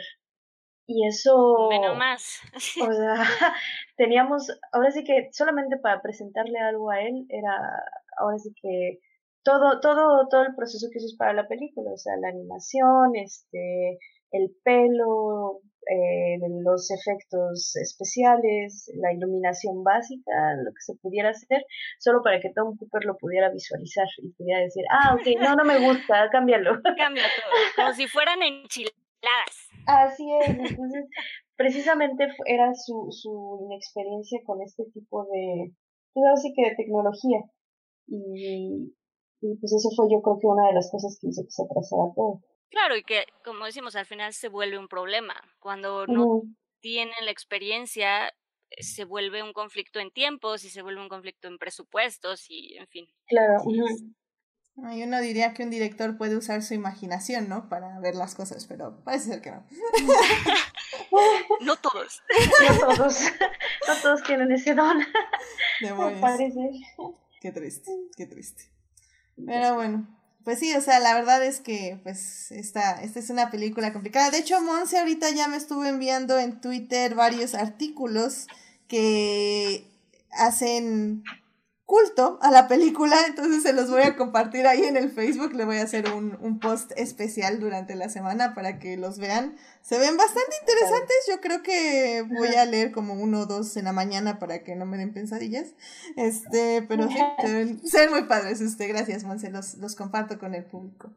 Y 0.86 1.06
eso... 1.06 1.68
Menos 1.68 1.96
más. 1.96 2.40
O 2.88 2.92
sea, 2.92 3.14
teníamos, 3.96 4.50
ahora 4.72 4.90
sí 4.90 5.02
que 5.04 5.28
solamente 5.32 5.76
para 5.78 6.00
presentarle 6.02 6.58
algo 6.60 6.90
a 6.90 7.00
él 7.00 7.26
era, 7.28 7.56
ahora 8.18 8.38
sí 8.38 8.52
que 8.60 9.00
todo, 9.42 9.80
todo, 9.80 10.28
todo 10.28 10.42
el 10.42 10.54
proceso 10.54 10.88
que 10.92 10.98
hizo 10.98 11.16
para 11.16 11.32
la 11.32 11.46
película, 11.46 11.92
o 11.92 11.96
sea, 11.96 12.16
la 12.20 12.28
animación, 12.28 13.14
este, 13.14 13.98
el 14.32 14.54
pelo, 14.64 15.60
eh, 15.88 16.38
los 16.64 16.90
efectos 16.90 17.76
especiales, 17.76 18.90
la 18.96 19.12
iluminación 19.12 19.84
básica, 19.84 20.32
lo 20.64 20.72
que 20.72 20.80
se 20.80 20.94
pudiera 20.96 21.30
hacer, 21.30 21.64
solo 21.98 22.22
para 22.22 22.40
que 22.40 22.50
Tom 22.54 22.76
Cooper 22.76 23.04
lo 23.04 23.16
pudiera 23.16 23.50
visualizar 23.50 24.06
y 24.18 24.32
pudiera 24.32 24.60
decir, 24.60 24.84
ah, 24.90 25.14
ok, 25.14 25.40
no, 25.40 25.54
no 25.54 25.64
me 25.64 25.78
gusta, 25.78 26.28
cámbialo. 26.32 26.80
Cambia 26.96 27.24
todo, 27.24 27.52
como 27.76 27.94
si 27.94 28.06
fueran 28.08 28.42
enchiladas. 28.42 28.92
Así 29.86 30.26
es, 30.40 30.48
entonces, 30.48 31.06
precisamente 31.56 32.26
era 32.46 32.74
su, 32.74 33.08
su 33.10 33.60
inexperiencia 33.66 34.40
con 34.44 34.60
este 34.62 34.84
tipo 34.92 35.24
de, 35.32 35.72
pues 36.12 36.26
así 36.32 36.52
que 36.54 36.70
de 36.70 36.76
tecnología. 36.76 37.38
Y, 38.08 38.92
y 39.40 39.56
pues 39.56 39.72
eso 39.72 39.88
fue 39.96 40.06
yo 40.10 40.20
creo 40.22 40.38
que 40.40 40.46
una 40.46 40.68
de 40.68 40.74
las 40.74 40.90
cosas 40.90 41.18
que 41.20 41.28
hizo 41.28 41.42
que 41.42 41.50
se 41.50 41.62
atrasara 41.62 42.10
todo. 42.14 42.40
Claro, 42.70 42.96
y 42.96 43.02
que, 43.02 43.26
como 43.44 43.64
decimos, 43.64 43.96
al 43.96 44.06
final 44.06 44.32
se 44.32 44.48
vuelve 44.48 44.78
un 44.78 44.88
problema. 44.88 45.34
Cuando 45.60 46.06
no 46.06 46.42
tienen 46.80 47.24
la 47.24 47.30
experiencia, 47.30 48.28
eh, 48.28 48.82
se 48.82 49.04
vuelve 49.04 49.42
un 49.42 49.52
conflicto 49.52 50.00
en 50.00 50.10
tiempos 50.10 50.64
y 50.64 50.70
se 50.70 50.82
vuelve 50.82 51.00
un 51.00 51.08
conflicto 51.08 51.48
en 51.48 51.58
presupuestos 51.58 52.46
y, 52.48 52.76
en 52.76 52.86
fin. 52.88 53.06
Claro. 53.26 53.62
Yo 54.76 55.04
uno 55.04 55.20
diría 55.20 55.54
que 55.54 55.62
un 55.62 55.70
director 55.70 56.18
puede 56.18 56.36
usar 56.36 56.62
su 56.62 56.74
imaginación, 56.74 57.48
¿no? 57.48 57.68
Para 57.70 57.98
ver 58.00 58.14
las 58.14 58.34
cosas, 58.34 58.66
pero 58.66 59.02
parece 59.04 59.30
ser 59.30 59.40
que 59.40 59.50
no. 59.50 59.66
no 61.60 61.76
todos. 61.76 62.22
No 62.68 62.94
todos. 62.94 63.20
No 63.88 63.94
todos 64.02 64.22
tienen 64.24 64.52
ese 64.52 64.74
don. 64.74 64.98
Parece. 66.20 66.70
Qué 67.40 67.52
triste, 67.52 67.90
qué 68.16 68.26
triste. 68.26 68.64
Pero 69.46 69.76
bueno, 69.76 70.15
pues 70.46 70.60
sí, 70.60 70.72
o 70.76 70.80
sea, 70.80 71.00
la 71.00 71.12
verdad 71.12 71.44
es 71.44 71.58
que, 71.58 71.98
pues, 72.04 72.52
esta, 72.52 73.02
esta 73.02 73.18
es 73.18 73.30
una 73.30 73.50
película 73.50 73.92
complicada. 73.92 74.30
De 74.30 74.38
hecho, 74.38 74.62
Monse 74.62 74.96
ahorita 74.96 75.28
ya 75.30 75.48
me 75.48 75.56
estuvo 75.56 75.84
enviando 75.84 76.38
en 76.38 76.60
Twitter 76.60 77.16
varios 77.16 77.54
artículos 77.54 78.46
que 78.86 79.90
hacen 80.30 81.24
culto 81.86 82.38
a 82.42 82.50
la 82.50 82.66
película, 82.66 83.16
entonces 83.28 83.62
se 83.62 83.72
los 83.72 83.88
voy 83.88 84.02
a 84.02 84.16
compartir 84.16 84.66
ahí 84.66 84.82
en 84.82 84.96
el 84.96 85.08
Facebook, 85.08 85.54
le 85.54 85.64
voy 85.64 85.76
a 85.76 85.84
hacer 85.84 86.12
un, 86.12 86.36
un, 86.40 86.58
post 86.58 86.90
especial 86.96 87.60
durante 87.60 87.94
la 87.94 88.08
semana 88.08 88.54
para 88.54 88.80
que 88.80 88.96
los 88.96 89.18
vean. 89.18 89.54
Se 89.82 89.96
ven 89.96 90.16
bastante 90.16 90.56
interesantes, 90.60 91.16
yo 91.28 91.40
creo 91.40 91.62
que 91.62 92.24
voy 92.28 92.48
a 92.56 92.66
leer 92.66 92.90
como 92.90 93.14
uno 93.14 93.42
o 93.42 93.46
dos 93.46 93.76
en 93.76 93.84
la 93.84 93.92
mañana 93.92 94.40
para 94.40 94.64
que 94.64 94.74
no 94.74 94.84
me 94.84 94.98
den 94.98 95.14
pensadillas, 95.14 95.74
este, 96.16 96.84
pero 96.88 97.08
sí, 97.08 97.16
se 97.84 98.00
ven, 98.00 98.10
muy 98.10 98.24
padres 98.24 98.60
usted, 98.60 98.88
gracias 98.88 99.22
Monse, 99.22 99.50
los, 99.50 99.76
los 99.76 99.94
comparto 99.94 100.40
con 100.40 100.56
el 100.56 100.64
público. 100.64 101.12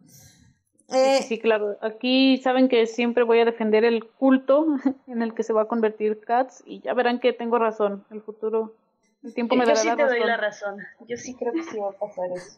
Eh, 0.91 1.21
sí, 1.23 1.39
claro. 1.39 1.77
Aquí 1.81 2.37
saben 2.37 2.67
que 2.67 2.87
siempre 2.87 3.23
voy 3.23 3.39
a 3.39 3.45
defender 3.45 3.85
el 3.85 4.05
culto 4.05 4.65
en 5.07 5.21
el 5.21 5.33
que 5.33 5.43
se 5.43 5.53
va 5.53 5.63
a 5.63 5.67
convertir 5.67 6.19
Cats 6.19 6.63
y 6.65 6.81
ya 6.81 6.93
verán 6.93 7.19
que 7.19 7.33
tengo 7.33 7.59
razón. 7.59 8.05
El 8.09 8.21
futuro 8.21 8.75
el 9.23 9.33
tiempo 9.33 9.55
me 9.55 9.65
Yo 9.65 9.75
sí 9.75 9.89
te 9.95 10.05
doy 10.05 10.19
la 10.21 10.37
razón. 10.37 10.77
Yo 11.07 11.17
sí 11.17 11.35
creo 11.35 11.53
que 11.53 11.63
sí 11.63 11.77
va 11.77 11.89
a 11.89 11.93
pasar 11.93 12.31
eso. 12.31 12.57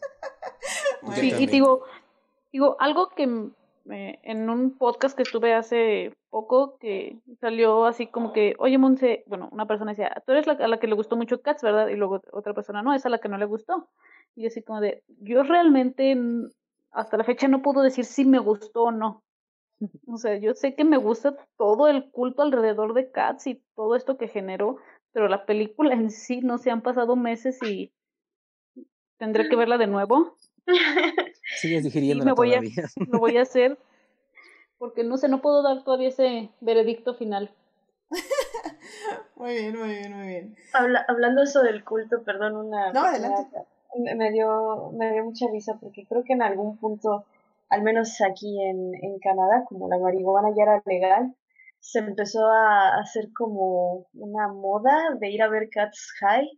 sí, 1.14 1.34
y 1.38 1.46
digo, 1.46 1.84
digo, 2.52 2.76
algo 2.78 3.08
que 3.08 3.52
en 3.84 4.50
un 4.50 4.78
podcast 4.78 5.16
que 5.16 5.22
estuve 5.22 5.54
hace 5.54 6.12
poco 6.30 6.78
que 6.78 7.18
salió 7.40 7.84
así 7.84 8.06
como 8.06 8.32
que, 8.32 8.54
oye 8.58 8.78
Monse, 8.78 9.24
bueno, 9.26 9.48
una 9.52 9.66
persona 9.66 9.92
decía, 9.92 10.22
tú 10.24 10.32
eres 10.32 10.46
la, 10.46 10.54
a 10.54 10.68
la 10.68 10.78
que 10.78 10.86
le 10.86 10.94
gustó 10.94 11.16
mucho 11.16 11.42
Cats, 11.42 11.62
¿verdad? 11.62 11.88
Y 11.88 11.96
luego 11.96 12.22
otra 12.32 12.54
persona, 12.54 12.82
no, 12.82 12.94
es 12.94 13.04
a 13.04 13.08
la 13.08 13.18
que 13.18 13.28
no 13.28 13.38
le 13.38 13.44
gustó. 13.44 13.88
Y 14.34 14.46
así 14.46 14.62
como 14.62 14.80
de, 14.80 15.02
yo 15.20 15.42
realmente 15.42 16.16
hasta 16.90 17.16
la 17.16 17.24
fecha 17.24 17.48
no 17.48 17.62
puedo 17.62 17.82
decir 17.82 18.04
si 18.04 18.24
me 18.24 18.38
gustó 18.38 18.84
o 18.84 18.90
no. 18.92 19.22
O 20.06 20.16
sea, 20.16 20.36
yo 20.36 20.54
sé 20.54 20.74
que 20.74 20.84
me 20.84 20.96
gusta 20.96 21.36
todo 21.56 21.88
el 21.88 22.10
culto 22.12 22.42
alrededor 22.42 22.94
de 22.94 23.10
Cats 23.10 23.48
y 23.48 23.62
todo 23.74 23.96
esto 23.96 24.16
que 24.16 24.28
generó, 24.28 24.76
pero 25.12 25.28
la 25.28 25.46
película 25.46 25.94
en 25.94 26.10
sí 26.10 26.40
no 26.40 26.58
se 26.58 26.70
han 26.70 26.82
pasado 26.82 27.16
meses 27.16 27.58
y 27.62 27.92
tendré 29.18 29.48
que 29.48 29.56
verla 29.56 29.78
de 29.78 29.86
nuevo. 29.86 30.36
Sigues 31.56 31.84
digiriendo 31.84 32.24
me 32.24 32.32
voy 32.32 32.54
A, 32.54 32.60
lo 32.60 33.18
voy 33.18 33.36
a 33.36 33.42
hacer 33.42 33.78
porque 34.78 35.04
no 35.04 35.16
sé, 35.16 35.28
no 35.28 35.40
puedo 35.40 35.62
dar 35.62 35.84
todavía 35.84 36.08
ese 36.08 36.50
veredicto 36.60 37.14
final. 37.14 37.54
muy 39.36 39.54
bien, 39.54 39.78
muy 39.78 39.88
bien, 39.90 40.12
muy 40.12 40.26
bien. 40.26 40.56
hablando 41.06 41.42
eso 41.42 41.62
del 41.62 41.84
culto, 41.84 42.24
perdón, 42.24 42.56
una... 42.56 42.92
No, 42.92 43.04
adelante. 43.04 43.58
Me 44.16 44.32
dio, 44.32 44.90
me 44.92 45.12
dio 45.12 45.24
mucha 45.24 45.46
risa 45.52 45.78
porque 45.80 46.04
creo 46.06 46.24
que 46.24 46.32
en 46.32 46.42
algún 46.42 46.78
punto, 46.78 47.26
al 47.68 47.82
menos 47.82 48.20
aquí 48.22 48.60
en, 48.60 48.92
en 48.94 49.20
Canadá, 49.20 49.64
como 49.68 49.88
la 49.88 49.98
marihuana 49.98 50.48
ya 50.56 50.64
era 50.64 50.82
legal, 50.84 51.36
se 51.82 51.98
empezó 51.98 52.46
a 52.46 53.00
hacer 53.00 53.28
como 53.36 54.06
una 54.14 54.48
moda 54.48 55.16
de 55.20 55.30
ir 55.30 55.42
a 55.42 55.48
ver 55.48 55.68
Cats 55.68 56.12
High. 56.20 56.48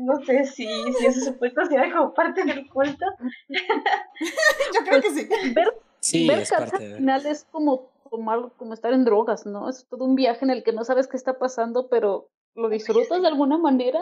no 0.00 0.24
sé 0.24 0.44
si, 0.44 0.66
si 0.66 1.06
eso 1.06 1.20
se 1.20 1.32
puede 1.32 1.54
considerar 1.54 1.92
como 1.92 2.14
parte 2.14 2.44
del 2.44 2.66
culto. 2.68 3.04
Yo 3.48 4.80
creo 4.86 5.02
que 5.02 5.10
sí. 5.10 5.28
Ver, 5.54 5.68
sí, 6.00 6.26
ver 6.26 6.48
Cats 6.48 6.72
al 6.72 6.96
final 6.96 7.26
es 7.26 7.44
como 7.44 7.92
tomar, 8.10 8.52
como 8.56 8.72
estar 8.72 8.92
en 8.94 9.04
drogas, 9.04 9.44
¿no? 9.44 9.68
Es 9.68 9.86
todo 9.88 10.04
un 10.04 10.14
viaje 10.14 10.44
en 10.44 10.50
el 10.50 10.64
que 10.64 10.72
no 10.72 10.82
sabes 10.84 11.06
qué 11.06 11.18
está 11.18 11.38
pasando, 11.38 11.88
pero 11.90 12.30
lo 12.54 12.70
disfrutas 12.70 13.20
de 13.20 13.28
alguna 13.28 13.58
manera. 13.58 14.00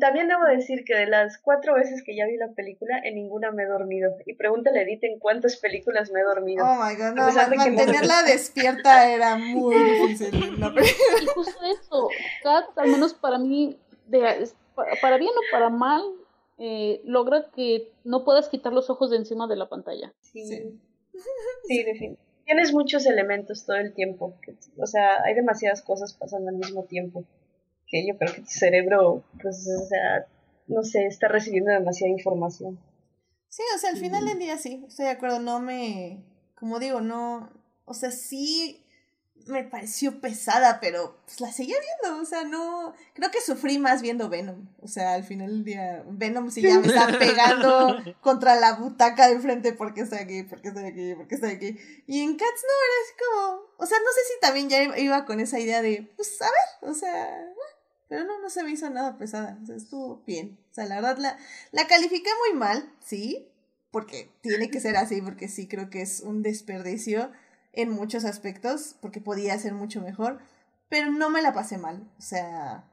También 0.00 0.28
debo 0.28 0.44
decir 0.44 0.84
que 0.84 0.94
de 0.94 1.06
las 1.06 1.38
cuatro 1.38 1.74
veces 1.74 2.02
que 2.04 2.14
ya 2.14 2.26
vi 2.26 2.36
la 2.36 2.52
película, 2.52 2.98
en 3.02 3.14
ninguna 3.14 3.50
me 3.52 3.62
he 3.62 3.66
dormido. 3.66 4.16
Y 4.26 4.34
pregúntale 4.34 4.80
a 4.80 4.82
Edith 4.82 5.02
en 5.04 5.18
cuántas 5.18 5.56
películas 5.56 6.10
me 6.10 6.20
he 6.20 6.24
dormido. 6.24 6.64
Oh 6.66 6.74
my 6.74 6.94
god, 6.94 7.14
no, 7.14 7.56
mantenerla 7.56 8.22
despierta 8.26 9.10
era 9.10 9.36
muy 9.36 9.74
difícil. 9.74 10.34
y 10.34 11.26
justo 11.34 11.58
eso, 11.64 12.08
Kat, 12.42 12.66
al 12.76 12.90
menos 12.90 13.14
para 13.14 13.38
mí, 13.38 13.78
de, 14.06 14.50
para 15.00 15.16
bien 15.16 15.32
o 15.32 15.40
para 15.50 15.70
mal, 15.70 16.02
eh, 16.58 17.00
logra 17.04 17.46
que 17.54 17.90
no 18.04 18.24
puedas 18.24 18.50
quitar 18.50 18.74
los 18.74 18.90
ojos 18.90 19.10
de 19.10 19.16
encima 19.16 19.46
de 19.46 19.56
la 19.56 19.70
pantalla. 19.70 20.12
Sí, 20.20 20.44
sí, 20.44 20.78
sí 21.98 22.16
Tienes 22.44 22.72
muchos 22.72 23.06
elementos 23.06 23.64
todo 23.64 23.76
el 23.76 23.94
tiempo. 23.94 24.34
o 24.76 24.86
sea, 24.86 25.22
hay 25.24 25.34
demasiadas 25.34 25.80
cosas 25.80 26.12
pasando 26.14 26.50
al 26.50 26.56
mismo 26.56 26.84
tiempo 26.84 27.24
que 27.88 28.06
yo 28.06 28.16
creo 28.18 28.34
que 28.34 28.42
tu 28.42 28.50
cerebro, 28.50 29.24
pues, 29.40 29.66
o 29.68 29.86
sea, 29.86 30.26
no 30.66 30.82
sé, 30.82 31.06
está 31.06 31.28
recibiendo 31.28 31.72
demasiada 31.72 32.12
información. 32.12 32.78
Sí, 33.48 33.62
o 33.74 33.78
sea, 33.78 33.90
al 33.90 33.96
final 33.96 34.26
del 34.26 34.38
día 34.38 34.58
sí, 34.58 34.84
estoy 34.86 35.06
de 35.06 35.12
acuerdo, 35.12 35.40
no 35.40 35.58
me, 35.60 36.22
como 36.54 36.78
digo, 36.78 37.00
no, 37.00 37.50
o 37.86 37.94
sea, 37.94 38.10
sí 38.10 38.84
me 39.46 39.64
pareció 39.64 40.20
pesada, 40.20 40.78
pero 40.80 41.18
pues 41.24 41.40
la 41.40 41.50
seguía 41.50 41.76
viendo, 42.02 42.20
o 42.20 42.24
sea, 42.24 42.44
no, 42.44 42.94
creo 43.14 43.30
que 43.30 43.40
sufrí 43.40 43.78
más 43.78 44.02
viendo 44.02 44.28
Venom, 44.28 44.68
o 44.82 44.88
sea, 44.88 45.14
al 45.14 45.24
final 45.24 45.48
del 45.48 45.64
día, 45.64 46.04
Venom 46.06 46.50
sí 46.50 46.60
ya 46.60 46.78
me 46.78 46.88
está 46.88 47.06
pegando 47.18 47.96
contra 48.20 48.56
la 48.56 48.74
butaca 48.74 49.26
de 49.26 49.34
enfrente 49.34 49.72
porque 49.72 50.02
estoy 50.02 50.18
aquí, 50.18 50.42
porque 50.42 50.68
estoy 50.68 50.84
aquí, 50.84 51.14
porque 51.14 51.34
estoy 51.36 51.50
aquí, 51.52 51.78
y 52.06 52.20
en 52.20 52.36
Cats 52.36 52.62
no, 52.62 52.74
era 52.84 52.96
así 53.02 53.14
como, 53.24 53.60
o 53.78 53.86
sea, 53.86 53.98
no 53.98 54.12
sé 54.12 54.20
si 54.26 54.40
también 54.40 54.68
ya 54.68 54.98
iba 54.98 55.24
con 55.24 55.40
esa 55.40 55.58
idea 55.58 55.80
de, 55.80 56.12
pues, 56.14 56.40
a 56.42 56.46
ver, 56.46 56.90
o 56.90 56.94
sea, 56.94 57.54
pero 58.08 58.24
no, 58.24 58.40
no 58.40 58.48
se 58.48 58.64
me 58.64 58.70
hizo 58.70 58.88
nada 58.90 59.18
pesada. 59.18 59.58
Estuvo 59.74 60.22
bien. 60.26 60.58
O 60.70 60.74
sea, 60.74 60.86
la 60.86 60.96
verdad 60.96 61.18
la, 61.18 61.38
la 61.72 61.86
califiqué 61.86 62.30
muy 62.46 62.58
mal, 62.58 62.90
sí. 63.04 63.52
Porque 63.90 64.30
tiene 64.42 64.70
que 64.70 64.80
ser 64.80 64.96
así, 64.96 65.22
porque 65.22 65.48
sí 65.48 65.66
creo 65.68 65.88
que 65.90 66.02
es 66.02 66.20
un 66.20 66.42
desperdicio 66.42 67.32
en 67.72 67.90
muchos 67.90 68.24
aspectos, 68.24 68.96
porque 69.00 69.20
podía 69.20 69.58
ser 69.58 69.74
mucho 69.74 70.00
mejor. 70.00 70.40
Pero 70.88 71.10
no 71.10 71.30
me 71.30 71.42
la 71.42 71.52
pasé 71.52 71.76
mal. 71.78 72.10
O 72.18 72.22
sea. 72.22 72.84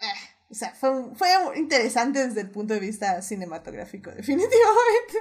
Eh, 0.00 0.06
o 0.50 0.54
sea, 0.54 0.74
fue, 0.74 0.90
fue 1.14 1.28
interesante 1.56 2.24
desde 2.24 2.42
el 2.42 2.50
punto 2.50 2.74
de 2.74 2.80
vista 2.80 3.20
cinematográfico, 3.22 4.10
definitivamente. 4.16 5.18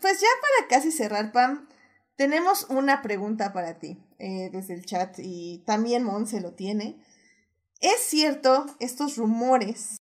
pues 0.00 0.20
ya 0.20 0.28
para 0.40 0.68
casi 0.68 0.92
cerrar, 0.92 1.32
Pam, 1.32 1.68
tenemos 2.16 2.64
una 2.68 3.02
pregunta 3.02 3.52
para 3.52 3.78
ti 3.78 4.00
eh, 4.20 4.50
desde 4.52 4.74
el 4.74 4.84
chat 4.84 5.18
y 5.18 5.62
también 5.66 6.04
Monse 6.04 6.40
lo 6.40 6.52
tiene. 6.52 6.96
¿Es 7.80 8.00
cierto 8.00 8.66
estos 8.78 9.16
rumores 9.16 9.96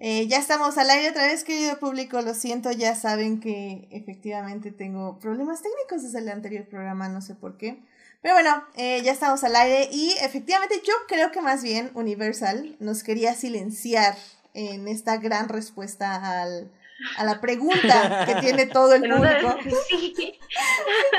Eh, 0.00 0.28
ya 0.28 0.38
estamos 0.38 0.78
al 0.78 0.90
aire 0.90 1.10
otra 1.10 1.26
vez, 1.26 1.42
querido 1.42 1.78
público. 1.80 2.22
Lo 2.22 2.32
siento, 2.32 2.70
ya 2.70 2.94
saben 2.94 3.40
que 3.40 3.88
efectivamente 3.90 4.70
tengo 4.70 5.18
problemas 5.18 5.60
técnicos 5.60 6.04
desde 6.04 6.20
el 6.20 6.28
anterior 6.28 6.68
programa, 6.68 7.08
no 7.08 7.20
sé 7.20 7.34
por 7.34 7.56
qué. 7.58 7.82
Pero 8.22 8.34
bueno, 8.34 8.64
eh, 8.76 9.02
ya 9.02 9.12
estamos 9.12 9.42
al 9.44 9.56
aire 9.56 9.88
y 9.92 10.12
efectivamente 10.22 10.80
yo 10.86 10.92
creo 11.08 11.32
que 11.32 11.40
más 11.40 11.62
bien 11.64 11.90
Universal 11.94 12.76
nos 12.78 13.02
quería 13.02 13.34
silenciar 13.34 14.16
en 14.54 14.86
esta 14.88 15.16
gran 15.16 15.48
respuesta 15.48 16.42
al, 16.42 16.70
a 17.16 17.24
la 17.24 17.40
pregunta 17.40 18.24
que 18.26 18.34
tiene 18.36 18.66
todo 18.66 18.94
el 18.94 19.02
público. 19.02 19.56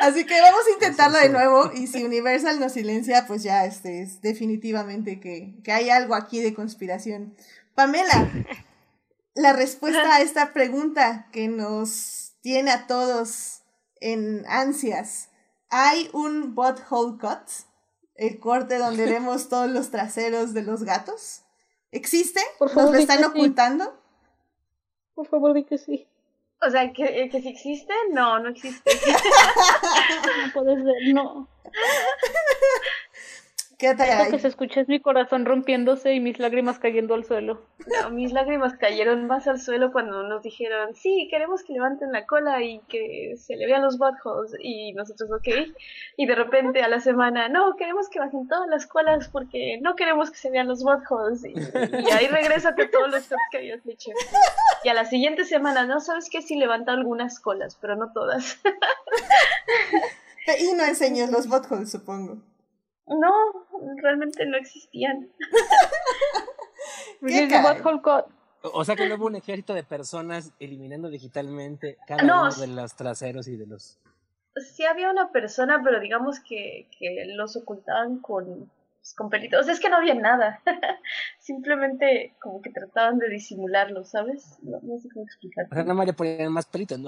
Así 0.02 0.26
que 0.26 0.42
vamos 0.42 0.62
a 0.68 0.74
intentarlo 0.74 1.18
de 1.18 1.30
nuevo 1.30 1.72
y 1.74 1.88
si 1.88 2.04
Universal 2.04 2.60
nos 2.60 2.74
silencia, 2.74 3.26
pues 3.28 3.44
ya 3.44 3.66
este 3.66 4.02
es 4.02 4.22
definitivamente 4.22 5.20
que, 5.20 5.56
que 5.64 5.72
hay 5.72 5.90
algo 5.90 6.16
aquí 6.16 6.42
de 6.42 6.54
conspiración. 6.54 7.36
Pamela, 7.76 8.30
la 9.36 9.54
respuesta 9.54 10.16
a 10.16 10.22
esta 10.22 10.54
pregunta 10.54 11.28
que 11.32 11.48
nos 11.48 12.34
tiene 12.42 12.72
a 12.72 12.88
todos 12.88 13.62
en 14.02 14.46
ansias. 14.48 15.30
¿Hay 15.70 16.10
un 16.14 16.56
butthole 16.56 17.18
cut? 17.20 17.50
El 18.16 18.40
corte 18.40 18.78
donde 18.78 19.06
vemos 19.10 19.50
todos 19.50 19.70
los 19.70 19.92
traseros 19.92 20.54
de 20.54 20.64
los 20.64 20.84
gatos. 20.84 21.44
¿Existe? 21.92 22.42
¿Nos 22.60 22.76
lo 22.76 22.96
están 22.96 23.24
ocultando? 23.24 23.99
Por 25.20 25.28
favor, 25.28 25.54
di 25.54 25.66
que 25.66 25.78
sí. 25.78 26.08
O 26.62 26.70
sea, 26.70 26.94
que, 26.94 27.28
que 27.30 27.42
si 27.42 27.50
existe, 27.50 27.94
no, 28.14 28.40
no 28.40 28.48
existe. 28.48 28.90
no 30.46 30.54
puedes 30.54 30.82
ver, 30.82 31.14
no. 31.14 31.50
¿Qué 33.80 33.94
Lo 33.94 34.30
que 34.30 34.40
se 34.40 34.50
escucha 34.50 34.82
es 34.82 34.90
mi 34.90 35.00
corazón 35.00 35.46
rompiéndose 35.46 36.14
y 36.14 36.20
mis 36.20 36.38
lágrimas 36.38 36.80
cayendo 36.80 37.14
al 37.14 37.24
suelo. 37.24 37.62
No, 37.88 38.10
mis 38.10 38.34
lágrimas 38.34 38.76
cayeron 38.76 39.26
más 39.26 39.48
al 39.48 39.58
suelo 39.58 39.94
cuando 39.94 40.22
nos 40.24 40.44
dijeron, 40.44 40.94
sí, 40.96 41.30
queremos 41.32 41.64
que 41.64 41.72
levanten 41.72 42.12
la 42.12 42.26
cola 42.26 42.62
y 42.62 42.82
que 42.90 43.36
se 43.38 43.56
le 43.56 43.68
vean 43.68 43.82
los 43.82 43.98
buttholes. 43.98 44.54
Y 44.62 44.92
nosotros, 44.92 45.32
ok. 45.32 45.48
Y 46.18 46.28
de 46.28 46.36
repente 46.36 46.82
a 46.82 46.90
la 46.90 47.00
semana, 47.00 47.48
no, 47.48 47.78
queremos 47.78 48.10
que 48.10 48.20
bajen 48.20 48.50
todas 48.50 48.68
las 48.68 48.86
colas 48.86 49.30
porque 49.30 49.80
no 49.82 49.96
queremos 49.96 50.30
que 50.30 50.38
se 50.38 50.52
vean 50.52 50.68
los 50.68 50.84
buttholes. 50.84 51.46
Y, 51.46 51.54
y 51.54 52.12
ahí 52.12 52.28
regrésate 52.28 52.90
todos 52.90 53.10
los 53.10 53.30
tops 53.30 53.42
que 53.50 53.60
habías 53.60 53.88
hecho. 53.88 54.12
Y 54.84 54.90
a 54.90 54.94
la 54.94 55.06
siguiente 55.06 55.46
semana, 55.46 55.86
no, 55.86 56.02
sabes 56.02 56.30
que 56.30 56.42
sí 56.42 56.58
levanta 56.58 56.92
algunas 56.92 57.40
colas, 57.40 57.78
pero 57.80 57.96
no 57.96 58.12
todas. 58.12 58.60
y 60.60 60.74
no 60.74 60.84
enseñas 60.84 61.32
los 61.32 61.48
buttholes, 61.48 61.90
supongo. 61.90 62.49
No, 63.10 63.32
realmente 64.02 64.46
no 64.46 64.58
existían. 64.58 65.30
o 68.62 68.86
sea 68.86 68.96
que 68.96 69.10
no 69.10 69.16
hubo 69.16 69.26
un 69.26 69.36
ejército 69.36 69.74
de 69.74 69.84
personas 69.84 70.54
eliminando 70.60 71.10
digitalmente 71.10 71.98
cada 72.08 72.24
uno 72.24 72.54
de 72.54 72.68
los 72.68 72.96
traseros 72.96 73.48
y 73.48 73.58
de 73.58 73.68
los... 73.68 74.00
Sí 74.56 74.86
había 74.86 75.10
una 75.10 75.32
persona, 75.32 75.82
pero 75.84 76.00
digamos 76.00 76.40
que, 76.40 76.88
que 76.98 77.26
los 77.36 77.56
ocultaban 77.56 78.20
con, 78.20 78.70
pues, 79.00 79.14
con 79.16 79.30
pelitos. 79.30 79.62
O 79.62 79.64
sea, 79.64 79.74
es 79.74 79.80
que 79.80 79.90
no 79.90 79.98
había 79.98 80.14
nada. 80.14 80.62
Simplemente 81.40 82.36
como 82.42 82.62
que 82.62 82.70
trataban 82.70 83.18
de 83.18 83.30
disimularlo, 83.30 84.04
¿sabes? 84.04 84.58
No, 84.62 84.80
sé 85.00 85.10
cómo 85.14 85.26
explicar. 85.26 85.68
O 85.72 85.74
sea, 85.74 85.84
no 85.84 85.96
me 85.96 86.14
ponían 86.14 86.52
más 86.52 86.66
pelitos. 86.66 87.00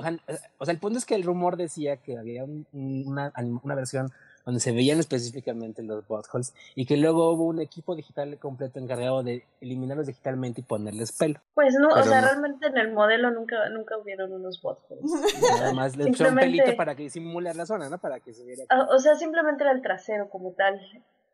O 0.57 0.65
sea, 0.65 0.73
el 0.73 0.79
punto 0.79 0.97
es 0.97 1.05
que 1.05 1.15
el 1.15 1.23
rumor 1.23 1.57
decía 1.57 1.97
que 1.97 2.17
había 2.17 2.43
una, 2.43 3.33
una 3.63 3.75
versión 3.75 4.11
donde 4.45 4.59
se 4.59 4.71
veían 4.71 4.99
específicamente 4.99 5.83
los 5.83 6.07
buttholes 6.07 6.53
y 6.75 6.85
que 6.85 6.97
luego 6.97 7.31
hubo 7.31 7.45
un 7.45 7.61
equipo 7.61 7.95
digital 7.95 8.37
completo 8.39 8.79
encargado 8.79 9.23
de 9.23 9.43
eliminarlos 9.61 10.07
digitalmente 10.07 10.61
y 10.61 10.63
ponerles 10.63 11.17
pelo. 11.17 11.39
Pues 11.53 11.75
no, 11.75 11.89
o 11.89 12.03
sea, 12.03 12.21
realmente 12.21 12.67
en 12.67 12.77
el 12.77 12.91
modelo 12.91 13.31
nunca, 13.31 13.69
nunca 13.69 13.97
hubieron 13.97 14.31
unos 14.33 14.61
buttholes. 14.61 15.03
Nada 15.59 15.73
más 15.73 15.95
le 15.95 16.07
pusieron 16.07 16.35
pelito 16.35 16.75
para 16.75 16.95
que 16.95 17.09
simular 17.09 17.55
la 17.55 17.65
zona, 17.65 17.89
¿no? 17.89 17.97
Para 17.97 18.19
que 18.19 18.33
se 18.33 18.43
viera. 18.43 18.63
Ah, 18.69 18.87
o 18.91 18.99
sea, 18.99 19.15
simplemente 19.15 19.63
era 19.63 19.71
el 19.71 19.81
trasero 19.81 20.29
como 20.29 20.51
tal, 20.53 20.79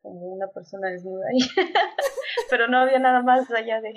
como 0.02 0.20
una 0.28 0.48
persona 0.48 0.90
desnuda 0.90 1.26
ahí. 1.30 1.40
Pero 2.50 2.68
no 2.68 2.78
había 2.78 3.00
nada 3.00 3.22
más 3.22 3.50
allá 3.52 3.82
de... 3.82 3.94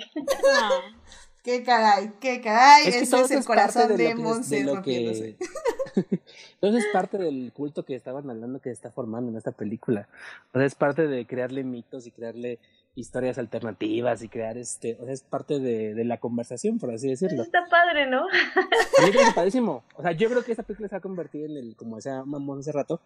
Qué 1.43 1.63
caray, 1.63 2.11
qué 2.19 2.39
caray. 2.39 2.87
Es 2.87 2.95
Ese 2.95 3.21
es 3.21 3.31
el 3.31 3.45
corazón 3.45 3.95
de, 3.97 4.15
Monse 4.15 4.63
rompiéndose. 4.63 5.37
Entonces 6.61 6.85
es 6.85 6.93
parte 6.93 7.17
del 7.17 7.51
culto 7.53 7.83
que 7.83 7.95
estaban 7.95 8.29
hablando 8.29 8.59
que 8.59 8.69
se 8.69 8.73
está 8.73 8.91
formando 8.91 9.31
en 9.31 9.37
esta 9.37 9.51
película. 9.51 10.07
O 10.53 10.57
sea, 10.57 10.65
es 10.65 10.75
parte 10.75 11.07
de 11.07 11.25
crearle 11.25 11.63
mitos 11.63 12.05
y 12.05 12.11
crearle 12.11 12.59
historias 12.93 13.37
alternativas 13.37 14.21
y 14.21 14.29
crear 14.29 14.57
este, 14.57 14.97
o 14.99 15.05
sea, 15.05 15.13
es 15.13 15.23
parte 15.23 15.59
de, 15.59 15.93
de 15.93 16.05
la 16.05 16.17
conversación, 16.17 16.77
por 16.77 16.91
así 16.91 17.09
decirlo. 17.09 17.41
Está 17.43 17.65
padre, 17.69 18.05
¿no? 18.07 18.27
A 18.27 19.05
mí 19.05 19.11
me 19.11 19.31
padrísimo. 19.33 19.83
O 19.95 20.01
sea, 20.01 20.11
yo 20.11 20.29
creo 20.29 20.43
que 20.43 20.51
esta 20.51 20.63
película 20.63 20.89
se 20.89 20.95
va 20.95 20.99
a 20.99 21.01
convertir 21.01 21.45
en 21.45 21.57
el, 21.57 21.75
como 21.75 21.95
decía 21.95 22.23
Mamón 22.23 22.59
hace 22.59 22.71
rato, 22.71 23.01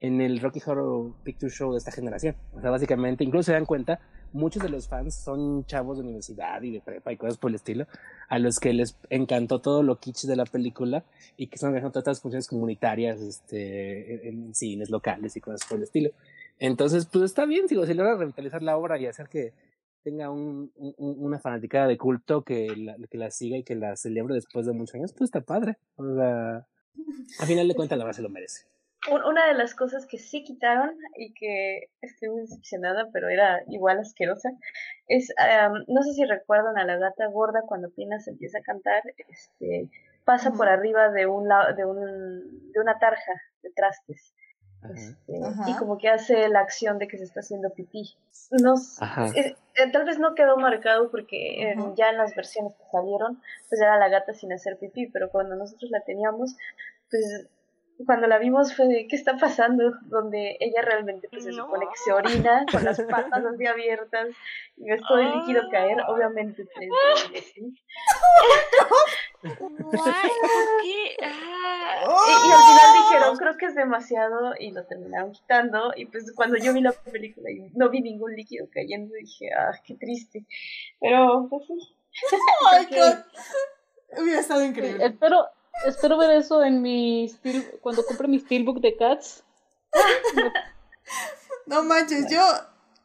en 0.00 0.20
el 0.20 0.40
Rocky 0.40 0.60
Horror 0.64 1.12
Picture 1.22 1.50
Show 1.50 1.72
de 1.72 1.78
esta 1.78 1.90
generación. 1.90 2.36
O 2.54 2.60
sea, 2.60 2.70
básicamente, 2.70 3.24
incluso 3.24 3.46
se 3.46 3.52
dan 3.52 3.66
cuenta, 3.66 4.00
muchos 4.32 4.62
de 4.62 4.68
los 4.68 4.88
fans 4.88 5.14
son 5.14 5.64
chavos 5.66 5.98
de 5.98 6.04
universidad 6.04 6.62
y 6.62 6.72
de 6.72 6.80
prepa 6.80 7.12
y 7.12 7.16
cosas 7.16 7.38
por 7.38 7.50
el 7.50 7.56
estilo, 7.56 7.86
a 8.28 8.38
los 8.38 8.58
que 8.58 8.72
les 8.72 8.96
encantó 9.10 9.60
todo 9.60 9.82
lo 9.82 9.98
kitsch 9.98 10.24
de 10.24 10.36
la 10.36 10.44
película 10.44 11.04
y 11.36 11.48
que 11.48 11.56
están 11.56 11.72
dejando 11.72 11.92
todas 11.92 12.02
estas 12.02 12.22
funciones 12.22 12.48
comunitarias 12.48 13.20
este, 13.20 14.28
en 14.28 14.54
cines 14.54 14.90
locales 14.90 15.36
y 15.36 15.40
cosas 15.40 15.68
por 15.68 15.78
el 15.78 15.84
estilo. 15.84 16.10
Entonces, 16.58 17.06
pues 17.06 17.24
está 17.24 17.46
bien, 17.46 17.66
digo, 17.66 17.86
si 17.86 17.94
logra 17.94 18.16
revitalizar 18.16 18.62
la 18.62 18.76
obra 18.76 18.98
y 18.98 19.06
hacer 19.06 19.28
que 19.28 19.52
tenga 20.02 20.30
un, 20.30 20.72
una 20.96 21.38
fanaticada 21.38 21.86
de 21.86 21.98
culto 21.98 22.42
que 22.42 22.74
la, 22.76 22.96
que 23.10 23.18
la 23.18 23.30
siga 23.30 23.56
y 23.58 23.64
que 23.64 23.74
la 23.74 23.96
celebre 23.96 24.34
después 24.34 24.66
de 24.66 24.72
muchos 24.72 24.94
años, 24.94 25.12
pues 25.12 25.28
está 25.28 25.40
padre. 25.40 25.76
O 25.96 26.14
sea, 26.14 26.66
al 27.38 27.46
final 27.46 27.68
de 27.68 27.74
cuentas 27.74 27.98
la 27.98 28.04
verdad 28.04 28.16
se 28.16 28.22
lo 28.22 28.30
merece 28.30 28.66
una 29.08 29.46
de 29.46 29.54
las 29.54 29.74
cosas 29.74 30.06
que 30.06 30.18
sí 30.18 30.44
quitaron 30.44 30.94
y 31.16 31.32
que 31.32 31.88
estoy 32.02 32.28
muy 32.28 32.42
decepcionada, 32.42 33.08
pero 33.12 33.28
era 33.28 33.62
igual 33.68 33.98
asquerosa, 33.98 34.50
es, 35.08 35.32
no 35.88 36.02
sé 36.02 36.12
si 36.12 36.24
recuerdan 36.24 36.76
a 36.78 36.84
la 36.84 36.96
gata 36.96 37.26
gorda 37.28 37.62
cuando 37.66 37.88
apenas 37.88 38.28
empieza 38.28 38.58
a 38.58 38.62
cantar, 38.62 39.02
este, 39.28 39.88
pasa 40.24 40.52
por 40.52 40.68
arriba 40.68 41.08
de 41.10 41.26
un, 41.26 41.48
de 41.76 41.84
un 41.84 42.72
de 42.72 42.80
una 42.80 42.98
tarja 42.98 43.32
de 43.62 43.70
trastes. 43.70 44.34
Este, 44.94 45.38
y 45.66 45.76
como 45.76 45.98
que 45.98 46.08
hace 46.08 46.48
la 46.48 46.60
acción 46.60 46.98
de 46.98 47.06
que 47.06 47.18
se 47.18 47.24
está 47.24 47.40
haciendo 47.40 47.68
pipí. 47.68 48.16
No, 48.50 48.74
eh, 49.34 49.54
eh, 49.74 49.90
tal 49.92 50.06
vez 50.06 50.18
no 50.18 50.34
quedó 50.34 50.56
marcado 50.56 51.10
porque 51.10 51.74
ya 51.96 52.08
en 52.08 52.16
las 52.16 52.34
versiones 52.34 52.72
que 52.74 52.84
salieron, 52.90 53.42
pues 53.68 53.80
era 53.80 53.98
la 53.98 54.08
gata 54.08 54.32
sin 54.32 54.52
hacer 54.54 54.78
pipí, 54.78 55.08
pero 55.08 55.30
cuando 55.30 55.54
nosotros 55.54 55.90
la 55.90 56.00
teníamos, 56.00 56.56
pues 57.10 57.50
cuando 58.06 58.26
la 58.26 58.38
vimos 58.38 58.74
fue 58.74 58.86
de 58.86 59.06
qué 59.08 59.16
está 59.16 59.36
pasando, 59.36 59.92
donde 60.04 60.56
ella 60.60 60.82
realmente 60.82 61.28
pues, 61.28 61.44
se 61.44 61.52
supone 61.52 61.86
que 61.86 61.96
se 62.02 62.12
orina 62.12 62.64
con 62.70 62.84
las 62.84 63.00
patas 63.02 63.44
así 63.44 63.66
abiertas 63.66 64.28
y 64.76 64.90
ves 64.90 65.02
todo 65.06 65.18
el 65.18 65.32
líquido 65.38 65.62
caer, 65.70 66.00
ah. 66.00 66.10
obviamente 66.10 66.66
pues, 66.74 66.88
¿Qué? 69.42 69.48
Ah. 69.52 70.22
Y, 70.84 71.16
y, 71.20 72.52
al 72.52 72.62
final 72.62 72.88
dijeron 73.02 73.36
creo 73.38 73.56
que 73.56 73.66
es 73.66 73.74
demasiado 73.74 74.54
y 74.58 74.70
lo 74.70 74.84
terminaron 74.86 75.32
quitando 75.32 75.92
y 75.96 76.06
pues 76.06 76.32
cuando 76.34 76.56
yo 76.58 76.72
vi 76.74 76.82
la 76.82 76.92
película 76.92 77.50
y 77.50 77.70
no 77.74 77.88
vi 77.88 78.02
ningún 78.02 78.34
líquido 78.34 78.68
cayendo 78.70 79.14
dije 79.14 79.50
ah 79.56 79.72
qué 79.84 79.94
triste 79.94 80.44
pero 81.00 81.46
pues 81.48 81.62
sí 81.66 81.74
oh 82.32 82.78
my 82.78 82.84
God. 82.94 84.22
hubiera 84.22 84.40
estado 84.40 84.64
increíble 84.64 85.06
espero 85.06 85.46
Espero 85.86 86.18
ver 86.18 86.30
eso 86.32 86.62
en 86.62 86.82
mi 86.82 87.28
steel, 87.28 87.78
cuando 87.80 88.04
compre 88.04 88.28
mi 88.28 88.38
steelbook 88.38 88.80
de 88.80 88.96
Cats. 88.96 89.42
No 91.66 91.84
manches, 91.84 92.30
yo, 92.30 92.40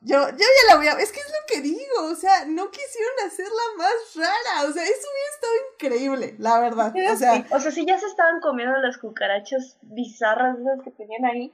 yo, 0.02 0.30
yo 0.30 0.38
ya 0.38 0.70
la 0.70 0.78
voy 0.78 0.88
a. 0.88 0.94
Es 0.94 1.12
que 1.12 1.20
es 1.20 1.28
lo 1.28 1.46
que 1.48 1.62
digo, 1.62 2.12
o 2.12 2.16
sea, 2.16 2.46
no 2.46 2.70
quisieron 2.72 3.14
hacerla 3.26 3.62
más 3.78 4.16
rara, 4.16 4.70
o 4.70 4.72
sea, 4.72 4.84
eso 4.84 5.08
hubiera 5.12 5.30
estado 5.34 5.54
increíble, 5.74 6.36
la 6.40 6.60
verdad. 6.60 6.94
O 7.14 7.18
sea, 7.18 7.46
o 7.52 7.60
sea, 7.60 7.72
si 7.72 7.86
ya 7.86 7.98
se 8.00 8.08
estaban 8.08 8.40
comiendo 8.42 8.78
las 8.80 8.98
cucarachas 8.98 9.78
bizarras 9.82 10.60
esas 10.60 10.82
que 10.84 10.92
tenían 10.92 11.26
ahí, 11.26 11.54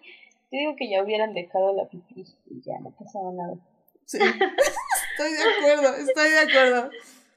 te 0.50 0.58
digo 0.58 0.76
que 0.76 0.90
ya 0.90 1.04
hubieran 1.04 1.34
dejado 1.34 1.74
la 1.76 1.88
pipí 1.88 2.26
y 2.46 2.62
ya 2.62 2.80
no 2.80 2.92
pasaba 2.92 3.32
nada. 3.32 3.56
Sí, 4.06 4.18
estoy 5.12 5.34
de 5.34 5.44
acuerdo, 5.58 5.96
estoy 5.96 6.30
de 6.30 6.40
acuerdo. 6.40 6.90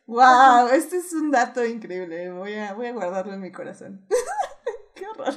Wow, 0.06 0.68
este 0.72 0.98
es 0.98 1.12
un 1.12 1.30
dato 1.30 1.64
increíble. 1.64 2.30
Voy 2.30 2.54
a, 2.54 2.74
voy 2.74 2.86
a 2.86 2.92
guardarlo 2.92 3.32
en 3.32 3.40
mi 3.40 3.52
corazón. 3.52 4.06
Qué 4.94 5.06
horror. 5.06 5.34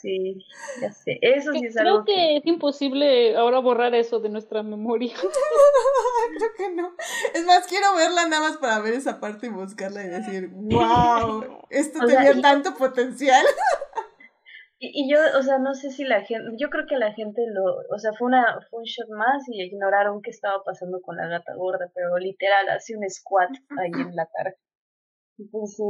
Sí, 0.00 0.42
ya 0.80 0.90
sé. 0.92 1.18
Eso 1.20 1.52
sí 1.52 1.66
es 1.66 1.76
algo. 1.76 2.04
Creo 2.04 2.16
que, 2.16 2.36
es 2.38 2.46
imposible 2.46 3.36
ahora 3.36 3.58
borrar 3.58 3.94
eso 3.94 4.20
de 4.20 4.30
nuestra 4.30 4.62
memoria. 4.62 5.14
Creo 6.38 6.54
que 6.56 6.74
no. 6.74 6.94
Es 7.34 7.44
más, 7.44 7.66
quiero 7.66 7.94
verla 7.94 8.26
nada 8.26 8.48
más 8.48 8.56
para 8.56 8.78
ver 8.80 8.94
esa 8.94 9.20
parte 9.20 9.46
y 9.46 9.50
buscarla 9.50 10.02
y 10.02 10.08
decir, 10.08 10.48
wow, 10.52 11.66
esto 11.68 12.06
tenía 12.06 12.40
tanto 12.40 12.74
potencial. 12.74 13.44
Y, 14.78 15.10
yo, 15.10 15.18
o 15.38 15.42
sea, 15.42 15.58
no 15.58 15.74
sé 15.74 15.90
si 15.90 16.04
la 16.04 16.20
gente, 16.22 16.50
yo 16.58 16.68
creo 16.68 16.84
que 16.86 16.96
la 16.96 17.12
gente 17.14 17.42
lo, 17.48 17.64
o 17.90 17.98
sea, 17.98 18.12
fue, 18.12 18.28
una, 18.28 18.44
fue 18.68 18.80
un 18.80 18.84
shot 18.84 19.08
más 19.08 19.42
y 19.48 19.62
ignoraron 19.62 20.20
qué 20.20 20.30
estaba 20.30 20.62
pasando 20.64 21.00
con 21.00 21.16
la 21.16 21.26
gata 21.28 21.54
gorda, 21.54 21.90
pero 21.94 22.18
literal, 22.18 22.68
hace 22.68 22.94
un 22.94 23.08
squat 23.08 23.50
ahí 23.78 23.90
en 23.92 24.14
la 24.14 24.26
tarde. 24.26 24.58
Entonces, 25.38 25.86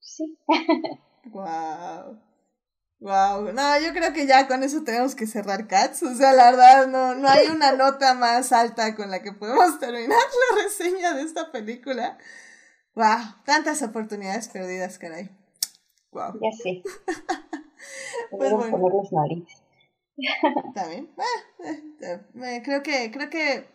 sí. 0.00 0.38
Wow. 1.32 2.18
Wow, 3.00 3.52
no, 3.54 3.80
yo 3.80 3.94
creo 3.94 4.12
que 4.12 4.26
ya 4.26 4.46
con 4.46 4.62
eso 4.62 4.84
tenemos 4.84 5.14
que 5.14 5.26
cerrar 5.26 5.66
Cats. 5.66 6.02
O 6.02 6.14
sea, 6.14 6.32
la 6.34 6.50
verdad, 6.50 6.86
no, 6.86 7.14
no 7.14 7.28
hay 7.28 7.48
una 7.48 7.72
nota 7.72 8.12
más 8.12 8.52
alta 8.52 8.94
con 8.94 9.10
la 9.10 9.22
que 9.22 9.32
podemos 9.32 9.78
terminar 9.78 10.08
la 10.18 10.62
reseña 10.62 11.14
de 11.14 11.22
esta 11.22 11.50
película. 11.50 12.18
Wow, 12.94 13.36
tantas 13.46 13.82
oportunidades 13.82 14.48
perdidas, 14.48 14.98
caray. 14.98 15.30
Wow. 16.12 16.38
Ya 16.40 16.52
sé. 16.52 16.82
pues 18.30 18.52
bueno. 18.52 18.70
poner 18.70 18.92
los 18.92 19.12
narices. 19.12 19.62
También. 20.74 21.10
Eh, 22.00 22.62
creo 22.64 22.82
que, 22.82 23.10
creo 23.10 23.30
que 23.30 23.66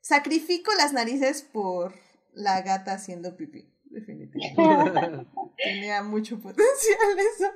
sacrifico 0.00 0.72
las 0.76 0.92
narices 0.92 1.42
por 1.42 1.94
la 2.32 2.62
gata 2.62 2.94
haciendo 2.94 3.36
pipí 3.36 3.74
definitivamente. 3.94 5.26
Tenía 5.56 6.02
mucho 6.02 6.38
potencial 6.40 7.18
eso. 7.18 7.50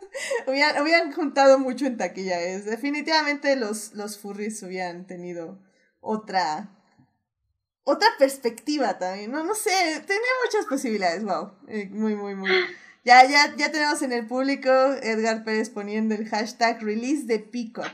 Hubieran, 0.46 1.12
juntado 1.12 1.58
mucho 1.58 1.86
en 1.86 1.96
taquilla. 1.96 2.40
Es, 2.40 2.64
definitivamente 2.64 3.56
los, 3.56 3.92
los 3.94 4.18
furries 4.18 4.62
hubieran 4.62 5.06
tenido 5.06 5.58
otra 6.00 6.74
otra 7.82 8.08
perspectiva 8.18 8.98
también. 8.98 9.30
No, 9.30 9.42
no 9.44 9.54
sé, 9.54 9.70
tenía 10.06 10.30
muchas 10.44 10.66
posibilidades. 10.66 11.24
Wow. 11.24 11.52
Eh, 11.68 11.88
muy, 11.90 12.14
muy, 12.14 12.34
muy. 12.34 12.50
Ya, 13.08 13.24
ya, 13.24 13.56
ya 13.56 13.72
tenemos 13.72 14.02
en 14.02 14.12
el 14.12 14.26
público 14.26 14.68
Edgar 14.68 15.42
Pérez 15.42 15.70
poniendo 15.70 16.14
el 16.14 16.28
hashtag 16.28 16.82
release 16.82 17.24
de 17.24 17.38
Picot. 17.38 17.86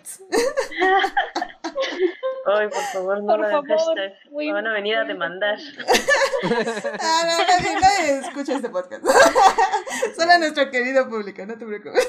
Ay, 2.47 2.67
por 2.67 2.83
favor, 2.93 3.23
no 3.23 3.37
lo 3.37 3.47
hagan 3.47 3.65
hashtag. 3.65 4.13
Me 4.33 4.53
van 4.53 4.67
a 4.67 4.73
venir 4.73 4.97
a 4.97 5.05
demandar. 5.05 5.57
ah, 7.01 7.23
no, 7.29 7.47
nadie, 7.47 7.81
nadie 7.81 8.19
escucha 8.27 8.57
este 8.57 8.71
podcast. 8.71 9.05
Solo 10.17 10.37
nuestro 10.41 10.69
querido 10.73 11.09
público, 11.09 11.47
no 11.47 11.57
te 11.57 11.65
preocupes. 11.65 12.09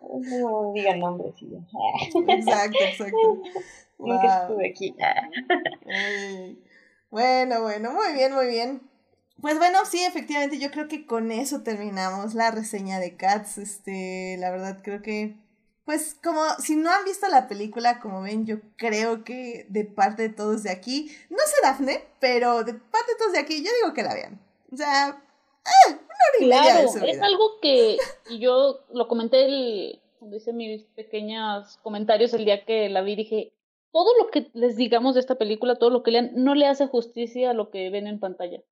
No 0.00 0.72
digan 0.74 0.98
nombres 0.98 1.40
y 1.40 1.54
Exacto, 2.32 2.78
exacto. 2.80 3.42
Nunca 3.98 4.42
estuve 4.42 4.70
aquí. 4.70 4.96
Bueno, 7.10 7.62
bueno, 7.62 7.92
muy 7.92 8.12
bien, 8.12 8.34
muy 8.34 8.48
bien. 8.48 8.93
Pues 9.40 9.58
bueno, 9.58 9.78
sí, 9.84 10.02
efectivamente, 10.04 10.58
yo 10.58 10.70
creo 10.70 10.88
que 10.88 11.06
con 11.06 11.30
eso 11.30 11.62
terminamos 11.62 12.34
la 12.34 12.50
reseña 12.50 12.98
de 12.98 13.16
Cats. 13.16 13.58
Este, 13.58 14.36
la 14.38 14.50
verdad, 14.50 14.80
creo 14.82 15.02
que 15.02 15.36
pues 15.84 16.16
como 16.22 16.40
si 16.60 16.76
no 16.76 16.90
han 16.90 17.04
visto 17.04 17.28
la 17.28 17.46
película, 17.46 18.00
como 18.00 18.22
ven, 18.22 18.46
yo 18.46 18.56
creo 18.76 19.22
que 19.22 19.66
de 19.68 19.84
parte 19.84 20.22
de 20.22 20.34
todos 20.34 20.62
de 20.62 20.70
aquí, 20.70 21.10
no 21.28 21.38
sé 21.44 21.56
Dafne, 21.62 22.04
pero 22.20 22.64
de 22.64 22.72
parte 22.72 23.12
de 23.12 23.18
todos 23.18 23.32
de 23.32 23.38
aquí, 23.38 23.62
yo 23.62 23.70
digo 23.82 23.94
que 23.94 24.02
la 24.02 24.14
vean. 24.14 24.40
O 24.72 24.76
sea, 24.76 25.08
eh, 25.08 25.90
una 25.90 25.98
hora 25.98 26.38
y 26.40 26.44
claro, 26.44 26.92
media 26.92 27.00
de 27.00 27.10
es 27.10 27.20
algo 27.20 27.60
que 27.60 27.98
yo 28.40 28.80
lo 28.92 29.08
comenté, 29.08 29.44
el, 29.44 30.00
cuando 30.18 30.38
hice 30.38 30.54
mis 30.54 30.84
pequeños 30.84 31.78
comentarios 31.82 32.32
el 32.32 32.46
día 32.46 32.64
que 32.64 32.88
la 32.88 33.02
vi, 33.02 33.16
dije, 33.16 33.52
todo 33.92 34.10
lo 34.18 34.30
que 34.30 34.50
les 34.54 34.76
digamos 34.76 35.14
de 35.14 35.20
esta 35.20 35.34
película, 35.34 35.76
todo 35.76 35.90
lo 35.90 36.02
que 36.02 36.12
lean, 36.12 36.30
no 36.34 36.54
le 36.54 36.66
hace 36.66 36.86
justicia 36.86 37.50
a 37.50 37.54
lo 37.54 37.70
que 37.70 37.90
ven 37.90 38.06
en 38.06 38.20
pantalla. 38.20 38.62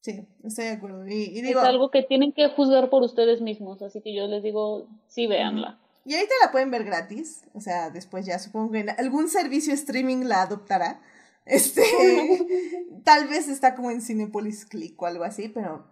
Sí, 0.00 0.26
estoy 0.44 0.66
de 0.66 0.70
acuerdo. 0.72 1.06
Y, 1.06 1.40
digo, 1.40 1.60
es 1.60 1.66
algo 1.66 1.90
que 1.90 2.02
tienen 2.02 2.32
que 2.32 2.48
juzgar 2.50 2.90
por 2.90 3.02
ustedes 3.02 3.40
mismos, 3.40 3.82
así 3.82 4.00
que 4.00 4.14
yo 4.14 4.26
les 4.28 4.42
digo, 4.42 4.86
sí, 5.08 5.26
véanla. 5.26 5.78
Y 6.04 6.14
ahorita 6.14 6.34
la 6.44 6.52
pueden 6.52 6.70
ver 6.70 6.84
gratis, 6.84 7.42
o 7.52 7.60
sea, 7.60 7.90
después 7.90 8.24
ya 8.24 8.38
supongo 8.38 8.70
que 8.70 8.86
algún 8.98 9.28
servicio 9.28 9.74
streaming 9.74 10.24
la 10.24 10.42
adoptará. 10.42 11.00
Este, 11.48 11.80
tal 13.04 13.28
vez 13.28 13.46
está 13.46 13.76
como 13.76 13.92
en 13.92 14.02
Cinepolis 14.02 14.66
Click 14.66 15.00
o 15.00 15.06
algo 15.06 15.22
así, 15.22 15.48
pero 15.48 15.86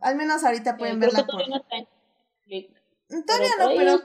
al 0.00 0.16
menos 0.16 0.44
ahorita 0.44 0.78
pueden 0.78 0.98
verla 0.98 1.26
por... 1.26 1.44
Todavía 1.44 1.48
no, 1.48 1.56
está 1.58 1.76
en 1.76 3.26
todavía 3.26 3.50
no, 3.58 3.68
pero... 3.76 3.98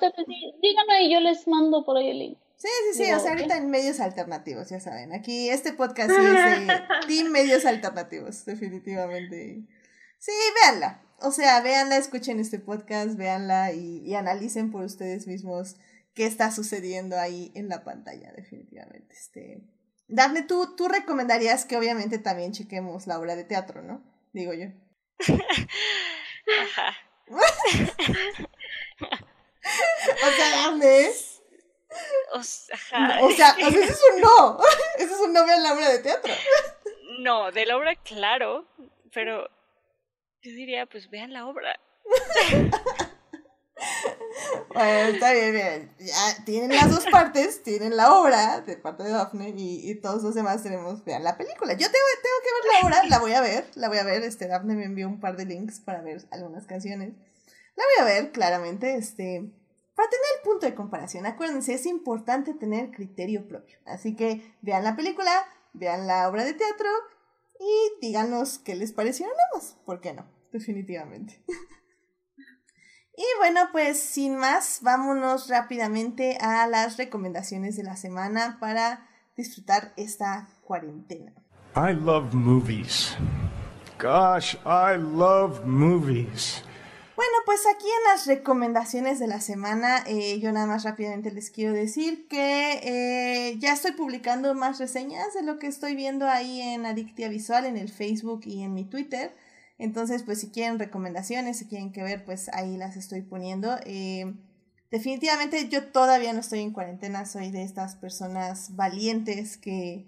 díganme 0.62 1.04
y 1.04 1.14
yo 1.14 1.22
les 1.22 1.48
mando 1.48 1.86
por 1.86 1.96
ahí 1.96 2.10
el 2.10 2.20
link. 2.20 2.38
Sí, 2.58 2.68
sí, 2.92 3.04
sí, 3.06 3.12
o 3.12 3.20
sea, 3.20 3.32
ahorita 3.32 3.56
en 3.56 3.70
medios 3.70 4.00
alternativos, 4.00 4.70
ya 4.70 4.80
saben. 4.80 5.14
Aquí 5.14 5.50
este 5.50 5.74
podcast 5.74 6.10
es 6.10 6.18
de 6.68 6.82
Team 7.08 7.32
Medios 7.32 7.66
Alternativos, 7.66 8.46
definitivamente. 8.46 9.62
Sí, 10.18 10.32
véanla. 10.62 11.04
O 11.20 11.32
sea, 11.32 11.62
véanla, 11.62 11.98
escuchen 11.98 12.40
este 12.40 12.58
podcast, 12.58 13.16
véanla 13.16 13.74
y, 13.74 14.00
y 14.00 14.16
analicen 14.16 14.72
por 14.72 14.84
ustedes 14.84 15.28
mismos 15.28 15.78
qué 16.16 16.26
está 16.26 16.52
sucediendo 16.52 17.20
ahí 17.20 17.52
en 17.54 17.70
la 17.70 17.84
pantalla, 17.84 18.34
definitivamente. 18.36 19.14
Este, 19.14 19.62
Dafne, 20.08 20.42
tú, 20.42 20.76
tú 20.76 20.88
recomendarías 20.88 21.64
que 21.66 21.78
obviamente 21.78 22.18
también 22.18 22.54
chequemos 22.54 23.06
la 23.06 23.20
obra 23.20 23.36
de 23.36 23.44
teatro, 23.44 23.84
¿no? 23.84 24.04
Digo 24.34 24.54
yo. 24.54 24.66
Ajá. 26.62 26.98
o 29.08 30.32
sea, 30.38 30.50
Dafne. 30.50 31.12
O, 32.34 32.44
sea, 32.44 33.20
o 33.22 33.32
sea, 33.32 33.56
ese 33.58 33.84
es 33.84 34.02
un 34.14 34.22
no. 34.22 34.60
Ese 34.98 35.14
es 35.14 35.20
un 35.20 35.34
no 35.34 35.46
vean 35.46 35.64
la 35.64 35.74
obra 35.74 35.90
de 35.90 36.00
teatro. 36.00 36.34
No, 37.20 37.52
de 37.52 37.66
la 37.66 37.78
obra, 37.78 37.96
claro, 37.96 38.68
pero 39.14 39.50
yo 40.42 40.52
diría, 40.52 40.86
pues 40.86 41.10
vean 41.10 41.34
la 41.34 41.48
obra. 41.48 41.80
bueno, 44.74 45.14
está 45.14 45.34
bien, 45.34 45.54
bien. 45.54 45.96
Ya 46.00 46.44
tienen 46.46 46.76
las 46.76 46.92
dos 46.92 47.06
partes, 47.12 47.64
tienen 47.64 47.96
la 47.98 48.14
obra 48.14 48.62
de 48.62 48.78
parte 48.78 49.04
de 49.04 49.12
Daphne 49.12 49.54
y, 49.56 49.90
y 49.90 49.96
todos 49.96 50.24
los 50.24 50.36
demás 50.36 50.64
tenemos, 50.64 51.04
vean 51.04 51.24
la 51.24 51.38
película. 51.38 51.74
Yo 51.74 51.88
tengo, 51.92 52.06
tengo 52.22 52.36
que 52.44 52.50
ver 52.54 52.64
la 52.74 52.88
obra, 52.88 53.04
la 53.10 53.20
voy 53.20 53.34
a 53.34 53.42
ver, 53.42 53.66
la 53.76 53.88
voy 53.88 53.98
a 53.98 54.04
ver. 54.04 54.24
Este, 54.24 54.48
Daphne 54.48 54.76
me 54.76 54.86
envió 54.86 55.08
un 55.08 55.20
par 55.20 55.38
de 55.38 55.46
links 55.46 55.80
para 55.80 56.02
ver 56.02 56.26
algunas 56.32 56.66
canciones. 56.66 57.14
La 57.76 57.84
voy 57.84 58.02
a 58.02 58.06
ver, 58.14 58.32
claramente, 58.32 58.96
este, 58.96 59.52
para 59.98 60.10
tener 60.12 60.26
el 60.38 60.44
punto 60.44 60.66
de 60.68 60.76
comparación. 60.76 61.26
Acuérdense, 61.26 61.74
es 61.74 61.88
importante 61.88 62.54
tener 62.54 62.92
criterio 62.92 63.48
propio. 63.48 63.80
Así 63.88 64.16
que 64.16 64.56
vean 64.62 64.84
la 64.84 64.96
película, 64.96 65.32
vean 65.74 66.06
la 66.06 66.30
obra 66.30 66.46
de 66.46 66.54
teatro 66.54 66.88
y 67.60 68.06
díganos 68.06 68.60
qué 68.60 68.76
les 68.76 68.94
pareció 68.94 69.26
nada 69.26 69.40
más. 69.56 69.76
¿Por 69.88 70.00
qué 70.00 70.14
no? 70.14 70.30
Definitivamente. 70.52 71.44
y 73.18 73.26
bueno, 73.40 73.70
pues 73.72 74.00
sin 74.00 74.38
más, 74.38 74.82
vámonos 74.84 75.50
rápidamente 75.50 76.38
a 76.42 76.68
las 76.68 76.98
recomendaciones 76.98 77.76
de 77.76 77.84
la 77.84 77.96
semana 77.96 78.60
para 78.60 79.10
disfrutar 79.36 79.94
esta 79.98 80.48
cuarentena. 80.64 81.34
I 81.76 81.94
love 81.94 82.36
movies. 82.36 83.18
Gosh, 83.98 84.56
I 84.64 84.96
love 84.96 85.66
movies. 85.66 86.64
Bueno, 87.18 87.34
pues 87.48 87.62
aquí 87.66 87.88
en 87.88 88.04
las 88.12 88.28
recomendaciones 88.28 89.18
de 89.18 89.26
la 89.26 89.42
semana, 89.42 90.04
eh, 90.06 90.40
yo 90.40 90.52
nada 90.52 90.68
más 90.68 90.84
rápidamente 90.84 91.32
les 91.32 91.50
quiero 91.50 91.74
decir 91.74 92.28
que 92.28 92.74
eh, 92.84 93.58
ya 93.58 93.74
estoy 93.74 93.94
publicando 93.94 94.54
más 94.54 94.78
reseñas 94.78 95.34
de 95.34 95.42
lo 95.42 95.58
que 95.58 95.66
estoy 95.66 95.96
viendo 95.96 96.28
ahí 96.28 96.62
en 96.62 96.86
Adictia 96.86 97.28
Visual, 97.28 97.66
en 97.66 97.76
el 97.76 97.90
Facebook 97.90 98.42
y 98.46 98.62
en 98.62 98.76
mi 98.76 98.86
Twitter. 98.86 99.36
Entonces, 99.80 100.22
pues 100.22 100.40
si 100.40 100.52
quieren 100.52 100.78
recomendaciones, 100.78 101.58
si 101.58 101.66
quieren 101.66 101.92
que 101.92 102.04
ver, 102.04 102.24
pues 102.24 102.50
ahí 102.54 102.78
las 102.78 102.96
estoy 102.96 103.24
poniendo. 103.24 103.78
Eh, 103.86 104.36
definitivamente 104.92 105.70
yo 105.70 105.88
todavía 105.88 106.34
no 106.34 106.42
estoy 106.42 106.60
en 106.60 106.72
cuarentena, 106.72 107.26
soy 107.26 107.50
de 107.50 107.64
estas 107.64 107.96
personas 107.96 108.76
valientes 108.76 109.58
que 109.58 110.06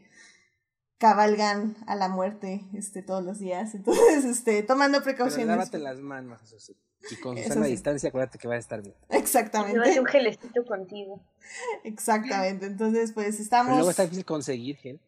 cabalgan 0.99 1.75
a 1.87 1.95
la 1.95 2.07
muerte 2.07 2.69
este, 2.75 3.01
todos 3.01 3.23
los 3.23 3.39
días. 3.39 3.73
Entonces, 3.73 4.25
este, 4.25 4.61
tomando 4.61 5.01
precauciones. 5.01 5.47
Pero 5.47 5.57
lávate 5.57 5.79
las 5.79 6.01
manos, 6.01 6.43
eso 6.43 6.59
sí. 6.59 6.77
Y 7.11 7.15
con 7.17 7.37
sana 7.37 7.65
distancia, 7.65 8.09
acuérdate 8.09 8.37
que 8.37 8.47
va 8.47 8.55
a 8.55 8.57
estar 8.57 8.81
bien. 8.81 8.95
Exactamente. 9.09 9.73
Llévate 9.73 9.99
un 9.99 10.05
gelecito 10.05 10.65
contigo. 10.65 11.21
Exactamente. 11.83 12.65
Entonces, 12.65 13.13
pues 13.13 13.39
estamos. 13.39 13.67
Pero 13.67 13.77
luego 13.77 13.89
está 13.91 14.03
difícil 14.03 14.25
conseguir 14.25 14.77
gel. 14.77 14.99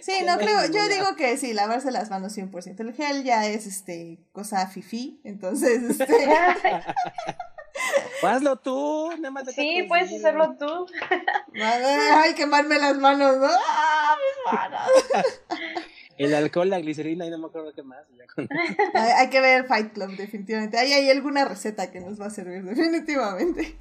Sí, 0.00 0.22
no 0.24 0.38
creo. 0.38 0.64
Yo 0.66 0.88
digo 0.88 1.16
que 1.16 1.36
sí, 1.36 1.52
lavarse 1.52 1.90
las 1.90 2.08
manos 2.08 2.36
100%. 2.36 2.80
El 2.80 2.94
gel 2.94 3.24
ya 3.24 3.46
es 3.46 3.66
este 3.66 4.18
cosa 4.32 4.66
fifi. 4.68 5.20
Entonces, 5.24 5.82
este. 5.82 6.06
Hazlo 8.22 8.56
tú, 8.56 9.10
nada 9.18 9.30
más. 9.30 9.54
Sí, 9.54 9.84
puedes 9.88 10.12
hacerlo 10.12 10.56
tú. 10.58 10.86
Ay, 11.54 12.34
quemarme 12.34 12.78
las 12.78 12.96
manos, 12.96 13.38
¿no? 13.38 13.48
¡Ah, 13.48 14.16
mis 14.16 14.52
manos! 14.52 15.80
El 16.20 16.34
alcohol, 16.34 16.68
la 16.68 16.78
glicerina 16.78 17.24
y 17.24 17.30
no 17.30 17.38
me 17.38 17.46
acuerdo 17.46 17.72
qué 17.72 17.82
más. 17.82 18.04
hay, 18.94 19.30
que 19.30 19.40
ver 19.40 19.64
Fight 19.64 19.94
Club, 19.94 20.18
definitivamente. 20.18 20.76
Ahí 20.76 20.92
hay 20.92 21.08
alguna 21.08 21.46
receta 21.46 21.90
que 21.90 22.00
nos 22.00 22.20
va 22.20 22.26
a 22.26 22.30
servir, 22.30 22.62
definitivamente. 22.74 23.74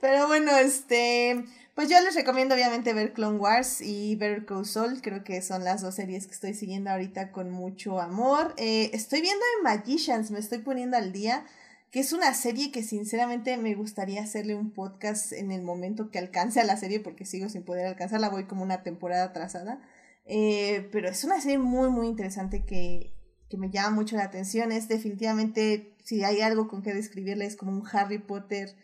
Pero 0.00 0.28
bueno, 0.28 0.56
este. 0.56 1.44
Pues 1.74 1.88
yo 1.88 2.00
les 2.02 2.14
recomiendo 2.14 2.54
obviamente 2.54 2.94
ver 2.94 3.14
Clone 3.14 3.38
Wars 3.38 3.80
y 3.80 4.14
ver 4.14 4.46
Call 4.46 4.64
Saul. 4.64 5.02
Creo 5.02 5.24
que 5.24 5.42
son 5.42 5.64
las 5.64 5.82
dos 5.82 5.96
series 5.96 6.28
que 6.28 6.34
estoy 6.34 6.54
siguiendo 6.54 6.90
ahorita 6.90 7.32
con 7.32 7.50
mucho 7.50 8.00
amor. 8.00 8.54
Eh, 8.56 8.90
estoy 8.92 9.20
viendo 9.20 9.44
en 9.58 9.64
Magicians, 9.64 10.30
me 10.30 10.38
estoy 10.38 10.58
poniendo 10.58 10.96
al 10.96 11.10
día 11.10 11.44
que 11.90 11.98
es 11.98 12.12
una 12.12 12.32
serie 12.34 12.70
que 12.70 12.84
sinceramente 12.84 13.56
me 13.56 13.74
gustaría 13.74 14.22
hacerle 14.22 14.54
un 14.54 14.72
podcast 14.72 15.32
en 15.32 15.50
el 15.50 15.62
momento 15.62 16.10
que 16.10 16.18
alcance 16.18 16.60
a 16.60 16.64
la 16.64 16.76
serie, 16.76 16.98
porque 16.98 17.24
sigo 17.24 17.48
sin 17.48 17.62
poder 17.62 17.86
alcanzarla, 17.86 18.28
voy 18.28 18.44
como 18.44 18.64
una 18.64 18.82
temporada 18.82 19.26
atrasada. 19.26 19.80
Eh, 20.24 20.88
pero 20.92 21.08
es 21.08 21.24
una 21.24 21.40
serie 21.40 21.58
muy, 21.58 21.90
muy 21.90 22.06
interesante 22.06 22.64
que, 22.64 23.14
que 23.48 23.56
me 23.56 23.70
llama 23.70 23.90
mucho 23.90 24.16
la 24.16 24.24
atención. 24.24 24.72
Es 24.72 24.88
definitivamente, 24.88 25.96
si 26.04 26.24
hay 26.24 26.40
algo 26.40 26.68
con 26.68 26.82
que 26.82 26.94
describirle, 26.94 27.46
es 27.46 27.56
como 27.56 27.72
un 27.72 27.86
Harry 27.92 28.18
Potter 28.18 28.74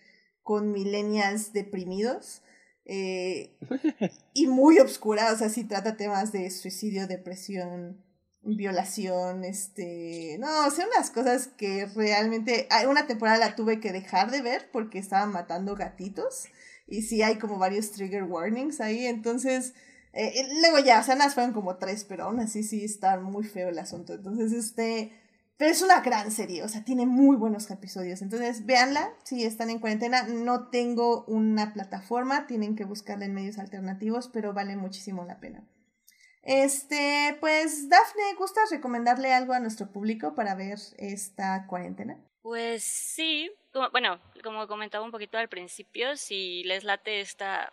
con 0.43 0.73
millennials 0.73 1.53
deprimidos. 1.53 2.43
Eh, 2.85 3.57
y 4.35 4.47
muy 4.47 4.79
obscura, 4.79 5.33
o 5.33 5.37
sea, 5.37 5.49
si 5.49 5.65
trata 5.65 5.97
temas 5.97 6.33
de 6.33 6.51
suicidio, 6.51 7.07
depresión, 7.07 8.03
violación, 8.43 9.45
este, 9.45 10.39
no, 10.41 10.67
o 10.67 10.71
sea, 10.71 10.87
unas 10.87 11.11
cosas 11.11 11.49
que 11.49 11.87
realmente, 11.95 12.69
una 12.89 13.07
temporada 13.07 13.39
la 13.39 13.55
tuve 13.55 13.81
que 13.81 13.93
dejar 13.93 14.31
de 14.31 14.43
ver 14.43 14.71
porque 14.73 14.99
estaban 14.99 15.31
matando 15.31 15.77
gatitos 15.77 16.47
y 16.87 17.03
sí 17.03 17.23
hay 17.23 17.37
como 17.37 17.59
varios 17.59 17.93
trigger 17.93 18.25
warnings 18.25 18.81
ahí, 18.81 19.07
entonces, 19.07 19.75
eh, 20.13 20.49
luego 20.61 20.79
ya, 20.79 21.01
o 21.01 21.03
sea, 21.03 21.15
nada, 21.15 21.31
fueron 21.31 21.53
como 21.53 21.77
tres, 21.77 22.05
pero 22.05 22.25
aún 22.25 22.41
así 22.41 22.63
sí 22.63 22.85
está 22.85 23.19
muy 23.19 23.45
feo 23.45 23.69
el 23.69 23.79
asunto, 23.79 24.15
entonces, 24.15 24.53
este, 24.53 25.13
pero 25.57 25.71
es 25.71 25.83
una 25.83 26.01
gran 26.01 26.31
serie, 26.31 26.63
o 26.63 26.69
sea, 26.69 26.85
tiene 26.85 27.07
muy 27.07 27.37
buenos 27.37 27.71
episodios, 27.71 28.23
entonces, 28.23 28.67
véanla, 28.67 29.13
si 29.25 29.45
están 29.45 29.71
en 29.71 29.79
cuarentena, 29.79 30.23
no 30.25 30.69
tengo 30.69 31.25
una 31.27 31.73
plataforma, 31.73 32.47
tienen 32.47 32.77
que 32.77 32.85
buscarla 32.85 33.27
en 33.27 33.35
medios 33.35 33.59
alternativos, 33.59 34.29
pero 34.33 34.53
vale 34.53 34.77
muchísimo 34.77 35.25
la 35.25 35.39
pena. 35.39 35.65
Este, 36.43 37.37
pues, 37.41 37.89
Dafne, 37.89 38.23
¿gustas 38.39 38.71
recomendarle 38.71 39.33
algo 39.33 39.53
a 39.53 39.61
nuestro 39.61 39.93
público 39.93 40.35
para 40.35 40.55
ver 40.55 40.79
esta 40.97 41.67
cuarentena? 41.67 42.19
Pues 42.43 42.83
sí, 42.83 43.51
bueno, 43.93 44.19
como 44.43 44.67
comentaba 44.67 45.05
un 45.05 45.11
poquito 45.11 45.37
al 45.37 45.49
principio, 45.49 46.17
si 46.17 46.65
les 46.65 46.85
late 46.85 47.21
esta, 47.21 47.73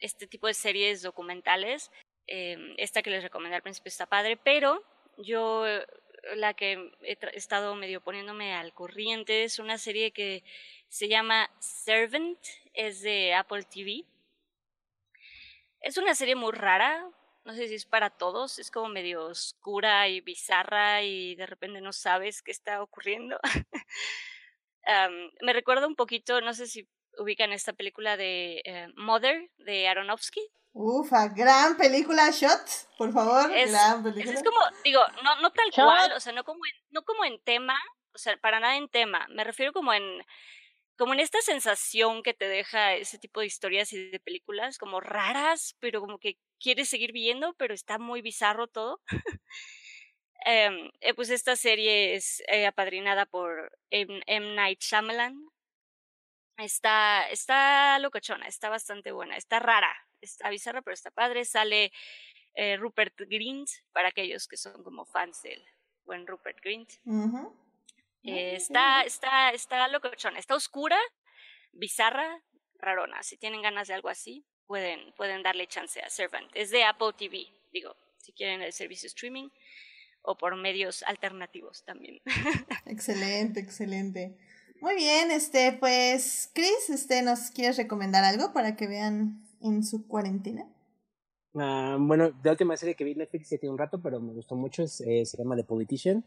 este 0.00 0.26
tipo 0.26 0.46
de 0.46 0.54
series 0.54 1.02
documentales, 1.02 1.90
em, 2.26 2.74
esta 2.78 3.02
que 3.02 3.10
les 3.10 3.22
recomendé 3.22 3.56
al 3.56 3.62
principio 3.62 3.88
está 3.88 4.06
padre, 4.06 4.36
pero 4.36 4.82
yo 5.18 5.64
la 6.36 6.54
que 6.54 6.92
he 7.02 7.18
estado 7.32 7.74
medio 7.74 8.00
poniéndome 8.00 8.54
al 8.54 8.72
corriente 8.72 9.44
es 9.44 9.58
una 9.58 9.78
serie 9.78 10.12
que 10.12 10.44
se 10.88 11.08
llama 11.08 11.50
Servant, 11.58 12.38
es 12.74 13.00
de 13.02 13.34
Apple 13.34 13.64
TV. 13.64 14.04
Es 15.80 15.96
una 15.96 16.14
serie 16.14 16.34
muy 16.34 16.52
rara, 16.52 17.08
no 17.44 17.54
sé 17.54 17.68
si 17.68 17.74
es 17.74 17.86
para 17.86 18.10
todos, 18.10 18.58
es 18.58 18.70
como 18.70 18.88
medio 18.88 19.24
oscura 19.24 20.08
y 20.08 20.20
bizarra 20.20 21.02
y 21.02 21.34
de 21.36 21.46
repente 21.46 21.80
no 21.80 21.92
sabes 21.92 22.42
qué 22.42 22.50
está 22.50 22.82
ocurriendo. 22.82 23.38
me 25.40 25.52
recuerda 25.52 25.86
un 25.86 25.96
poquito, 25.96 26.40
no 26.40 26.52
sé 26.52 26.66
si 26.66 26.86
ubican 27.18 27.52
esta 27.52 27.72
película 27.72 28.16
de 28.16 28.62
eh, 28.64 28.88
Mother 28.96 29.50
de 29.58 29.88
Aronofsky. 29.88 30.40
Ufa, 30.72 31.28
gran 31.28 31.76
película, 31.76 32.30
Shot, 32.30 32.60
por 32.96 33.12
favor, 33.12 33.50
es, 33.52 33.72
gran 33.72 34.02
película. 34.02 34.34
Es, 34.34 34.42
como, 34.42 34.60
digo, 34.84 35.00
no, 35.24 35.40
no 35.40 35.52
tal 35.52 35.70
cual, 35.74 36.12
o 36.12 36.20
sea, 36.20 36.32
no 36.32 36.44
como, 36.44 36.60
no 36.90 37.02
como 37.02 37.24
en 37.24 37.42
tema, 37.42 37.76
o 38.14 38.18
sea, 38.18 38.36
para 38.36 38.60
nada 38.60 38.76
en 38.76 38.88
tema, 38.88 39.26
me 39.30 39.42
refiero 39.42 39.72
como 39.72 39.92
en 39.92 40.22
como 41.00 41.14
en 41.14 41.20
esta 41.20 41.40
sensación 41.40 42.22
que 42.22 42.34
te 42.34 42.46
deja 42.46 42.92
ese 42.92 43.18
tipo 43.18 43.40
de 43.40 43.46
historias 43.46 43.90
y 43.94 44.10
de 44.10 44.20
películas, 44.20 44.76
como 44.76 45.00
raras, 45.00 45.74
pero 45.80 46.02
como 46.02 46.18
que 46.18 46.36
quieres 46.58 46.90
seguir 46.90 47.10
viendo, 47.12 47.54
pero 47.54 47.72
está 47.72 47.98
muy 47.98 48.20
bizarro 48.20 48.68
todo. 48.68 49.00
Em, 50.46 50.90
eh, 51.00 51.12
pues 51.12 51.28
esta 51.28 51.54
serie 51.54 52.14
es 52.14 52.42
eh, 52.48 52.66
apadrinada 52.66 53.26
por 53.26 53.78
M. 53.90 54.54
Night 54.54 54.80
Shyamalan. 54.80 55.36
Está, 56.64 57.28
está 57.30 57.98
locochona, 57.98 58.46
está 58.46 58.68
bastante 58.68 59.12
buena, 59.12 59.36
está 59.36 59.58
rara, 59.58 59.94
está 60.20 60.50
bizarra, 60.50 60.82
pero 60.82 60.94
está 60.94 61.10
padre. 61.10 61.44
Sale 61.44 61.92
eh, 62.54 62.76
Rupert 62.76 63.18
Grint, 63.18 63.68
para 63.92 64.08
aquellos 64.08 64.46
que 64.46 64.56
son 64.56 64.82
como 64.82 65.04
fans 65.04 65.42
del 65.42 65.62
buen 66.04 66.26
Rupert 66.26 66.60
Grint. 66.62 66.90
Eh, 68.22 68.56
está, 68.56 69.02
está, 69.02 69.50
está 69.50 69.88
locochona, 69.88 70.38
está 70.38 70.54
oscura, 70.54 70.98
bizarra, 71.72 72.42
rarona. 72.78 73.22
Si 73.22 73.36
tienen 73.36 73.62
ganas 73.62 73.88
de 73.88 73.94
algo 73.94 74.08
así, 74.08 74.44
pueden, 74.66 75.12
pueden 75.12 75.42
darle 75.42 75.66
chance 75.66 76.00
a 76.00 76.10
Servant. 76.10 76.50
Es 76.54 76.70
de 76.70 76.84
Apple 76.84 77.12
TV, 77.16 77.46
digo, 77.72 77.96
si 78.18 78.32
quieren 78.32 78.62
el 78.62 78.72
servicio 78.72 79.06
streaming 79.06 79.48
o 80.22 80.36
por 80.36 80.54
medios 80.56 81.02
alternativos 81.04 81.82
también. 81.84 82.20
excelente, 82.86 83.60
excelente. 83.60 84.36
Muy 84.80 84.94
bien, 84.94 85.30
este, 85.30 85.76
pues, 85.78 86.50
Chris, 86.54 86.88
este, 86.88 87.20
¿nos 87.22 87.50
quieres 87.50 87.76
recomendar 87.76 88.24
algo 88.24 88.54
para 88.54 88.76
que 88.76 88.86
vean 88.86 89.42
en 89.60 89.84
su 89.84 90.06
cuarentena? 90.06 90.66
Ah, 91.54 91.98
bueno, 92.00 92.32
la 92.42 92.52
última 92.52 92.76
serie 92.78 92.94
que 92.94 93.04
vi 93.04 93.12
en 93.12 93.18
Netflix 93.18 93.50
ya 93.50 93.58
tiene 93.58 93.72
un 93.72 93.78
rato, 93.78 94.00
pero 94.00 94.20
me 94.20 94.32
gustó 94.32 94.56
mucho, 94.56 94.84
eh, 94.84 95.26
se 95.26 95.36
llama 95.36 95.54
The 95.56 95.64
Politician. 95.64 96.24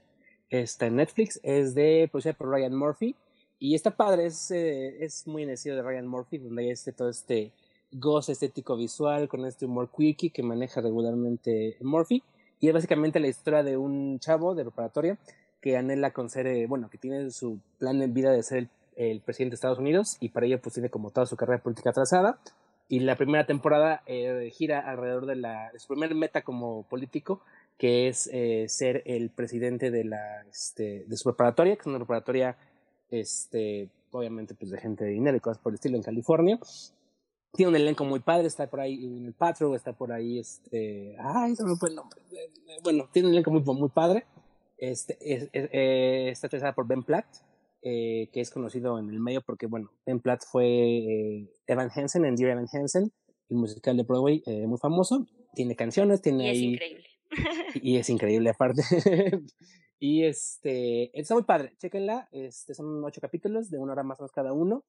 Está 0.52 0.86
en 0.86 0.98
Netflix, 0.98 1.40
es 1.42 1.74
de 1.74 2.08
producida 2.12 2.34
por 2.34 2.50
Ryan 2.50 2.76
Murphy. 2.76 3.16
Y 3.58 3.74
está 3.74 3.96
padre, 3.96 4.28
es, 4.28 4.52
eh, 4.52 5.04
es 5.04 5.26
muy 5.26 5.44
estilo 5.46 5.76
de 5.76 5.82
Ryan 5.82 6.06
Murphy, 6.06 6.38
donde 6.38 6.64
hay 6.64 6.70
este, 6.70 6.92
todo 6.92 7.10
este 7.10 7.52
gozo 7.92 8.32
estético 8.32 8.78
visual 8.78 9.28
con 9.28 9.46
este 9.46 9.66
humor 9.66 9.90
quirky 9.96 10.30
que 10.30 10.44
maneja 10.44 10.80
regularmente 10.80 11.78
Murphy. 11.82 12.22
Y 12.60 12.68
es 12.68 12.74
básicamente 12.74 13.20
la 13.20 13.28
historia 13.30 13.64
de 13.64 13.78
un 13.78 14.20
chavo 14.20 14.54
de 14.54 14.64
preparatoria 14.64 15.18
que 15.64 15.78
anhela 15.78 16.12
con 16.12 16.30
ser, 16.30 16.46
eh, 16.46 16.68
bueno, 16.68 16.90
que 16.90 16.98
tiene 16.98 17.32
su 17.32 17.58
plan 17.80 18.02
en 18.02 18.14
vida 18.14 18.32
de 18.32 18.44
ser 18.44 18.68
el, 18.98 19.22
presidente 19.22 19.52
de 19.52 19.56
Estados 19.56 19.80
Unidos 19.80 20.18
y 20.20 20.28
para 20.30 20.46
ello 20.46 20.60
pues 20.62 20.74
tiene 20.74 20.90
como 20.90 21.10
toda 21.10 21.26
su 21.26 21.38
carrera 21.38 21.64
política 21.64 21.94
trazada 21.94 22.38
y 22.90 23.00
la 23.00 23.16
primera 23.16 23.46
temporada 23.46 24.04
eh, 24.06 24.52
gira 24.54 24.82
alrededor 24.82 25.26
de, 25.26 25.38
la, 25.38 25.72
de 25.72 25.80
su 25.80 25.88
primer 25.88 26.14
meta 26.16 26.42
como 26.42 26.84
político 26.84 27.40
que 27.78 28.10
es 28.10 28.30
eh, 28.34 28.66
ser 28.68 29.04
el 29.06 29.30
presidente 29.30 29.90
de 29.90 30.04
la 30.04 30.44
este, 30.52 31.06
de 31.08 31.16
su 31.16 31.30
preparatoria, 31.30 31.76
que 31.76 31.82
es 31.82 31.88
una 31.88 32.00
preparatoria 32.00 32.58
este, 33.10 33.88
obviamente 34.12 34.56
pues 34.56 34.70
de 34.70 34.78
gente 34.80 35.06
de 35.06 35.12
dinero 35.12 35.38
y 35.38 35.40
cosas 35.40 35.60
por 35.60 35.72
el 35.72 35.76
estilo 35.76 35.96
en 35.96 36.04
California. 36.04 36.60
Tiene 37.54 37.70
un 37.70 37.76
elenco 37.78 38.04
muy 38.04 38.20
padre, 38.20 38.48
está 38.48 38.68
por 38.68 38.82
ahí 38.82 39.06
en 39.06 39.28
el 39.28 39.34
Patrol, 39.34 39.78
está 39.78 39.94
por 39.94 40.12
ahí 40.12 40.40
este, 40.40 41.16
ay, 41.20 41.56
se 41.56 41.64
me 41.64 41.78
fue 41.78 41.88
el 41.88 41.96
nombre. 41.96 42.20
Bueno, 42.84 43.08
tiene 43.14 43.30
un 43.30 43.34
elenco 43.34 43.50
muy, 43.50 43.62
muy 43.62 43.90
padre. 43.90 44.26
Este, 44.92 45.18
es, 45.22 45.50
eh, 45.54 46.28
está 46.30 46.50
trazada 46.50 46.76
por 46.76 46.88
Ben 46.88 47.04
Platt, 47.04 47.26
eh, 47.82 48.30
que 48.34 48.42
es 48.42 48.50
conocido 48.50 49.00
en 49.00 49.10
el 49.10 49.20
medio 49.20 49.42
porque, 49.42 49.66
bueno, 49.66 49.92
Ben 50.06 50.20
Platt 50.20 50.42
fue 50.46 51.48
Evan 51.68 51.90
Hansen 51.96 52.26
en 52.26 52.36
Dear 52.36 52.52
Evan 52.52 52.68
Hansen, 52.72 53.12
el 53.50 53.58
musical 53.58 53.96
de 53.96 54.04
Broadway 54.04 54.44
muy 54.68 54.78
famoso. 54.78 55.26
Tiene 55.54 55.76
canciones, 55.76 56.22
tiene 56.22 56.48
y 56.48 56.50
es 56.50 56.62
increíble 56.62 57.06
y 57.82 57.98
es 57.98 58.10
increíble 58.10 58.50
aparte. 58.50 58.82
y 60.00 60.24
este, 60.26 61.18
está 61.18 61.34
muy 61.34 61.44
padre, 61.44 61.74
chéquenla, 61.78 62.28
este, 62.32 62.74
son 62.74 63.04
ocho 63.06 63.22
capítulos 63.22 63.70
de 63.70 63.80
una 63.80 63.94
hora 63.94 64.04
más 64.04 64.20
o 64.20 64.24
menos 64.24 64.32
cada 64.34 64.52
uno. 64.52 64.84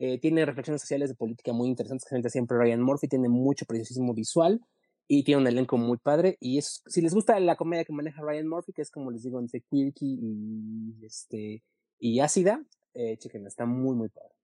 Eh, 0.00 0.18
tiene 0.18 0.44
reflexiones 0.46 0.80
sociales 0.80 1.10
de 1.10 1.16
política 1.16 1.52
muy 1.52 1.68
interesantes, 1.68 2.08
gente 2.08 2.30
siempre 2.30 2.58
Ryan 2.58 2.82
Murphy, 2.82 3.06
tiene 3.06 3.28
mucho 3.28 3.66
preciosismo 3.66 4.14
visual 4.14 4.60
y 5.08 5.24
tiene 5.24 5.40
un 5.40 5.46
elenco 5.48 5.78
muy 5.78 5.96
padre. 5.96 6.36
Y 6.38 6.58
es, 6.58 6.82
si 6.86 7.00
les 7.00 7.14
gusta 7.14 7.40
la 7.40 7.56
comedia 7.56 7.84
que 7.84 7.92
maneja 7.92 8.22
Ryan 8.22 8.46
Murphy, 8.46 8.72
que 8.72 8.82
es 8.82 8.90
como 8.90 9.10
les 9.10 9.22
digo, 9.22 9.40
entre 9.40 9.62
quirky 9.62 10.18
y, 10.20 11.04
este, 11.04 11.64
y 11.98 12.20
ácida, 12.20 12.62
eh, 12.94 13.16
chequenla, 13.16 13.48
está 13.48 13.64
muy, 13.64 13.96
muy 13.96 14.10
padre. 14.10 14.34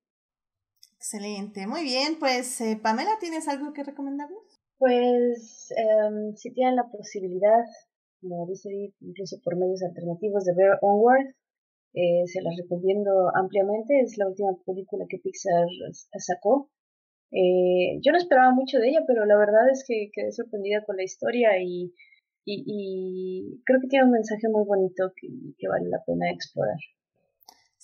Excelente, 0.97 1.67
muy 1.67 1.83
bien, 1.83 2.19
pues 2.19 2.61
eh, 2.63 2.81
Pamela, 2.83 3.11
¿tienes 3.21 3.47
algo 3.47 3.75
que 3.75 3.85
recomendarnos? 3.85 4.41
Pues 4.79 5.71
em, 5.77 6.35
si 6.35 6.51
tienen 6.53 6.77
la 6.77 6.89
posibilidad, 6.89 7.63
como 8.23 8.47
dice 8.47 8.71
incluso 9.01 9.37
por 9.45 9.57
medios 9.57 9.83
alternativos, 9.83 10.45
de 10.45 10.55
ver 10.55 10.79
Onward, 10.81 11.35
eh, 11.93 12.27
se 12.27 12.41
las 12.43 12.57
recomiendo 12.57 13.31
ampliamente. 13.35 14.01
Es 14.01 14.17
la 14.17 14.29
última 14.29 14.51
película 14.65 15.05
que 15.09 15.19
Pixar 15.19 15.67
sacó. 16.19 16.71
Eh, 17.31 17.99
yo 18.03 18.13
no 18.13 18.19
esperaba 18.19 18.53
mucho 18.53 18.79
de 18.79 18.91
ella, 18.91 19.01
pero 19.07 19.25
la 19.25 19.37
verdad 19.37 19.71
es 19.71 19.85
que 19.87 20.11
quedé 20.13 20.33
sorprendida 20.33 20.85
con 20.85 20.97
la 20.97 21.03
historia 21.03 21.59
y, 21.61 21.93
y, 22.45 23.61
creo 23.65 23.81
que 23.81 23.89
tiene 23.89 24.05
un 24.05 24.13
mensaje 24.13 24.49
muy 24.49 24.65
bonito 24.65 25.13
que 25.17 25.69
vale 25.69 25.89
la 25.89 26.05
pena 26.05 26.31
explorar. 26.31 26.79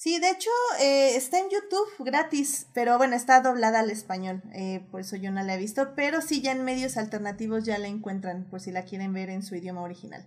Sí, 0.00 0.18
de 0.18 0.30
hecho 0.30 0.48
eh, 0.80 1.14
está 1.14 1.40
en 1.40 1.50
YouTube 1.50 2.06
gratis, 2.06 2.66
pero 2.72 2.96
bueno, 2.96 3.14
está 3.16 3.42
doblada 3.42 3.80
al 3.80 3.90
español, 3.90 4.42
eh, 4.54 4.80
por 4.90 5.02
eso 5.02 5.16
yo 5.16 5.30
no 5.30 5.42
la 5.42 5.54
he 5.54 5.58
visto, 5.58 5.92
pero 5.94 6.22
sí 6.22 6.40
ya 6.40 6.52
en 6.52 6.64
medios 6.64 6.96
alternativos 6.96 7.66
ya 7.66 7.76
la 7.76 7.88
encuentran, 7.88 8.48
por 8.48 8.60
si 8.60 8.72
la 8.72 8.86
quieren 8.86 9.12
ver 9.12 9.28
en 9.28 9.42
su 9.42 9.56
idioma 9.56 9.82
original, 9.82 10.24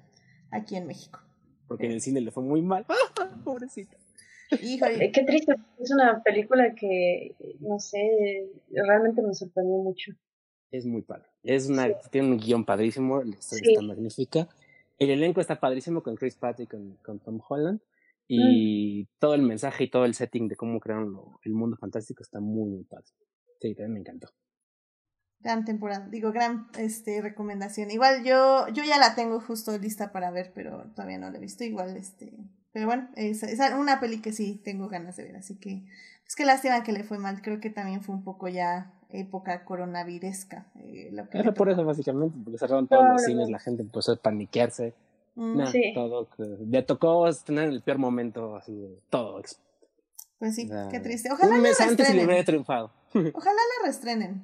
aquí 0.51 0.75
en 0.75 0.85
México. 0.85 1.21
Porque 1.67 1.87
en 1.87 1.93
el 1.93 2.01
cine 2.01 2.21
le 2.21 2.29
fue 2.29 2.43
muy 2.43 2.61
mal, 2.61 2.85
pobrecita. 3.43 3.97
Híjole. 4.61 5.11
Qué 5.11 5.23
triste, 5.23 5.55
es 5.79 5.91
una 5.91 6.21
película 6.23 6.73
que, 6.75 7.35
no 7.59 7.79
sé, 7.79 8.49
realmente 8.71 9.21
me 9.21 9.33
sorprendió 9.33 9.77
mucho. 9.77 10.11
Es 10.71 10.85
muy 10.85 11.03
padre, 11.03 11.27
es 11.43 11.69
una, 11.69 11.93
tiene 12.09 12.29
un 12.29 12.37
guion 12.37 12.65
padrísimo, 12.65 13.21
la 13.21 13.35
historia 13.35 13.73
está 13.73 13.81
magnífica, 13.83 14.47
el 14.97 15.11
elenco 15.11 15.39
está 15.39 15.59
padrísimo 15.59 16.01
con 16.01 16.15
Chris 16.15 16.35
Pratt 16.35 16.59
y 16.61 16.67
con 16.67 17.19
Tom 17.19 17.39
Holland 17.47 17.79
Y 18.27 19.05
todo 19.19 19.35
el 19.35 19.41
mensaje 19.41 19.83
y 19.83 19.89
todo 19.89 20.05
el 20.05 20.13
setting 20.13 20.47
de 20.47 20.55
cómo 20.55 20.79
crearon 20.79 21.15
el 21.43 21.53
mundo 21.53 21.77
fantástico 21.77 22.23
está 22.23 22.39
muy, 22.39 22.69
muy 22.69 22.83
padre. 22.85 23.05
Sí, 23.59 23.75
también 23.75 23.93
me 23.93 23.99
encantó. 23.99 24.29
Gran 25.39 25.65
temporada, 25.65 26.07
digo, 26.07 26.31
gran 26.31 26.67
este, 26.77 27.21
recomendación. 27.21 27.91
Igual 27.91 28.23
yo, 28.23 28.67
yo 28.69 28.83
ya 28.83 28.97
la 28.97 29.13
tengo 29.13 29.41
justo 29.41 29.77
lista 29.77 30.11
para 30.11 30.31
ver, 30.31 30.53
pero 30.55 30.91
todavía 30.95 31.17
no 31.17 31.29
la 31.29 31.37
he 31.37 31.41
visto. 31.41 31.65
Igual, 31.65 31.97
este, 31.97 32.33
pero 32.73 32.87
bueno, 32.87 33.07
es, 33.15 33.43
es 33.43 33.59
una 33.77 33.99
peli 33.99 34.19
que 34.19 34.33
sí 34.33 34.59
tengo 34.63 34.89
ganas 34.89 35.15
de 35.15 35.23
ver, 35.23 35.35
así 35.37 35.55
que 35.55 35.83
es 36.27 36.35
que 36.35 36.45
lástima 36.45 36.83
que 36.83 36.91
le 36.91 37.03
fue 37.03 37.19
mal. 37.19 37.41
Creo 37.41 37.59
que 37.59 37.69
también 37.69 38.01
fue 38.01 38.15
un 38.15 38.23
poco 38.23 38.47
ya 38.47 38.91
época 39.11 39.63
coronaviresca. 39.63 40.65
Eh, 40.79 41.09
lo 41.11 41.29
que 41.29 41.51
por 41.51 41.69
eso, 41.69 41.85
básicamente, 41.85 42.35
porque 42.43 42.57
cerraron 42.57 42.87
todos 42.87 43.05
los 43.11 43.23
cines, 43.23 43.49
la 43.49 43.59
gente 43.59 43.83
empezó 43.83 44.13
a 44.13 44.15
paniquearse. 44.15 44.93
Mm, 45.35 45.63
todo. 45.93 46.27
Le 46.65 46.83
tocó 46.83 47.31
tener 47.45 47.69
el 47.69 47.81
peor 47.81 47.97
momento, 47.97 48.55
así 48.55 48.73
de 48.73 48.99
todo. 49.09 49.41
Pues 50.39 50.55
sí, 50.55 50.69
qué 50.91 50.99
triste. 50.99 51.31
Ojalá 51.31 51.55
un 51.55 51.61
mes 51.61 51.79
antes 51.79 52.09
y 52.09 52.13
le 52.13 52.25
hubiera 52.25 52.43
triunfado. 52.43 52.91
Ojalá 53.13 53.59
la 53.81 53.87
restrenen. 53.87 54.41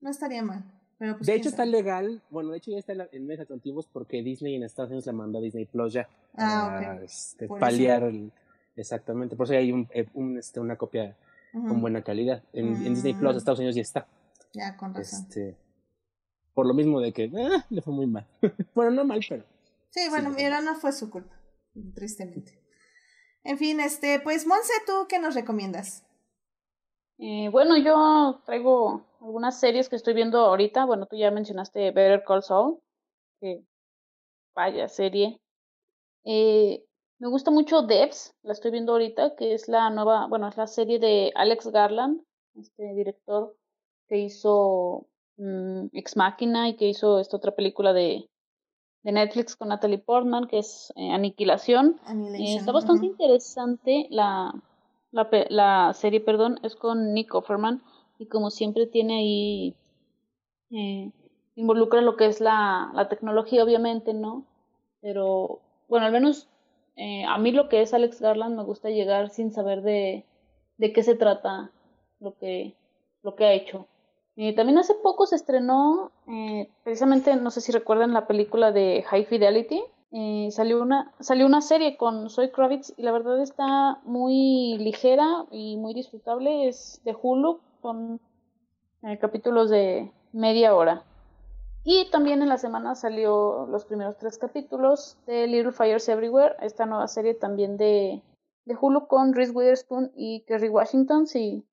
No 0.00 0.10
estaría 0.10 0.42
mal. 0.42 0.64
Pero 0.98 1.16
pues 1.16 1.26
de 1.26 1.34
hecho 1.34 1.48
está 1.48 1.64
legal, 1.64 2.22
bueno, 2.30 2.50
de 2.50 2.58
hecho 2.58 2.70
ya 2.70 2.78
está 2.78 2.92
en 3.10 3.26
meses 3.26 3.50
antiguos 3.50 3.88
porque 3.92 4.22
Disney 4.22 4.54
en 4.54 4.62
Estados 4.62 4.90
Unidos 4.90 5.06
la 5.06 5.12
mandó 5.12 5.38
a 5.38 5.42
Disney 5.42 5.64
Plus 5.64 5.92
ya. 5.92 6.08
Ah, 6.36 6.96
ok. 6.96 7.02
Este, 7.02 7.48
paliar 7.48 8.04
el, 8.04 8.32
exactamente, 8.76 9.34
por 9.36 9.46
eso 9.46 9.54
hay 9.54 9.72
un, 9.72 9.88
eh, 9.92 10.06
un, 10.14 10.38
este, 10.38 10.60
una 10.60 10.76
copia 10.76 11.16
con 11.52 11.80
buena 11.80 12.02
calidad. 12.02 12.42
En, 12.52 12.82
Disney 12.82 13.14
Plus, 13.14 13.34
mm. 13.34 13.38
Estados 13.38 13.58
Unidos 13.58 13.74
ya 13.74 13.82
está. 13.82 14.06
Ya, 14.54 14.76
con 14.76 14.94
razón. 14.94 15.26
Este, 15.28 15.56
por 16.54 16.66
lo 16.66 16.74
mismo 16.74 17.00
de 17.00 17.12
que 17.12 17.24
eh, 17.24 17.64
le 17.68 17.82
fue 17.82 17.92
muy 17.92 18.06
mal. 18.06 18.26
bueno, 18.74 18.90
no 18.90 19.04
mal, 19.04 19.20
pero. 19.28 19.44
Sí, 19.90 20.00
bueno, 20.08 20.30
mira, 20.30 20.60
no 20.62 20.74
fue 20.76 20.92
su 20.92 21.10
culpa, 21.10 21.34
tristemente. 21.94 22.58
En 23.44 23.58
fin, 23.58 23.80
este, 23.80 24.20
pues 24.20 24.46
Monse, 24.46 24.72
¿tú 24.86 25.06
qué 25.08 25.18
nos 25.18 25.34
recomiendas? 25.34 26.04
Eh, 27.24 27.50
bueno, 27.50 27.76
yo 27.76 28.40
traigo 28.44 29.04
algunas 29.20 29.60
series 29.60 29.88
que 29.88 29.94
estoy 29.94 30.12
viendo 30.12 30.40
ahorita. 30.40 30.86
Bueno, 30.86 31.06
tú 31.06 31.14
ya 31.14 31.30
mencionaste 31.30 31.92
Better 31.92 32.24
Call 32.24 32.42
Saul, 32.42 32.80
que 33.40 33.62
vaya 34.56 34.88
serie. 34.88 35.40
Eh, 36.24 36.84
me 37.20 37.28
gusta 37.28 37.52
mucho 37.52 37.82
Devs, 37.82 38.34
la 38.42 38.52
estoy 38.52 38.72
viendo 38.72 38.90
ahorita, 38.90 39.36
que 39.36 39.54
es 39.54 39.68
la 39.68 39.88
nueva, 39.90 40.26
bueno, 40.26 40.48
es 40.48 40.56
la 40.56 40.66
serie 40.66 40.98
de 40.98 41.30
Alex 41.36 41.68
Garland, 41.68 42.22
este 42.56 42.92
director 42.92 43.56
que 44.08 44.18
hizo 44.18 45.06
mm, 45.36 45.90
Ex 45.92 46.16
Machina 46.16 46.68
y 46.70 46.74
que 46.74 46.88
hizo 46.88 47.20
esta 47.20 47.36
otra 47.36 47.54
película 47.54 47.92
de, 47.92 48.28
de 49.04 49.12
Netflix 49.12 49.54
con 49.54 49.68
Natalie 49.68 49.98
Portman, 49.98 50.48
que 50.48 50.58
es 50.58 50.92
eh, 50.96 51.12
Aniquilación. 51.12 52.00
Eh, 52.34 52.56
está 52.56 52.72
bastante 52.72 53.06
interesante 53.06 54.08
la, 54.10 54.52
la, 55.12 55.28
la, 55.50 55.92
serie, 55.94 56.20
perdón, 56.20 56.58
es 56.62 56.74
con 56.74 57.14
Nick 57.14 57.34
Offerman 57.34 57.82
y 58.18 58.26
como 58.26 58.50
siempre 58.50 58.86
tiene 58.86 59.18
ahí, 59.18 59.76
eh, 60.70 61.12
involucra 61.54 62.00
lo 62.00 62.16
que 62.16 62.26
es 62.26 62.40
la, 62.40 62.90
la 62.94 63.08
tecnología, 63.08 63.62
obviamente, 63.62 64.14
¿no? 64.14 64.46
Pero, 65.00 65.60
bueno, 65.88 66.06
al 66.06 66.12
menos 66.12 66.48
eh, 66.96 67.24
a 67.24 67.38
mí 67.38 67.52
lo 67.52 67.68
que 67.68 67.82
es 67.82 67.94
Alex 67.94 68.20
Garland 68.20 68.56
me 68.56 68.64
gusta 68.64 68.90
llegar 68.90 69.30
sin 69.30 69.52
saber 69.52 69.82
de, 69.82 70.24
de 70.76 70.92
qué 70.92 71.02
se 71.02 71.14
trata 71.14 71.70
lo 72.20 72.36
que, 72.38 72.74
lo 73.22 73.34
que 73.34 73.44
ha 73.44 73.52
hecho. 73.52 73.86
y 74.36 74.54
también 74.54 74.78
hace 74.78 74.94
poco 74.94 75.26
se 75.26 75.36
estrenó, 75.36 76.10
eh, 76.28 76.68
precisamente, 76.84 77.36
no 77.36 77.50
sé 77.50 77.60
si 77.60 77.72
recuerdan 77.72 78.12
la 78.12 78.26
película 78.26 78.72
de 78.72 79.04
High 79.08 79.26
Fidelity. 79.26 79.82
Eh, 80.14 80.50
salió, 80.50 80.82
una, 80.82 81.10
salió 81.20 81.46
una 81.46 81.62
serie 81.62 81.96
con 81.96 82.28
Zoe 82.28 82.52
Kravitz 82.52 82.92
y 82.98 83.02
la 83.02 83.12
verdad 83.12 83.40
está 83.40 83.98
muy 84.04 84.76
ligera 84.78 85.46
y 85.50 85.78
muy 85.78 85.94
disfrutable. 85.94 86.68
Es 86.68 87.00
de 87.04 87.16
Hulu, 87.20 87.60
son 87.80 88.20
capítulos 89.20 89.70
de 89.70 90.12
media 90.32 90.74
hora. 90.74 91.04
Y 91.84 92.08
también 92.10 92.42
en 92.42 92.48
la 92.48 92.58
semana 92.58 92.94
salió 92.94 93.66
los 93.66 93.84
primeros 93.84 94.16
tres 94.16 94.38
capítulos 94.38 95.16
de 95.26 95.48
Little 95.48 95.72
Fires 95.72 96.08
Everywhere, 96.08 96.54
esta 96.60 96.86
nueva 96.86 97.08
serie 97.08 97.34
también 97.34 97.76
de, 97.76 98.22
de 98.66 98.76
Hulu 98.80 99.08
con 99.08 99.34
Reese 99.34 99.52
Witherspoon 99.52 100.12
y 100.14 100.42
Kerry 100.42 100.68
Washington. 100.68 101.26
Si, 101.26 101.66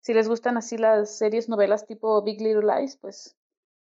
si 0.00 0.14
les 0.14 0.28
gustan 0.28 0.56
así 0.56 0.78
las 0.78 1.18
series, 1.18 1.48
novelas 1.48 1.86
tipo 1.86 2.22
Big 2.22 2.40
Little 2.40 2.62
Lies, 2.62 2.96
pues 2.98 3.36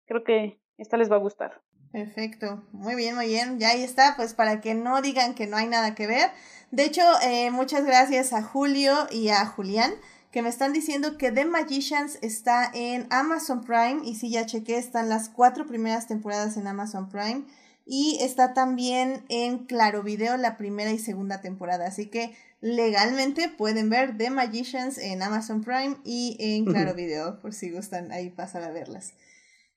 creo 0.05 0.23
que 0.23 0.61
esta 0.77 0.99
les 0.99 1.11
va 1.11 1.17
a 1.17 1.21
gustar. 1.21 1.63
Perfecto, 1.93 2.65
muy 2.73 2.95
bien, 2.95 3.15
muy 3.15 3.27
bien. 3.27 3.59
Ya 3.59 3.69
ahí 3.69 3.83
está, 3.83 4.17
pues 4.17 4.33
para 4.35 4.61
que 4.61 4.75
no 4.75 5.03
digan 5.03 5.35
que 5.35 5.47
no 5.47 5.57
hay 5.57 5.67
nada 5.67 5.95
que 5.95 6.07
ver. 6.07 6.31
De 6.71 6.85
hecho, 6.85 7.03
eh, 7.23 7.51
muchas 7.51 7.85
gracias 7.85 8.33
a 8.33 8.43
Julio 8.43 9.07
y 9.11 9.29
a 9.29 9.45
Julián 9.45 9.93
que 10.33 10.41
me 10.41 10.49
están 10.49 10.73
diciendo 10.73 11.19
que 11.19 11.31
The 11.31 11.45
Magicians 11.45 12.19
está 12.23 12.71
en 12.73 13.07
Amazon 13.11 13.63
Prime 13.63 14.01
y 14.03 14.15
sí, 14.15 14.31
ya 14.31 14.47
chequé, 14.47 14.79
están 14.79 15.11
las 15.11 15.29
cuatro 15.29 15.67
primeras 15.67 16.09
temporadas 16.09 16.57
en 16.57 16.67
Amazon 16.67 17.11
Prime 17.11 17.45
y 17.85 18.17
está 18.23 18.55
también 18.55 19.25
en 19.29 19.67
Claro 19.67 20.03
Video 20.03 20.39
la 20.39 20.57
primera 20.57 20.91
y 20.91 20.99
segunda 20.99 21.43
temporada, 21.43 21.87
así 21.87 22.07
que 22.07 22.35
legalmente 22.63 23.51
pueden 23.51 23.91
ver 23.91 24.17
The 24.17 24.31
Magicians 24.31 24.97
en 24.97 25.23
Amazon 25.23 25.63
Prime 25.63 25.97
y 26.03 26.39
en 26.41 26.65
Claro 26.73 26.95
Video, 26.95 27.39
por 27.43 27.53
si 27.53 27.71
gustan 27.71 28.11
ahí 28.11 28.31
pasar 28.31 28.63
a 28.63 28.71
verlas. 28.71 29.13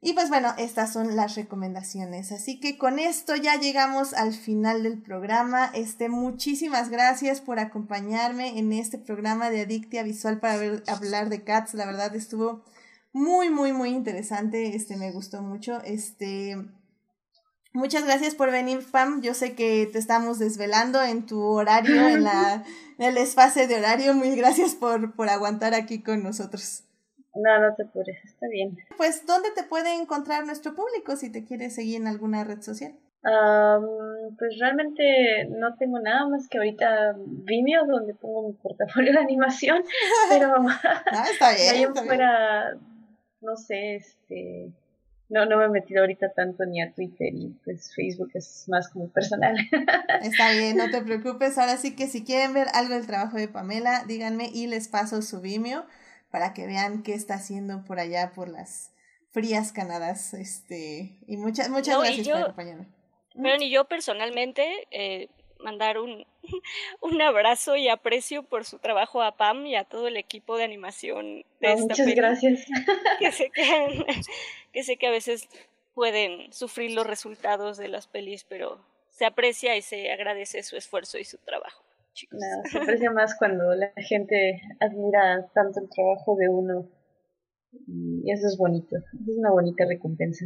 Y 0.01 0.13
pues 0.13 0.30
bueno, 0.30 0.53
estas 0.57 0.93
son 0.93 1.15
las 1.15 1.35
recomendaciones. 1.35 2.31
Así 2.31 2.59
que 2.59 2.77
con 2.77 2.99
esto 2.99 3.35
ya 3.35 3.59
llegamos 3.59 4.13
al 4.13 4.34
final 4.34 4.84
del 4.84 5.01
programa. 5.01 5.72
Este, 5.73 6.09
muchísimas 6.09 6.89
gracias 6.89 7.41
por 7.41 7.59
acompañarme 7.59 8.59
en 8.59 8.72
este 8.72 8.99
programa 8.99 9.49
de 9.49 9.61
Adictia 9.61 10.03
Visual 10.03 10.39
para 10.39 10.55
hablar 10.88 11.30
de 11.30 11.43
Cats. 11.43 11.73
La 11.73 11.85
verdad 11.85 12.15
estuvo 12.15 12.63
muy, 13.13 13.49
muy, 13.49 13.73
muy 13.73 13.89
interesante. 13.89 14.76
Este, 14.76 14.95
me 14.95 15.11
gustó 15.11 15.41
mucho. 15.41 15.81
Este, 15.84 16.55
muchas 17.73 18.03
gracias 18.03 18.35
por 18.35 18.51
venir, 18.51 18.85
Pam. 18.91 19.22
Yo 19.22 19.34
sé 19.34 19.55
que 19.55 19.89
te 19.91 19.97
estamos 19.97 20.38
desvelando 20.38 21.01
en 21.01 21.26
tu 21.26 21.41
horario, 21.41 22.09
en 22.09 22.23
la, 22.23 22.63
en 22.99 23.05
el 23.05 23.17
espacio 23.17 23.67
de 23.67 23.76
horario. 23.76 24.13
Muy 24.13 24.35
gracias 24.35 24.76
por, 24.76 25.15
por 25.15 25.30
aguantar 25.30 25.73
aquí 25.73 26.03
con 26.03 26.22
nosotros. 26.22 26.84
No, 27.36 27.60
no 27.60 27.76
te 27.76 27.84
apures, 27.84 28.18
está 28.24 28.48
bien. 28.48 28.78
Pues, 28.98 29.26
¿dónde 29.26 29.49
te 29.56 29.64
puede 29.64 29.94
encontrar 29.94 30.45
nuestro 30.45 30.74
público 30.74 31.16
si 31.16 31.32
te 31.32 31.44
quieres 31.45 31.76
seguir 31.76 32.02
en 32.02 32.07
alguna 32.07 32.44
red 32.44 32.62
social? 32.62 32.95
pues 34.38 34.60
realmente 34.60 35.48
no 35.49 35.76
tengo 35.78 35.99
nada 35.99 36.28
más 36.28 36.48
que 36.48 36.60
ahorita 36.60 37.16
Vimeo 37.18 37.86
donde 37.88 38.14
pongo 38.14 38.49
mi 38.49 38.53
portafolio 38.53 39.14
de 39.14 39.20
animación, 39.20 39.84
pero 40.30 40.53
ah, 40.57 41.26
está 41.32 41.56
bien, 41.56 41.76
ahí 41.76 42.06
fuera, 42.06 42.78
no 43.41 43.56
sé, 43.56 43.95
este, 43.95 44.72
no, 45.30 45.45
no 45.48 45.57
me 45.57 45.66
he 45.66 45.70
metido 45.70 46.02
ahorita 46.02 46.34
tanto 46.34 46.66
ni 46.66 46.82
a 46.82 46.94
Twitter 46.94 47.30
y 47.34 47.49
pues 47.64 47.94
Facebook 47.95 48.30
es 48.36 48.66
más 48.68 48.90
como 48.90 49.10
personal. 49.10 49.56
Está 50.22 50.52
bien, 50.52 50.78
no 50.78 50.90
te 50.91 51.02
preocupes. 51.02 51.57
Ahora 51.57 51.78
sí 51.78 51.95
que 51.95 52.06
si 52.06 52.24
quieren 52.24 52.53
ver 52.53 52.68
algo 52.74 52.94
del 52.94 53.07
trabajo 53.07 53.38
de 53.38 53.48
Pamela, 53.48 54.03
díganme 54.07 54.49
y 54.53 54.68
les 54.68 54.88
paso 54.88 55.24
su 55.24 55.41
Vimeo 55.41 55.86
para 56.36 56.53
que 56.53 56.68
vean 56.68 57.02
qué 57.02 57.14
está 57.14 57.36
haciendo 57.36 57.86
por 57.86 57.98
allá 57.98 58.34
por 58.36 58.49
las 58.49 58.91
frías 59.32 59.72
Canadas. 59.72 60.34
Este, 60.34 61.18
y 61.28 61.38
muchas, 61.38 61.70
muchas 61.70 61.98
gracias 61.98 62.28
por 62.28 62.38
acompañarme. 62.41 62.88
Bueno, 63.36 63.64
y 63.64 63.70
yo 63.70 63.86
personalmente 63.86 64.86
eh, 64.91 65.30
mandar 65.60 65.98
un, 65.98 66.28
un 66.99 67.22
abrazo 67.22 67.78
y 67.78 67.88
aprecio 67.88 68.44
por 68.44 68.66
su 68.66 68.80
trabajo 68.80 69.24
a 69.24 69.38
Pam 69.38 69.66
y 69.66 69.78
a 69.78 69.86
todo 69.86 70.10
el 70.10 70.18
equipo 70.18 70.57
de 70.57 70.66
animación 70.66 71.45
de 71.62 71.72
esta 71.72 71.84
Muchas 71.84 72.07
gracias. 72.14 72.66
Que 73.20 73.32
sé 73.32 73.49
que, 73.52 74.06
que 74.74 74.84
sé 74.84 74.98
que 74.98 75.07
a 75.07 75.12
veces 75.12 75.48
pueden 75.94 76.52
sufrir 76.52 76.91
los 76.91 77.07
resultados 77.07 77.78
de 77.78 77.88
las 77.88 78.07
pelis, 78.07 78.44
pero 78.44 78.86
se 79.10 79.24
aprecia 79.24 79.78
y 79.78 79.82
se 79.82 80.12
agradece 80.12 80.64
su 80.64 80.76
esfuerzo 80.76 81.18
y 81.18 81.24
su 81.24 81.38
trabajo 81.38 81.85
se 82.71 82.77
aprecia 82.77 83.11
más 83.11 83.35
cuando 83.35 83.75
la 83.75 83.91
gente 83.97 84.61
admira 84.79 85.49
tanto 85.53 85.81
el 85.81 85.89
trabajo 85.89 86.35
de 86.37 86.49
uno. 86.49 86.89
Y 87.87 88.31
eso 88.31 88.47
es 88.47 88.57
bonito, 88.57 88.95
es 88.95 89.37
una 89.37 89.51
bonita 89.51 89.85
recompensa. 89.85 90.45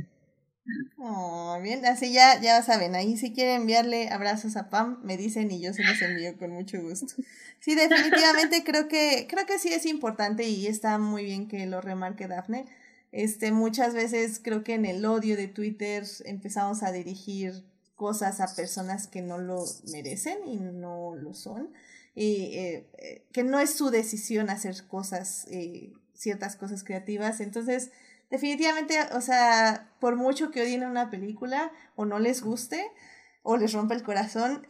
Oh, 0.98 1.60
bien, 1.62 1.86
así 1.86 2.14
ya, 2.14 2.40
ya 2.42 2.62
saben, 2.62 2.96
ahí 2.96 3.18
si 3.18 3.34
quieren 3.34 3.62
enviarle 3.62 4.10
abrazos 4.10 4.56
a 4.56 4.70
Pam, 4.70 5.00
me 5.04 5.18
dicen 5.18 5.50
y 5.52 5.62
yo 5.62 5.74
se 5.74 5.84
los 5.84 6.02
envío 6.02 6.38
con 6.38 6.52
mucho 6.52 6.82
gusto. 6.82 7.08
Sí, 7.60 7.76
definitivamente 7.76 8.64
creo 8.66 8.88
que, 8.88 9.28
creo 9.30 9.46
que 9.46 9.60
sí 9.60 9.74
es 9.74 9.86
importante 9.86 10.48
y 10.48 10.68
está 10.68 10.98
muy 10.98 11.24
bien 11.24 11.48
que 11.48 11.66
lo 11.66 11.82
remarque 11.82 12.28
Dafne. 12.28 12.66
Este, 13.12 13.52
muchas 13.52 13.94
veces 13.94 14.40
creo 14.44 14.64
que 14.64 14.76
en 14.76 14.86
el 14.86 15.04
odio 15.06 15.36
de 15.36 15.48
Twitter 15.48 16.04
empezamos 16.26 16.84
a 16.84 16.92
dirigir 16.92 17.64
cosas 18.00 18.40
a 18.40 18.56
personas 18.56 19.08
que 19.08 19.22
no 19.22 19.38
lo 19.38 19.66
merecen 19.92 20.48
y 20.48 20.56
no 20.56 21.16
lo 21.16 21.34
son, 21.34 21.74
y 22.16 22.56
eh, 22.58 22.90
eh, 22.98 23.26
que 23.34 23.44
no 23.44 23.60
es 23.60 23.72
su 23.72 23.90
decisión 23.90 24.50
hacer 24.50 24.88
cosas, 24.88 25.46
eh, 25.52 25.92
ciertas 26.14 26.56
cosas 26.56 26.86
creativas. 26.86 27.42
Entonces, 27.42 27.92
definitivamente, 28.32 28.98
o 29.12 29.20
sea, 29.20 29.92
por 30.00 30.16
mucho 30.16 30.50
que 30.50 30.62
odien 30.62 30.86
una 30.86 31.10
película 31.10 31.74
o 31.98 32.06
no 32.06 32.20
les 32.20 32.42
guste 32.42 32.90
o 33.44 33.58
les 33.58 33.74
rompa 33.74 33.96
el 33.96 34.04
corazón, 34.04 34.66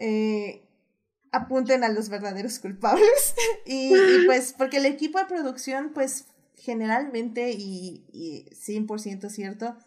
apunten 1.31 1.83
a 1.83 1.89
los 1.89 2.09
verdaderos 2.09 2.57
culpables. 2.57 3.35
y, 3.67 3.93
y, 3.95 4.25
pues, 4.25 4.55
porque 4.57 4.77
el 4.77 4.87
equipo 4.87 5.19
de 5.19 5.25
producción, 5.25 5.91
pues, 5.93 6.25
generalmente, 6.55 7.51
y, 7.51 8.05
y 8.11 8.49
100% 8.55 9.29
cierto, 9.29 9.77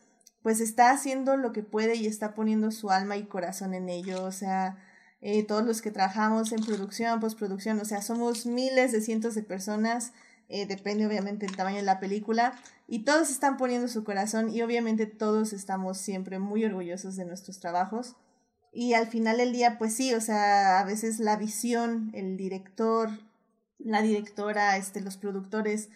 pues 0.43 0.61
está 0.61 0.91
haciendo 0.91 1.37
lo 1.37 1.53
que 1.53 1.63
puede 1.63 1.97
y 1.97 2.07
está 2.07 2.35
poniendo 2.35 2.71
su 2.71 2.91
alma 2.91 3.17
y 3.17 3.25
corazón 3.25 3.75
en 3.75 3.89
ello. 3.89 4.25
O 4.25 4.33
sea, 4.33 4.77
eh, 5.21 5.45
todos 5.45 5.65
los 5.65 5.83
que 5.83 5.91
trabajamos 5.91 6.53
en 6.53 6.65
producción, 6.65 7.21
postproducción, 7.21 7.79
o 7.81 7.85
sea, 7.85 8.03
somos 8.03 8.45
miles 8.47 8.93
de 8.93 9.01
cientos 9.01 9.35
de 9.35 9.43
personas, 9.43 10.13
eh, 10.49 10.67
depende 10.67 11.07
obviamente 11.07 11.47
del 11.47 11.57
tamaño 11.57 11.77
de 11.77 11.85
la 11.85 12.01
película, 12.01 12.55
y 12.89 13.05
todos 13.05 13.31
están 13.31 13.57
poniendo 13.57 13.89
su 13.89 14.05
corazón 14.05 14.51
y 14.55 14.63
obviamente 14.63 15.07
todos 15.07 15.53
estamos 15.53 15.99
siempre 15.99 16.39
muy 16.39 16.65
orgullosos 16.65 17.17
de 17.17 17.25
nuestros 17.25 17.61
trabajos. 17.61 18.17
Y 18.73 18.95
al 18.95 19.07
final 19.07 19.37
del 19.37 19.53
día, 19.53 19.79
pues 19.79 19.95
sí, 19.95 20.13
o 20.15 20.21
sea, 20.21 20.81
a 20.81 20.85
veces 20.85 21.21
la 21.21 21.37
visión, 21.37 22.11
el 22.15 22.37
director, 22.37 23.11
la 23.79 24.03
directora, 24.03 24.77
este, 24.77 25.01
los 25.01 25.17
productores, 25.17 25.89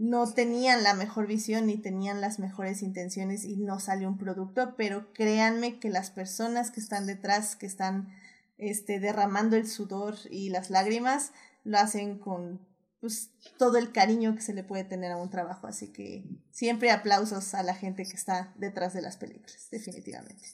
no 0.00 0.32
tenían 0.32 0.82
la 0.82 0.94
mejor 0.94 1.26
visión 1.26 1.66
ni 1.66 1.76
tenían 1.76 2.22
las 2.22 2.38
mejores 2.38 2.80
intenciones 2.80 3.44
y 3.44 3.56
no 3.56 3.80
salió 3.80 4.08
un 4.08 4.16
producto, 4.16 4.74
pero 4.74 5.12
créanme 5.12 5.78
que 5.78 5.90
las 5.90 6.10
personas 6.10 6.70
que 6.70 6.80
están 6.80 7.04
detrás, 7.04 7.54
que 7.54 7.66
están 7.66 8.08
este, 8.56 8.98
derramando 8.98 9.56
el 9.56 9.68
sudor 9.68 10.16
y 10.30 10.48
las 10.48 10.70
lágrimas, 10.70 11.32
lo 11.64 11.76
hacen 11.76 12.18
con 12.18 12.66
pues, 13.00 13.28
todo 13.58 13.76
el 13.76 13.92
cariño 13.92 14.34
que 14.34 14.40
se 14.40 14.54
le 14.54 14.64
puede 14.64 14.84
tener 14.84 15.12
a 15.12 15.18
un 15.18 15.28
trabajo. 15.28 15.66
Así 15.66 15.88
que 15.88 16.24
siempre 16.50 16.90
aplausos 16.90 17.52
a 17.52 17.62
la 17.62 17.74
gente 17.74 18.04
que 18.04 18.16
está 18.16 18.54
detrás 18.56 18.94
de 18.94 19.02
las 19.02 19.18
películas, 19.18 19.68
definitivamente. 19.70 20.46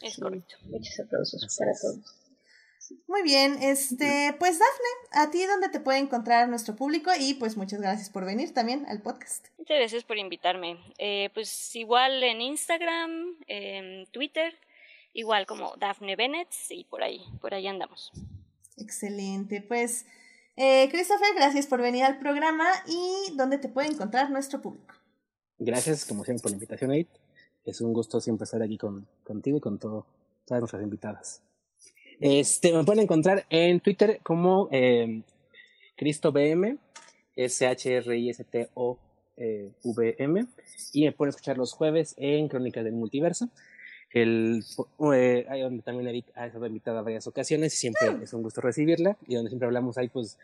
Es 0.00 0.16
correcto. 0.16 0.54
Muchos 0.70 1.00
aplausos 1.00 1.54
para 1.58 1.72
todos. 1.78 2.23
Muy 3.06 3.22
bien, 3.22 3.62
este, 3.62 4.34
pues 4.38 4.58
Dafne, 4.58 5.22
a 5.22 5.30
ti 5.30 5.44
dónde 5.46 5.68
te 5.68 5.80
puede 5.80 5.98
encontrar 5.98 6.48
nuestro 6.48 6.76
público 6.76 7.10
y 7.18 7.34
pues 7.34 7.56
muchas 7.56 7.80
gracias 7.80 8.10
por 8.10 8.24
venir 8.24 8.52
también 8.52 8.84
al 8.86 9.00
podcast. 9.00 9.46
Muchas 9.58 9.78
gracias 9.78 10.04
por 10.04 10.18
invitarme. 10.18 10.78
Eh, 10.98 11.30
pues 11.34 11.74
igual 11.76 12.22
en 12.22 12.40
Instagram, 12.40 13.36
en 13.46 14.06
Twitter, 14.06 14.54
igual 15.12 15.46
como 15.46 15.74
Dafne 15.76 16.16
Bennett 16.16 16.48
y 16.70 16.84
por 16.84 17.02
ahí, 17.02 17.24
por 17.40 17.54
ahí 17.54 17.66
andamos. 17.66 18.12
Excelente, 18.76 19.62
pues 19.62 20.06
eh, 20.56 20.88
Christopher, 20.90 21.34
gracias 21.34 21.66
por 21.66 21.80
venir 21.80 22.04
al 22.04 22.18
programa 22.18 22.66
y 22.86 23.34
dónde 23.36 23.58
te 23.58 23.68
puede 23.68 23.88
encontrar 23.88 24.30
nuestro 24.30 24.60
público. 24.60 24.94
Gracias, 25.58 26.04
como 26.04 26.24
siempre, 26.24 26.42
por 26.42 26.50
la 26.50 26.56
invitación, 26.56 26.90
Aid. 26.90 27.06
Es 27.64 27.80
un 27.80 27.92
gusto 27.92 28.20
siempre 28.20 28.44
estar 28.44 28.62
aquí 28.62 28.76
con, 28.76 29.06
contigo 29.24 29.56
y 29.56 29.60
con 29.60 29.78
todo, 29.78 30.06
todas 30.44 30.60
nuestras 30.60 30.82
invitadas. 30.82 31.42
Este, 32.26 32.72
me 32.72 32.82
pueden 32.84 33.02
encontrar 33.02 33.44
en 33.50 33.80
Twitter 33.80 34.18
como 34.22 34.70
eh, 34.72 35.20
CristoBM, 35.94 36.78
S-H-R-I-S-T-O-V-M, 37.36 38.06
y 40.94 41.04
me 41.04 41.12
pueden 41.12 41.28
escuchar 41.28 41.58
los 41.58 41.74
jueves 41.74 42.14
en 42.16 42.48
Crónicas 42.48 42.82
del 42.82 42.94
Multiverso, 42.94 43.50
el, 44.10 44.64
eh, 45.12 45.46
donde 45.60 45.82
también 45.82 46.08
Eric 46.08 46.24
ha 46.34 46.46
estado 46.46 46.66
invitada 46.66 47.02
varias 47.02 47.26
ocasiones 47.26 47.74
siempre 47.74 48.08
es 48.22 48.32
un 48.32 48.42
gusto 48.42 48.62
recibirla, 48.62 49.18
y 49.28 49.34
donde 49.34 49.50
siempre 49.50 49.66
hablamos 49.66 49.98
ahí 49.98 50.08
pues 50.08 50.38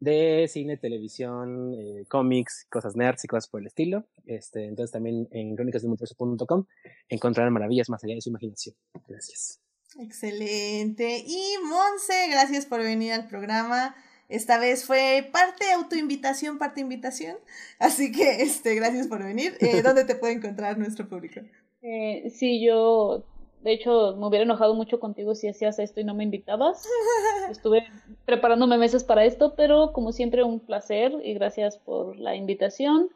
de 0.00 0.48
cine, 0.48 0.78
televisión, 0.78 1.76
eh, 1.78 2.06
cómics, 2.08 2.66
cosas 2.68 2.96
nerds 2.96 3.24
y 3.26 3.28
cosas 3.28 3.46
por 3.46 3.60
el 3.60 3.68
estilo. 3.68 4.02
Este, 4.26 4.64
entonces 4.64 4.90
también 4.90 5.28
en 5.30 5.54
crónicasdelmultiverso.com 5.54 6.64
encontrarán 7.08 7.52
maravillas 7.52 7.88
más 7.88 8.02
allá 8.02 8.16
de 8.16 8.20
su 8.20 8.30
imaginación. 8.30 8.74
Gracias. 9.06 9.60
Excelente. 9.98 11.24
Y 11.26 11.54
Monse, 11.64 12.28
gracias 12.30 12.66
por 12.66 12.80
venir 12.82 13.12
al 13.12 13.26
programa. 13.26 13.94
Esta 14.28 14.58
vez 14.58 14.84
fue 14.84 15.28
parte 15.32 15.72
autoinvitación, 15.72 16.58
parte 16.58 16.80
invitación. 16.80 17.36
Así 17.80 18.12
que, 18.12 18.42
este, 18.42 18.74
gracias 18.76 19.08
por 19.08 19.22
venir. 19.24 19.56
Eh, 19.60 19.82
¿Dónde 19.82 20.04
te 20.04 20.14
puede 20.14 20.34
encontrar 20.34 20.78
nuestro 20.78 21.08
público? 21.08 21.40
Eh, 21.82 22.30
sí, 22.30 22.64
yo, 22.64 23.24
de 23.62 23.72
hecho, 23.72 24.16
me 24.16 24.26
hubiera 24.26 24.44
enojado 24.44 24.74
mucho 24.74 25.00
contigo 25.00 25.34
si 25.34 25.48
hacías 25.48 25.80
esto 25.80 26.00
y 26.00 26.04
no 26.04 26.14
me 26.14 26.22
invitabas. 26.22 26.86
Estuve 27.50 27.88
preparándome 28.24 28.78
meses 28.78 29.02
para 29.02 29.24
esto, 29.24 29.54
pero 29.56 29.92
como 29.92 30.12
siempre, 30.12 30.44
un 30.44 30.60
placer 30.60 31.12
y 31.24 31.34
gracias 31.34 31.78
por 31.78 32.16
la 32.16 32.36
invitación. 32.36 33.08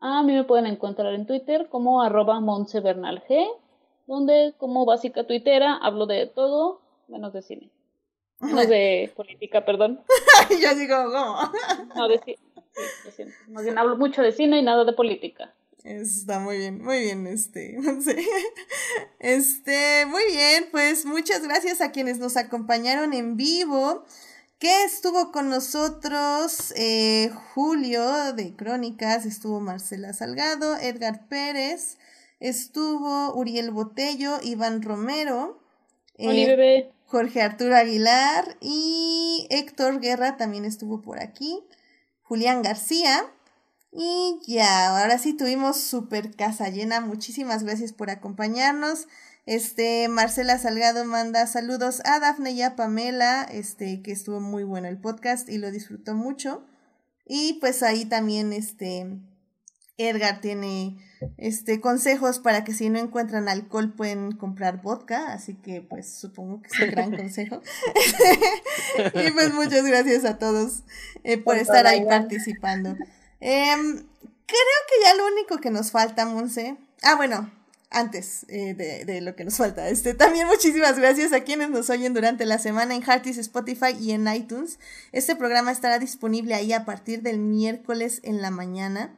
A 0.00 0.22
mí 0.22 0.32
me 0.32 0.44
pueden 0.44 0.66
encontrar 0.66 1.12
en 1.14 1.26
Twitter 1.26 1.68
como 1.68 2.02
arroba 2.02 2.38
G 2.38 3.46
donde 4.06 4.54
como 4.58 4.84
básica 4.84 5.26
tuitera 5.26 5.76
hablo 5.76 6.06
de 6.06 6.26
todo 6.26 6.80
menos 7.08 7.32
de 7.32 7.42
cine. 7.42 7.70
Menos 8.40 8.68
de 8.68 9.12
política, 9.16 9.64
perdón. 9.64 10.00
Yo 10.62 10.74
digo, 10.74 10.96
¿cómo? 11.04 11.36
No, 11.94 12.08
de 12.08 12.18
cine. 12.18 12.38
Sí, 13.16 13.22
Más 13.48 13.62
bien 13.62 13.78
hablo 13.78 13.96
mucho 13.96 14.22
de 14.22 14.32
cine 14.32 14.58
y 14.58 14.62
nada 14.62 14.84
de 14.84 14.92
política. 14.92 15.54
Está 15.84 16.40
muy 16.40 16.56
bien, 16.56 16.82
muy 16.82 16.98
bien, 17.00 17.26
este, 17.26 17.76
este, 19.18 20.06
muy 20.06 20.24
bien, 20.28 20.68
pues 20.70 21.04
muchas 21.04 21.42
gracias 21.42 21.82
a 21.82 21.92
quienes 21.92 22.18
nos 22.18 22.38
acompañaron 22.38 23.12
en 23.12 23.36
vivo, 23.36 24.06
que 24.58 24.84
estuvo 24.84 25.30
con 25.30 25.50
nosotros 25.50 26.72
eh, 26.74 27.30
Julio 27.52 28.32
de 28.32 28.56
Crónicas, 28.56 29.26
estuvo 29.26 29.60
Marcela 29.60 30.14
Salgado, 30.14 30.78
Edgar 30.78 31.28
Pérez, 31.28 31.98
estuvo 32.44 33.34
Uriel 33.34 33.70
Botello, 33.70 34.38
Iván 34.42 34.82
Romero, 34.82 35.62
eh, 36.18 36.92
Jorge 37.06 37.40
Arturo 37.40 37.74
Aguilar 37.74 38.58
y 38.60 39.46
Héctor 39.48 39.98
Guerra 39.98 40.36
también 40.36 40.66
estuvo 40.66 41.00
por 41.00 41.20
aquí, 41.20 41.64
Julián 42.22 42.60
García. 42.60 43.24
Y 43.92 44.40
ya, 44.46 45.00
ahora 45.00 45.18
sí 45.18 45.34
tuvimos 45.34 45.80
super 45.80 46.36
casa 46.36 46.68
llena. 46.68 47.00
Muchísimas 47.00 47.62
gracias 47.62 47.92
por 47.92 48.10
acompañarnos. 48.10 49.06
Este, 49.46 50.08
Marcela 50.08 50.58
Salgado 50.58 51.04
manda 51.06 51.46
saludos 51.46 52.02
a 52.04 52.18
Dafne 52.20 52.50
y 52.50 52.60
a 52.60 52.76
Pamela, 52.76 53.44
este, 53.44 54.02
que 54.02 54.12
estuvo 54.12 54.40
muy 54.40 54.64
bueno 54.64 54.88
el 54.88 54.98
podcast 54.98 55.48
y 55.48 55.56
lo 55.56 55.70
disfrutó 55.70 56.14
mucho. 56.14 56.66
Y 57.24 57.54
pues 57.54 57.82
ahí 57.82 58.04
también, 58.04 58.52
este, 58.52 59.06
Edgar 59.96 60.40
tiene 60.40 60.98
este 61.36 61.80
consejos 61.80 62.38
para 62.38 62.64
que 62.64 62.72
si 62.72 62.90
no 62.90 62.98
encuentran 62.98 63.48
alcohol 63.48 63.92
pueden 63.92 64.32
comprar 64.32 64.82
vodka, 64.82 65.32
así 65.32 65.54
que 65.54 65.80
pues 65.80 66.12
supongo 66.12 66.62
que 66.62 66.68
es 66.68 66.80
un 66.80 66.90
gran 66.90 67.10
consejo. 67.16 67.60
y 69.14 69.30
pues 69.30 69.52
muchas 69.54 69.84
gracias 69.84 70.24
a 70.24 70.38
todos 70.38 70.84
eh, 71.22 71.38
por 71.38 71.56
estar 71.56 71.86
ahí 71.86 72.04
participando. 72.04 72.96
Em, 73.40 73.96
creo 73.96 74.80
que 74.88 75.04
ya 75.04 75.14
lo 75.14 75.26
único 75.26 75.58
que 75.58 75.70
nos 75.70 75.90
falta, 75.90 76.26
Monse. 76.26 76.76
Ah, 77.02 77.16
bueno, 77.16 77.50
antes 77.90 78.44
eh, 78.48 78.74
de, 78.74 79.04
de, 79.04 79.20
lo 79.20 79.36
que 79.36 79.44
nos 79.44 79.56
falta. 79.56 79.88
Este, 79.88 80.14
también 80.14 80.46
muchísimas 80.46 80.98
gracias 80.98 81.32
a 81.32 81.44
quienes 81.44 81.70
nos 81.70 81.88
oyen 81.90 82.12
durante 82.12 82.44
la 82.44 82.58
semana 82.58 82.94
en 82.94 83.02
Heartis, 83.02 83.38
Spotify 83.38 83.96
y 83.98 84.12
en 84.12 84.26
iTunes. 84.28 84.78
Este 85.12 85.36
programa 85.36 85.70
estará 85.72 85.98
disponible 85.98 86.54
ahí 86.54 86.72
a 86.72 86.84
partir 86.84 87.22
del 87.22 87.38
miércoles 87.38 88.20
en 88.24 88.42
la 88.42 88.50
mañana. 88.50 89.14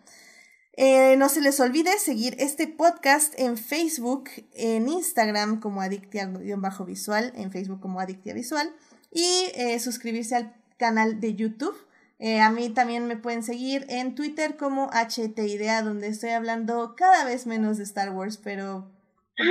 Eh, 0.78 1.16
no 1.16 1.30
se 1.30 1.40
les 1.40 1.58
olvide 1.58 1.98
seguir 1.98 2.36
este 2.38 2.68
podcast 2.68 3.32
en 3.38 3.56
Facebook, 3.56 4.28
en 4.52 4.88
Instagram 4.88 5.58
como 5.58 5.80
Adictia-Visual, 5.80 7.32
en 7.34 7.50
Facebook 7.50 7.80
como 7.80 7.98
Adictia 7.98 8.34
Visual 8.34 8.70
y 9.10 9.50
eh, 9.54 9.80
suscribirse 9.80 10.36
al 10.36 10.54
canal 10.76 11.18
de 11.18 11.34
YouTube. 11.34 11.74
Eh, 12.18 12.40
a 12.40 12.50
mí 12.50 12.68
también 12.68 13.06
me 13.06 13.16
pueden 13.16 13.42
seguir 13.42 13.86
en 13.88 14.14
Twitter 14.14 14.58
como 14.58 14.90
HTIDEA, 14.90 15.80
donde 15.80 16.08
estoy 16.08 16.30
hablando 16.30 16.94
cada 16.94 17.24
vez 17.24 17.46
menos 17.46 17.78
de 17.78 17.84
Star 17.84 18.10
Wars, 18.10 18.36
pero 18.36 18.90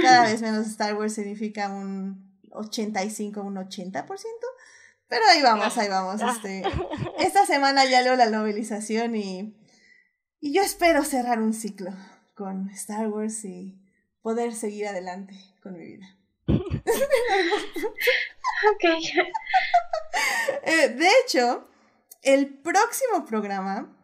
cada 0.03 0.23
vez 0.23 0.43
menos 0.43 0.65
de 0.65 0.71
Star 0.71 0.95
Wars 0.95 1.13
significa 1.13 1.69
un 1.69 2.39
85, 2.51 3.41
un 3.41 3.55
80%. 3.55 4.05
Pero 5.07 5.23
ahí 5.27 5.41
vamos, 5.41 5.75
ahí 5.77 5.89
vamos. 5.89 6.21
Este, 6.21 6.63
esta 7.19 7.47
semana 7.47 7.85
ya 7.85 8.01
leo 8.01 8.15
la 8.15 8.29
novelización 8.29 9.15
y 9.15 9.55
y 10.39 10.53
yo 10.53 10.61
espero 10.61 11.03
cerrar 11.03 11.41
un 11.41 11.53
ciclo 11.53 11.91
con 12.35 12.69
Star 12.71 13.07
Wars 13.07 13.43
y 13.45 13.79
poder 14.21 14.53
seguir 14.53 14.87
adelante 14.87 15.35
con 15.61 15.73
mi 15.73 15.85
vida. 15.85 16.17
ok. 16.47 16.55
Eh, 20.63 20.89
de 20.89 21.09
hecho, 21.23 21.67
el 22.21 22.49
próximo 22.49 23.25
programa, 23.25 23.95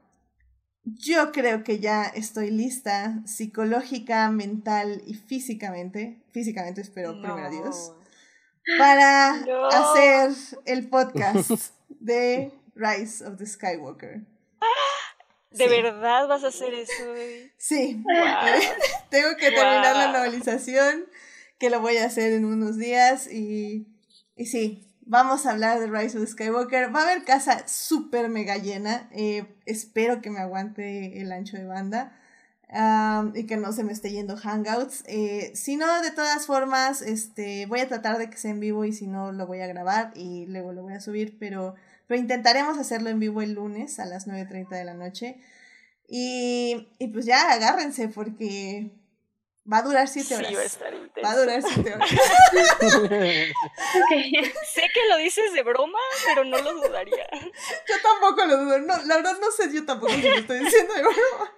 yo 0.83 1.31
creo 1.31 1.63
que 1.63 1.79
ya 1.79 2.03
estoy 2.03 2.51
lista 2.51 3.21
psicológica, 3.25 4.29
mental 4.29 5.01
y 5.05 5.15
físicamente, 5.15 6.21
físicamente 6.31 6.81
espero, 6.81 7.19
primero 7.21 7.49
Dios, 7.49 7.93
para 8.77 9.29
hacer 9.71 10.33
el 10.65 10.87
podcast 10.87 11.51
de 11.89 12.51
Rise 12.75 13.25
of 13.25 13.37
the 13.37 13.45
Skywalker. 13.45 14.25
¿De 15.51 15.67
verdad 15.67 16.27
vas 16.27 16.43
a 16.43 16.47
hacer 16.47 16.73
eso, 16.73 16.93
Sí. 17.57 18.03
Tengo 19.09 19.35
que 19.37 19.51
terminar 19.51 19.95
la 19.95 20.11
novelización, 20.11 21.05
que 21.59 21.69
lo 21.69 21.81
voy 21.81 21.97
a 21.97 22.05
hacer 22.05 22.31
en 22.31 22.45
unos 22.45 22.77
días 22.77 23.31
y, 23.31 23.87
y 24.35 24.45
sí, 24.45 24.91
Vamos 25.11 25.45
a 25.45 25.51
hablar 25.51 25.79
de 25.79 25.87
Rise 25.87 26.17
of 26.19 26.29
Skywalker. 26.29 26.95
Va 26.95 27.01
a 27.01 27.03
haber 27.03 27.25
casa 27.25 27.67
súper 27.67 28.29
mega 28.29 28.55
llena. 28.57 29.09
Eh, 29.11 29.45
espero 29.65 30.21
que 30.21 30.29
me 30.29 30.39
aguante 30.39 31.19
el 31.19 31.31
ancho 31.31 31.57
de 31.57 31.65
banda. 31.65 32.17
y 33.33 33.45
que 33.45 33.57
no 33.57 33.73
se 33.73 33.83
me 33.83 33.91
esté 33.91 34.11
yendo 34.11 34.37
hangouts. 34.37 35.03
Eh, 35.07 35.51
si 35.55 35.75
no, 35.75 36.01
de 36.01 36.11
todas 36.11 36.45
formas, 36.45 37.01
este, 37.01 37.65
voy 37.65 37.81
a 37.81 37.89
tratar 37.89 38.19
de 38.19 38.29
que 38.29 38.37
sea 38.37 38.51
en 38.51 38.61
vivo 38.61 38.85
y 38.85 38.93
si 38.93 39.07
no, 39.07 39.31
lo 39.33 39.47
voy 39.47 39.59
a 39.59 39.67
grabar 39.67 40.13
y 40.15 40.45
luego 40.45 40.71
lo 40.71 40.83
voy 40.83 40.93
a 40.93 41.01
subir, 41.01 41.37
pero, 41.37 41.75
pero 42.11 42.19
intentaremos 42.19 42.77
hacerlo 42.77 43.09
en 43.09 43.21
vivo 43.21 43.41
el 43.41 43.53
lunes 43.53 43.97
a 43.97 44.05
las 44.05 44.27
9.30 44.27 44.67
de 44.67 44.83
la 44.83 44.93
noche. 44.93 45.37
Y, 46.09 46.89
y 46.99 47.07
pues 47.07 47.25
ya, 47.25 47.53
agárrense 47.53 48.09
porque 48.09 48.91
Va 49.71 49.77
a 49.77 49.81
durar 49.81 50.09
siete 50.09 50.35
horas. 50.35 50.77
va 51.23 51.31
a 51.31 51.37
durar 51.37 51.63
siete 51.63 51.93
horas. 51.93 52.09
sé 52.09 52.17
que 54.93 55.07
lo 55.09 55.15
dices 55.19 55.53
de 55.53 55.63
broma, 55.63 55.99
pero 56.25 56.43
no 56.43 56.57
lo 56.57 56.73
dudaría. 56.73 57.29
Yo 57.31 57.95
tampoco 58.03 58.45
lo 58.45 58.57
dudo. 58.57 58.79
No, 58.79 58.97
la 59.05 59.15
verdad 59.15 59.37
no 59.39 59.49
sé 59.51 59.71
yo 59.73 59.85
tampoco 59.85 60.11
si 60.11 60.21
lo 60.23 60.35
estoy 60.35 60.59
diciendo 60.65 60.93
de 60.93 61.01
broma. 61.03 61.53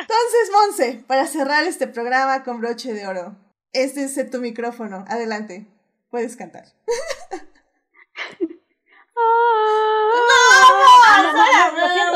Entonces, 0.00 0.50
Monse, 0.52 1.02
para 1.06 1.26
cerrar 1.26 1.64
este 1.64 1.86
programa 1.86 2.44
con 2.44 2.60
broche 2.60 2.92
de 2.92 3.06
oro, 3.06 3.38
este 3.72 4.04
es 4.04 4.30
tu 4.30 4.40
micrófono. 4.40 5.06
Adelante. 5.08 5.66
Puedes 6.10 6.36
cantar. 6.36 6.66
no, 9.14 9.22
no, 11.22 11.32
no, 11.32 11.32
no, 11.32 12.12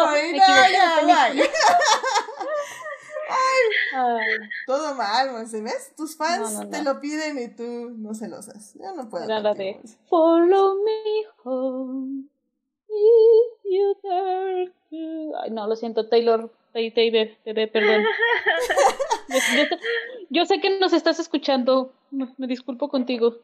no, 1.06 1.42
Ay, 3.30 4.38
todo 4.66 4.94
mal, 4.94 5.32
Monse. 5.32 5.60
¿Ves? 5.60 5.92
Tus 5.96 6.16
fans 6.16 6.70
te 6.70 6.82
lo 6.82 7.00
piden 7.00 7.38
y 7.38 7.48
tú 7.48 7.90
no 7.96 8.14
se 8.14 8.28
lo 8.28 8.38
haces. 8.38 8.74
Yo 8.74 8.94
no 8.94 9.08
puedo. 9.08 9.26
Nada 9.26 9.54
de 9.54 9.80
Follow 10.08 10.82
me 10.82 11.26
home. 11.44 12.24
You 13.64 13.94
dare 14.02 14.72
Ay, 15.42 15.50
no, 15.50 15.66
lo 15.66 15.76
siento, 15.76 16.08
Taylor. 16.08 16.50
Taylor, 16.72 17.28
perdón. 17.44 18.04
yo, 20.30 20.46
sé 20.46 20.60
que 20.60 20.78
nos 20.78 20.92
estás 20.92 21.18
escuchando. 21.18 21.92
Me 22.10 22.46
disculpo 22.46 22.88
contigo. 22.88 23.36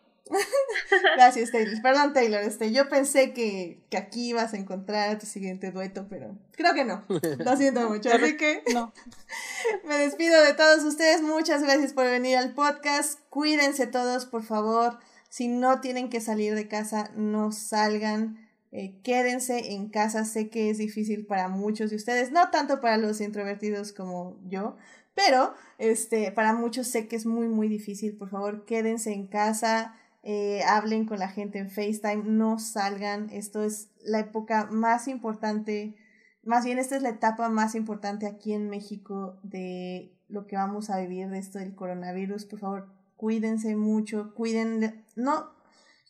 Gracias, 1.16 1.50
Taylor. 1.50 1.82
Perdón, 1.82 2.12
Taylor. 2.12 2.42
Este, 2.42 2.72
yo 2.72 2.88
pensé 2.88 3.32
que, 3.32 3.82
que, 3.90 3.96
aquí 3.96 4.30
ibas 4.30 4.54
a 4.54 4.56
encontrar 4.56 5.18
tu 5.18 5.26
siguiente 5.26 5.70
dueto, 5.70 6.06
pero 6.08 6.36
creo 6.52 6.74
que 6.74 6.84
no. 6.84 7.04
Lo 7.38 7.56
siento 7.56 7.88
mucho. 7.90 8.10
Así 8.10 8.36
que 8.36 8.62
no. 8.72 8.92
me 9.84 9.98
despido 9.98 10.42
de 10.42 10.54
todos 10.54 10.82
ustedes. 10.84 11.22
Muchas 11.22 11.62
gracias 11.62 11.92
por 11.92 12.06
venir 12.06 12.36
al 12.36 12.54
podcast. 12.54 13.20
Cuídense 13.28 13.86
todos, 13.86 14.26
por 14.26 14.42
favor. 14.42 14.98
Si 15.28 15.48
no 15.48 15.80
tienen 15.80 16.10
que 16.10 16.20
salir 16.20 16.54
de 16.54 16.68
casa, 16.68 17.10
no 17.16 17.52
salgan. 17.52 18.48
Eh, 18.72 18.94
quédense 19.02 19.72
en 19.72 19.88
casa. 19.88 20.24
Sé 20.24 20.48
que 20.48 20.70
es 20.70 20.78
difícil 20.78 21.26
para 21.26 21.48
muchos 21.48 21.90
de 21.90 21.96
ustedes, 21.96 22.32
no 22.32 22.50
tanto 22.50 22.80
para 22.80 22.96
los 22.96 23.20
introvertidos 23.20 23.92
como 23.92 24.36
yo, 24.48 24.76
pero 25.14 25.54
este, 25.78 26.32
para 26.32 26.54
muchos 26.54 26.88
sé 26.88 27.06
que 27.06 27.16
es 27.16 27.26
muy, 27.26 27.46
muy 27.46 27.68
difícil. 27.68 28.16
Por 28.16 28.30
favor, 28.30 28.64
quédense 28.64 29.12
en 29.12 29.26
casa 29.26 29.94
eh, 30.26 30.62
hablen 30.66 31.04
con 31.04 31.18
la 31.18 31.28
gente 31.28 31.58
en 31.58 31.70
FaceTime, 31.70 32.24
no 32.24 32.58
salgan, 32.58 33.28
esto 33.28 33.62
es 33.62 33.90
la 34.02 34.20
época 34.20 34.68
más 34.70 35.06
importante, 35.06 35.96
más 36.42 36.64
bien 36.64 36.78
esta 36.78 36.96
es 36.96 37.02
la 37.02 37.10
etapa 37.10 37.50
más 37.50 37.74
importante 37.74 38.26
aquí 38.26 38.54
en 38.54 38.70
México 38.70 39.38
de 39.42 40.16
lo 40.28 40.46
que 40.46 40.56
vamos 40.56 40.88
a 40.88 40.98
vivir 40.98 41.28
de 41.28 41.38
esto 41.38 41.58
del 41.58 41.74
coronavirus, 41.74 42.46
por 42.46 42.58
favor, 42.58 42.88
cuídense 43.16 43.76
mucho, 43.76 44.32
cuiden, 44.34 45.04
no, 45.14 45.50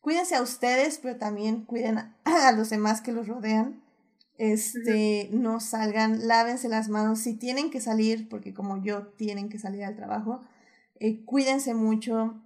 cuídense 0.01 0.37
a 0.37 0.43
ustedes, 0.43 0.99
pero 0.99 1.17
también 1.17 1.65
cuiden 1.65 1.99
a, 1.99 2.53
los 2.57 2.71
demás 2.71 3.01
que 3.01 3.13
los 3.13 3.27
rodean. 3.27 3.83
Este, 4.37 5.29
no 5.33 5.61
salgan, 5.61 6.27
lávense 6.27 6.69
las 6.69 6.89
manos. 6.89 7.21
Si 7.21 7.35
tienen 7.35 7.71
que 7.71 7.81
salir, 7.81 8.29
porque 8.29 8.53
como 8.53 8.83
yo 8.83 9.07
tienen 9.17 9.49
que 9.49 9.61
salir 9.61 9.85
al 9.85 9.95
trabajo, 9.95 10.41
eh, 10.99 11.25
cuídense 11.25 11.75
mucho, 11.75 12.41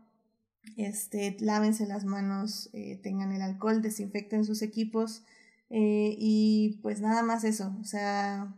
este, 0.77 1.37
lávense 1.41 1.87
las 1.87 2.05
manos, 2.05 2.71
eh, 2.73 2.99
tengan 3.03 3.33
el 3.33 3.43
alcohol, 3.43 3.83
desinfecten 3.83 4.45
sus 4.45 4.63
equipos 4.63 5.23
eh, 5.71 6.15
y 6.19 6.79
pues 6.83 7.01
nada 7.01 7.23
más 7.23 7.45
eso, 7.45 7.77
o 7.81 7.85
sea, 7.85 8.55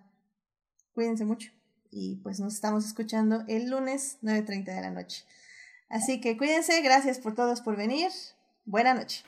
cuídense 0.94 1.24
mucho 1.24 1.50
y 1.90 2.16
pues 2.16 2.38
nos 2.40 2.54
estamos 2.54 2.86
escuchando 2.86 3.44
el 3.48 3.70
lunes 3.70 4.18
9.30 4.22 4.64
de 4.64 4.80
la 4.80 4.90
noche. 4.90 5.24
Así 5.88 6.20
que 6.20 6.36
cuídense, 6.36 6.80
gracias 6.82 7.18
por 7.18 7.34
todos 7.34 7.60
por 7.60 7.76
venir, 7.76 8.10
buena 8.64 8.94
noche. 8.94 9.24